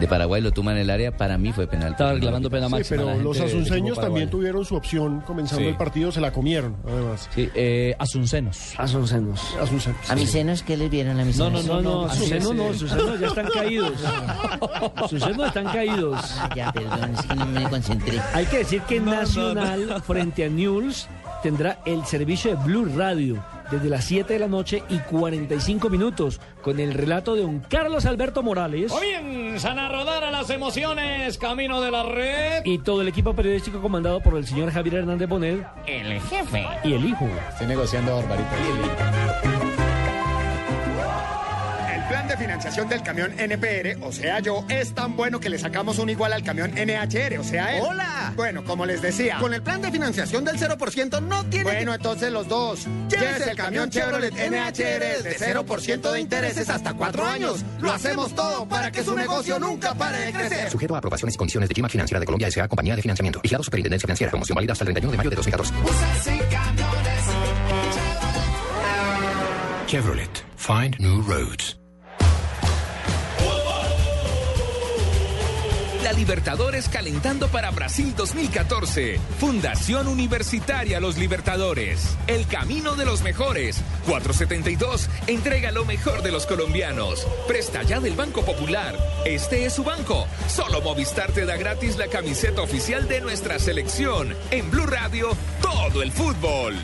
De 0.00 0.08
Paraguay 0.08 0.40
lo 0.42 0.52
toma 0.52 0.72
en 0.72 0.78
el 0.78 0.90
área. 0.90 1.16
Para 1.16 1.38
mí 1.38 1.52
fue 1.52 1.66
penal. 1.66 1.92
Estaba 1.92 2.12
reclamando 2.14 2.50
pena 2.50 2.66
Sí, 2.66 2.72
máxima. 2.72 2.96
pero 2.96 3.04
la 3.06 3.12
gente 3.12 3.24
los 3.24 3.40
asunceños 3.40 3.98
también 4.00 4.28
tuvieron 4.30 4.64
su 4.64 4.74
opción 4.74 5.20
comenzando 5.20 5.62
Sí. 5.62 5.68
el 5.68 5.76
partido, 5.76 6.10
se 6.12 6.20
la 6.20 6.32
comieron, 6.32 6.76
además. 6.86 7.28
Sí, 7.34 7.48
eh, 7.54 7.94
Asuncenos. 7.98 8.74
Asuncenos. 8.76 9.40
Asuncenos. 9.60 10.10
¿A 10.10 10.14
mis 10.16 10.30
senos 10.30 10.62
qué 10.62 10.76
les 10.76 10.90
vieron 10.90 11.20
a 11.20 11.24
mis 11.24 11.36
No, 11.38 11.50
no, 11.50 11.62
no, 11.62 11.80
no, 11.80 12.08
senos 12.10 12.50
es, 12.50 12.56
no, 12.56 12.72
sus 12.74 12.90
senos 12.90 13.20
ya 13.20 13.26
están 13.28 13.46
caídos. 13.52 13.92
Sus 15.08 15.22
senos 15.22 15.46
están 15.48 15.64
caídos. 15.66 16.18
Ah, 16.38 16.50
ya, 16.56 16.72
perdón, 16.72 17.14
es 17.14 17.22
que 17.26 17.34
no 17.34 17.46
me 17.46 17.68
concentré. 17.68 18.20
Hay 18.32 18.46
que 18.46 18.58
decir 18.58 18.82
que 18.82 19.00
Nacional 19.00 20.02
frente 20.02 20.44
a 20.44 20.48
Newell's 20.48 21.08
tendrá 21.42 21.78
el 21.84 22.04
servicio 22.04 22.56
de 22.56 22.64
Blue 22.64 22.86
Radio 22.96 23.42
desde 23.74 23.88
las 23.88 24.04
7 24.04 24.32
de 24.32 24.38
la 24.38 24.48
noche 24.48 24.82
y 24.88 24.98
45 24.98 25.90
minutos 25.90 26.40
con 26.62 26.80
el 26.80 26.94
relato 26.94 27.34
de 27.34 27.44
un 27.44 27.60
Carlos 27.60 28.06
Alberto 28.06 28.42
Morales 28.42 28.90
Comienzan 28.92 29.78
a 29.78 29.88
rodar 29.88 30.24
a 30.24 30.30
las 30.30 30.48
emociones, 30.50 31.38
camino 31.38 31.80
de 31.80 31.90
la 31.90 32.02
red. 32.04 32.62
y 32.64 32.78
todo 32.78 33.02
el 33.02 33.08
equipo 33.08 33.34
periodístico 33.34 33.80
comandado 33.80 34.20
por 34.20 34.36
el 34.36 34.46
señor 34.46 34.70
Javier 34.70 34.96
Hernández 34.96 35.28
Bonet 35.28 35.66
El 35.86 36.20
jefe. 36.20 36.66
y 36.84 36.92
el 36.94 37.04
hijo. 37.04 37.28
Estoy 37.50 37.66
negociando 37.66 38.16
Barbarita. 38.16 39.73
El 42.04 42.10
plan 42.10 42.28
de 42.28 42.36
financiación 42.36 42.86
del 42.86 43.02
camión 43.02 43.32
NPR, 43.38 44.04
o 44.04 44.12
sea 44.12 44.38
yo, 44.40 44.66
es 44.68 44.94
tan 44.94 45.16
bueno 45.16 45.40
que 45.40 45.48
le 45.48 45.58
sacamos 45.58 45.98
un 45.98 46.10
igual 46.10 46.34
al 46.34 46.42
camión 46.42 46.70
NHR, 46.72 47.38
o 47.38 47.44
sea 47.44 47.76
él. 47.76 47.82
¡Hola! 47.82 48.34
Bueno, 48.36 48.62
como 48.62 48.84
les 48.84 49.00
decía. 49.00 49.38
Con 49.38 49.54
el 49.54 49.62
plan 49.62 49.80
de 49.80 49.90
financiación 49.90 50.44
del 50.44 50.58
0% 50.58 51.22
no 51.22 51.44
tiene 51.46 51.64
Bueno, 51.64 51.94
entonces 51.94 52.30
los 52.30 52.46
dos. 52.46 52.86
Llévese 53.08 53.52
el 53.52 53.56
camión 53.56 53.88
Chevrolet 53.88 54.34
NHR 54.34 55.22
de 55.22 55.36
0% 55.38 56.12
de 56.12 56.20
intereses 56.20 56.68
hasta 56.68 56.92
cuatro 56.92 57.24
años. 57.24 57.64
Lo 57.80 57.90
hacemos 57.90 58.34
todo 58.34 58.68
para 58.68 58.92
que 58.92 59.02
su 59.02 59.16
negocio 59.16 59.58
nunca 59.58 59.94
pare 59.94 60.26
de 60.26 60.32
crecer. 60.34 60.70
Sujeto 60.70 60.94
a 60.94 60.98
aprobaciones 60.98 61.36
y 61.36 61.38
condiciones 61.38 61.70
de 61.70 61.74
Gima 61.74 61.88
Financiera 61.88 62.20
de 62.20 62.26
Colombia 62.26 62.48
S.A. 62.48 62.68
Compañía 62.68 62.96
de 62.96 63.00
Financiamiento. 63.00 63.40
Vigilado 63.40 63.64
Superintendencia 63.64 64.06
Financiera. 64.06 64.30
Promoción 64.30 64.56
válida 64.56 64.74
hasta 64.74 64.84
el 64.84 64.92
31 64.92 65.10
de 65.10 65.16
mayo 65.16 65.30
de 65.30 65.36
2014. 65.36 65.74
Chevrolet. 69.86 70.44
Find 70.56 70.98
new 70.98 71.22
roads. 71.22 71.76
La 76.04 76.12
Libertadores 76.12 76.90
calentando 76.90 77.48
para 77.48 77.70
Brasil 77.70 78.14
2014. 78.14 79.18
Fundación 79.38 80.06
Universitaria 80.06 81.00
Los 81.00 81.16
Libertadores. 81.16 82.18
El 82.26 82.46
camino 82.46 82.94
de 82.94 83.06
los 83.06 83.22
mejores. 83.22 83.82
472 84.06 85.08
entrega 85.26 85.72
lo 85.72 85.86
mejor 85.86 86.22
de 86.22 86.30
los 86.30 86.44
colombianos. 86.44 87.26
Presta 87.48 87.82
ya 87.84 88.00
del 88.00 88.14
Banco 88.14 88.44
Popular. 88.44 88.98
Este 89.24 89.64
es 89.64 89.72
su 89.72 89.82
banco. 89.82 90.26
Solo 90.46 90.82
Movistar 90.82 91.32
te 91.32 91.46
da 91.46 91.56
gratis 91.56 91.96
la 91.96 92.08
camiseta 92.08 92.60
oficial 92.60 93.08
de 93.08 93.22
nuestra 93.22 93.58
selección. 93.58 94.36
En 94.50 94.70
Blue 94.70 94.86
Radio, 94.86 95.30
todo 95.62 96.02
el 96.02 96.12
fútbol. 96.12 96.74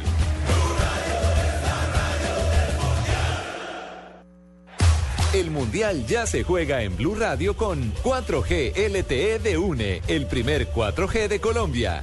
El 5.41 5.51
Mundial 5.51 6.05
ya 6.07 6.27
se 6.27 6.45
juega 6.45 6.83
en 6.83 6.95
Blue 6.99 7.15
Radio 7.15 7.57
con 7.57 7.95
4G 8.03 8.75
LTE 8.77 9.39
de 9.39 9.57
UNE, 9.57 10.03
el 10.07 10.27
primer 10.27 10.71
4G 10.71 11.29
de 11.29 11.41
Colombia. 11.41 12.03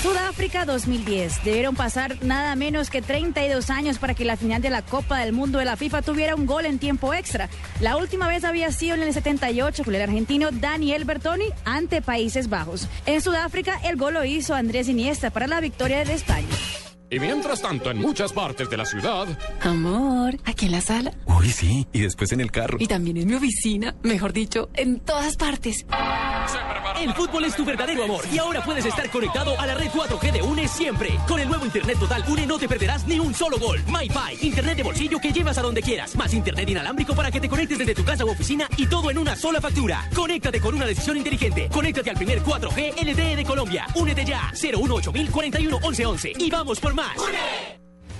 Sudáfrica 0.00 0.64
2010. 0.64 1.42
Debieron 1.42 1.74
pasar 1.74 2.22
nada 2.22 2.54
menos 2.54 2.88
que 2.88 3.02
32 3.02 3.70
años 3.70 3.98
para 3.98 4.14
que 4.14 4.24
la 4.24 4.36
final 4.36 4.62
de 4.62 4.70
la 4.70 4.82
Copa 4.82 5.18
del 5.18 5.32
Mundo 5.32 5.58
de 5.58 5.64
la 5.64 5.76
FIFA 5.76 6.02
tuviera 6.02 6.36
un 6.36 6.46
gol 6.46 6.64
en 6.64 6.78
tiempo 6.78 7.12
extra. 7.12 7.48
La 7.80 7.96
última 7.96 8.28
vez 8.28 8.44
había 8.44 8.70
sido 8.70 8.94
en 8.94 9.02
el 9.02 9.12
78 9.12 9.82
con 9.82 9.92
el 9.92 10.02
argentino 10.02 10.50
Daniel 10.52 11.04
Bertoni 11.04 11.46
ante 11.64 12.02
Países 12.02 12.48
Bajos. 12.48 12.86
En 13.04 13.20
Sudáfrica 13.20 13.80
el 13.82 13.96
gol 13.96 14.14
lo 14.14 14.24
hizo 14.24 14.54
Andrés 14.54 14.88
Iniesta 14.88 15.30
para 15.30 15.48
la 15.48 15.60
victoria 15.60 16.04
de 16.04 16.14
España. 16.14 16.46
Y 17.10 17.18
mientras 17.18 17.60
tanto, 17.60 17.90
en 17.90 17.98
muchas 17.98 18.32
partes 18.32 18.70
de 18.70 18.76
la 18.76 18.84
ciudad. 18.84 19.26
Amor, 19.62 20.36
aquí 20.44 20.66
en 20.66 20.72
la 20.72 20.80
sala. 20.80 21.12
Uy, 21.26 21.50
sí. 21.50 21.86
Y 21.92 22.00
después 22.00 22.30
en 22.30 22.40
el 22.40 22.52
carro. 22.52 22.78
Y 22.80 22.86
también 22.86 23.16
en 23.16 23.26
mi 23.26 23.34
oficina. 23.34 23.96
Mejor 24.02 24.32
dicho, 24.32 24.68
en 24.74 25.00
todas 25.00 25.36
partes. 25.36 25.84
El 27.00 27.14
fútbol 27.14 27.44
es 27.46 27.56
tu 27.56 27.64
verdadero 27.64 28.04
amor 28.04 28.26
y 28.30 28.36
ahora 28.36 28.62
puedes 28.62 28.84
estar 28.84 29.08
conectado 29.10 29.58
a 29.58 29.66
la 29.66 29.74
red 29.74 29.88
4G 29.90 30.32
de 30.32 30.42
UNE 30.42 30.68
siempre. 30.68 31.18
Con 31.26 31.40
el 31.40 31.48
nuevo 31.48 31.64
Internet 31.64 31.98
Total 31.98 32.22
UNE 32.28 32.46
no 32.46 32.58
te 32.58 32.68
perderás 32.68 33.06
ni 33.06 33.18
un 33.18 33.32
solo 33.32 33.58
gol. 33.58 33.80
MyPi, 33.86 34.46
Internet 34.46 34.76
de 34.76 34.82
bolsillo 34.82 35.18
que 35.18 35.32
llevas 35.32 35.56
a 35.56 35.62
donde 35.62 35.80
quieras. 35.80 36.14
Más 36.14 36.34
Internet 36.34 36.68
inalámbrico 36.68 37.14
para 37.14 37.30
que 37.30 37.40
te 37.40 37.48
conectes 37.48 37.78
desde 37.78 37.94
tu 37.94 38.04
casa 38.04 38.26
u 38.26 38.30
oficina 38.30 38.68
y 38.76 38.86
todo 38.86 39.10
en 39.10 39.16
una 39.16 39.34
sola 39.34 39.62
factura. 39.62 40.10
Conéctate 40.14 40.60
con 40.60 40.74
una 40.74 40.84
decisión 40.84 41.16
inteligente. 41.16 41.70
Conéctate 41.72 42.10
al 42.10 42.16
primer 42.16 42.42
4G 42.42 43.02
LTE 43.02 43.36
de 43.36 43.44
Colombia. 43.44 43.86
Únete 43.94 44.22
ya. 44.26 44.52
018 44.52 45.10
41 45.32 45.78
11 45.82 46.32
y 46.38 46.50
vamos 46.50 46.80
por 46.80 46.92
más. 46.92 47.16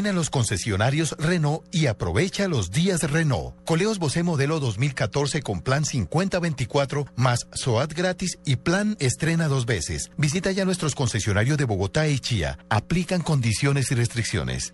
Ven 0.00 0.06
a 0.06 0.12
los 0.14 0.30
concesionarios 0.30 1.14
Renault 1.18 1.62
y 1.70 1.86
aprovecha 1.86 2.48
los 2.48 2.70
días 2.70 3.02
Renault. 3.02 3.54
Coleos 3.66 3.98
Bosé 3.98 4.22
modelo 4.22 4.58
2014 4.58 5.42
con 5.42 5.60
plan 5.60 5.84
5024 5.84 7.04
más 7.16 7.46
SOAT 7.52 7.92
gratis 7.92 8.38
y 8.46 8.56
plan 8.56 8.96
estrena 8.98 9.46
dos 9.46 9.66
veces. 9.66 10.10
Visita 10.16 10.52
ya 10.52 10.64
nuestros 10.64 10.94
concesionarios 10.94 11.58
de 11.58 11.66
Bogotá 11.66 12.08
y 12.08 12.18
Chía. 12.18 12.58
Aplican 12.70 13.20
condiciones 13.20 13.90
y 13.90 13.94
restricciones. 13.94 14.72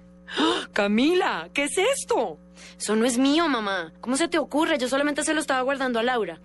Camila, 0.72 1.50
¿qué 1.52 1.64
es 1.64 1.76
esto? 1.76 2.38
Eso 2.78 2.94
no 2.94 3.04
es 3.04 3.18
mío, 3.18 3.48
mamá. 3.48 3.94
¿Cómo 4.00 4.16
se 4.16 4.28
te 4.28 4.38
ocurre? 4.38 4.78
Yo 4.78 4.88
solamente 4.88 5.24
se 5.24 5.34
lo 5.34 5.40
estaba 5.40 5.62
guardando 5.62 5.98
a 5.98 6.04
Laura. 6.04 6.38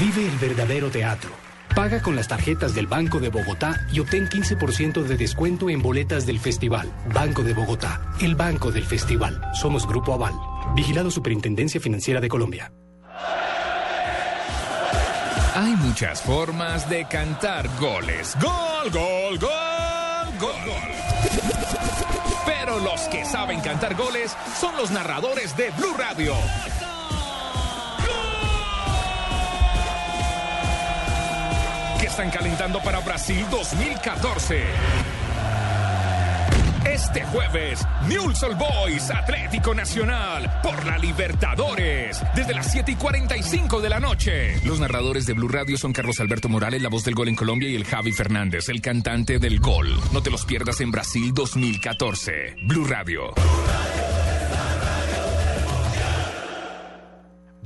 Vive 0.00 0.26
el 0.26 0.36
verdadero 0.38 0.90
teatro. 0.90 1.49
Paga 1.74 2.02
con 2.02 2.16
las 2.16 2.28
tarjetas 2.28 2.74
del 2.74 2.86
Banco 2.86 3.20
de 3.20 3.28
Bogotá 3.28 3.86
y 3.92 4.00
obtén 4.00 4.28
15% 4.28 5.02
de 5.02 5.16
descuento 5.16 5.70
en 5.70 5.80
boletas 5.80 6.26
del 6.26 6.38
festival. 6.38 6.92
Banco 7.14 7.42
de 7.42 7.54
Bogotá, 7.54 8.00
el 8.20 8.34
banco 8.34 8.70
del 8.70 8.84
festival. 8.84 9.40
Somos 9.54 9.86
Grupo 9.86 10.12
Aval. 10.12 10.34
Vigilado 10.74 11.10
Superintendencia 11.10 11.80
Financiera 11.80 12.20
de 12.20 12.28
Colombia. 12.28 12.72
Hay 15.54 15.74
muchas 15.76 16.22
formas 16.22 16.88
de 16.88 17.06
cantar 17.06 17.68
goles. 17.78 18.36
Gol, 18.40 18.90
gol, 18.92 19.38
gol, 19.38 20.38
gol, 20.38 20.52
gol. 20.64 20.90
Pero 22.46 22.78
los 22.78 23.00
que 23.08 23.24
saben 23.24 23.60
cantar 23.60 23.94
goles 23.94 24.36
son 24.58 24.76
los 24.76 24.90
narradores 24.90 25.56
de 25.56 25.70
Blue 25.70 25.94
Radio. 25.98 26.34
Que 32.00 32.06
están 32.06 32.30
calentando 32.30 32.80
para 32.80 33.00
Brasil 33.00 33.44
2014. 33.50 34.64
Este 36.86 37.22
jueves, 37.24 37.86
Newell's 38.08 38.42
Old 38.42 38.58
Boys 38.58 39.10
Atlético 39.10 39.74
Nacional 39.74 40.60
por 40.62 40.86
la 40.86 40.96
Libertadores 40.96 42.22
desde 42.34 42.54
las 42.54 42.72
7 42.72 42.92
y 42.92 42.94
45 42.96 43.80
de 43.82 43.88
la 43.90 44.00
noche. 44.00 44.58
Los 44.64 44.80
narradores 44.80 45.26
de 45.26 45.34
Blue 45.34 45.48
Radio 45.48 45.76
son 45.76 45.92
Carlos 45.92 46.20
Alberto 46.20 46.48
Morales, 46.48 46.80
la 46.80 46.88
voz 46.88 47.04
del 47.04 47.14
gol 47.14 47.28
en 47.28 47.36
Colombia, 47.36 47.68
y 47.68 47.76
el 47.76 47.84
Javi 47.84 48.12
Fernández, 48.12 48.70
el 48.70 48.80
cantante 48.80 49.38
del 49.38 49.60
gol. 49.60 49.94
No 50.12 50.22
te 50.22 50.30
los 50.30 50.46
pierdas 50.46 50.80
en 50.80 50.90
Brasil 50.90 51.32
2014. 51.34 52.56
Blue 52.62 52.86
Radio. 52.86 53.34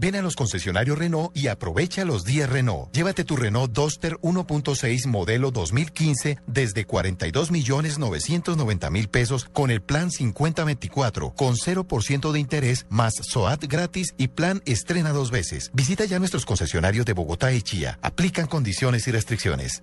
Ven 0.05 0.17
a 0.17 0.21
los 0.21 0.37
concesionarios 0.37 0.99
Renault 0.99 1.35
y 1.35 1.49
aprovecha 1.49 2.05
los 2.05 2.27
días 2.27 2.51
Renault. 2.51 2.93
Llévate 2.93 3.25
tu 3.25 3.37
Renault 3.37 3.73
Duster 3.73 4.19
1.6 4.21 5.07
modelo 5.07 5.51
2015 5.51 6.41
desde 6.47 6.85
42 6.85 7.51
millones 7.51 7.99
990 7.99 8.91
mil 8.91 9.09
pesos 9.09 9.47
con 9.51 9.71
el 9.71 9.81
plan 9.81 10.11
5024 10.11 11.35
con 11.35 11.57
0% 11.57 12.33
de 12.33 12.39
interés 12.39 12.85
más 12.91 13.15
SOAT 13.15 13.65
gratis 13.65 14.13
y 14.19 14.29
plan 14.29 14.61
estrena 14.67 15.13
dos 15.13 15.31
veces. 15.31 15.71
Visita 15.73 16.05
ya 16.05 16.19
nuestros 16.19 16.45
concesionarios 16.45 17.07
de 17.07 17.15
Bogotá 17.15 17.55
y 17.55 17.63
Chía. 17.63 17.99
Aplican 18.03 18.47
condiciones 18.47 19.09
y 19.09 19.11
restricciones. 19.11 19.83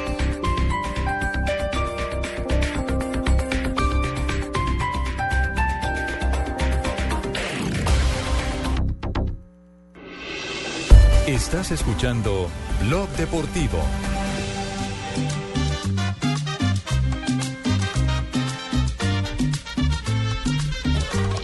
Estás 11.31 11.71
escuchando 11.71 12.49
Blog 12.81 13.07
Deportivo. 13.11 13.79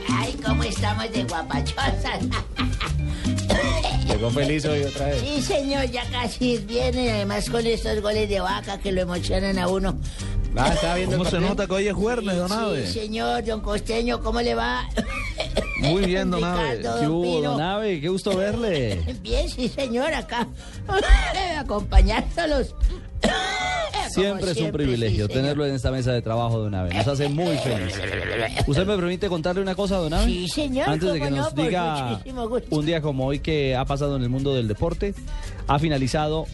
Ay, 0.10 0.38
cómo 0.46 0.64
estamos 0.64 1.10
de 1.14 1.24
guapachosas. 1.24 2.20
Llegó 4.08 4.30
feliz 4.30 4.66
hoy 4.66 4.84
otra 4.84 5.06
vez. 5.06 5.22
Sí, 5.22 5.42
señor, 5.42 5.90
ya 5.90 6.04
casi 6.12 6.58
viene. 6.58 7.10
Además, 7.12 7.50
con 7.50 7.66
estos 7.66 8.02
goles 8.02 8.28
de 8.28 8.42
vaca 8.42 8.80
que 8.80 8.92
lo 8.92 9.00
emocionan 9.00 9.58
a 9.58 9.70
uno. 9.70 9.98
Ah, 10.58 10.74
está 10.74 10.96
viendo 10.96 11.18
¿Cómo 11.18 11.30
se 11.30 11.40
nota 11.40 11.66
que 11.66 11.74
hoy 11.74 11.88
es 11.88 11.94
jueves, 11.94 12.36
don 12.36 12.52
Ave? 12.52 12.88
Sí, 12.88 13.00
señor, 13.00 13.46
don 13.46 13.62
Costeño, 13.62 14.22
¿cómo 14.22 14.42
le 14.42 14.54
va? 14.54 14.86
Muy 15.80 16.06
bien, 16.06 16.32
don 16.32 16.44
Ave. 16.44 16.82
¿Qué 16.82 17.08
hubo, 17.08 17.42
don 17.42 17.62
Ave? 17.62 18.02
Qué 18.02 18.10
gusto 18.10 18.36
verle. 18.36 19.00
Bien, 19.22 19.48
sí, 19.50 19.68
señor, 19.68 20.14
acá. 20.14 20.48
Acompañándolos. 21.58 22.76
Siempre 24.10 24.52
es 24.52 24.58
un 24.58 24.72
privilegio 24.72 25.28
tenerlo 25.28 25.66
en 25.66 25.76
esta 25.76 25.92
mesa 25.92 26.12
de 26.12 26.22
trabajo, 26.22 26.60
don 26.60 26.74
Abe. 26.74 26.94
Nos 26.94 27.08
hace 27.08 27.30
muy 27.30 27.58
feliz. 27.58 27.94
¿Usted 28.68 28.86
me 28.86 28.96
permite 28.96 29.28
contarle 29.30 29.62
una 29.62 29.76
cosa, 29.76 29.98
don 29.98 30.14
Abe? 30.14 30.26
Sí, 30.26 30.48
señor, 30.48 30.90
Antes 30.90 31.14
de 31.14 31.20
que 31.20 31.32
nos 31.32 31.54
diga 31.54 32.22
un 32.70 32.86
día 32.86 33.02
como 33.02 33.26
hoy 33.26 33.40
que 33.40 33.76
ha 33.76 33.86
pasado 33.86 34.16
en 34.16 34.24
el 34.24 34.30
mundo 34.30 34.56
del 34.56 34.68
deporte, 34.68 35.14
ha 35.68 35.80
finalizado 35.80 36.46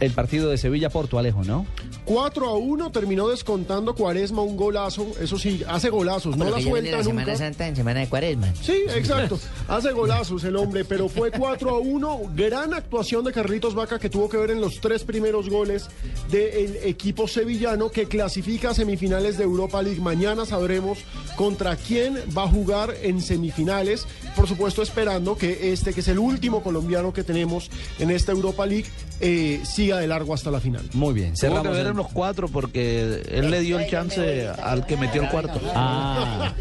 el 0.00 0.12
partido 0.12 0.50
de 0.50 0.58
Sevilla-Porto, 0.58 1.18
Alejo, 1.18 1.44
¿no? 1.44 1.66
4 2.08 2.48
a 2.48 2.56
1 2.56 2.90
terminó 2.90 3.28
descontando 3.28 3.94
Cuaresma 3.94 4.40
un 4.40 4.56
golazo. 4.56 5.12
Eso 5.20 5.38
sí, 5.38 5.62
hace 5.68 5.90
golazos, 5.90 6.38
no 6.38 6.48
la 6.48 6.58
suelta 6.58 6.90
la 6.90 7.02
nunca. 7.02 7.20
Semana 7.20 7.36
Santa 7.36 7.68
en 7.68 7.76
Semana 7.76 8.00
de 8.00 8.08
Cuaresma. 8.08 8.54
Sí, 8.62 8.82
exacto. 8.94 9.38
Hace 9.68 9.92
golazos 9.92 10.42
el 10.44 10.56
hombre, 10.56 10.86
pero 10.86 11.10
fue 11.10 11.30
4 11.30 11.68
a 11.68 11.78
1. 11.78 12.20
Gran 12.34 12.72
actuación 12.72 13.24
de 13.24 13.32
Carlitos 13.34 13.74
Vaca 13.74 13.98
que 13.98 14.08
tuvo 14.08 14.26
que 14.30 14.38
ver 14.38 14.52
en 14.52 14.62
los 14.62 14.80
tres 14.80 15.04
primeros 15.04 15.50
goles 15.50 15.88
del 16.30 16.76
equipo 16.76 17.28
sevillano 17.28 17.90
que 17.90 18.06
clasifica 18.06 18.70
a 18.70 18.74
semifinales 18.74 19.36
de 19.36 19.44
Europa 19.44 19.82
League. 19.82 20.00
Mañana 20.00 20.46
sabremos 20.46 21.00
contra 21.36 21.76
quién 21.76 22.16
va 22.36 22.44
a 22.44 22.48
jugar 22.48 22.94
en 23.02 23.20
semifinales. 23.20 24.06
Por 24.38 24.46
supuesto, 24.46 24.82
esperando 24.82 25.36
que 25.36 25.72
este, 25.72 25.92
que 25.92 25.98
es 25.98 26.06
el 26.06 26.20
último 26.20 26.62
colombiano 26.62 27.12
que 27.12 27.24
tenemos 27.24 27.68
en 27.98 28.12
esta 28.12 28.30
Europa 28.30 28.64
League, 28.66 28.86
eh, 29.18 29.60
siga 29.64 29.98
de 29.98 30.06
largo 30.06 30.32
hasta 30.32 30.52
la 30.52 30.60
final. 30.60 30.88
Muy 30.92 31.12
bien. 31.12 31.30
Tuvo 31.30 31.34
que 31.34 31.40
cerramos 31.40 31.76
ver 31.76 31.86
en 31.88 31.96
los 31.96 32.06
cuatro 32.06 32.46
porque 32.46 33.24
él 33.28 33.50
le 33.50 33.60
dio 33.62 33.80
el 33.80 33.90
chance 33.90 34.46
al 34.46 34.86
que 34.86 34.96
metió 34.96 35.22
el 35.24 35.28
cuarto. 35.28 35.60
Ah, 35.74 36.54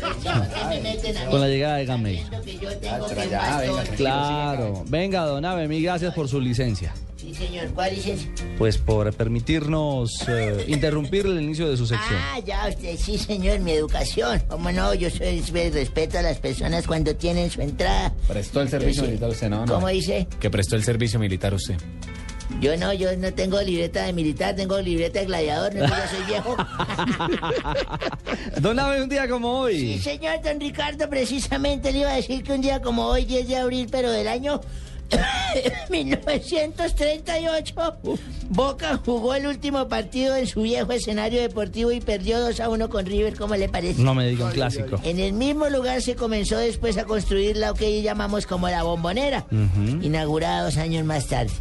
con 1.29 1.39
la 1.39 1.47
llegada 1.47 1.75
de 1.77 1.85
Gamay. 1.85 2.25
Claro. 3.95 4.83
Venga, 4.87 5.21
don 5.25 5.45
Abe, 5.45 5.67
mil 5.67 5.83
gracias 5.83 6.15
por 6.15 6.27
su 6.27 6.41
licencia. 6.41 6.95
Sí, 7.17 7.33
señor, 7.33 7.67
¿cuál 7.73 7.93
es 7.93 8.05
ese? 8.05 8.29
Pues 8.57 8.77
por 8.77 9.11
permitirnos 9.13 10.23
eh, 10.29 10.65
interrumpir 10.67 11.25
el 11.25 11.41
inicio 11.41 11.67
de 11.67 11.75
su 11.75 11.87
sección. 11.87 12.19
Ah, 12.21 12.39
ya, 12.39 12.67
usted, 12.69 12.95
sí, 12.95 13.17
señor, 13.17 13.59
mi 13.59 13.71
educación. 13.71 14.41
¿Cómo 14.47 14.71
no? 14.71 14.93
Yo 14.93 15.09
soy, 15.09 15.41
respeto 15.41 16.19
a 16.19 16.21
las 16.21 16.37
personas 16.37 16.85
cuando 16.85 17.15
tienen 17.15 17.49
su 17.49 17.61
entrada. 17.69 18.13
Prestó 18.27 18.61
el 18.61 18.69
servicio 18.69 19.03
Sí. 19.03 19.07
militar 19.09 19.29
usted, 19.29 19.49
¿no? 19.49 19.65
no. 19.65 19.73
¿Cómo 19.75 19.87
dice? 19.87 20.27
Que 20.39 20.49
prestó 20.49 20.75
el 20.75 20.83
servicio 20.83 21.19
militar 21.19 21.53
usted. 21.53 21.75
Yo 22.61 22.77
no, 22.77 22.93
yo 22.93 23.15
no 23.17 23.33
tengo 23.33 23.61
libreta 23.61 24.05
de 24.05 24.13
militar, 24.13 24.55
tengo 24.55 24.79
libreta 24.79 25.19
de 25.19 25.25
gladiador, 25.25 25.75
no, 25.75 25.85
yo 25.85 25.93
soy 26.09 26.23
viejo. 26.27 26.55
Don 28.61 28.79
Abe, 28.79 29.01
un 29.01 29.09
día 29.09 29.27
como 29.27 29.67
Sí, 29.67 29.73
hoy. 29.93 29.99
señor, 29.99 30.41
don 30.41 30.59
Ricardo, 30.59 31.09
precisamente 31.09 31.91
le 31.91 31.99
iba 31.99 32.11
a 32.11 32.15
decir 32.15 32.43
que 32.43 32.53
un 32.53 32.61
día 32.61 32.81
como 32.81 33.05
hoy, 33.05 33.25
10 33.25 33.47
de 33.47 33.57
abril, 33.57 33.87
pero 33.91 34.11
del 34.11 34.27
año 34.27 34.61
1938, 35.89 37.73
Boca 38.49 38.99
jugó 39.05 39.35
el 39.35 39.47
último 39.47 39.87
partido 39.87 40.35
en 40.35 40.47
su 40.47 40.61
viejo 40.63 40.91
escenario 40.91 41.41
deportivo 41.41 41.91
y 41.91 42.01
perdió 42.01 42.39
2 42.39 42.59
a 42.59 42.69
1 42.69 42.89
con 42.89 43.05
River, 43.05 43.35
¿cómo 43.37 43.55
le 43.55 43.69
parece? 43.69 44.01
No 44.01 44.13
me 44.13 44.27
diga 44.27 44.45
un 44.45 44.51
clásico. 44.51 44.99
En 45.03 45.19
el 45.19 45.33
mismo 45.33 45.69
lugar 45.69 46.01
se 46.01 46.15
comenzó 46.15 46.57
después 46.57 46.97
a 46.97 47.05
construir 47.05 47.57
lo 47.57 47.73
que 47.73 47.85
hoy 47.85 48.01
llamamos 48.01 48.45
como 48.45 48.67
la 48.69 48.83
bombonera, 48.83 49.45
Ujú. 49.51 50.01
inaugurada 50.03 50.63
dos 50.63 50.77
años 50.77 51.05
más 51.05 51.27
tarde. 51.27 51.51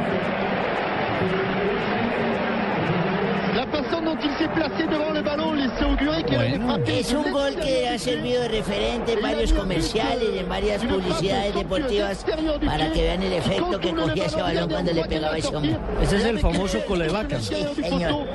La 3.56 3.66
façon 3.68 4.02
dont 4.02 4.18
il 4.22 4.30
s'est 4.36 4.52
placé 4.54 4.86
devant 4.86 5.12
le 5.14 5.22
ballon 5.22 5.54
laissait 5.54 5.84
augurer 5.86 6.22
qu'il 6.24 6.36
allait 6.36 6.58
frapper. 6.58 6.98
Es 6.98 7.14
un 7.14 7.30
gol 7.32 7.54
que 7.54 7.88
ha 7.88 7.98
servido 7.98 8.42
de 8.42 8.48
referente 8.48 9.14
en 9.14 9.22
varios 9.22 9.50
comerciales, 9.50 10.28
en 10.40 10.46
varias 10.46 10.84
publicidades 10.84 11.54
deportivas, 11.54 12.22
para 12.66 12.92
que 12.92 13.00
vean 13.00 13.22
el 13.22 13.32
efecto 13.32 13.80
que 13.80 13.94
cogía 13.94 14.26
ese 14.26 14.42
balón 14.42 14.68
cuando 14.68 14.92
le 14.92 15.02
pegaba 15.04 15.38
ese 15.38 15.56
hombre. 15.56 15.78
Ese 16.02 16.16
es 16.16 16.24
el 16.26 16.38
famoso 16.38 16.84
colevaca. 16.84 17.40
Sí, 17.40 17.54
señor. 17.82 18.26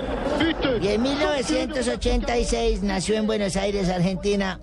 Y 0.81 0.87
en 0.87 1.01
1986 1.03 2.81
nació 2.81 3.15
en 3.17 3.27
Buenos 3.27 3.55
Aires, 3.57 3.89
Argentina, 3.89 4.59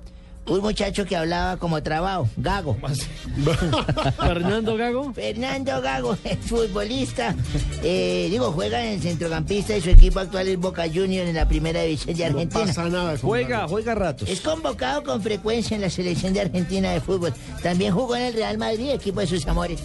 un 0.49 0.61
muchacho 0.61 1.05
que 1.05 1.17
hablaba 1.17 1.57
como 1.57 1.83
trabado, 1.83 2.29
Gago. 2.37 2.77
Fernando 4.17 4.77
Gago. 4.77 5.13
Fernando 5.13 5.81
Gago 5.81 6.17
es 6.25 6.39
futbolista. 6.39 7.35
Eh, 7.83 8.29
digo, 8.31 8.53
juega 8.53 8.85
en 8.85 8.95
el 8.95 9.01
centrocampista 9.01 9.77
y 9.77 9.81
su 9.81 9.91
equipo 9.91 10.21
actual 10.21 10.49
es 10.49 10.59
Boca 10.59 10.85
Juniors 10.87 11.29
en 11.29 11.37
la 11.37 11.49
primera 11.49 11.83
división 11.83 12.17
de 12.17 12.25
Argentina. 12.25 12.67
pasa 12.67 12.89
nada. 12.89 13.17
Juega, 13.21 13.69
juega 13.69 13.95
ratos. 13.95 14.29
Es 14.29 14.41
convocado 14.41 15.05
con 15.05 15.23
frecuencia 15.23 15.75
en 15.75 15.83
la 15.83 15.91
selección 15.91 16.33
de 16.33 16.41
Argentina 16.41 16.91
de 16.93 17.01
fútbol. 17.01 17.33
También 17.63 17.93
jugó 17.93 18.17
en 18.17 18.23
el 18.23 18.35
Real 18.35 18.59
Madrid, 18.59 18.91
equipo 18.91 19.21
de 19.21 19.27
sus 19.27 19.47
amores. 19.47 19.81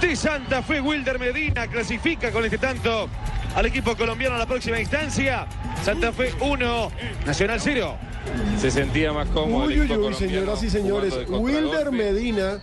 De 0.00 0.16
Santa 0.16 0.62
Fe, 0.62 0.80
Wilder 0.80 1.18
Medina 1.18 1.66
clasifica 1.66 2.30
con 2.30 2.44
este 2.44 2.58
tanto 2.58 3.08
al 3.54 3.66
equipo 3.66 3.96
colombiano 3.96 4.36
a 4.36 4.38
la 4.38 4.46
próxima 4.46 4.78
instancia. 4.80 5.46
Santa 5.82 6.12
Fe 6.12 6.32
1, 6.40 6.92
Nacional 7.26 7.60
0. 7.60 7.96
Se 8.58 8.70
sentía 8.70 9.12
más 9.12 9.28
cómodo. 9.28 9.66
Uy, 9.66 9.80
uy, 9.80 9.90
uy, 9.90 10.14
señoras 10.14 10.62
y 10.62 10.70
señores. 10.70 11.14
Wilder. 11.28 11.90
Medina, 11.90 12.60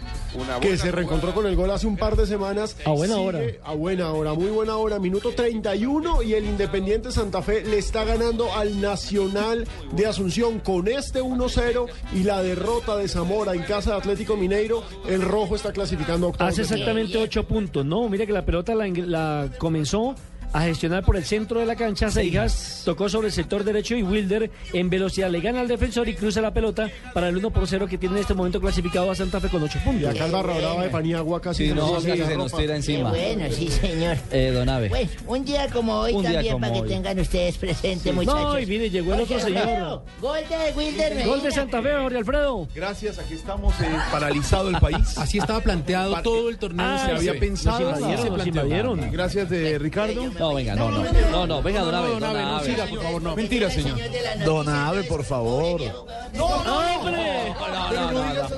que 0.62 0.78
se 0.78 0.91
reencontró 0.91 1.34
con 1.34 1.45
el 1.45 1.56
gol 1.56 1.72
hace 1.72 1.88
un 1.88 1.98
par 1.98 2.16
de 2.16 2.26
semanas. 2.26 2.78
A 2.86 2.91
buena 2.91 3.18
hora. 3.18 3.40
A 3.64 3.74
buena 3.74 4.12
hora, 4.12 4.34
muy 4.34 4.49
buena 4.49 4.78
hora. 4.78 4.99
Minuto 4.99 5.32
31 5.32 6.24
y 6.24 6.34
el 6.34 6.45
Independiente 6.45 7.12
Santa 7.12 7.41
Fe 7.41 7.64
le 7.64 7.78
está 7.78 8.03
ganando 8.03 8.53
al 8.53 8.82
Nacional 8.82 9.68
de 9.91 10.06
Asunción 10.06 10.60
con 10.60 10.88
este 10.88 11.22
1-0 11.22 11.88
y 12.14 12.24
la 12.24 12.41
derrota 12.41 12.98
de 12.98 13.07
Zamora 13.07 13.53
en 13.53 13.64
casa 13.64 13.91
de 13.91 13.98
Atlético 13.98 14.36
Mineiro. 14.36 14.84
El 15.07 15.22
rojo 15.22 15.56
está 15.56 15.72
clasificando 15.72 16.28
a 16.28 16.30
octavos 16.30 16.53
Hace 16.53 16.62
exactamente 16.64 17.18
ocho 17.18 17.48
puntos. 17.48 17.86
No, 17.86 18.10
mire 18.10 18.26
que 18.26 18.34
la 18.34 18.45
pelota 18.45 18.74
la 18.76 19.49
comenzó 19.57 20.16
a 20.57 20.61
gestionar 20.61 21.03
por 21.03 21.18
el 21.18 21.26
centro 21.26 21.60
de 21.60 21.65
la 21.65 21.76
cancha. 21.76 22.10
Seijas 22.10 22.82
tocó 22.86 23.10
sobre 23.10 23.27
el 23.27 23.34
sector 23.34 23.64
derecho 23.64 23.95
y 23.95 24.03
Wilder 24.03 24.49
en 24.73 24.90
velocidad 24.90 25.30
le 25.30 25.41
gana 25.41 25.60
al 25.61 25.68
defensor 25.68 26.07
y 26.07 26.14
cruza 26.15 26.40
la 26.41 26.53
pelota 26.53 26.90
para 27.14 27.27
el 27.30 27.38
1 27.38 27.49
por 27.52 27.68
0 27.68 27.88
que 27.88 27.98
tiene 27.98 28.15
en 28.15 28.22
este 28.22 28.34
momento 28.34 28.61
clasificado 28.61 29.11
a 29.11 29.15
Santa 29.15 29.40
Fe 29.41 29.49
con 29.49 29.61
8 29.64 29.77
Y 29.82 29.86
puntos. 29.86 30.10
acá 30.15 30.26
el 30.26 30.32
barra 30.32 30.57
brava 30.57 30.84
de 30.84 30.90
Paniagua 30.90 31.41
casi 31.41 31.64
Sí, 31.64 31.69
se 31.69 31.76
no, 31.76 31.91
nos 31.94 32.03
sí, 32.03 32.11
se 32.15 32.38
nos 32.38 32.53
tira 32.56 32.76
encima. 32.76 33.10
Bueno, 33.10 33.45
sí, 33.52 33.68
señor. 33.69 34.18
Eh, 34.32 34.52
don 34.53 34.69
Ave. 34.69 34.90
Bueno, 34.90 35.10
un 35.27 35.44
día 35.45 35.68
como 35.69 35.94
hoy 35.99 36.14
Un 36.14 36.23
también 36.23 36.53
como 36.53 36.61
para 36.61 36.73
que 36.73 36.82
hoy. 36.82 36.88
tengan 36.90 37.19
ustedes 37.19 37.57
presente, 37.57 38.10
Sí. 38.10 38.15
muchachos. 38.15 38.44
No, 38.53 38.60
y 38.60 38.65
mire, 38.65 38.90
llegó 38.90 39.14
el 39.14 39.22
otro 39.22 39.40
señor. 39.40 40.03
Gol 40.22 40.38
de 40.49 40.73
Wilder 40.77 41.14
Gol 41.15 41.26
de 41.26 41.26
Medina. 41.34 41.52
Santa 41.52 41.82
Fe, 41.82 41.90
Jorge 42.02 42.18
Alfredo. 42.18 42.68
Gracias, 42.73 43.19
aquí 43.19 43.34
estamos 43.34 43.73
eh, 43.82 43.86
paralizado 44.11 44.69
el 44.69 44.77
país. 44.77 45.18
Así 45.18 45.38
estaba 45.38 45.60
planteado 45.60 46.15
todo 46.22 46.48
el 46.49 46.57
torneo. 46.57 46.86
Ah, 46.86 47.03
Se 47.07 47.11
había 47.11 47.34
sí. 47.34 47.40
pensado. 47.40 47.94
Se 48.41 48.48
invadieron. 48.49 49.11
Gracias 49.11 49.49
de 49.49 49.77
Ricardo. 49.80 50.32
No, 50.46 50.54
venga, 50.54 50.76
no, 50.76 50.92
no. 50.92 51.04
No, 51.32 51.48
no, 51.48 51.64
venga, 51.64 51.82
don 51.82 51.96
Ave. 51.96 52.10
don 52.10 52.24
Abe, 52.24 52.42
no, 52.44 52.60
siga, 52.60 52.86
por 52.86 53.02
favor, 53.02 53.20
no. 53.22 53.36
Mentira, 53.36 53.72
señor. 53.72 53.98
Don 54.46 54.70
Abe, 54.70 55.04
por 55.06 55.24
favor. 55.24 55.82
¡Hombre! 55.82 55.92
No, 56.36 56.64
no, 56.64 58.12
no, 58.12 58.34
no. 58.34 58.50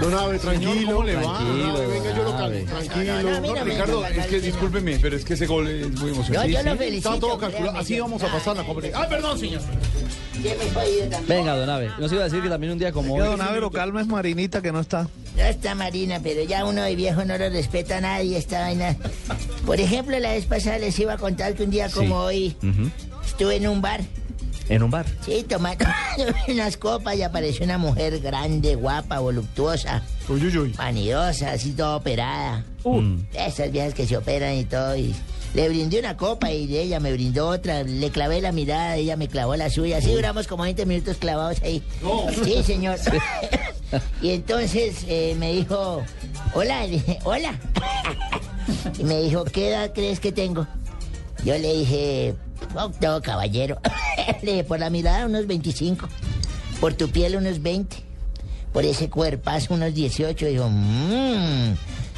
Don 0.00 0.14
Ave, 0.14 0.38
tranquilo. 0.38 0.92
¿cómo 0.94 1.04
le 1.04 1.16
va? 1.16 1.38
Venga, 1.40 2.14
yo 2.16 2.22
lo. 2.24 2.38
Ave. 2.38 2.60
Tranquilo. 2.62 3.22
No, 3.22 3.40
no, 3.40 3.54
No, 3.54 3.64
Ricardo, 3.64 4.06
es 4.06 4.26
que 4.26 4.40
discúlpeme, 4.40 4.98
pero 4.98 5.14
es 5.16 5.24
que 5.26 5.34
ese 5.34 5.46
gol 5.46 5.68
es 5.68 5.90
muy 6.00 6.10
emocionante. 6.12 6.52
yo 6.52 6.62
lo 6.62 6.70
felicito. 6.76 6.96
Estaba 6.96 7.20
todo 7.20 7.38
calculado. 7.38 7.76
Así 7.78 8.00
vamos 8.00 8.22
a 8.22 8.28
pasar 8.32 8.56
la 8.56 8.64
competición. 8.64 9.02
Ah, 9.02 9.06
perdón, 9.08 9.38
señor. 9.38 9.60
Venga, 11.26 11.54
don 11.54 11.68
Ave. 11.68 11.90
Nos 11.98 12.10
iba 12.12 12.22
a 12.22 12.24
decir 12.24 12.42
que 12.42 12.48
también 12.48 12.72
un 12.72 12.78
día 12.78 12.92
como 12.92 13.12
hoy. 13.14 13.20
Don 13.20 13.42
Abe, 13.42 13.60
lo 13.60 13.70
calma 13.70 14.00
es 14.00 14.06
Marinita 14.06 14.62
que 14.62 14.72
no 14.72 14.80
está. 14.80 15.06
Ya 15.38 15.50
está 15.50 15.74
Marina, 15.76 16.18
pero 16.20 16.42
ya 16.42 16.64
uno 16.64 16.82
de 16.82 16.96
viejo 16.96 17.24
no 17.24 17.38
lo 17.38 17.48
respeta 17.48 17.98
a 17.98 18.00
nadie 18.00 18.36
esta 18.36 18.58
vaina. 18.60 18.96
Por 19.64 19.78
ejemplo, 19.78 20.18
la 20.18 20.32
vez 20.32 20.46
pasada 20.46 20.78
les 20.78 20.98
iba 20.98 21.12
a 21.12 21.16
contar 21.16 21.54
que 21.54 21.62
un 21.62 21.70
día 21.70 21.88
como 21.88 22.16
hoy 22.16 22.56
estuve 23.24 23.54
en 23.56 23.68
un 23.68 23.80
bar. 23.80 24.00
En 24.68 24.82
un 24.82 24.90
bar. 24.90 25.06
Sí, 25.24 25.46
tomando 25.48 25.84
unas 26.48 26.76
copas 26.76 27.16
y 27.16 27.22
apareció 27.22 27.64
una 27.64 27.78
mujer 27.78 28.18
grande, 28.18 28.74
guapa, 28.74 29.20
voluptuosa, 29.20 30.02
Uy, 30.28 30.44
uy, 30.44 30.58
uy. 30.58 30.72
vanidosa, 30.72 31.52
así 31.52 31.70
toda 31.70 31.96
operada. 31.96 32.64
Mm. 32.84 33.18
Esas 33.32 33.70
viejas 33.70 33.94
que 33.94 34.06
se 34.08 34.16
operan 34.16 34.54
y 34.56 34.64
todo. 34.64 34.96
Y 34.96 35.14
le 35.54 35.68
brindé 35.68 35.98
una 35.98 36.16
copa 36.16 36.52
y 36.52 36.76
ella 36.76 37.00
me 37.00 37.12
brindó 37.12 37.48
otra. 37.48 37.82
Le 37.82 38.10
clavé 38.10 38.40
la 38.40 38.52
mirada, 38.52 38.96
ella 38.96 39.16
me 39.16 39.28
clavó 39.28 39.56
la 39.56 39.70
suya. 39.70 39.98
Así 39.98 40.12
duramos 40.12 40.46
como 40.46 40.64
20 40.64 40.86
minutos 40.86 41.16
clavados 41.16 41.62
ahí. 41.62 41.82
Sí, 42.44 42.62
señor. 42.62 42.98
y 44.22 44.30
entonces 44.30 45.04
eh, 45.08 45.34
me 45.38 45.52
dijo, 45.52 46.02
hola, 46.54 46.82
le 46.82 46.92
dije, 46.92 47.18
hola. 47.24 47.58
y 48.98 49.04
me 49.04 49.20
dijo, 49.22 49.44
¿qué 49.44 49.70
edad 49.70 49.92
crees 49.94 50.20
que 50.20 50.32
tengo? 50.32 50.66
Yo 51.44 51.56
le 51.56 51.74
dije, 51.74 52.34
oh, 52.76 52.90
no, 53.00 53.22
caballero. 53.22 53.80
le 54.42 54.52
dije, 54.52 54.64
por 54.64 54.78
la 54.78 54.90
mirada 54.90 55.26
unos 55.26 55.46
25. 55.46 56.08
Por 56.80 56.94
tu 56.94 57.08
piel 57.08 57.36
unos 57.36 57.62
20. 57.62 57.96
Por 58.72 58.84
ese 58.84 59.08
cuerpazo 59.08 59.74
unos 59.74 59.94
18. 59.94 60.46
Dijo, 60.46 60.68
mmm, 60.68 61.74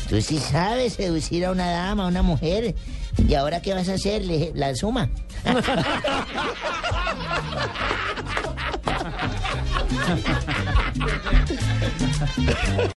tú 0.09 0.20
sí 0.20 0.39
sabes 0.39 0.94
seducir 0.94 1.44
a 1.44 1.52
una 1.52 1.70
dama, 1.70 2.05
a 2.05 2.09
una 2.09 2.23
mujer. 2.23 2.74
¿Y 3.16 3.35
ahora 3.35 3.62
qué 3.62 3.74
vas 3.74 3.89
a 3.89 3.95
hacer? 3.95 4.23
La 4.55 4.74
suma. 4.74 5.09